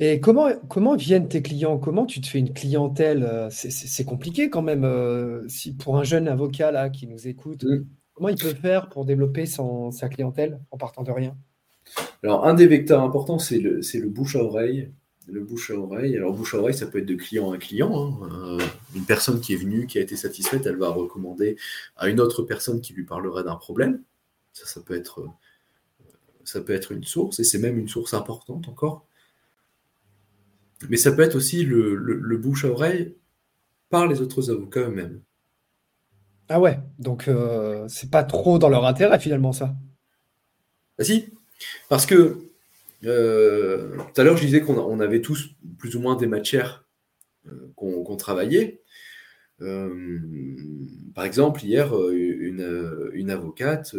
Et 0.00 0.20
comment, 0.20 0.48
comment 0.70 0.96
viennent 0.96 1.28
tes 1.28 1.42
clients? 1.42 1.76
Comment 1.76 2.06
tu 2.06 2.22
te 2.22 2.28
fais 2.28 2.38
une 2.38 2.54
clientèle? 2.54 3.48
C'est 3.50 4.06
compliqué 4.06 4.48
quand 4.48 4.62
même. 4.62 5.46
si 5.48 5.74
pour 5.74 5.98
un 5.98 6.02
jeune 6.02 6.28
avocat 6.28 6.72
là 6.72 6.88
qui 6.88 7.06
nous 7.06 7.28
écoute, 7.28 7.64
mm. 7.64 7.84
comment 8.14 8.30
il 8.30 8.38
peut 8.38 8.54
faire 8.54 8.88
pour 8.88 9.04
développer 9.04 9.44
sa 9.44 10.08
clientèle 10.08 10.60
en 10.70 10.78
partant 10.78 11.02
de 11.02 11.10
rien? 11.10 11.36
Alors, 12.22 12.46
un 12.46 12.54
des 12.54 12.68
vecteurs 12.68 13.02
importants, 13.02 13.38
c'est 13.38 13.58
le, 13.58 13.80
le 13.80 14.08
bouche 14.08 14.36
à 14.36 14.42
oreille. 14.42 14.90
Le 15.30 15.40
bouche 15.40 15.70
à 15.70 15.74
oreille. 15.74 16.16
Alors, 16.16 16.32
bouche 16.32 16.54
à 16.54 16.58
oreille, 16.58 16.74
ça 16.74 16.86
peut 16.86 16.98
être 16.98 17.06
de 17.06 17.14
client 17.14 17.52
à 17.52 17.58
client. 17.58 18.18
Hein. 18.22 18.28
Euh, 18.32 18.66
une 18.94 19.04
personne 19.04 19.40
qui 19.40 19.52
est 19.52 19.56
venue, 19.56 19.86
qui 19.86 19.98
a 19.98 20.00
été 20.00 20.16
satisfaite, 20.16 20.64
elle 20.64 20.76
va 20.76 20.88
recommander 20.88 21.56
à 21.96 22.08
une 22.08 22.18
autre 22.18 22.42
personne 22.42 22.80
qui 22.80 22.94
lui 22.94 23.04
parlerait 23.04 23.44
d'un 23.44 23.56
problème. 23.56 24.02
Ça, 24.54 24.64
ça 24.66 24.80
peut 24.80 24.96
être, 24.96 25.28
ça 26.44 26.62
peut 26.62 26.72
être 26.72 26.92
une 26.92 27.04
source, 27.04 27.40
et 27.40 27.44
c'est 27.44 27.58
même 27.58 27.78
une 27.78 27.88
source 27.88 28.14
importante 28.14 28.68
encore. 28.68 29.06
Mais 30.88 30.96
ça 30.96 31.12
peut 31.12 31.22
être 31.22 31.34
aussi 31.34 31.64
le, 31.64 32.36
bouche 32.38 32.64
à 32.64 32.68
oreille 32.68 33.14
par 33.90 34.06
les 34.06 34.20
autres 34.20 34.50
avocats 34.50 34.88
eux-mêmes. 34.88 35.20
Ah 36.48 36.60
ouais, 36.60 36.78
donc 36.98 37.28
euh, 37.28 37.86
c'est 37.88 38.10
pas 38.10 38.24
trop 38.24 38.58
dans 38.58 38.70
leur 38.70 38.86
intérêt 38.86 39.18
finalement 39.18 39.52
ça. 39.52 39.74
Ah 40.98 41.04
si, 41.04 41.26
parce 41.88 42.06
que 42.06 42.48
euh, 43.04 43.96
tout 43.96 44.20
à 44.20 44.24
l'heure, 44.24 44.36
je 44.36 44.44
disais 44.44 44.60
qu'on 44.60 45.00
avait 45.00 45.20
tous 45.20 45.50
plus 45.78 45.94
ou 45.96 46.00
moins 46.00 46.16
des 46.16 46.26
matières 46.26 46.86
euh, 47.46 47.72
qu'on 47.76 48.16
travaillait. 48.16 48.82
Euh, 49.60 50.20
par 51.14 51.24
exemple, 51.24 51.64
hier, 51.64 51.92
une, 52.10 53.30
avocate 53.30 53.94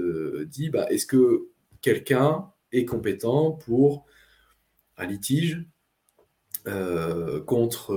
dit 0.45 0.69
bah, 0.69 0.87
est-ce 0.89 1.05
que 1.05 1.49
quelqu'un 1.81 2.51
est 2.71 2.85
compétent 2.85 3.51
pour 3.51 4.05
un 4.97 5.05
litige 5.05 5.65
contre 7.45 7.95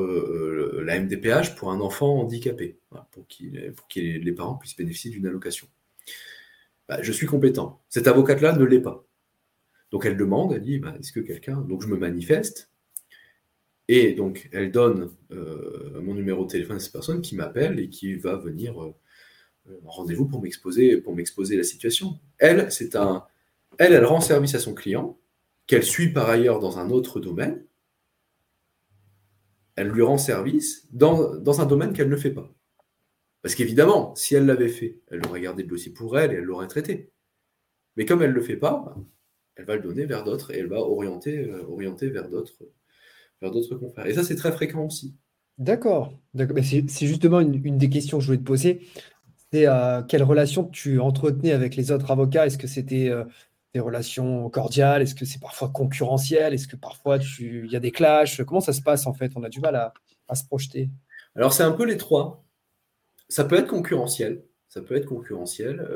la 0.82 0.98
MDPH 0.98 1.57
pour 1.57 1.72
un 1.72 1.80
enfant 1.80 2.20
handicapé, 2.20 2.78
pour, 3.11 3.26
que 3.26 4.00
les 4.00 4.32
parents 4.32 4.55
puissent 4.55 4.76
bénéficier 4.76 5.11
d'une 5.11 5.26
allocation? 5.26 5.66
Bah, 6.88 7.03
Je 7.03 7.12
suis 7.12 7.26
compétent. 7.26 7.82
Cette 7.88 8.07
avocate-là 8.07 8.57
ne 8.57 8.64
l'est 8.64 8.80
pas. 8.80 9.05
Donc 9.93 10.07
elle 10.07 10.16
demande, 10.16 10.53
elle 10.53 10.62
dit, 10.62 10.78
bah, 10.78 10.95
est-ce 10.99 11.12
que 11.12 11.20
quelqu'un... 11.20 11.61
Donc 11.61 11.82
je 11.82 11.88
me 11.88 11.97
manifeste. 11.97 12.70
Et 13.88 14.14
donc 14.14 14.49
elle 14.53 14.72
donne 14.72 15.11
euh, 15.32 16.01
mon 16.03 16.14
numéro 16.14 16.45
de 16.45 16.51
téléphone 16.51 16.76
à 16.76 16.80
cette 16.80 16.93
personne 16.93 17.20
qui 17.20 17.36
m'appelle 17.36 17.78
et 17.78 17.88
qui 17.88 18.14
va 18.14 18.36
venir 18.36 18.82
euh, 18.82 18.95
en 19.84 19.90
rendez-vous 19.90 20.26
pour 20.26 20.43
m'exposer, 20.43 20.97
pour 20.97 21.14
m'exposer 21.14 21.57
la 21.57 21.64
situation. 21.64 22.18
Elle, 22.38 22.72
c'est 22.72 22.97
un... 22.97 23.26
Elle, 23.78 23.93
elle 23.93 24.05
rend 24.05 24.20
service 24.20 24.55
à 24.55 24.59
son 24.59 24.74
client, 24.74 25.18
qu'elle 25.66 25.82
suit 25.82 26.12
par 26.12 26.28
ailleurs 26.28 26.61
dans 26.61 26.78
un 26.78 26.90
autre 26.90 27.20
domaine. 27.20 27.64
Elle 29.76 29.88
lui 29.88 30.03
rend 30.03 30.18
service 30.18 30.87
dans, 30.92 31.61
un 31.61 31.67
domaine 31.67 31.92
qu'elle 31.92 32.11
ne 32.11 32.17
fait 32.17 32.30
pas. 32.30 32.53
Parce 33.41 33.54
qu'évidemment, 33.54 34.14
si 34.14 34.34
elle 34.34 34.46
l'avait 34.46 34.68
fait, 34.68 35.00
elle 35.11 35.26
aurait 35.26 35.41
gardé 35.41 35.62
le 35.62 35.68
dossier 35.68 35.92
pour 35.92 36.18
elle 36.18 36.33
et 36.33 36.37
elle 36.37 36.45
l'aurait 36.45 36.68
traité. 36.68 37.11
Mais 37.96 38.04
comme 38.04 38.22
elle 38.22 38.30
ne 38.30 38.34
le 38.34 38.42
fait 38.42 38.57
pas, 38.57 38.95
elle 39.57 39.64
va 39.64 39.76
le 39.76 39.83
donner 39.83 40.07
vers 40.07 40.24
d'autres 40.24 40.54
et 40.54 40.58
elle 40.58 40.68
va 40.68 40.79
orienter, 40.79 41.49
euh, 41.49 41.64
orienter 41.68 42.08
vers 42.08 42.29
d'autres 42.29 42.53
vers 43.41 43.50
d'autres 43.50 43.74
confrères. 43.74 44.07
Et 44.07 44.14
ça, 44.14 44.22
c'est 44.22 44.37
très 44.37 44.53
fréquent 44.53 44.87
aussi. 44.87 45.16
D'accord. 45.58 46.16
C'est 46.62 47.07
justement 47.07 47.41
une, 47.41 47.76
des 47.76 47.91
questions 47.91 48.18
que 48.18 48.22
je 48.22 48.29
voulais 48.29 48.38
te 48.38 48.45
poser. 48.45 48.87
C'est 49.53 49.66
euh, 49.66 50.03
quelle 50.03 50.22
relation 50.22 50.64
tu 50.64 51.00
entretenais 51.00 51.53
avec 51.53 51.76
les 51.76 51.91
autres 51.91 52.11
avocats? 52.11 52.46
Est-ce 52.46 52.57
que 52.57 52.68
c'était 52.68 53.08
euh, 53.08 53.24
des 53.74 53.80
relations 53.80 54.49
cordiales? 54.49 55.03
Est-ce 55.03 55.14
que 55.14 55.24
c'est 55.24 55.41
parfois 55.41 55.68
concurrentiel? 55.68 56.54
Est-ce 56.54 56.68
que 56.68 56.76
parfois 56.76 57.18
il 57.41 57.70
y 57.70 57.76
a 57.76 57.80
des 57.80 57.91
clashs? 57.91 58.42
Comment 58.45 58.61
ça 58.61 58.72
se 58.72 58.80
passe 58.80 59.07
en 59.07 59.12
fait? 59.12 59.33
On 59.34 59.42
a 59.42 59.49
du 59.49 59.61
mal 59.61 59.74
à, 59.74 59.92
à 60.29 60.37
se 60.37 60.45
projeter. 60.45 60.88
Alors 61.34 61.53
c'est 61.53 61.64
un 61.64 61.72
peu 61.72 61.84
les 61.84 61.96
trois. 61.96 62.45
Ça 63.29 63.45
peut 63.45 63.57
être 63.57 63.68
concurrentiel. 63.68 64.45
Ça 64.68 64.80
peut 64.80 64.96
être 64.96 65.07
concurrentiel 65.07 65.87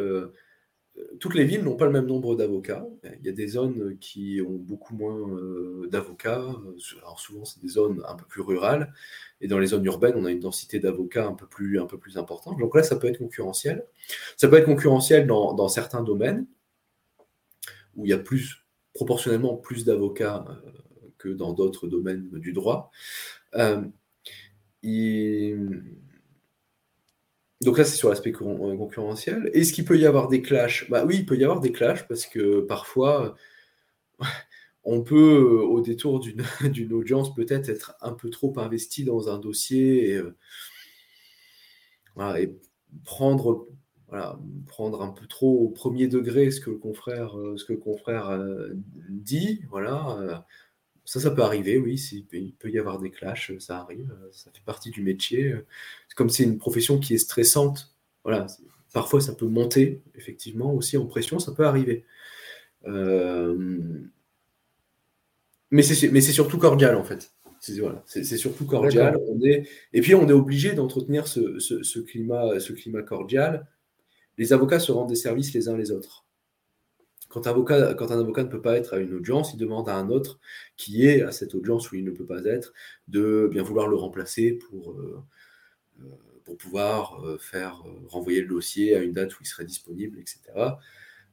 toutes 1.21 1.35
les 1.35 1.45
villes 1.45 1.63
n'ont 1.63 1.77
pas 1.77 1.87
le 1.87 1.93
même 1.93 2.07
nombre 2.07 2.37
d'avocats. 2.37 2.87
Il 3.21 3.27
y 3.27 3.29
a 3.29 3.33
des 3.33 3.49
zones 3.49 3.99
qui 3.99 4.41
ont 4.47 4.57
beaucoup 4.57 4.95
moins 4.95 5.29
euh, 5.31 5.89
d'avocats. 5.91 6.55
Alors 6.99 7.21
souvent, 7.21 7.45
c'est 7.45 7.61
des 7.61 7.69
zones 7.69 8.03
un 8.09 8.15
peu 8.15 8.25
plus 8.25 8.43
rurales. 8.43 8.93
Et 9.41 9.49
dans 9.49 9.59
les 9.59 9.69
zones 9.69 9.85
urbaines, 9.85 10.15
on 10.17 10.25
a 10.25 10.31
une 10.31 10.41
densité 10.41 10.79
d'avocats 10.79 11.27
un, 11.27 11.35
peu 11.35 11.47
plus, 11.47 11.79
importante. 12.17 12.59
Donc 12.59 12.75
là, 12.75 12.83
ça 12.83 12.97
peut 12.97 13.09
être 13.09 13.19
concurrentiel. 13.19 13.85
Ça 14.37 14.49
peut 14.49 14.57
être 14.57 14.67
concurrentiel 14.67 15.27
dans, 15.27 15.69
certains 15.69 16.03
domaines 16.03 16.47
où 17.95 18.05
il 18.07 18.11
y 18.11 18.15
a 18.15 18.19
plus, 18.19 18.65
proportionnellement 18.95 19.57
plus 19.57 19.85
d'avocats 19.85 20.45
euh, 20.49 20.71
que 21.19 21.29
dans 21.29 21.53
d'autres 21.53 21.89
domaines 21.89 22.29
du 22.33 22.53
droit. 22.53 22.91
Euh, 23.55 23.83
donc 27.63 27.79
là, 27.79 27.85
c'est 27.85 27.97
sur 27.97 28.11
l'aspect 28.11 28.33
euh, 28.33 28.77
concurrentiel. 28.77 29.51
Est-ce 29.55 29.73
qu'il 29.73 29.85
peut 29.85 29.99
y 29.99 30.07
avoir 30.07 30.29
des 30.29 30.43
clashs? 30.43 30.89
Bah 30.91 31.05
Oui, 31.07 31.17
il 31.21 31.27
peut 31.27 31.37
y 31.37 31.45
avoir 31.45 31.61
des 31.61 31.73
clashs 31.73 32.07
parce 32.07 32.27
que 32.27 32.61
parfois, 32.61 33.35
on 34.85 35.03
peut, 35.03 35.63
au 35.63 35.81
détour 35.81 36.21
d'une 36.71 36.93
audience, 36.93 37.35
peut-être 37.35 37.69
être 37.69 37.95
un 38.01 38.13
peu 38.13 38.31
trop 38.31 38.53
investi 38.59 39.05
dans 39.05 39.29
un 39.29 39.39
dossier 39.39 40.11
et, 40.11 40.23
prendre 43.05 43.69
voilà, 44.09 44.39
prendre 44.67 45.03
un 45.03 45.11
peu 45.11 45.27
trop 45.27 45.65
au 45.65 45.69
premier 45.69 46.07
degré 46.07 46.51
ce 46.51 46.61
que 46.61 46.71
le 46.71 46.79
confrère, 46.79 47.37
euh, 47.39 47.57
ce 47.57 47.65
que 47.65 47.73
le 47.73 47.79
confrère 47.79 48.31
euh, 48.31 48.71
dit. 49.09 49.63
Voilà. 49.71 50.47
Euh, 51.07 51.09
ça, 51.09 51.21
ça 51.21 51.31
peut 51.31 51.43
arriver, 51.43 51.79
oui. 51.79 51.95
Il 52.33 52.53
peut 52.53 52.71
y 52.71 52.79
avoir 52.79 52.99
des 52.99 53.11
clashs, 53.11 53.53
ça 53.59 53.79
arrive. 53.79 54.13
Ça 54.33 54.51
fait 54.53 54.65
partie 54.65 54.91
du 54.91 55.03
métier. 55.03 55.55
Comme 56.17 56.31
c'est 56.31 56.45
une 56.45 56.59
profession 56.59 56.99
qui 56.99 57.15
est 57.15 57.19
stressante, 57.19 57.95
voilà, 58.25 58.47
parfois 58.93 59.21
ça 59.21 59.35
peut 59.35 59.47
monter, 59.47 60.03
effectivement, 60.15 60.73
aussi 60.73 60.97
en 60.97 61.07
pression, 61.07 61.39
ça 61.39 61.53
peut 61.53 61.67
arriver. 61.67 62.05
Mais 65.71 65.83
c'est 65.83 66.21
surtout 66.33 66.59
cordial, 66.59 66.97
en 66.97 67.05
fait. 67.05 67.33
C'est 67.61 67.81
voilà, 67.81 68.05
surtout 68.07 68.67
cordial. 68.67 69.17
On 69.29 69.41
est, 69.43 69.69
et 69.93 70.01
puis, 70.01 70.15
on 70.15 70.29
est 70.29 70.33
obligé 70.33 70.73
d'entretenir 70.73 71.27
ce, 71.27 71.59
ce, 71.59 71.99
climat, 72.01 72.61
ce 72.61 72.73
climat 72.73 73.03
cordial 73.03 73.67
les 74.39 74.53
avocats 74.53 74.81
se 74.81 74.93
rendent 74.93 75.09
des 75.09 75.15
services 75.15 75.53
les 75.55 75.69
uns 75.69 75.77
les 75.77 75.91
autres. 75.91 76.26
Quand 77.29 77.47
un, 77.47 77.51
avocat, 77.51 77.95
quand 77.95 78.13
un 78.13 78.21
avocat 78.21 78.45
ne 78.45 78.49
peut 78.49 78.63
pas 78.63 78.77
être 78.77 78.95
à 78.95 78.99
une 78.99 79.13
audience, 79.13 79.53
il 79.53 79.57
demande 79.57 79.89
à 79.89 79.97
un 79.97 80.09
autre 80.11 80.39
qui 80.77 81.07
est 81.07 81.23
à 81.23 81.33
cette 81.33 81.55
audience 81.55 81.91
où 81.91 81.97
il 81.97 82.05
ne 82.05 82.11
peut 82.11 82.25
pas 82.25 82.45
être 82.45 82.73
de 83.09 83.49
bien 83.51 83.63
vouloir 83.63 83.89
le 83.89 83.97
remplacer 83.97 84.53
pour, 84.53 84.93
euh, 84.93 85.23
euh, 86.01 86.05
pour 86.45 86.57
pouvoir 86.57 87.25
euh, 87.25 87.37
faire 87.39 87.83
renvoyer 88.09 88.41
le 88.43 88.49
dossier 88.49 88.95
à 88.95 89.03
une 89.03 89.13
date 89.13 89.35
où 89.35 89.43
il 89.43 89.47
serait 89.47 89.65
disponible, 89.65 90.19
etc. 90.21 90.41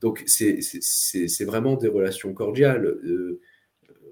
Donc 0.02 0.24
c'est 0.26 1.46
vraiment 1.46 1.76
des 1.76 1.88
relations 1.88 2.34
cordiales. 2.34 2.98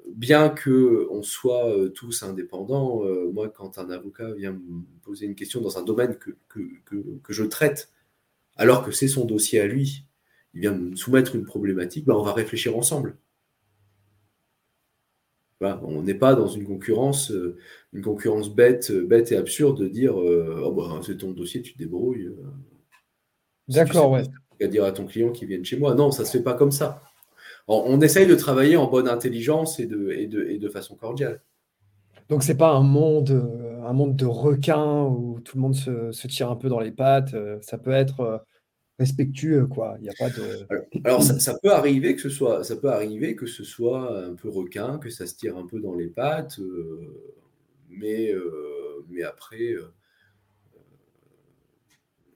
bien 0.08 0.50
qu'on 0.50 1.24
soit 1.24 1.74
tous 1.94 2.24
indépendants, 2.24 3.04
moi 3.34 3.50
quand 3.50 3.78
un 3.78 3.90
avocat 3.90 4.32
vient 4.34 4.54
me 4.54 4.84
poser 5.02 5.26
une 5.26 5.36
question 5.36 5.60
dans 5.60 5.78
un 5.78 5.84
domaine 5.84 6.16
que, 6.16 6.32
que 6.48 7.34
je 7.34 7.44
traite, 7.44 7.92
alors 8.56 8.86
que 8.86 8.92
c'est 8.92 9.10
son 9.10 9.26
dossier 9.26 9.60
à 9.60 9.68
lui, 9.68 10.06
il 10.54 10.62
vient 10.62 10.74
me 10.74 10.96
soumettre 10.96 11.36
une 11.36 11.46
problématique, 11.46 12.06
ben 12.06 12.16
on 12.16 12.24
va 12.24 12.34
réfléchir 12.34 12.78
ensemble. 12.78 13.18
on 15.62 16.02
n'est 16.02 16.16
pas 16.16 16.36
dans 16.36 16.48
une 16.48 16.66
concurrence, 16.66 17.32
euh, 17.32 17.58
une 17.94 18.02
concurrence 18.02 18.54
bête, 18.54 18.92
bête 18.92 19.32
et 19.32 19.38
absurde 19.38 19.80
de 19.80 19.88
dire 19.88 20.20
euh, 20.20 20.64
oh 20.66 20.72
ben, 20.72 21.02
c'est 21.06 21.18
ton 21.18 21.32
dossier, 21.32 21.62
tu 21.62 21.74
te 21.74 21.78
débrouilles. 21.78 22.26
Euh. 22.26 22.36
D'accord, 23.68 24.12
ouais. 24.12 24.24
À 24.62 24.68
dire 24.68 24.84
à 24.84 24.92
ton 24.92 25.06
client 25.06 25.32
qui 25.32 25.46
vienne 25.46 25.66
chez 25.66 25.78
moi. 25.78 25.96
Non, 25.96 26.12
ça 26.12 26.24
ne 26.24 26.28
se 26.28 26.38
fait 26.38 26.44
pas 26.44 26.54
comme 26.54 26.72
ça. 26.72 27.02
On, 27.68 28.02
essaye 28.02 28.28
de 28.28 28.36
travailler 28.36 28.76
en 28.76 28.88
bonne 28.88 29.08
intelligence 29.08 29.80
et 29.80 29.86
de, 29.86 30.12
et 30.12 30.28
de, 30.28 30.70
façon 30.70 30.96
cordiale. 30.96 31.42
Donc 32.28 32.44
c'est 32.44 32.58
pas 32.58 32.72
un 32.72 32.84
monde, 32.84 33.50
un 33.84 33.94
monde 33.94 34.16
de 34.16 34.26
requins 34.26 35.06
où 35.06 35.40
tout 35.40 35.58
le 35.58 35.62
monde 35.62 35.76
se, 35.76 36.28
tire 36.28 36.52
un 36.52 36.56
peu 36.56 36.70
dans 36.70 36.80
les 36.80 36.92
pattes. 36.92 37.34
Ça 37.62 37.78
peut 37.78 37.92
être 37.92 38.44
respectueux, 39.02 39.66
quoi. 39.66 39.98
Il 40.00 40.06
y 40.06 40.10
a 40.10 40.14
pas 40.18 40.30
de. 40.30 40.68
Alors, 41.04 41.24
ça, 41.24 41.58
peut 41.62 41.72
arriver 41.72 42.16
que 42.16 42.22
ce 42.22 42.30
soit, 42.30 42.64
ça 42.64 42.76
peut 42.76 42.90
arriver 42.90 43.36
que 43.36 43.48
ce 43.48 43.64
soit 43.64 44.26
un 44.26 44.36
peu 44.36 44.50
requin, 44.50 45.00
que 45.00 45.10
ça 45.10 45.26
se 45.26 45.36
tire 45.36 45.58
un 45.58 45.66
peu 45.66 45.80
dans 45.80 45.96
les 45.96 46.08
pattes, 46.08 46.60
euh, 46.60 47.00
mais 47.90 48.32
euh, 48.32 49.04
mais 49.10 49.24
après. 49.24 49.74
Euh, 49.74 49.92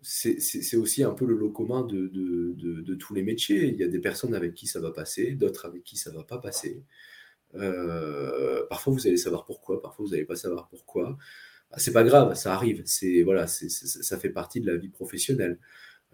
c'est 0.08 0.78
aussi 0.78 1.04
un 1.04 1.14
peu 1.14 1.26
le 1.26 1.36
lot 1.36 1.50
commun 1.50 1.82
de, 1.84 2.06
de, 2.06 2.94
tous 2.94 3.16
les 3.16 3.24
métiers. 3.24 3.66
Il 3.66 3.78
y 3.78 3.84
a 3.84 3.88
des 3.88 3.98
personnes 3.98 4.36
avec 4.36 4.54
qui 4.54 4.68
ça 4.68 4.80
va 4.80 4.92
passer, 4.92 5.32
d'autres 5.32 5.66
avec 5.66 5.84
qui 5.84 5.98
ça 5.98 6.12
va 6.12 6.24
pas 6.24 6.38
passer. 6.38 6.84
parfois, 8.70 8.94
vous 8.94 9.08
allez 9.08 9.18
savoir 9.18 9.46
pourquoi, 9.46 9.82
parfois, 9.82 10.06
vous 10.06 10.12
n'allez 10.12 10.26
pas 10.26 10.36
savoir 10.36 10.68
pourquoi. 10.68 11.18
Ah, 11.72 11.80
c'est 11.80 11.92
pas 11.92 12.04
grave, 12.04 12.36
ça 12.36 12.54
arrive. 12.54 12.84
C'est 12.86 13.24
voilà, 13.24 13.48
ça 13.48 14.20
fait 14.20 14.30
partie 14.30 14.62
de 14.62 14.68
la 14.68 14.78
vie 14.78 14.90
professionnelle. 14.90 15.58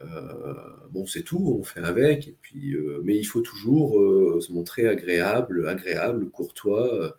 Euh, 0.03 0.53
bon, 0.89 1.05
c'est 1.05 1.23
tout, 1.23 1.57
on 1.59 1.63
fait 1.63 1.81
avec. 1.81 2.27
Et 2.27 2.37
puis, 2.41 2.73
euh, 2.73 3.01
mais 3.03 3.15
il 3.17 3.23
faut 3.23 3.41
toujours 3.41 3.99
euh, 3.99 4.39
se 4.41 4.51
montrer 4.51 4.87
agréable, 4.87 5.67
agréable, 5.67 6.29
courtois 6.29 7.15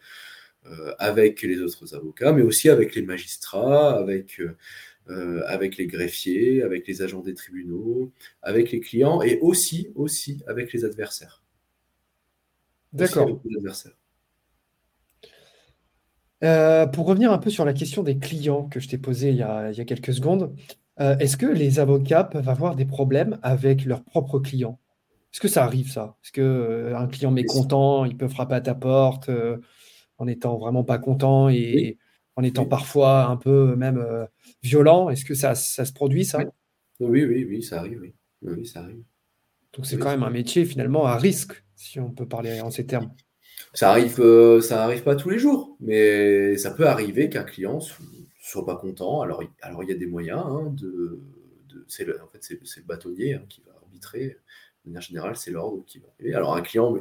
avec 0.98 1.42
les 1.42 1.60
autres 1.60 1.92
avocats, 1.96 2.32
mais 2.32 2.42
aussi 2.42 2.70
avec 2.70 2.94
les 2.94 3.02
magistrats, 3.02 3.98
avec 3.98 4.40
avec 5.08 5.76
les 5.76 5.88
greffiers, 5.88 6.62
avec 6.62 6.86
les 6.86 7.02
agents 7.02 7.20
des 7.20 7.34
tribunaux, 7.34 8.12
avec 8.42 8.70
les 8.70 8.78
clients 8.78 9.22
et 9.22 9.40
aussi, 9.40 9.88
aussi 9.96 10.40
avec 10.46 10.72
les 10.72 10.84
adversaires. 10.84 11.42
D'accord. 12.92 13.40
pour 16.92 17.06
revenir 17.06 17.32
un 17.32 17.38
peu 17.38 17.50
sur 17.50 17.64
la 17.64 17.72
question 17.72 18.04
des 18.04 18.18
clients 18.18 18.68
que 18.68 18.78
je 18.78 18.88
t'ai 18.88 18.98
posée 18.98 19.30
il, 19.30 19.34
il, 19.34 19.76
y 19.76 19.80
a 19.80 19.84
quelques 19.84 20.14
secondes, 20.14 20.54
euh, 21.00 21.16
est-ce 21.18 21.36
que 21.36 21.46
les 21.46 21.80
avocats 21.80 22.24
peuvent 22.24 22.48
avoir 22.48 22.76
des 22.76 22.84
problèmes 22.84 23.38
avec 23.42 23.84
leurs 23.84 24.04
propres 24.04 24.38
clients? 24.38 24.78
Est-ce 25.32 25.40
que 25.40 25.48
ça 25.48 25.64
arrive 25.64 25.90
ça? 25.90 26.16
Est-ce 26.22 26.32
qu'un 26.32 26.42
euh, 26.42 27.06
client 27.06 27.30
mécontent, 27.30 28.04
il 28.04 28.16
peut 28.16 28.28
frapper 28.28 28.54
à 28.54 28.60
ta 28.60 28.74
porte 28.74 29.30
euh, 29.30 29.56
en 30.18 30.26
étant 30.26 30.58
vraiment 30.58 30.84
pas 30.84 30.98
content 30.98 31.48
et 31.48 31.98
en 32.36 32.42
étant 32.42 32.66
parfois 32.66 33.24
un 33.24 33.36
peu 33.36 33.74
même 33.76 34.04
violent? 34.62 35.08
Est-ce 35.08 35.24
que 35.24 35.34
ça, 35.34 35.54
ça, 35.54 35.84
se 35.86 35.92
produit 35.92 36.24
ça? 36.24 36.40
Oui. 37.00 37.24
oui, 37.24 37.44
oui, 37.48 37.62
ça 37.62 37.78
arrive. 37.78 38.00
Oui, 38.02 38.12
oui 38.42 38.66
ça 38.66 38.80
arrive. 38.80 39.02
Donc 39.74 39.86
c'est 39.86 39.98
quand 39.98 40.10
même 40.10 40.22
un 40.22 40.30
métier 40.30 40.66
finalement 40.66 41.06
à 41.06 41.16
risque, 41.16 41.64
si 41.74 41.98
on 41.98 42.10
peut 42.10 42.28
parler 42.28 42.60
en 42.60 42.70
ces 42.70 42.84
termes. 42.84 43.10
Ça 43.72 43.90
arrive, 43.90 44.20
ça 44.60 44.84
arrive 44.84 45.02
pas 45.02 45.16
tous 45.16 45.30
les 45.30 45.38
jours, 45.38 45.78
mais 45.80 46.58
ça 46.58 46.72
peut 46.72 46.86
arriver 46.86 47.30
qu'un 47.30 47.44
client 47.44 47.80
soit 48.42 48.66
pas 48.66 48.76
content. 48.76 49.22
Alors, 49.22 49.42
alors 49.62 49.82
il 49.84 49.88
y 49.88 49.92
a 49.92 49.96
des 49.96 50.06
moyens 50.06 50.42
hein, 50.44 50.74
de, 50.76 51.20
c'est 51.86 52.04
le, 52.04 52.20
en 52.20 52.26
fait 52.26 52.42
c'est, 52.42 52.60
le 52.60 52.84
bâtonnier 52.84 53.34
hein, 53.34 53.44
qui 53.48 53.62
va 53.62 53.72
arbitrer. 53.80 54.36
De 54.84 54.90
manière 54.90 55.02
générale, 55.02 55.36
c'est 55.36 55.52
l'ordre 55.52 55.84
qui 55.86 56.00
va 56.00 56.08
arriver. 56.08 56.34
Alors 56.34 56.56
un 56.56 56.60
client, 56.60 56.98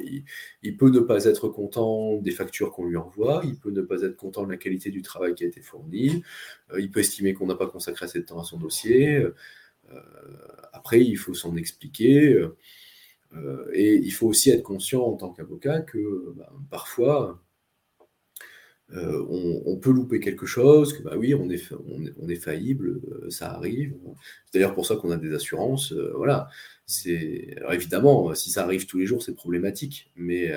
il, 0.62 0.78
peut 0.78 0.92
ne 0.92 1.00
pas 1.00 1.26
être 1.26 1.50
content 1.50 2.18
des 2.18 2.30
factures 2.30 2.72
qu'on 2.72 2.86
lui 2.86 2.96
envoie, 2.96 3.42
il 3.44 3.58
peut 3.58 3.72
ne 3.72 3.82
pas 3.82 4.04
être 4.04 4.16
content 4.16 4.46
de 4.46 4.52
la 4.52 4.58
qualité 4.58 4.92
du 4.92 5.02
travail 5.02 5.34
qui 5.34 5.44
a 5.44 5.48
été 5.48 5.62
fourni, 5.62 6.24
euh, 6.72 6.80
il 6.80 6.92
peut 6.92 7.00
estimer 7.00 7.34
qu'on 7.34 7.48
n'a 7.48 7.56
pas 7.56 7.66
consacré 7.66 8.06
assez 8.06 8.20
de 8.20 8.26
temps 8.26 8.40
à 8.40 8.44
son 8.44 8.60
dossier. 8.60 9.16
Euh, 9.16 9.34
après, 10.74 11.02
il 11.02 11.16
faut 11.16 11.34
s'en 11.34 11.56
expliquer. 11.56 12.40
Euh, 13.34 13.72
et 13.74 13.96
il 13.96 14.12
faut 14.12 14.28
aussi 14.28 14.52
être 14.52 14.62
conscient 14.62 15.02
en 15.02 15.14
tant 15.14 15.32
qu'avocat 15.32 15.82
que 15.82 16.34
bah, 16.36 16.54
parfois, 16.70 17.42
euh, 18.94 19.26
on, 19.66 19.78
peut 19.78 19.92
louper 19.92 20.20
quelque 20.20 20.46
chose, 20.46 20.94
que 20.94 21.04
bah 21.04 21.14
oui, 21.18 21.34
on 21.34 21.50
est, 21.50 21.64
on 22.20 22.28
est, 22.28 22.36
faillible, 22.36 23.00
euh, 23.10 23.30
ça 23.30 23.52
arrive. 23.52 23.96
C'est 24.46 24.60
d'ailleurs 24.60 24.76
pour 24.76 24.86
ça 24.86 24.98
qu'on 24.98 25.12
a 25.12 25.18
des 25.18 25.34
assurances. 25.34 25.94
Euh, 25.94 26.12
voilà. 26.16 26.50
C'est 26.86 27.56
évidemment, 27.72 28.36
si 28.36 28.50
ça 28.50 28.64
arrive 28.64 28.86
tous 28.86 28.98
les 28.98 29.06
jours, 29.06 29.24
c'est 29.24 29.34
problématique. 29.34 30.12
Mais, 30.18 30.52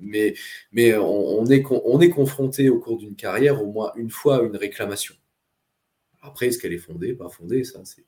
mais, 0.00 0.34
mais 0.70 0.94
on, 0.96 1.44
est, 1.46 1.64
on 1.70 2.00
est 2.00 2.10
confronté 2.10 2.68
au 2.68 2.78
cours 2.78 2.98
d'une 2.98 3.16
carrière 3.16 3.60
au 3.60 3.72
moins 3.72 3.92
une 3.96 4.10
fois 4.10 4.38
à 4.38 4.42
une 4.42 4.56
réclamation. 4.56 5.16
Après, 6.22 6.46
est-ce 6.46 6.58
qu'elle 6.58 6.72
est 6.72 6.78
fondée, 6.78 7.14
pas 7.14 7.28
fondée, 7.28 7.64
ça 7.64 7.80
c'est 7.84 8.04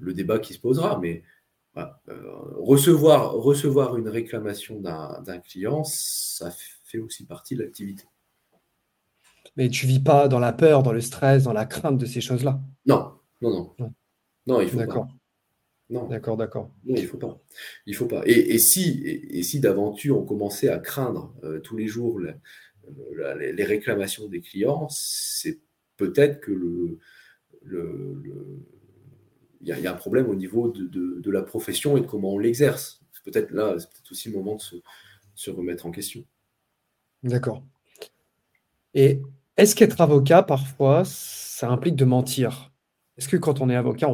le 0.00 0.12
débat 0.12 0.40
qui 0.40 0.52
se 0.52 0.58
posera. 0.58 0.98
Mais 0.98 1.22
recevoir, 1.76 3.34
recevoir 3.34 3.96
une 3.96 4.08
réclamation 4.08 4.80
d'un 4.80 5.38
client, 5.38 5.84
ça 5.84 6.50
fait 6.50 6.79
fait 6.90 6.98
aussi 6.98 7.24
partie 7.24 7.56
de 7.56 7.62
l'activité. 7.62 8.04
Mais 9.56 9.68
tu 9.68 9.86
vis 9.86 10.00
pas 10.00 10.28
dans 10.28 10.38
la 10.38 10.52
peur, 10.52 10.82
dans 10.82 10.92
le 10.92 11.00
stress, 11.00 11.44
dans 11.44 11.52
la 11.52 11.66
crainte 11.66 11.98
de 11.98 12.06
ces 12.06 12.20
choses-là? 12.20 12.60
Non, 12.86 13.12
non, 13.40 13.74
non. 13.78 13.94
Non, 14.46 14.60
il 14.60 14.68
faut 14.68 14.78
d'accord. 14.78 15.06
pas. 15.06 15.14
Non. 15.90 16.06
D'accord, 16.06 16.36
d'accord. 16.36 16.70
Non, 16.84 16.94
il 16.96 17.06
faut 17.06 17.18
pas. 17.18 17.42
Il 17.86 17.96
faut 17.96 18.06
pas. 18.06 18.22
Et, 18.24 18.58
si, 18.58 19.02
et, 19.04 19.42
si 19.42 19.58
d'aventure 19.58 20.18
on 20.18 20.24
commençait 20.24 20.68
à 20.68 20.78
craindre 20.78 21.34
euh, 21.42 21.58
tous 21.58 21.76
les 21.76 21.88
jours 21.88 22.20
les 22.20 23.64
réclamations 23.64 24.28
des 24.28 24.40
clients, 24.40 24.88
c'est 24.88 25.58
peut-être 25.96 26.40
que 26.40 26.52
le, 26.52 26.98
le, 27.62 28.22
il 29.60 29.68
y, 29.68 29.86
a 29.86 29.92
un 29.92 29.96
problème 29.96 30.28
au 30.28 30.34
niveau 30.34 30.68
de, 30.68 30.86
de, 31.20 31.30
la 31.30 31.42
profession 31.42 31.96
et 31.96 32.00
de 32.00 32.06
comment 32.06 32.34
on 32.34 32.38
l'exerce. 32.38 33.02
Peut-être 33.24 33.50
là, 33.50 33.76
c'est 33.78 33.90
peut-être 33.90 34.12
aussi 34.12 34.30
le 34.30 34.36
moment 34.36 34.56
de 34.56 34.62
se, 34.62 34.76
se 35.34 35.50
remettre 35.50 35.86
en 35.86 35.90
question. 35.90 36.24
D'accord. 37.22 37.62
Et 38.94 39.20
est-ce 39.56 39.74
qu'être 39.74 40.00
avocat, 40.00 40.42
parfois, 40.42 41.02
ça 41.04 41.68
implique 41.68 41.96
de 41.96 42.04
mentir? 42.04 42.72
Est-ce 43.18 43.28
que 43.28 43.36
quand 43.36 43.60
on 43.60 43.68
est 43.68 43.76
avocat, 43.76 44.08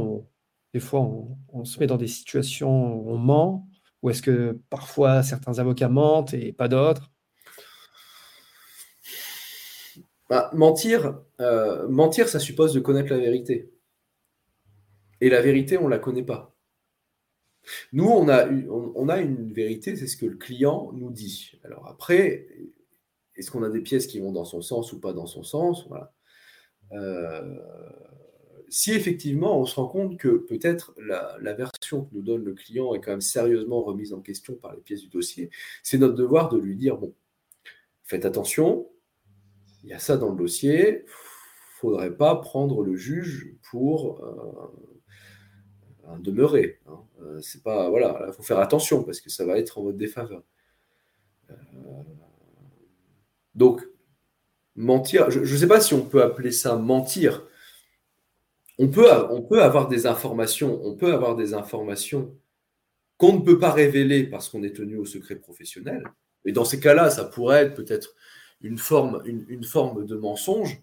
des 0.74 0.80
fois, 0.80 1.08
on, 1.52 1.64
se 1.64 1.78
met 1.78 1.86
dans 1.86 1.96
des 1.96 2.08
situations 2.08 2.94
où 2.94 3.10
on 3.10 3.18
ment? 3.18 3.68
Ou 4.02 4.10
est-ce 4.10 4.22
que 4.22 4.58
parfois 4.70 5.22
certains 5.22 5.58
avocats 5.58 5.88
mentent 5.88 6.34
et 6.34 6.52
pas 6.52 6.68
d'autres? 6.68 7.10
Bah, 10.28 10.50
mentir, 10.52 11.20
euh, 11.40 11.88
mentir, 11.88 12.28
ça 12.28 12.40
suppose 12.40 12.74
de 12.74 12.80
connaître 12.80 13.10
la 13.10 13.18
vérité. 13.18 13.70
Et 15.20 15.30
la 15.30 15.40
vérité, 15.40 15.78
on 15.78 15.84
ne 15.84 15.90
la 15.90 15.98
connaît 15.98 16.24
pas. 16.24 16.54
Nous, 17.92 18.06
on 18.06 18.28
a, 18.28 18.46
on, 18.48 19.08
a 19.08 19.18
une 19.18 19.52
vérité, 19.52 19.96
c'est 19.96 20.06
ce 20.06 20.16
que 20.16 20.26
le 20.26 20.36
client 20.36 20.90
nous 20.92 21.10
dit. 21.10 21.52
Alors 21.64 21.88
après, 21.88 22.46
est-ce 23.36 23.50
qu'on 23.50 23.62
a 23.62 23.68
des 23.68 23.80
pièces 23.80 24.06
qui 24.06 24.20
vont 24.20 24.32
dans 24.32 24.44
son 24.44 24.62
sens 24.62 24.92
ou 24.92 25.00
pas 25.00 25.12
dans 25.12 25.26
son 25.26 25.42
sens? 25.42 25.88
Euh, 26.92 27.56
si 28.68 28.92
effectivement 28.92 29.58
on 29.60 29.64
se 29.64 29.76
rend 29.76 29.88
compte 29.88 30.18
que 30.18 30.28
peut-être 30.28 30.94
la, 30.98 31.54
version 31.54 32.04
que 32.04 32.14
nous 32.14 32.22
donne 32.22 32.44
le 32.44 32.54
client 32.54 32.94
est 32.94 33.00
quand 33.00 33.12
même 33.12 33.20
sérieusement 33.20 33.82
remise 33.82 34.12
en 34.12 34.20
question 34.20 34.54
par 34.54 34.74
les 34.74 34.80
pièces 34.80 35.02
du 35.02 35.08
dossier, 35.08 35.50
c'est 35.82 35.98
notre 35.98 36.14
devoir 36.14 36.48
de 36.48 36.58
lui 36.58 36.76
dire 36.76 36.96
bon, 36.96 37.14
faites 38.04 38.24
attention, 38.24 38.88
il 39.84 39.90
y 39.90 39.92
a 39.92 39.98
ça 39.98 40.16
dans 40.16 40.30
le 40.30 40.36
dossier, 40.36 41.04
faudrait 41.76 42.16
pas 42.16 42.36
prendre 42.36 42.82
le 42.82 42.96
juge 42.96 43.54
pour 43.70 44.20
euh, 44.24 44.86
un. 46.08 46.16
Hein. 46.16 47.04
Euh, 47.20 47.40
c'est 47.40 47.62
pas 47.62 47.88
voilà, 47.90 48.24
il 48.26 48.32
faut 48.32 48.42
faire 48.42 48.58
attention 48.58 49.04
parce 49.04 49.20
que 49.20 49.30
ça 49.30 49.44
va 49.44 49.58
être 49.58 49.78
en 49.78 49.82
mode 49.84 49.96
défaveur. 49.96 50.42
Euh, 51.50 51.54
donc 53.56 53.82
mentir, 54.76 55.30
je 55.30 55.40
ne 55.40 55.46
sais 55.58 55.66
pas 55.66 55.80
si 55.80 55.94
on 55.94 56.04
peut 56.04 56.22
appeler 56.22 56.52
ça 56.52 56.76
mentir. 56.76 57.46
On 58.78 58.88
peut, 58.88 59.10
avoir 59.62 59.88
des 59.88 60.06
informations, 60.06 60.84
on 60.84 60.94
peut 60.94 61.14
avoir 61.14 61.34
des 61.34 61.54
informations 61.54 62.36
qu'on 63.16 63.38
ne 63.38 63.40
peut 63.42 63.58
pas 63.58 63.72
révéler 63.72 64.24
parce 64.24 64.50
qu'on 64.50 64.62
est 64.62 64.76
tenu 64.76 64.98
au 64.98 65.06
secret 65.06 65.36
professionnel. 65.36 66.04
Et 66.44 66.52
dans 66.52 66.66
ces 66.66 66.78
cas-là, 66.78 67.08
ça 67.08 67.24
pourrait 67.24 67.64
être 67.64 67.74
peut-être 67.74 68.14
une 68.60 68.76
forme, 68.76 69.22
de 69.24 70.16
mensonge, 70.16 70.82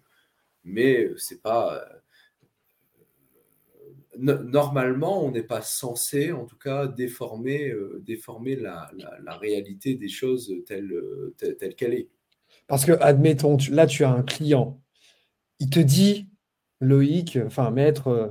mais 0.64 1.12
c'est 1.18 1.44
pas. 1.44 1.86
Euh, 4.18 4.40
normalement, 4.44 5.24
on 5.24 5.32
n'est 5.32 5.44
pas 5.44 5.62
censé, 5.62 6.32
en 6.32 6.46
tout 6.46 6.58
cas, 6.58 6.88
déformer, 6.88 7.70
euh, 7.70 8.02
déformer 8.04 8.56
la, 8.56 8.92
réalité 9.40 9.94
des 9.94 10.10
choses 10.10 10.52
telle 10.66 10.92
qu'elle 11.78 11.94
est. 11.94 12.10
Parce 12.68 12.86
que, 12.86 12.94
admettons, 13.02 13.58
là, 13.72 13.88
tu 13.88 14.04
as 14.04 14.12
un 14.12 14.24
client, 14.24 14.82
il 15.60 15.70
te 15.70 15.80
dit, 15.80 16.30
Loïc, 16.80 17.38
enfin, 17.46 17.72
maître, 17.72 18.08
euh, 18.08 18.30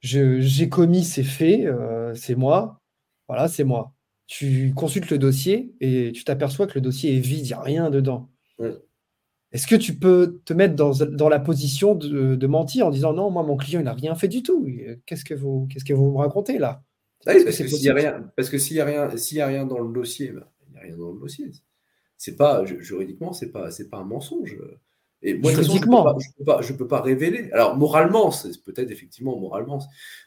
j'ai 0.00 0.68
commis 0.68 1.04
ces 1.04 1.24
faits, 1.24 1.68
c'est 2.14 2.34
moi, 2.34 2.80
voilà, 3.28 3.48
c'est 3.48 3.64
moi. 3.64 3.94
Tu 4.26 4.72
consultes 4.74 5.10
le 5.10 5.18
dossier 5.18 5.74
et 5.80 6.12
tu 6.12 6.24
t'aperçois 6.24 6.66
que 6.66 6.74
le 6.74 6.80
dossier 6.80 7.16
est 7.16 7.20
vide, 7.20 7.44
il 7.44 7.48
n'y 7.48 7.52
a 7.52 7.60
rien 7.60 7.90
dedans. 7.90 8.30
Est-ce 9.52 9.66
que 9.66 9.76
tu 9.76 9.94
peux 9.94 10.40
te 10.46 10.54
mettre 10.54 10.74
dans, 10.74 11.28
la 11.28 11.38
position 11.38 11.94
de, 11.94 12.46
mentir 12.46 12.86
en 12.86 12.90
disant 12.90 13.12
non, 13.12 13.30
moi, 13.30 13.42
mon 13.42 13.56
client, 13.56 13.80
il 13.80 13.84
n'a 13.84 13.92
rien 13.92 14.14
fait 14.14 14.28
du 14.28 14.42
tout 14.42 14.66
Qu'est-ce 15.04 15.24
que 15.24 15.34
vous, 15.34 15.68
qu'est-ce 15.70 15.84
que 15.84 15.92
vous 15.92 16.10
me 16.10 16.16
racontez 16.16 16.58
là? 16.58 16.82
Parce, 17.24 17.44
que 17.44 17.68
s'il 17.68 17.82
n'y 17.82 17.88
a 17.88 17.94
rien, 17.94 18.32
parce 18.36 18.48
que 18.48 18.58
s'il 18.58 18.76
y 18.76 18.80
a 18.80 18.84
rien, 18.84 19.16
s'il 19.16 19.38
y 19.38 19.40
a 19.40 19.46
rien 19.46 19.64
dans 19.64 19.78
le 19.78 19.92
dossier, 19.92 20.32
ben, 20.32 20.44
il 20.66 20.72
n'y 20.72 20.78
a 20.78 20.80
rien 20.82 20.96
dans 20.96 21.12
le 21.12 21.20
dossier. 21.20 21.52
C'est 22.22 22.36
pas 22.36 22.64
juridiquement, 22.64 23.32
c'est 23.32 23.50
pas, 23.50 23.72
c'est 23.72 23.90
pas 23.90 23.96
un 23.96 24.04
mensonge. 24.04 24.56
Et 25.22 25.34
moi, 25.34 25.50
juridiquement, 25.50 26.16
je 26.20 26.28
peux, 26.38 26.44
pas, 26.44 26.62
je 26.62 26.72
peux 26.72 26.86
pas, 26.86 27.00
révéler. 27.00 27.50
Alors 27.50 27.76
moralement, 27.76 28.30
c'est 28.30 28.62
peut-être 28.62 28.92
effectivement 28.92 29.36
moralement, 29.36 29.80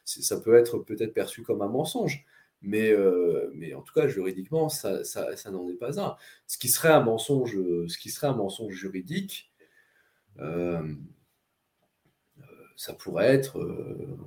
ça 0.03 0.41
peut 0.41 0.55
être 0.55 0.79
peut-être 0.79 1.13
perçu 1.13 1.43
comme 1.43 1.61
un 1.61 1.69
mensonge. 1.69 2.25
Mais, 2.61 2.91
euh, 2.91 3.49
mais 3.53 3.73
en 3.73 3.81
tout 3.81 3.93
cas, 3.93 4.09
juridiquement, 4.09 4.67
ça, 4.67 5.05
ça, 5.05 5.37
ça 5.37 5.51
n'en 5.51 5.69
est 5.69 5.75
pas 5.75 5.97
un. 6.01 6.17
Ce 6.47 6.57
qui 6.57 6.67
serait 6.67 6.91
un 6.91 6.99
mensonge, 6.99 7.57
ce 7.87 7.97
qui 7.97 8.09
serait 8.09 8.27
un 8.27 8.35
mensonge 8.35 8.73
juridique, 8.73 9.53
euh, 10.39 10.95
ça 12.75 12.91
pourrait 12.91 13.33
être 13.33 13.57
euh, 13.59 14.17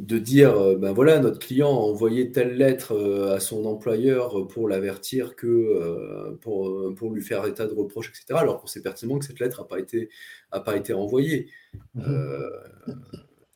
de 0.00 0.18
dire, 0.18 0.78
ben 0.78 0.92
voilà, 0.92 1.18
notre 1.18 1.38
client 1.38 1.68
a 1.68 1.80
envoyé 1.80 2.32
telle 2.32 2.56
lettre 2.56 2.96
à 3.30 3.40
son 3.40 3.64
employeur 3.66 4.46
pour 4.48 4.68
l'avertir 4.68 5.36
que, 5.36 6.36
pour, 6.40 6.94
pour, 6.94 7.12
lui 7.12 7.22
faire 7.22 7.44
état 7.46 7.66
de 7.66 7.74
reproche, 7.74 8.08
etc., 8.08 8.24
alors 8.30 8.60
qu'on 8.60 8.66
sait 8.66 8.82
pertinemment 8.82 9.18
que 9.18 9.26
cette 9.26 9.40
lettre 9.40 9.60
n'a 9.60 9.66
pas 9.66 9.78
été, 9.78 10.08
a 10.52 10.60
pas 10.60 10.76
été 10.76 10.92
envoyée. 10.92 11.48
Mmh. 11.94 12.02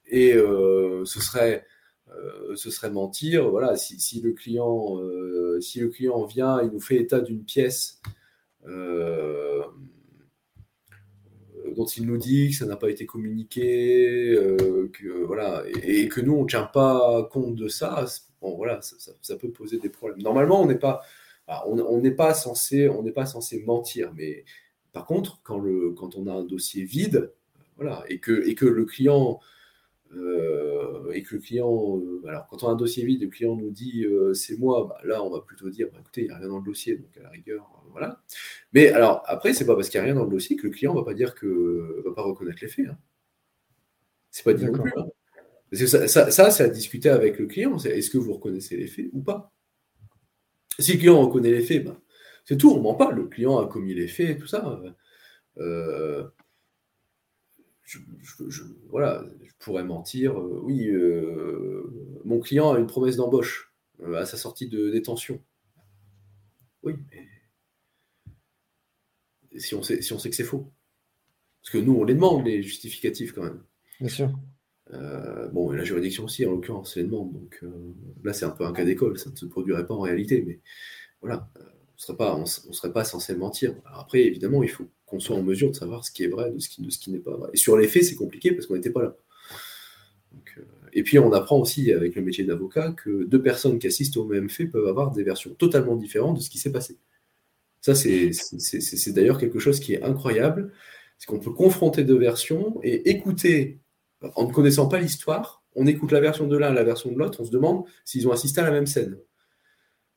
et 0.07 0.33
ce 0.35 1.21
serait 1.21 1.65
euh, 2.17 2.55
ce 2.57 2.71
serait 2.71 2.91
mentir. 2.91 3.49
Voilà, 3.51 3.77
si, 3.77 4.21
le 4.21 4.33
client, 4.33 4.99
euh, 5.01 5.61
si 5.61 5.81
le 5.81 5.89
client 5.89 6.25
vient 6.25 6.61
et 6.61 6.69
nous 6.69 6.81
fait 6.81 6.97
état 6.97 7.21
d'une 7.21 7.45
pièce 7.45 8.01
euh, 8.67 9.63
dont 11.75 11.85
il 11.85 12.07
nous 12.07 12.17
dit 12.17 12.51
que 12.51 12.57
ça 12.57 12.67
n'a 12.67 12.77
pas 12.77 12.91
été 12.91 13.07
communiqué, 13.07 14.37
que, 14.93 15.25
voilà, 15.25 15.65
et, 15.83 16.09
que 16.09 16.21
nous, 16.21 16.35
on 16.35 16.43
ne 16.43 16.49
tient 16.49 16.65
pas 16.65 17.29
compte 17.31 17.55
de 17.55 17.69
ça, 17.69 18.05
bon, 18.41 18.57
voilà, 18.57 18.81
ça, 18.83 19.37
peut 19.37 19.51
poser 19.51 19.79
des 19.79 19.89
problèmes. 19.89 20.23
Normalement, 20.23 20.63
on 20.63 20.67
n'est 20.67 20.79
pas, 20.79 21.03
on 21.67 22.01
n'est 22.01 22.11
pas, 22.11 22.35
censé, 22.35 22.89
pas 23.15 23.27
censé 23.27 23.63
mentir, 23.65 24.13
mais 24.15 24.45
par 24.93 25.05
contre, 25.05 25.41
quand, 25.43 25.59
le, 25.59 25.91
quand 25.91 26.17
on 26.17 26.27
a 26.27 26.33
un 26.33 26.45
dossier 26.45 26.85
vide, 26.85 27.33
voilà, 27.77 28.05
et 28.09 28.19
que, 28.19 28.49
et 28.49 28.55
que 28.55 28.67
le 28.67 28.85
client 28.85 29.41
euh, 30.17 31.11
et 31.13 31.23
que 31.23 31.35
le 31.35 31.41
client, 31.41 31.99
euh, 31.99 32.23
alors 32.27 32.47
quand 32.47 32.63
on 32.63 32.69
a 32.69 32.73
un 32.73 32.77
dossier 32.77 33.05
vide, 33.05 33.23
le 33.23 33.29
client 33.29 33.57
nous 33.57 33.71
dit 33.71 34.05
euh, 34.05 34.35
c'est 34.35 34.59
moi, 34.59 34.87
bah, 34.89 34.99
là 35.05 35.23
on 35.23 35.31
va 35.31 35.41
plutôt 35.41 35.71
dire 35.71 35.89
bah, 35.93 35.99
écoutez, 36.01 36.23
il 36.23 36.29
n'y 36.29 36.33
a 36.33 36.39
rien 36.39 36.49
dans 36.49 36.59
le 36.59 36.65
dossier, 36.65 36.97
donc 36.97 37.17
à 37.19 37.23
la 37.23 37.31
rigueur, 37.31 37.69
voilà. 37.93 38.23
Mais 38.73 38.89
alors 38.89 39.23
après, 39.27 39.53
c'est 39.55 39.67
pas 39.67 39.75
parce 39.75 39.89
qu'il 39.89 40.01
n'y 40.01 40.03
a 40.03 40.07
rien 40.07 40.15
dans 40.15 40.25
le 40.25 40.31
dossier 40.31 40.57
que 40.57 40.67
le 40.67 40.73
client 40.73 40.95
ne 40.95 40.99
va 40.99 41.05
pas 41.05 41.15
dire 41.15 41.35
que 41.35 42.03
va 42.05 42.13
pas 42.13 42.23
reconnaître 42.23 42.59
les 42.63 42.69
faits. 42.69 42.87
Hein. 42.89 42.99
C'est 44.31 44.45
pas 44.45 44.55
dit 44.55 44.65
non 44.65 44.73
plus. 44.73 44.93
Hein. 44.97 45.07
Parce 45.71 45.83
que 45.83 46.07
ça, 46.07 46.31
ça, 46.31 46.51
c'est 46.51 46.65
à 46.65 46.69
discuter 46.69 47.09
avec 47.09 47.39
le 47.39 47.47
client. 47.47 47.77
est-ce 47.79 48.11
que 48.11 48.19
vous 48.19 48.35
reconnaissez 48.35 48.77
les 48.77 48.87
faits 48.87 49.07
ou 49.13 49.23
pas? 49.23 49.53
Si 50.79 50.93
le 50.93 50.99
client 50.99 51.21
reconnaît 51.21 51.51
les 51.51 51.63
faits, 51.63 51.85
bah, 51.85 51.97
c'est 52.45 52.57
tout, 52.57 52.71
on 52.71 52.81
ment 52.81 52.95
pas. 52.95 53.11
Le 53.11 53.27
client 53.27 53.59
a 53.59 53.67
commis 53.67 53.95
les 53.95 54.09
faits, 54.09 54.39
tout 54.39 54.47
ça. 54.47 54.81
Euh, 55.59 56.25
je, 57.85 57.99
voilà, 58.89 59.25
je 59.43 59.53
pourrais 59.59 59.85
mentir. 59.85 60.39
Euh, 60.39 60.61
oui, 60.63 60.89
euh, 60.89 62.21
mon 62.25 62.41
client 62.41 62.73
a 62.73 62.79
une 62.79 62.87
promesse 62.87 63.17
d'embauche 63.17 63.73
euh, 64.01 64.15
à 64.15 64.27
sa 64.27 64.37
sortie 64.37 64.69
de 64.69 64.91
détention. 64.91 65.41
Oui, 66.83 66.95
mais 67.11 67.29
si 69.59 69.75
on 69.75 69.83
sait, 69.83 70.03
si 70.03 70.13
on 70.13 70.19
sait 70.19 70.31
que 70.31 70.37
c'est 70.37 70.45
faux. 70.45 70.73
Parce 71.63 71.73
que 71.73 71.79
nous, 71.79 71.95
on 71.95 72.05
les 72.05 72.15
demande, 72.15 72.45
les 72.45 72.63
justificatifs 72.63 73.33
quand 73.33 73.45
même. 73.45 73.63
Bien 74.01 74.09
sûr. 74.09 74.39
bon, 75.53 75.73
et 75.73 75.77
la 75.77 75.85
juridiction 75.85 76.25
aussi, 76.25 76.45
en 76.45 76.51
l'occurrence, 76.51 76.97
les 76.97 77.05
demande. 77.05 77.33
Donc 77.33 77.65
là, 78.23 78.35
c'est 78.35 78.45
un 78.45 78.51
peu 78.51 78.67
un 78.67 78.73
cas 78.75 78.85
d'école, 78.85 79.19
ça 79.19 79.31
ne 79.31 79.37
se 79.37 79.47
produirait 79.47 79.87
pas 79.87 79.95
en 79.95 80.01
réalité. 80.01 80.43
Mais 80.43 80.61
voilà, 81.23 81.49
on 81.57 81.61
ne 81.61 81.67
serait, 81.97 82.17
pas, 82.19 82.37
on, 82.37 82.45
serait 82.45 82.93
pas 82.93 83.05
censé 83.05 83.35
mentir. 83.35 83.75
après, 83.87 84.25
évidemment, 84.25 84.63
il 84.63 84.69
faut 84.69 84.91
qu'on 85.15 85.21
soit 85.21 85.37
en 85.37 85.43
mesure 85.43 85.71
de 85.71 85.77
savoir 85.77 86.05
ce 86.05 86.11
qui 86.11 86.25
est 86.25 86.29
vrai 86.29 86.51
de 86.51 86.59
ce 86.59 86.69
qui, 86.69 87.11
n'est 87.11 87.19
pas 87.19 87.37
vrai. 87.37 87.51
Et 87.53 87.57
sur 87.57 87.77
les 87.77 87.87
faits, 87.87 88.05
c'est 88.05 88.17
compliqué 88.17 88.53
parce 88.53 88.67
qu'on 88.67 88.75
n'était 88.75 88.91
pas 88.91 89.03
là. 89.03 89.17
Euh, 90.59 90.63
et 90.93 91.03
puis 91.03 91.19
on 91.19 91.33
apprend 91.33 91.59
aussi 91.59 91.93
avec 91.93 92.17
le 92.17 92.23
métier 92.23 92.45
d'avocat 92.45 92.93
que 92.93 93.25
deux 93.25 93.41
personnes 93.41 93.79
qui 93.79 93.87
assistent 93.87 94.17
au 94.17 94.25
même 94.25 94.51
fait 94.51 94.67
peuvent 94.67 94.89
avoir 94.89 95.13
des 95.13 95.23
versions 95.23 95.55
totalement 95.55 95.97
différentes 95.97 96.37
de 96.37 96.43
ce 96.43 96.51
qui 96.51 96.59
s'est 96.59 96.73
passé. 96.73 96.99
Ça, 97.81 97.95
c'est 97.95 99.13
d'ailleurs 99.13 99.39
quelque 99.39 99.59
chose 99.59 99.79
qui 99.79 99.93
est 99.93 100.03
incroyable, 100.03 100.73
c'est 101.19 101.27
qu'on 101.27 101.39
peut 101.39 101.53
confronter 101.53 102.03
deux 102.03 102.19
versions 102.19 102.81
et 102.83 103.11
écouter, 103.11 103.79
en 104.37 104.49
ne 104.49 104.53
connaissant 104.53 104.89
pas 104.89 104.99
l'histoire, 104.99 105.63
on 105.75 105.87
écoute 105.87 106.11
la 106.13 106.21
version 106.21 106.47
de 106.47 106.57
l'un 106.57 106.73
la 106.73 106.85
version 106.85 107.13
de 107.13 107.19
l'autre, 107.19 107.41
on 107.41 107.45
se 107.45 107.51
demande 107.51 107.85
s'ils 108.05 108.27
ont 108.27 108.33
assisté 108.33 108.61
à 108.61 108.65
la 108.65 108.71
même 108.71 108.87
scène. 108.87 109.19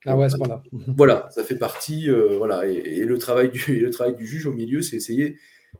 Ah 0.07 0.15
ouais, 0.17 0.29
c'est 0.29 0.37
pas 0.37 0.63
Voilà, 0.87 1.27
ça 1.31 1.43
fait 1.43 1.57
partie. 1.57 2.09
Euh, 2.09 2.37
voilà, 2.37 2.65
et, 2.65 3.03
le 3.03 3.17
travail 3.17 3.49
du, 3.49 3.79
le 3.81 3.89
travail 3.89 4.15
du 4.15 4.25
juge 4.25 4.45
au 4.45 4.53
milieu, 4.53 4.81
c'est 4.81 4.95
essayer 4.95 5.37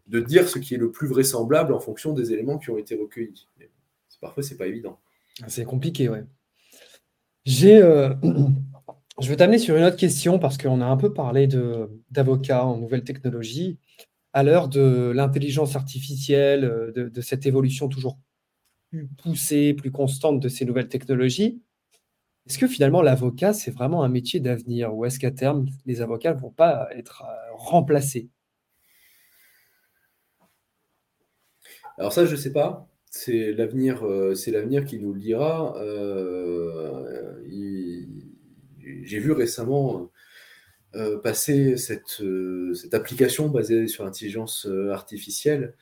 de 0.08 0.20
dire 0.20 0.48
ce 0.48 0.60
qui 0.60 0.76
est 0.76 0.78
le 0.78 0.92
plus 0.92 1.08
vraisemblable 1.08 1.74
en 1.74 1.80
fonction 1.80 2.14
des 2.14 2.34
éléments 2.34 2.58
qui 2.58 2.70
ont 2.70 2.78
été 2.78 2.96
recueillis. 2.96 3.48
Mais 3.58 3.70
parfois, 4.22 4.44
c'est 4.44 4.58
pas 4.58 4.68
évident. 4.68 5.00
Ah, 5.42 5.46
c'est 5.48 5.64
compliqué, 5.64 6.10
ouais. 6.10 6.26
J'ai, 7.46 7.82
euh, 7.82 8.14
je 9.22 9.30
veux 9.30 9.38
t'amener 9.38 9.60
sur 9.60 9.78
une 9.78 9.84
autre 9.84 9.96
question 9.96 10.40
parce 10.40 10.58
qu'on 10.58 10.82
a 10.82 10.86
un 10.86 10.98
peu 10.98 11.14
parlé 11.14 11.48
de, 11.48 11.90
d'avocats 12.12 12.66
en 12.66 12.78
nouvelles 12.78 13.06
technologies. 13.06 13.80
À 14.34 14.44
l'heure 14.44 14.68
de 14.68 15.12
l'intelligence 15.16 15.76
artificielle, 15.78 16.92
de, 16.94 17.08
de 17.10 17.22
cette 17.22 17.46
évolution 17.46 17.88
toujours 17.88 18.20
plus 18.90 19.08
poussée, 19.08 19.74
plus 19.74 19.92
constante 19.92 20.40
de 20.42 20.50
ces 20.50 20.66
nouvelles 20.66 20.90
technologies, 20.90 21.62
est-ce 22.48 22.58
que 22.60 22.68
finalement 22.68 23.02
l'avocat, 23.02 23.52
c'est 23.52 23.72
vraiment 23.72 24.04
un 24.04 24.10
métier 24.10 24.40
d'avenir 24.40 24.96
ou 24.96 25.04
est-ce 25.06 25.20
qu'à 25.20 25.32
terme, 25.32 25.66
les 25.86 26.02
avocats 26.02 26.34
ne 26.34 26.40
vont 26.40 26.52
pas 26.52 26.88
être 26.96 27.24
euh, 27.26 27.54
remplacés? 27.56 28.30
Alors 31.98 32.14
ça, 32.14 32.26
je 32.26 32.32
ne 32.32 32.38
sais 32.38 32.54
pas. 32.54 32.88
C'est 33.10 33.52
l'avenir, 33.52 34.06
euh, 34.06 34.34
c'est 34.34 34.52
l'avenir 34.52 34.86
qui 34.86 34.98
nous 35.00 35.14
le 35.14 35.20
dira. 35.20 35.78
Euh, 35.82 37.44
j'ai 39.04 39.20
vu 39.20 39.32
récemment 39.32 40.10
passer 41.24 41.78
cette, 41.78 42.24
cette, 42.74 42.94
application 42.94 43.50
basée 43.50 43.88
sur 43.88 44.04
l'intelligence 44.04 44.68
artificielle. 44.92 45.76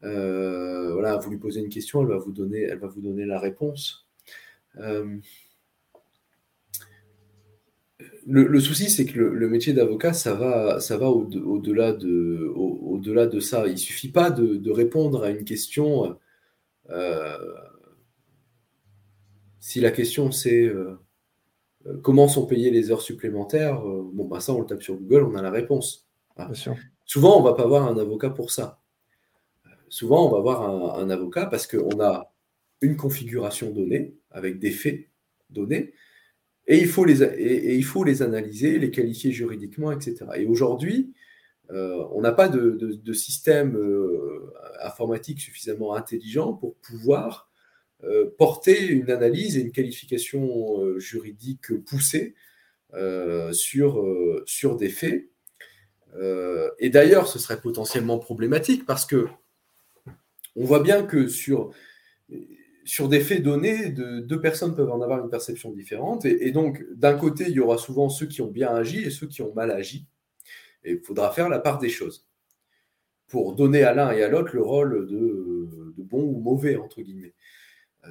voilà, 0.00 1.16
vous 1.18 1.30
lui 1.30 1.38
posez 1.38 1.60
une 1.60 1.68
question, 1.68 2.02
elle 2.02 2.08
va 2.08 2.18
vous 2.18 2.32
donner, 2.32 2.62
elle 2.62 2.78
va 2.78 2.88
vous 2.88 3.00
donner 3.00 3.26
la 3.26 3.38
réponse. 3.38 4.06
Le, 8.26 8.60
souci, 8.60 8.90
c'est 8.90 9.06
que 9.06 9.18
le, 9.18 9.48
métier 9.48 9.72
d'avocat, 9.72 10.12
ça 10.12 10.34
va, 10.34 10.80
ça 10.80 10.96
va 10.96 11.10
au-delà 11.10 11.92
de, 11.92 12.52
au, 12.54 12.98
delà 12.98 13.26
de 13.26 13.40
ça. 13.40 13.66
Il 13.66 13.78
suffit 13.78 14.10
pas 14.10 14.30
de, 14.30 14.70
répondre 14.70 15.22
à 15.22 15.30
une 15.30 15.44
question. 15.44 16.18
Euh, 16.90 17.38
si 19.60 19.80
la 19.80 19.90
question 19.90 20.30
c'est 20.30 20.64
euh, 20.64 21.00
comment 22.02 22.28
sont 22.28 22.46
payées 22.46 22.70
les 22.70 22.90
heures 22.90 23.02
supplémentaires, 23.02 23.80
bon, 23.80 24.26
bah 24.26 24.40
ça, 24.40 24.52
on 24.52 24.60
le 24.60 24.66
tape 24.66 24.82
sur 24.82 24.96
Google, 24.96 25.24
on 25.24 25.36
a 25.36 25.42
la 25.42 25.50
réponse. 25.50 26.06
Souvent, 27.04 27.38
on 27.38 27.42
va 27.42 27.54
pas 27.54 27.66
voir 27.66 27.88
un 27.88 27.96
avocat 27.98 28.30
pour 28.30 28.50
ça. 28.50 28.80
Souvent, 29.88 30.26
on 30.26 30.30
va 30.30 30.40
voir 30.40 30.98
un, 30.98 31.08
avocat 31.10 31.46
parce 31.46 31.66
qu'on 31.66 32.00
a 32.00 32.32
une 32.80 32.96
configuration 32.96 33.70
donnée 33.70 34.14
avec 34.30 34.58
des 34.58 34.72
faits 34.72 35.08
donnés 35.48 35.94
et 36.66 36.78
il 36.78 36.88
faut 36.88 37.04
les, 37.04 37.22
et, 37.22 37.76
il 37.76 37.84
faut 37.84 38.04
les 38.04 38.22
analyser, 38.22 38.78
les 38.78 38.90
qualifier 38.90 39.32
juridiquement, 39.32 39.92
etc. 39.92 40.26
Et 40.36 40.46
aujourd'hui, 40.46 41.12
euh, 41.70 42.04
on 42.12 42.20
n'a 42.20 42.32
pas 42.32 42.48
de, 42.48 43.12
système 43.12 43.76
euh, 43.76 44.52
informatique 44.82 45.40
suffisamment 45.40 45.94
intelligent 45.94 46.52
pour 46.52 46.76
pouvoir 46.76 47.50
euh, 48.04 48.30
porter 48.38 48.86
une 48.86 49.10
analyse 49.10 49.56
et 49.56 49.60
une 49.60 49.72
qualification 49.72 50.98
juridique 50.98 51.84
poussée 51.84 52.34
sur, 53.52 54.04
sur 54.46 54.76
des 54.76 54.88
faits. 54.88 55.28
et 56.78 56.90
d'ailleurs, 56.90 57.28
ce 57.28 57.38
serait 57.38 57.60
potentiellement 57.60 58.18
problématique 58.18 58.86
parce 58.86 59.04
que 59.04 59.26
on 60.58 60.64
voit 60.64 60.80
bien 60.80 61.02
que 61.02 61.28
sur 61.28 61.72
sur 62.86 63.08
des 63.08 63.20
faits 63.20 63.42
donnés, 63.42 63.90
deux 63.90 64.40
personnes 64.40 64.74
peuvent 64.74 64.90
en 64.90 65.02
avoir 65.02 65.22
une 65.22 65.28
perception 65.28 65.72
différente. 65.72 66.24
Et, 66.24 66.52
donc, 66.52 66.84
d'un 66.94 67.18
côté, 67.18 67.46
il 67.48 67.54
y 67.54 67.60
aura 67.60 67.78
souvent 67.78 68.08
ceux 68.08 68.26
qui 68.26 68.42
ont 68.42 68.50
bien 68.50 68.68
agi 68.68 69.00
et 69.00 69.10
ceux 69.10 69.26
qui 69.26 69.42
ont 69.42 69.52
mal 69.54 69.72
agi. 69.72 70.06
Et 70.84 70.92
il 70.92 71.00
faudra 71.00 71.32
faire 71.32 71.48
la 71.48 71.58
part 71.58 71.78
des 71.78 71.88
choses 71.88 72.28
pour 73.26 73.56
donner 73.56 73.82
à 73.82 73.92
l'un 73.92 74.12
et 74.12 74.22
à 74.22 74.28
l'autre 74.28 74.54
le 74.54 74.62
rôle 74.62 75.08
de, 75.08 75.68
bon 75.98 76.22
ou 76.22 76.38
mauvais, 76.38 76.76
entre 76.76 77.02
guillemets. 77.02 77.34
Euh, 78.04 78.10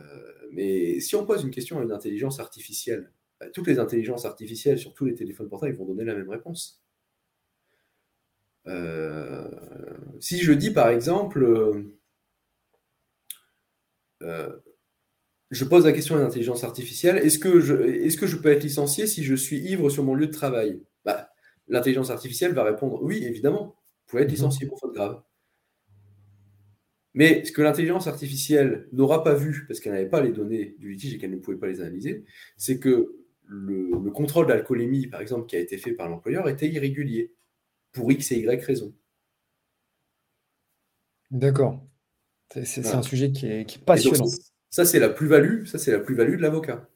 mais 0.52 1.00
si 1.00 1.16
on 1.16 1.26
pose 1.26 1.44
une 1.44 1.52
question 1.52 1.80
à 1.80 1.84
une 1.84 1.94
intelligence 1.94 2.42
artificielle, 2.42 3.12
bah, 3.40 3.48
toutes 3.54 3.68
les 3.68 3.80
intelligences 3.80 4.26
artificielles 4.26 4.78
sur 4.78 4.94
tous 4.94 5.06
les 5.06 5.16
téléphones 5.16 5.48
portables 5.48 5.74
vont 5.76 5.86
donner 5.86 6.04
la 6.04 6.16
même 6.16 6.30
réponse. 6.30 6.82
Euh, 8.68 9.48
si 10.20 10.40
je 10.40 10.52
dis 10.52 10.72
par 10.72 10.90
exemple, 10.90 11.44
euh, 11.44 11.96
je 14.22 15.64
pose 15.66 15.86
la 15.86 15.92
question 15.92 16.16
à 16.16 16.20
l'intelligence 16.20 16.64
artificielle, 16.64 17.18
est-ce 17.18 17.40
que, 17.40 17.60
je, 17.60 17.76
est 17.76 18.20
que 18.20 18.28
je 18.28 18.38
peux 18.38 18.52
être 18.52 18.64
licencié 18.64 19.08
si 19.08 19.24
je 19.24 19.36
suis 19.36 19.58
ivre 19.60 19.90
sur 19.90 20.04
mon 20.04 20.16
lieu 20.16 20.28
de 20.28 20.32
travail? 20.32 20.82
Bah, 21.04 21.30
L'intelligence 21.68 22.12
artificielle 22.12 22.54
va 22.54 22.64
répondre, 22.64 23.02
oui, 23.02 23.24
évidemment, 23.24 23.68
vous 23.68 24.08
pouvez 24.08 24.24
être 24.24 24.30
mhm. 24.30 24.36
licencié 24.36 24.68
pour 24.68 24.80
faute 24.80 24.94
grave. 24.94 25.22
Mais 27.14 27.46
ce 27.46 27.52
que 27.52 27.62
l'intelligence 27.62 28.08
artificielle 28.08 28.90
n'aura 28.92 29.24
pas 29.24 29.34
vu, 29.34 29.66
parce 29.68 29.80
qu'elle 29.80 29.94
n'avait 29.94 30.10
pas 30.10 30.22
les 30.22 30.32
données 30.32 30.76
du 30.80 30.92
litige 30.92 31.14
et 31.14 31.18
qu'elle 31.18 31.32
ne 31.32 31.38
pouvait 31.38 31.58
pas 31.58 31.68
les 31.68 31.80
analyser, 31.80 32.26
c'est 32.58 32.78
que 32.78 33.16
le, 33.48 33.92
le 34.04 34.12
contrôle 34.12 34.48
d'alcoolémie, 34.48 35.08
par 35.08 35.22
exemple, 35.22 35.46
qui 35.46 35.56
a 35.56 35.60
été 35.60 35.78
fait 35.78 35.94
par 35.94 36.10
l'employeur, 36.10 36.50
était 36.50 36.68
irrégulier, 36.68 37.34
pour 37.94 38.12
X 38.12 38.34
et 38.34 38.40
Y 38.40 38.64
raisons. 38.64 38.94
D'accord. 41.32 41.82
C'est 42.52 42.88
un 42.88 43.02
sujet 43.02 43.32
qui 43.32 43.48
est, 43.48 43.84
passionnant. 43.84 44.28
ça, 44.70 44.86
c'est 44.86 45.00
la 45.00 45.10
plus-value. 45.10 45.66
Ça, 45.66 45.78
c'est 45.78 45.92
la 45.92 46.00
plus-value 46.00 46.38
de 46.38 46.42
l'avocat. 46.42 46.88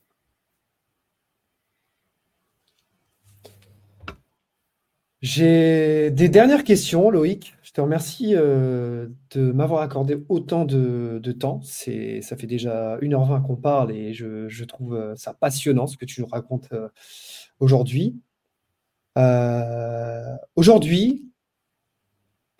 J'ai 5.22 6.12
des 6.12 6.30
dernières 6.30 6.64
questions, 6.64 7.10
Loïc. 7.10 7.56
Je 7.62 7.72
te 7.72 7.82
remercie 7.82 8.36
euh, 8.36 9.10
de 9.32 9.52
m'avoir 9.52 9.82
accordé 9.82 10.18
autant 10.30 10.64
de, 10.64 11.32
temps. 11.34 11.62
Ça 11.62 12.38
fait 12.38 12.48
déjà 12.48 12.98
1h20 13.00 13.46
qu'on 13.46 13.58
parle 13.58 13.92
et 13.92 14.14
je, 14.14 14.64
trouve 14.64 14.96
euh, 14.96 15.16
ça 15.18 15.34
passionnant 15.34 15.88
ce 15.88 15.98
que 15.98 16.06
tu 16.06 16.22
nous 16.22 16.28
racontes 16.28 16.70
euh, 16.72 16.88
aujourd'hui. 17.60 18.22
aujourd'hui, 20.56 21.30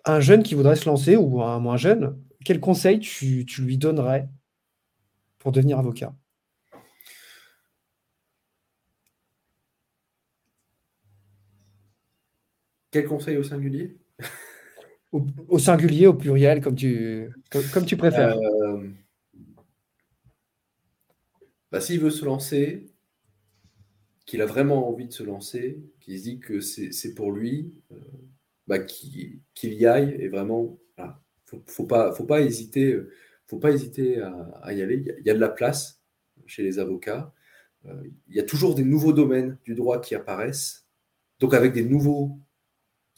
un 0.04 0.20
jeune 0.20 0.42
qui 0.42 0.54
voudrait 0.54 0.76
se 0.76 0.86
lancer 0.86 1.16
ou 1.16 1.42
un 1.42 1.58
moins 1.60 1.78
jeune, 1.78 2.18
quel 2.44 2.60
conseil 2.60 3.00
tu, 3.00 3.44
lui 3.58 3.78
donnerais 3.78 4.28
pour 5.38 5.52
devenir 5.52 5.78
avocat? 5.78 6.14
Quel 12.90 13.06
conseil 13.06 13.36
au 13.36 13.42
singulier? 13.42 13.96
Au, 15.12 15.58
singulier, 15.58 16.06
au 16.06 16.14
pluriel, 16.14 16.60
comme 16.60 16.76
tu, 16.76 17.28
comme, 17.50 17.84
tu 17.84 17.96
préfères. 17.96 18.36
Euh, 18.36 18.88
bah, 21.72 21.80
S'il 21.80 21.98
veut 21.98 22.10
se 22.10 22.24
lancer, 22.24 22.86
qu'il 24.24 24.40
a 24.40 24.46
vraiment 24.46 24.88
envie 24.88 25.06
de 25.06 25.12
se 25.12 25.24
lancer, 25.24 25.82
qu'il 26.00 26.16
se 26.16 26.22
dit 26.22 26.38
que 26.38 26.60
c'est 26.60 27.14
pour 27.14 27.32
lui, 27.32 27.74
euh, 27.90 27.96
bah, 28.68 28.78
qu'il 28.78 29.42
y 29.62 29.86
aille 29.86 30.14
et 30.20 30.28
vraiment 30.28 30.78
faut, 31.50 31.62
faut 31.66 31.86
pas, 31.86 32.12
faut 32.12 32.24
pas 32.24 32.40
hésiter, 32.40 32.98
faut 33.46 33.58
pas 33.58 33.72
hésiter 33.72 34.22
à, 34.62 34.72
y 34.72 34.80
aller. 34.82 35.04
Il 35.18 35.26
y, 35.26 35.30
a, 35.30 35.34
de 35.34 35.40
la 35.40 35.48
place 35.48 36.00
chez 36.46 36.62
les 36.62 36.78
avocats. 36.78 37.32
Euh, 37.86 38.02
il 38.28 38.36
y 38.36 38.40
a 38.40 38.44
toujours 38.44 38.74
des 38.74 38.84
nouveaux 38.84 39.12
domaines 39.12 39.58
du 39.64 39.74
droit 39.74 40.00
qui 40.00 40.14
apparaissent, 40.14 40.86
donc 41.38 41.54
avec 41.54 41.72
des 41.72 41.84
nouveaux 41.84 42.38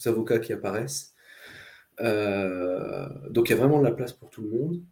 avocats 0.05 0.39
qui 0.39 0.53
apparaissent. 0.53 1.13
Euh, 1.99 3.07
donc 3.29 3.49
il 3.49 3.51
y 3.51 3.53
a 3.53 3.57
vraiment 3.57 3.79
de 3.79 3.83
la 3.83 3.91
place 3.91 4.13
pour 4.13 4.29
tout 4.29 4.41
le 4.41 4.49
monde. 4.49 4.83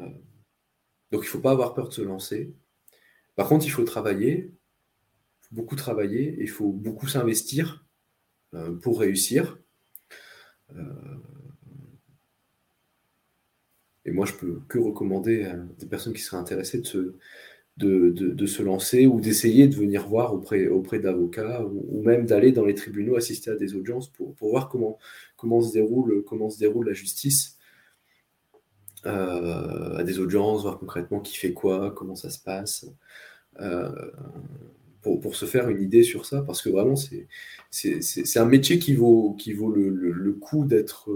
Euh, 0.00 0.08
donc 1.12 1.22
il 1.22 1.26
ne 1.26 1.30
faut 1.30 1.40
pas 1.40 1.52
avoir 1.52 1.74
peur 1.74 1.88
de 1.88 1.94
se 1.94 2.02
lancer. 2.02 2.52
Par 3.36 3.48
contre, 3.48 3.66
il 3.66 3.70
faut 3.70 3.84
travailler, 3.84 4.52
il 5.42 5.48
faut 5.48 5.54
beaucoup 5.54 5.76
travailler, 5.76 6.36
il 6.40 6.50
faut 6.50 6.72
beaucoup 6.72 7.06
s'investir 7.06 7.86
pour 8.80 9.00
réussir. 9.00 9.58
Et 14.06 14.12
moi, 14.12 14.24
je 14.24 14.32
peux 14.34 14.60
que 14.68 14.78
recommander 14.78 15.44
à 15.44 15.56
des 15.56 15.86
personnes 15.86 16.12
qui 16.14 16.22
seraient 16.22 16.40
intéressées 16.40 16.78
de 16.78 16.86
se, 16.86 17.14
de, 17.76 18.46
se 18.46 18.62
lancer 18.62 19.06
ou 19.06 19.20
d'essayer 19.20 19.66
de 19.66 19.74
venir 19.74 20.08
voir 20.08 20.32
auprès, 20.32 20.68
auprès 20.68 21.00
d'avocats 21.00 21.64
ou, 21.66 22.02
même 22.02 22.24
d'aller 22.24 22.52
dans 22.52 22.64
les 22.64 22.74
tribunaux 22.74 23.16
assister 23.16 23.50
à 23.50 23.56
des 23.56 23.74
audiences 23.74 24.08
pour, 24.08 24.34
voir 24.40 24.68
comment, 24.68 24.98
comment, 25.36 25.60
se 25.60 25.72
déroule, 25.72 26.24
comment 26.24 26.48
se 26.48 26.58
déroule 26.58 26.86
la 26.86 26.94
justice. 26.94 27.58
Euh, 29.04 29.96
à 29.96 30.02
des 30.04 30.18
audiences, 30.18 30.62
voir 30.62 30.78
concrètement 30.78 31.20
qui 31.20 31.36
fait 31.36 31.52
quoi, 31.52 31.92
comment 31.94 32.16
ça 32.16 32.30
se 32.30 32.40
passe, 32.40 32.86
euh, 33.60 34.10
pour, 35.00 35.36
se 35.36 35.46
faire 35.46 35.68
une 35.68 35.80
idée 35.80 36.02
sur 36.02 36.26
ça, 36.26 36.42
parce 36.42 36.60
que 36.60 36.70
vraiment, 36.70 36.96
c'est, 36.96 37.28
un 38.36 38.46
métier 38.46 38.80
qui 38.80 38.94
vaut, 38.94 39.36
qui 39.38 39.52
vaut 39.52 39.70
le, 39.70 39.90
le 39.90 40.32
coup 40.32 40.64
d'être, 40.64 41.08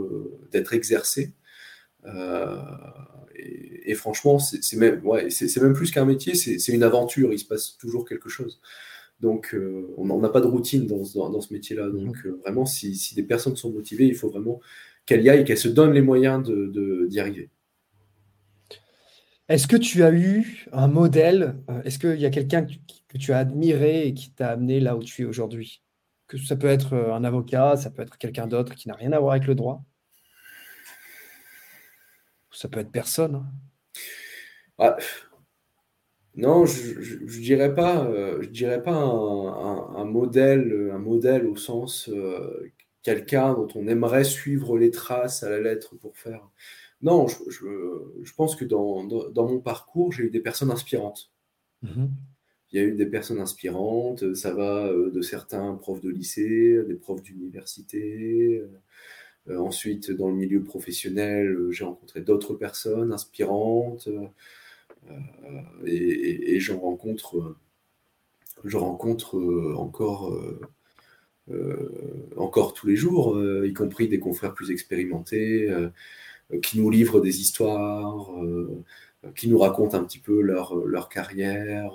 d'être 0.53 0.73
exercé. 0.73 1.33
Euh, 2.07 2.57
et, 3.35 3.95
franchement, 3.95 4.39
c'est 4.39 4.77
même, 4.77 5.05
ouais, 5.05 5.29
même 5.61 5.73
plus 5.73 5.91
qu'un 5.91 6.05
métier, 6.05 6.35
c'est 6.35 6.73
une 6.73 6.83
aventure, 6.83 7.33
il 7.33 7.39
se 7.39 7.45
passe 7.45 7.77
toujours 7.79 8.07
quelque 8.09 8.29
chose. 8.29 8.61
Donc, 9.21 9.55
euh, 9.55 9.93
on 9.99 10.19
n'a 10.19 10.31
pas 10.31 10.41
de 10.41 10.47
routine 10.47 10.87
dans, 10.87 11.03
dans, 11.29 11.41
ce 11.41 11.53
métier-là. 11.53 11.87
Mhm. 11.87 12.05
Donc, 12.05 12.17
euh, 12.25 12.41
vraiment, 12.43 12.67
si, 12.67 12.95
si, 12.95 13.15
des 13.15 13.23
personnes 13.23 13.57
sont 13.57 13.71
motivées, 13.71 14.07
il 14.07 14.15
faut 14.15 14.31
vraiment 14.31 14.61
qu'elles 15.07 15.23
y 15.23 15.31
aillent 15.31 15.45
qu'elles 15.45 15.59
se 15.59 15.69
donnent 15.69 15.93
les 15.93 16.03
moyens 16.03 16.43
d'y 16.43 16.53
de, 16.53 17.19
arriver. 17.19 17.51
Est-ce 19.49 19.67
que 19.67 19.77
tu 19.77 20.05
as 20.05 20.13
eu 20.13 20.67
un 20.73 20.87
modèle 20.87 21.57
Est-ce 21.85 21.99
qu'il 21.99 22.21
y 22.21 22.25
a 22.25 22.31
quelqu'un 22.31 22.65
que, 22.65 22.75
que, 23.09 23.19
tu 23.19 23.33
as 23.33 23.39
admiré 23.39 24.07
et 24.07 24.15
qui 24.15 24.31
t'a 24.31 24.51
amené 24.51 24.79
là 24.79 24.97
où 24.97 25.03
tu 25.03 25.23
es 25.23 25.25
aujourd'hui? 25.25 25.83
Que 26.29 26.39
ça 26.39 26.55
peut 26.55 26.69
être 26.69 26.95
un 26.95 27.25
avocat, 27.25 27.77
ça 27.77 27.91
peut 27.91 28.03
être 28.03 28.17
quelqu'un 28.17 28.47
d'autre 28.47 28.75
qui 28.77 28.87
n'a 28.87 28.95
rien 28.95 29.11
à 29.13 29.19
voir 29.19 29.33
avec 29.33 29.49
le 29.49 29.57
droit 29.57 29.85
ça 32.53 32.69
peut 32.69 32.81
être 32.81 32.93
personne. 32.93 33.37
Hein. 33.37 33.47
Ah, 34.79 34.97
non, 36.37 36.65
je, 36.65 37.19
ne 37.23 37.41
dirais 37.41 37.75
pas, 37.75 38.05
euh, 38.05 38.41
je 38.43 38.49
dirais 38.49 38.83
pas 38.83 38.95
un, 38.95 40.05
modèle, 40.05 40.91
un 40.93 40.99
modèle 40.99 41.47
au 41.47 41.57
sens 41.57 42.09
euh, 42.09 42.71
quelqu'un 43.03 43.55
dont 43.55 43.69
on 43.75 43.87
aimerait 43.89 44.25
suivre 44.25 44.79
les 44.79 44.91
traces 44.91 45.43
à 45.43 45.51
la 45.51 45.61
lettre 45.61 45.97
pour 45.97 46.17
faire. 46.17 46.49
Non, 47.03 47.27
je, 47.29 48.35
pense 48.37 48.57
que 48.57 48.65
dans, 48.65 49.05
mon 49.37 49.61
parcours, 49.61 50.13
j'ai 50.13 50.25
eu 50.25 50.31
des 50.31 50.41
personnes 50.41 50.71
inspirantes. 50.71 51.31
Mmh 51.83 52.07
Il 52.73 52.81
y 52.81 52.83
a 52.83 52.87
eu 52.87 52.93
des 52.93 53.07
personnes 53.07 53.41
inspirantes, 53.41 54.35
ça 54.35 54.53
va 54.53 54.87
euh, 54.87 55.11
de 55.11 55.23
certains 55.23 55.75
profs 55.77 56.03
de 56.03 56.11
lycée, 56.11 56.83
des 56.87 56.95
profs 56.95 57.23
d'université, 57.23 58.59
euh, 58.59 58.69
ensuite, 59.59 60.11
dans 60.11 60.29
le 60.29 60.35
milieu 60.35 60.63
professionnel, 60.63 61.49
euh, 61.49 61.71
j'ai 61.73 61.85
rencontré 61.85 62.21
d'autres 62.21 62.55
personnes 62.55 63.13
inspirantes 63.13 64.09
euh, 64.09 65.17
et, 65.87 66.61
j'en 66.61 66.79
rencontre 66.79 67.57
je 68.65 68.77
rencontre 68.77 69.39
encore, 69.79 70.39
encore 72.37 72.75
tous 72.75 72.87
les 72.87 72.97
jours, 72.97 73.43
y 73.65 73.73
compris 73.73 74.07
des 74.07 74.21
confrères 74.21 74.53
plus 74.53 74.71
expérimentés, 74.71 75.75
qui 76.63 76.79
nous 76.79 76.91
livrent 76.91 77.23
des 77.23 77.41
histoires, 77.41 78.31
qui 79.35 79.49
nous 79.49 79.59
racontent 79.59 79.97
un 79.97 80.05
petit 80.05 80.19
peu 80.19 80.43
leur, 80.43 80.75
leur 80.85 81.09
carrière. 81.09 81.95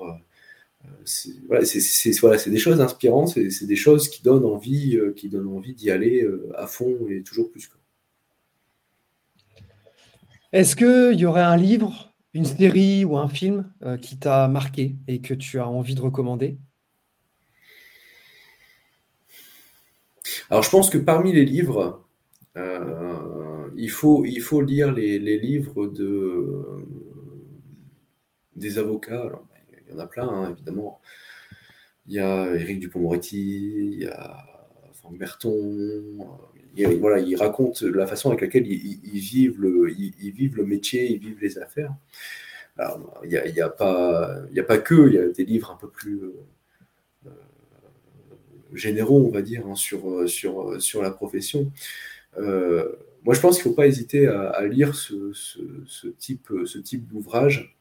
C'est 1.05 1.31
voilà, 2.19 2.37
des 2.37 2.57
choses 2.57 2.81
inspirantes, 2.81 3.29
c'est 3.29 3.67
des 3.67 3.75
choses 3.75 4.09
qui 4.09 4.23
donnent 4.23 4.45
envie, 4.45 4.99
qui 5.15 5.29
donnent 5.29 5.47
envie 5.47 5.75
d'y 5.75 5.91
aller 5.91 6.27
à 6.55 6.67
fond 6.67 7.07
et 7.09 7.21
toujours 7.21 7.51
plus. 7.51 7.69
Est-ce 10.55 10.77
qu'il 10.77 11.19
y 11.19 11.25
aurait 11.25 11.41
un 11.41 11.57
livre, 11.57 12.13
une 12.33 12.45
série 12.45 13.03
ou 13.03 13.17
un 13.17 13.27
film 13.27 13.69
euh, 13.83 13.97
qui 13.97 14.17
t'a 14.17 14.47
marqué 14.47 14.95
et 15.05 15.19
que 15.19 15.33
tu 15.33 15.59
as 15.59 15.67
envie 15.67 15.95
de 15.95 16.01
recommander? 16.01 16.57
Alors, 20.49 20.63
je 20.63 20.69
pense 20.69 20.89
que 20.89 20.97
parmi 20.97 21.33
les 21.33 21.43
livres, 21.43 22.07
euh, 22.55 23.67
il, 23.75 23.89
faut, 23.89 24.23
il 24.23 24.39
faut 24.39 24.61
lire 24.61 24.93
les, 24.93 25.19
livres 25.19 25.87
de, 25.87 26.63
des 28.55 28.77
avocats. 28.77 29.29
Il 29.87 29.93
y 29.93 29.95
en 29.95 29.99
a 29.99 30.07
plein, 30.07 30.27
hein, 30.27 30.51
évidemment. 30.51 31.01
Il 32.07 32.13
y 32.13 32.19
a 32.19 32.55
Éric 32.55 32.79
Dupont-Moretti, 32.79 33.73
il 33.93 33.99
y 33.99 34.05
a 34.05 34.45
Franck 34.93 35.17
Berton, 35.17 36.03
il, 36.75 36.87
voilà, 36.99 37.19
il 37.19 37.35
raconte 37.35 37.81
la 37.81 38.05
façon 38.05 38.29
avec 38.29 38.41
laquelle 38.41 38.67
ils, 38.67 39.19
vivent, 39.19 39.59
le, 39.59 39.91
ils, 39.91 40.31
vivent 40.31 40.57
le 40.57 40.65
métier, 40.65 41.11
ils 41.11 41.19
vivent 41.19 41.39
les 41.41 41.57
affaires. 41.57 41.93
il 43.23 43.29
n'y 43.29 43.37
a, 43.37 43.47
y 43.47 43.61
a, 43.61 43.69
pas, 43.69 44.43
a 44.55 44.63
pas 44.63 44.77
que, 44.77 45.07
il 45.07 45.13
y 45.13 45.17
a 45.17 45.27
des 45.29 45.45
livres 45.45 45.71
un 45.71 45.77
peu 45.77 45.89
plus 45.89 46.21
euh, 47.25 47.29
généraux, 48.73 49.25
on 49.25 49.31
va 49.31 49.41
dire, 49.41 49.65
hein, 49.67 49.75
sur, 49.75 50.29
sur, 50.29 50.81
sur 50.81 51.01
la 51.01 51.11
profession. 51.11 51.71
Euh, 52.37 52.95
moi, 53.23 53.33
je 53.33 53.39
pense 53.39 53.57
qu'il 53.57 53.67
ne 53.69 53.73
faut 53.73 53.75
pas 53.75 53.87
hésiter 53.87 54.27
à, 54.27 54.65
lire 54.67 54.95
ce, 54.95 55.33
ce, 55.33 56.07
type, 56.07 56.51
ce 56.65 56.77
type 56.77 57.07
d'ouvrage. 57.07 57.75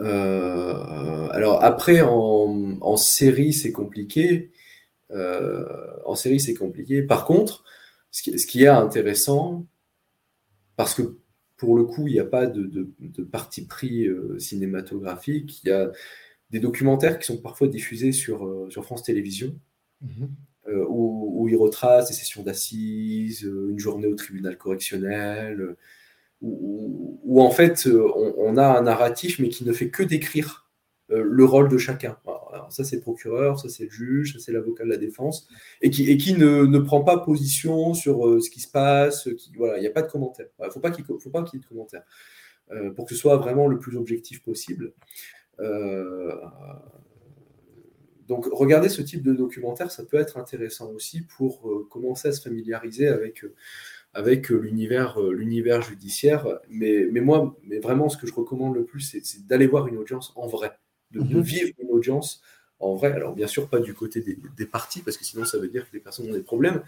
Euh, 0.00 1.28
alors 1.30 1.62
après, 1.62 2.00
en, 2.00 2.78
en 2.80 2.96
série, 2.96 3.52
c'est 3.52 3.72
compliqué. 3.72 4.50
Euh, 5.10 5.64
en 6.04 6.14
série, 6.14 6.40
c'est 6.40 6.54
compliqué. 6.54 7.02
Par 7.02 7.24
contre, 7.24 7.64
ce 8.10 8.22
qui, 8.22 8.38
ce 8.38 8.46
qui, 8.46 8.64
est 8.64 8.68
intéressant, 8.68 9.66
parce 10.76 10.94
que 10.94 11.18
pour 11.56 11.76
le 11.76 11.84
coup, 11.84 12.08
il 12.08 12.14
n'y 12.14 12.20
a 12.20 12.24
pas 12.24 12.46
de, 12.46 12.92
de, 12.98 13.24
parti 13.24 13.66
pris 13.66 14.06
euh, 14.06 14.38
cinématographique, 14.38 15.62
il 15.64 15.68
y 15.68 15.72
a 15.72 15.90
des 16.50 16.60
documentaires 16.60 17.18
qui 17.18 17.26
sont 17.26 17.38
parfois 17.38 17.68
diffusés 17.68 18.12
sur, 18.12 18.66
sur 18.70 18.84
France 18.84 19.02
Télévisions, 19.02 19.58
où, 20.68 21.42
où, 21.42 21.48
ils 21.48 21.56
retracent 21.56 22.08
des 22.08 22.14
sessions 22.14 22.42
d'assises, 22.42 23.42
une 23.42 23.78
journée 23.78 24.06
au 24.06 24.14
tribunal 24.14 24.58
correctionnel, 24.58 25.76
où, 26.42 27.40
en 27.40 27.50
fait 27.50 27.86
on, 27.86 28.34
on, 28.36 28.56
a 28.56 28.66
un 28.66 28.82
narratif 28.82 29.38
mais 29.38 29.48
qui 29.48 29.64
ne 29.64 29.72
fait 29.72 29.90
que 29.90 30.02
décrire 30.02 30.66
euh, 31.12 31.22
le 31.24 31.44
rôle 31.44 31.68
de 31.68 31.78
chacun. 31.78 32.18
Ça, 32.68 32.82
c'est 32.82 32.96
le 32.96 33.02
procureur, 33.02 33.60
ça, 33.60 33.68
c'est 33.68 33.84
le 33.84 33.90
juge, 33.90 34.32
ça, 34.32 34.40
c'est 34.40 34.50
l'avocat 34.50 34.82
de 34.82 34.88
la 34.88 34.96
défense, 34.96 35.46
et 35.80 35.90
qui, 35.90 36.34
ne, 36.34 36.78
prend 36.78 37.04
pas 37.04 37.18
position 37.18 37.94
sur 37.94 38.26
euh, 38.26 38.40
ce 38.40 38.50
qui 38.50 38.60
se 38.60 38.68
passe. 38.68 39.28
Voilà, 39.56 39.78
il 39.78 39.82
n'y 39.82 39.86
a 39.86 39.92
pas 39.92 40.02
de 40.02 40.10
commentaire. 40.10 40.46
Il 40.58 40.66
ne 40.66 40.70
faut 40.70 40.80
pas 40.80 40.90
qu'il 40.90 41.04
y 41.04 41.58
ait 41.58 41.60
de 41.60 41.66
commentaire 41.66 42.02
euh, 42.72 42.90
pour 42.90 43.06
que 43.06 43.14
ce 43.14 43.20
soit 43.20 43.36
vraiment 43.36 43.68
le 43.68 43.78
plus 43.78 43.96
objectif 43.96 44.42
possible. 44.42 44.94
donc, 48.26 48.46
regarder 48.50 48.88
ce 48.88 49.02
type 49.02 49.22
de 49.22 49.32
documentaire, 49.32 49.92
ça 49.92 50.04
peut 50.04 50.16
être 50.16 50.38
intéressant 50.38 50.90
aussi 50.90 51.20
pour 51.20 51.88
commencer 51.88 52.28
à 52.28 52.32
se 52.32 52.42
familiariser 52.42 53.06
avec 53.06 53.44
avec 54.16 54.48
l'univers 54.48 55.20
l'univers 55.20 55.82
judiciaire. 55.82 56.46
Mais, 56.68 57.06
mais 57.12 57.20
moi, 57.20 57.56
mais 57.64 57.78
vraiment, 57.78 58.08
ce 58.08 58.16
que 58.16 58.26
je 58.26 58.34
recommande 58.34 58.74
le 58.74 58.84
plus, 58.84 59.00
c'est 59.00 59.46
d'aller 59.46 59.66
voir 59.66 59.86
une 59.88 59.98
audience 59.98 60.32
en 60.36 60.46
vrai 60.46 60.72
de, 61.10 61.20
mhm. 61.20 61.40
vivre 61.40 61.70
une 61.78 61.90
audience 61.90 62.42
en 62.78 62.94
vrai. 62.94 63.12
Alors, 63.12 63.34
bien 63.34 63.46
sûr, 63.46 63.68
pas 63.68 63.80
du 63.80 63.94
côté 63.94 64.20
des, 64.20 64.66
parties, 64.66 65.02
parce 65.02 65.16
que 65.16 65.24
sinon, 65.24 65.44
ça 65.44 65.58
veut 65.58 65.68
dire 65.68 65.88
que 65.88 65.94
les 65.94 66.00
personnes 66.00 66.28
ont 66.30 66.34
des 66.34 66.42
problèmes, 66.42 66.82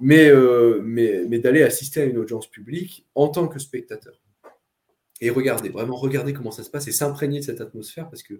mais, 0.00 0.28
euh, 0.28 0.80
mais, 0.82 1.24
mais 1.28 1.38
d'aller 1.38 1.62
assister 1.62 2.02
à 2.02 2.04
une 2.04 2.18
audience 2.18 2.48
publique 2.48 3.06
en 3.14 3.28
tant 3.28 3.48
que 3.48 3.58
spectateur. 3.58 4.20
Et 5.20 5.30
regarder, 5.30 5.68
vraiment 5.68 5.96
regarder 5.96 6.32
comment 6.32 6.50
ça 6.50 6.62
se 6.62 6.70
passe 6.70 6.88
et 6.88 6.92
s'imprégner 6.92 7.40
de 7.40 7.44
cette 7.44 7.60
atmosphère, 7.60 8.08
parce 8.08 8.22
que 8.22 8.34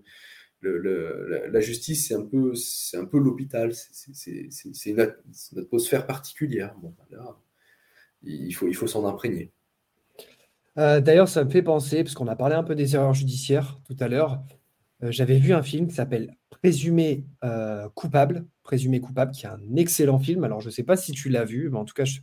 le, 0.61 1.49
la, 1.51 1.61
justice, 1.61 2.09
c'est 2.09 2.15
un 2.15 2.25
peu, 2.25 2.55
c'est 2.55 2.97
un 2.97 3.05
peu 3.05 3.19
l'hôpital, 3.19 3.75
c'est 3.75 4.87
une, 4.87 5.01
atmosphère 5.59 6.07
particulière. 6.07 6.75
Bon, 6.81 6.95
là, 7.11 7.37
il 8.27 8.53
faut, 8.53 8.67
il 8.67 8.75
faut 8.75 8.87
s'en 8.87 9.07
imprégner. 9.07 9.53
Euh, 10.79 11.01
d'ailleurs, 11.01 11.29
ça 11.29 11.45
me 11.45 11.51
fait 11.51 11.63
penser, 11.63 12.03
parce 12.03 12.15
qu'on 12.15 12.27
a 12.27 12.37
parlé 12.37 12.55
un 12.55 12.65
peu 12.65 12.75
des 12.75 12.95
erreurs 12.95 13.15
judiciaires 13.15 13.79
tout 13.85 13.97
à 14.01 14.09
l'heure, 14.09 14.43
euh, 15.03 15.11
j'avais 15.11 15.39
vu 15.39 15.53
un 15.53 15.63
film 15.63 15.89
qui 15.89 15.95
s'appelle 15.95 16.37
Présumé 16.51 17.25
euh, 17.45 17.89
coupable, 17.95 18.47
Présumé 18.63 19.01
coupable, 19.01 19.33
qui 19.33 19.45
est 19.45 19.49
un 19.49 19.77
excellent 19.77 20.19
film. 20.19 20.45
Alors, 20.45 20.61
je 20.61 20.69
ne 20.69 20.73
sais 20.73 20.83
pas 20.83 20.97
si 20.97 21.13
tu 21.13 21.29
l'as 21.29 21.45
vu, 21.45 21.69
mais 21.71 21.79
en 21.79 21.85
tout 21.85 21.95
cas, 21.95 22.05
je, 22.05 22.21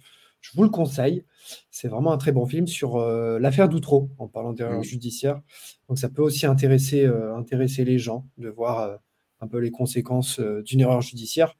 vous 0.56 0.64
le 0.64 0.70
conseille. 0.70 1.24
C'est 1.70 1.88
vraiment 1.88 2.12
un 2.12 2.18
très 2.18 2.32
bon 2.32 2.48
film 2.48 2.66
sur 2.66 2.96
euh, 2.96 3.38
l'affaire 3.40 3.70
d'Outreau, 3.70 4.10
en 4.18 4.28
parlant 4.28 4.54
d'erreurs 4.54 4.84
judiciaires. 4.84 5.42
Donc, 5.88 6.00
ça 6.00 6.10
peut 6.10 6.24
aussi 6.24 6.48
intéresser, 6.48 7.06
intéresser 7.06 7.86
les 7.86 8.00
gens 8.00 8.26
de 8.38 8.50
voir 8.50 8.98
un 9.40 9.48
peu 9.48 9.60
les 9.60 9.72
conséquences 9.72 10.40
d'une 10.40 10.80
erreur 10.80 11.02
judiciaire. 11.02 11.56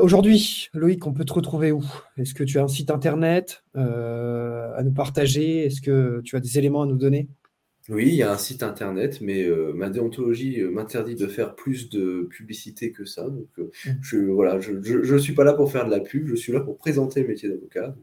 Aujourd'hui, 0.00 0.68
Loïc, 0.72 1.06
on 1.06 1.12
peut 1.12 1.24
te 1.24 1.32
retrouver 1.32 1.72
où? 1.72 1.84
Est-ce 2.16 2.34
que 2.34 2.44
tu 2.44 2.58
as 2.58 2.62
un 2.62 2.68
site 2.68 2.90
internet 2.90 3.62
à 3.74 4.82
nous 4.82 4.92
partager? 4.92 5.66
Est-ce 5.66 5.80
que 5.80 6.20
tu 6.24 6.36
as 6.36 6.40
des 6.40 6.58
éléments 6.58 6.82
à 6.82 6.86
nous 6.86 6.96
donner? 6.96 7.28
Oui, 7.90 8.06
il 8.06 8.14
y 8.14 8.22
a 8.22 8.30
un 8.30 8.38
site 8.38 8.62
internet, 8.62 9.20
mais 9.20 9.42
euh, 9.44 9.72
ma 9.72 9.90
déontologie 9.90 10.60
euh, 10.60 10.70
m'interdit 10.70 11.16
de 11.16 11.26
faire 11.26 11.56
plus 11.56 11.88
de 11.88 12.28
publicité 12.30 12.92
que 12.92 13.04
ça. 13.04 13.28
Donc, 13.28 13.48
euh, 13.58 13.72
mmh. 13.84 13.90
je 14.00 14.18
voilà, 14.18 14.60
je, 14.60 14.80
je, 14.80 15.16
suis 15.16 15.32
pas 15.32 15.42
là 15.42 15.54
pour 15.54 15.72
faire 15.72 15.86
de 15.86 15.90
la 15.90 15.98
pub, 15.98 16.28
je 16.28 16.36
suis 16.36 16.52
là 16.52 16.60
pour 16.60 16.78
présenter 16.78 17.22
le 17.22 17.28
métier 17.28 17.48
d'avocat. 17.48 17.96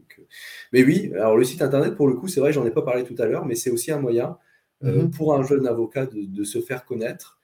mais 0.74 0.84
oui, 0.84 1.12
alors 1.14 1.38
le 1.38 1.44
site 1.46 1.62
internet, 1.62 1.96
pour 1.96 2.08
le 2.08 2.16
coup, 2.16 2.28
c'est 2.28 2.42
vrai, 2.42 2.52
j'en 2.52 2.66
ai 2.66 2.72
pas 2.72 2.82
parlé 2.82 3.06
tout 3.06 3.16
à 3.18 3.28
l'heure, 3.28 3.46
mais 3.46 3.56
c'est 3.56 3.70
aussi 3.70 3.92
un 3.92 4.00
moyen 4.00 4.38
mmh. 4.82 5.12
pour 5.12 5.34
un 5.34 5.44
jeune 5.44 5.66
avocat 5.68 6.06
de, 6.06 6.44
se 6.44 6.60
faire 6.60 6.84
connaître. 6.84 7.40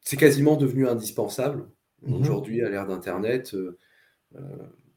c'est 0.00 0.16
quasiment 0.16 0.56
devenu 0.56 0.88
indispensable 0.88 1.68
mmh. 2.06 2.14
aujourd'hui 2.14 2.62
à 2.62 2.70
l'ère 2.70 2.86
d'Internet 2.86 3.56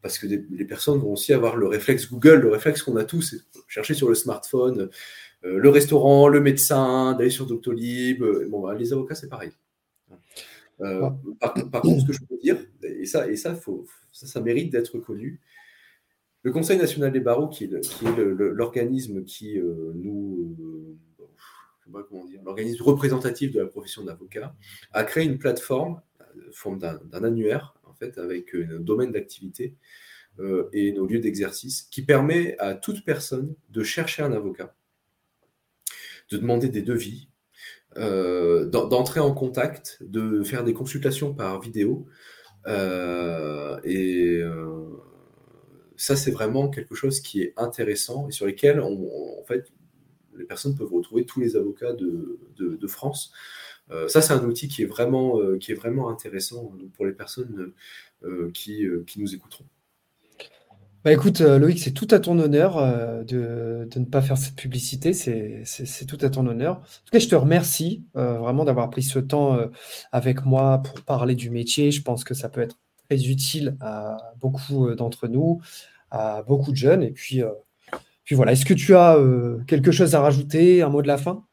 parce 0.02 0.20
que 0.20 0.28
les 0.28 0.66
personnes 0.66 1.00
vont 1.00 1.14
aussi 1.14 1.34
avoir 1.34 1.58
le 1.58 1.68
réflexe 1.68 2.10
Google, 2.10 2.42
le 2.42 2.50
réflexe 2.50 2.82
qu'on 2.82 2.96
a 2.96 3.04
tous, 3.04 3.22
c'est 3.22 3.62
chercher 3.68 3.94
sur 3.94 4.08
le 4.08 4.16
smartphone 4.16 4.90
euh, 5.46 5.58
le 5.60 5.70
restaurant, 5.70 6.28
le 6.28 6.40
médecin, 6.40 7.14
d'aller 7.14 7.30
sur 7.30 7.46
Doctolib. 7.46 8.24
Euh, 8.24 8.48
bon, 8.50 8.62
bah, 8.62 8.74
les 8.74 8.94
avocats, 8.94 9.16
c'est 9.16 9.30
pareil. 9.30 9.52
Euh, 10.82 11.10
par, 11.40 11.82
contre, 11.82 12.02
ce 12.02 12.06
que 12.06 12.14
je 12.14 12.20
peux 12.28 12.38
dire, 12.38 12.58
et 12.84 13.06
ça, 13.06 13.30
et 13.30 13.36
ça, 13.36 13.56
faut, 13.56 13.86
ça, 14.12 14.42
mérite 14.42 14.72
d'être 14.72 14.98
connu, 15.00 15.40
le 16.44 16.52
Conseil 16.52 16.78
national 16.78 17.12
des 17.12 17.20
barreaux, 17.20 17.48
qui 17.48 17.66
est 17.66 17.72
l'organisme 18.12 19.24
qui, 19.24 19.60
nous, 19.60 20.56
l'organisme 22.46 22.84
représentatif 22.84 23.52
de 23.52 23.62
la 23.62 23.66
profession 23.66 24.04
d'avocat, 24.04 24.56
a 24.94 25.04
créé 25.04 25.26
une 25.26 25.40
plateforme, 25.40 26.00
forme 26.52 26.80
d'un 26.80 27.24
annuaire, 27.24 27.76
en 27.86 27.94
fait, 27.94 28.18
avec 28.18 28.54
un 28.56 28.80
domaine 28.80 29.12
d'activité 29.12 29.76
et 30.72 30.92
nos 30.92 31.08
lieux 31.08 31.20
d'exercice, 31.20 31.84
qui 31.84 32.04
permet 32.04 32.56
à 32.60 32.76
toute 32.76 33.04
personne 33.04 33.56
de 33.70 33.82
chercher 33.82 34.22
un 34.22 34.32
avocat 34.34 34.76
de 36.30 36.38
demander 36.38 36.70
des 36.70 36.82
devis, 36.82 37.30
euh, 37.98 38.66
d'entrer 38.66 39.20
en 39.20 39.34
contact, 39.34 39.98
de 40.02 40.44
faire 40.44 40.64
des 40.64 40.74
consultations 40.74 41.34
par 41.34 41.62
vidéo. 41.62 42.06
Euh, 42.68 43.80
et 43.84 44.40
euh, 44.42 45.02
ça, 45.96 46.16
c'est 46.16 46.32
vraiment 46.32 46.70
quelque 46.70 46.96
chose 46.96 47.22
qui 47.22 47.42
est 47.42 47.54
intéressant 47.58 48.28
et 48.28 48.32
sur 48.32 48.46
lesquels, 48.46 48.80
en 48.82 49.44
fait, 49.48 49.72
les 50.36 50.46
personnes 50.46 50.76
peuvent 50.76 50.94
retrouver 50.94 51.26
tous 51.26 51.40
les 51.40 51.56
avocats 51.56 51.94
de, 51.94 52.88
France. 52.88 53.32
Ça, 54.08 54.22
c'est 54.22 54.34
un 54.34 54.44
outil 54.44 54.68
qui 54.68 54.84
est 54.84 54.86
vraiment, 54.86 55.40
qui 55.60 55.72
est 55.72 55.76
vraiment 55.76 56.10
intéressant 56.10 56.74
pour 56.96 57.06
les 57.06 57.14
personnes 57.14 57.72
qui, 58.54 58.86
qui 59.06 59.20
nous 59.20 59.34
écouteront. 59.34 59.66
Bah 61.08 61.14
écoute, 61.14 61.40
euh, 61.40 61.58
Loïc, 61.58 61.80
c'est 61.80 61.94
tout 61.94 62.10
à 62.12 62.20
ton 62.20 62.38
honneur 62.38 62.78
euh, 62.78 63.24
de, 63.24 63.88
ne 63.98 64.04
pas 64.04 64.22
faire 64.22 64.38
cette 64.38 64.58
publicité, 64.58 65.14
c'est 65.14 66.06
tout 66.06 66.18
à 66.20 66.30
ton 66.30 66.46
honneur. 66.46 66.80
En 66.80 66.82
tout 66.82 67.12
cas, 67.14 67.20
je 67.20 67.30
te 67.30 67.36
remercie 67.36 68.04
euh, 68.18 68.38
vraiment 68.40 68.66
d'avoir 68.66 68.90
pris 68.90 69.04
ce 69.04 69.18
temps 69.20 69.58
avec 70.12 70.44
moi 70.44 70.80
pour 70.80 71.00
parler 71.06 71.36
du 71.36 71.50
métier. 71.50 71.92
Je 71.92 72.02
pense 72.02 72.26
que 72.26 72.34
ça 72.34 72.50
peut 72.50 72.60
être 72.60 72.78
très 73.08 73.24
utile 73.24 73.78
à 73.80 74.18
beaucoup 74.42 74.94
d'entre 74.96 75.30
nous, 75.30 75.62
à 76.12 76.44
beaucoup 76.44 76.72
de 76.72 76.76
jeunes. 76.76 77.04
Et 77.04 77.12
puis, 77.12 77.42
puis 78.26 78.36
voilà, 78.36 78.52
est-ce 78.52 78.66
que 78.66 78.74
tu 78.74 78.94
as 78.94 79.18
quelque 79.66 79.94
chose 79.94 80.14
à 80.14 80.20
rajouter, 80.20 80.82
un 80.82 80.90
mot 80.90 81.02
de 81.02 81.08
la 81.08 81.18
fin? 81.18 81.47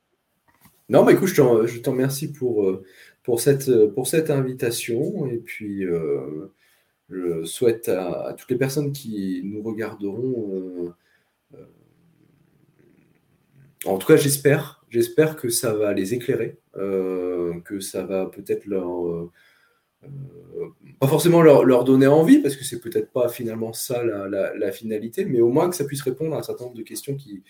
Non, 0.89 1.05
mais 1.05 1.15
écoute, 1.15 1.29
je 1.29 1.81
t'en 1.81 1.91
remercie 1.93 2.33
pour, 2.33 2.81
pour, 3.23 3.41
cette, 3.41 3.71
pour 3.95 4.07
cette 4.07 4.31
invitation. 4.31 5.27
Et 5.27 5.39
puis, 5.39 5.85
je 7.09 7.45
souhaite 7.45 7.89
à, 7.89 8.35
toutes 8.39 8.51
les 8.51 8.59
personnes 8.59 8.93
qui 8.93 9.43
nous 9.45 9.63
regarderont, 9.63 10.93
en 13.87 13.99
tout 13.99 14.07
cas, 14.07 14.17
j'espère, 14.17 14.85
j'espère 14.89 15.37
que 15.37 15.49
ça 15.49 15.75
va 15.75 15.93
les 15.93 16.15
éclairer, 16.15 16.59
que 16.75 17.81
ça 17.81 18.05
va 18.05 18.27
peut-être 18.27 18.67
leur 18.67 19.31
euh, 20.05 20.75
pas 21.01 21.09
forcément 21.09 21.43
leur, 21.43 21.85
donner 21.85 22.07
envie, 22.07 22.39
parce 22.39 22.57
que 22.57 22.65
c'est 22.65 22.81
peut-être 22.81 23.11
pas 23.11 23.29
finalement 23.29 23.73
ça 23.73 24.03
la, 24.05 24.73
finalité, 24.73 25.25
mais 25.25 25.41
au 25.41 25.49
moins 25.49 25.69
que 25.69 25.77
ça 25.77 25.85
puisse 25.85 26.03
répondre 26.03 26.35
à 26.35 26.39
un 26.39 26.43
certain 26.43 26.65
nombre 26.65 26.77
de 26.77 26.83
questions 26.83 27.17
qui, 27.17 27.43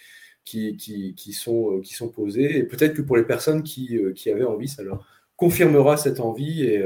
qui, 0.44 1.32
sont, 1.32 1.78
euh, 1.78 1.80
qui 1.80 1.96
posées. 2.14 2.58
Et 2.58 2.62
peut-être 2.64 2.94
que 2.94 3.02
pour 3.02 3.16
les 3.16 3.24
personnes 3.24 3.62
qui, 3.62 3.96
euh, 3.96 4.14
avaient 4.32 4.44
envie, 4.44 4.68
ça 4.68 4.82
leur 4.82 5.06
confirmera 5.36 5.96
cette 5.96 6.20
envie 6.20 6.62
et, 6.62 6.84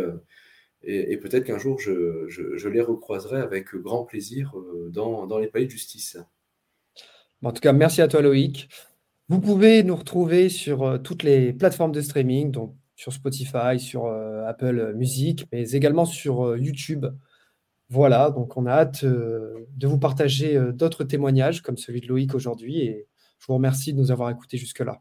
et, 0.82 1.16
peut-être 1.18 1.44
qu'un 1.44 1.58
jour 1.58 1.78
je, 1.78 2.68
les 2.68 2.80
recroiserai 2.80 3.40
avec 3.40 3.74
grand 3.74 4.04
plaisir 4.04 4.54
dans, 4.88 5.38
les 5.38 5.48
palais 5.48 5.66
de 5.66 5.70
justice. 5.70 6.16
En 7.42 7.52
tout 7.52 7.60
cas, 7.60 7.74
merci 7.74 8.00
à 8.00 8.08
toi 8.08 8.22
Loïc. 8.22 8.70
Vous 9.28 9.40
pouvez 9.40 9.82
nous 9.82 9.96
retrouver 9.96 10.48
sur 10.48 10.98
toutes 11.02 11.24
les 11.24 11.52
plateformes 11.52 11.92
de 11.92 12.00
streaming, 12.00 12.50
donc 12.50 12.74
sur 12.98 13.12
Spotify, 13.12 13.78
sur 13.78 14.06
euh, 14.06 14.44
Apple 14.44 14.92
Music, 14.96 15.46
mais 15.52 15.70
également 15.70 16.04
sur 16.04 16.44
euh, 16.44 16.58
YouTube. 16.58 17.06
Voilà, 17.88 18.30
donc 18.30 18.56
on 18.56 18.66
a 18.66 18.72
hâte 18.72 19.04
euh, 19.04 19.66
de 19.76 19.86
vous 19.86 20.00
partager 20.00 20.58
d'autres 20.72 21.04
témoignages 21.04 21.62
comme 21.62 21.76
celui 21.76 22.00
de 22.00 22.08
Loïc 22.08 22.34
aujourd'hui 22.34 22.80
et 22.80 23.06
je 23.38 23.46
vous 23.46 23.54
remercie 23.54 23.92
de 23.92 23.98
nous 23.98 24.10
avoir 24.10 24.30
écoutés 24.30 24.58
jusque-là. 24.58 25.00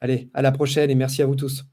Allez, 0.00 0.30
à 0.34 0.42
la 0.42 0.52
prochaine 0.52 0.90
et 0.90 0.94
merci 0.94 1.22
à 1.22 1.26
vous 1.26 1.36
tous. 1.36 1.64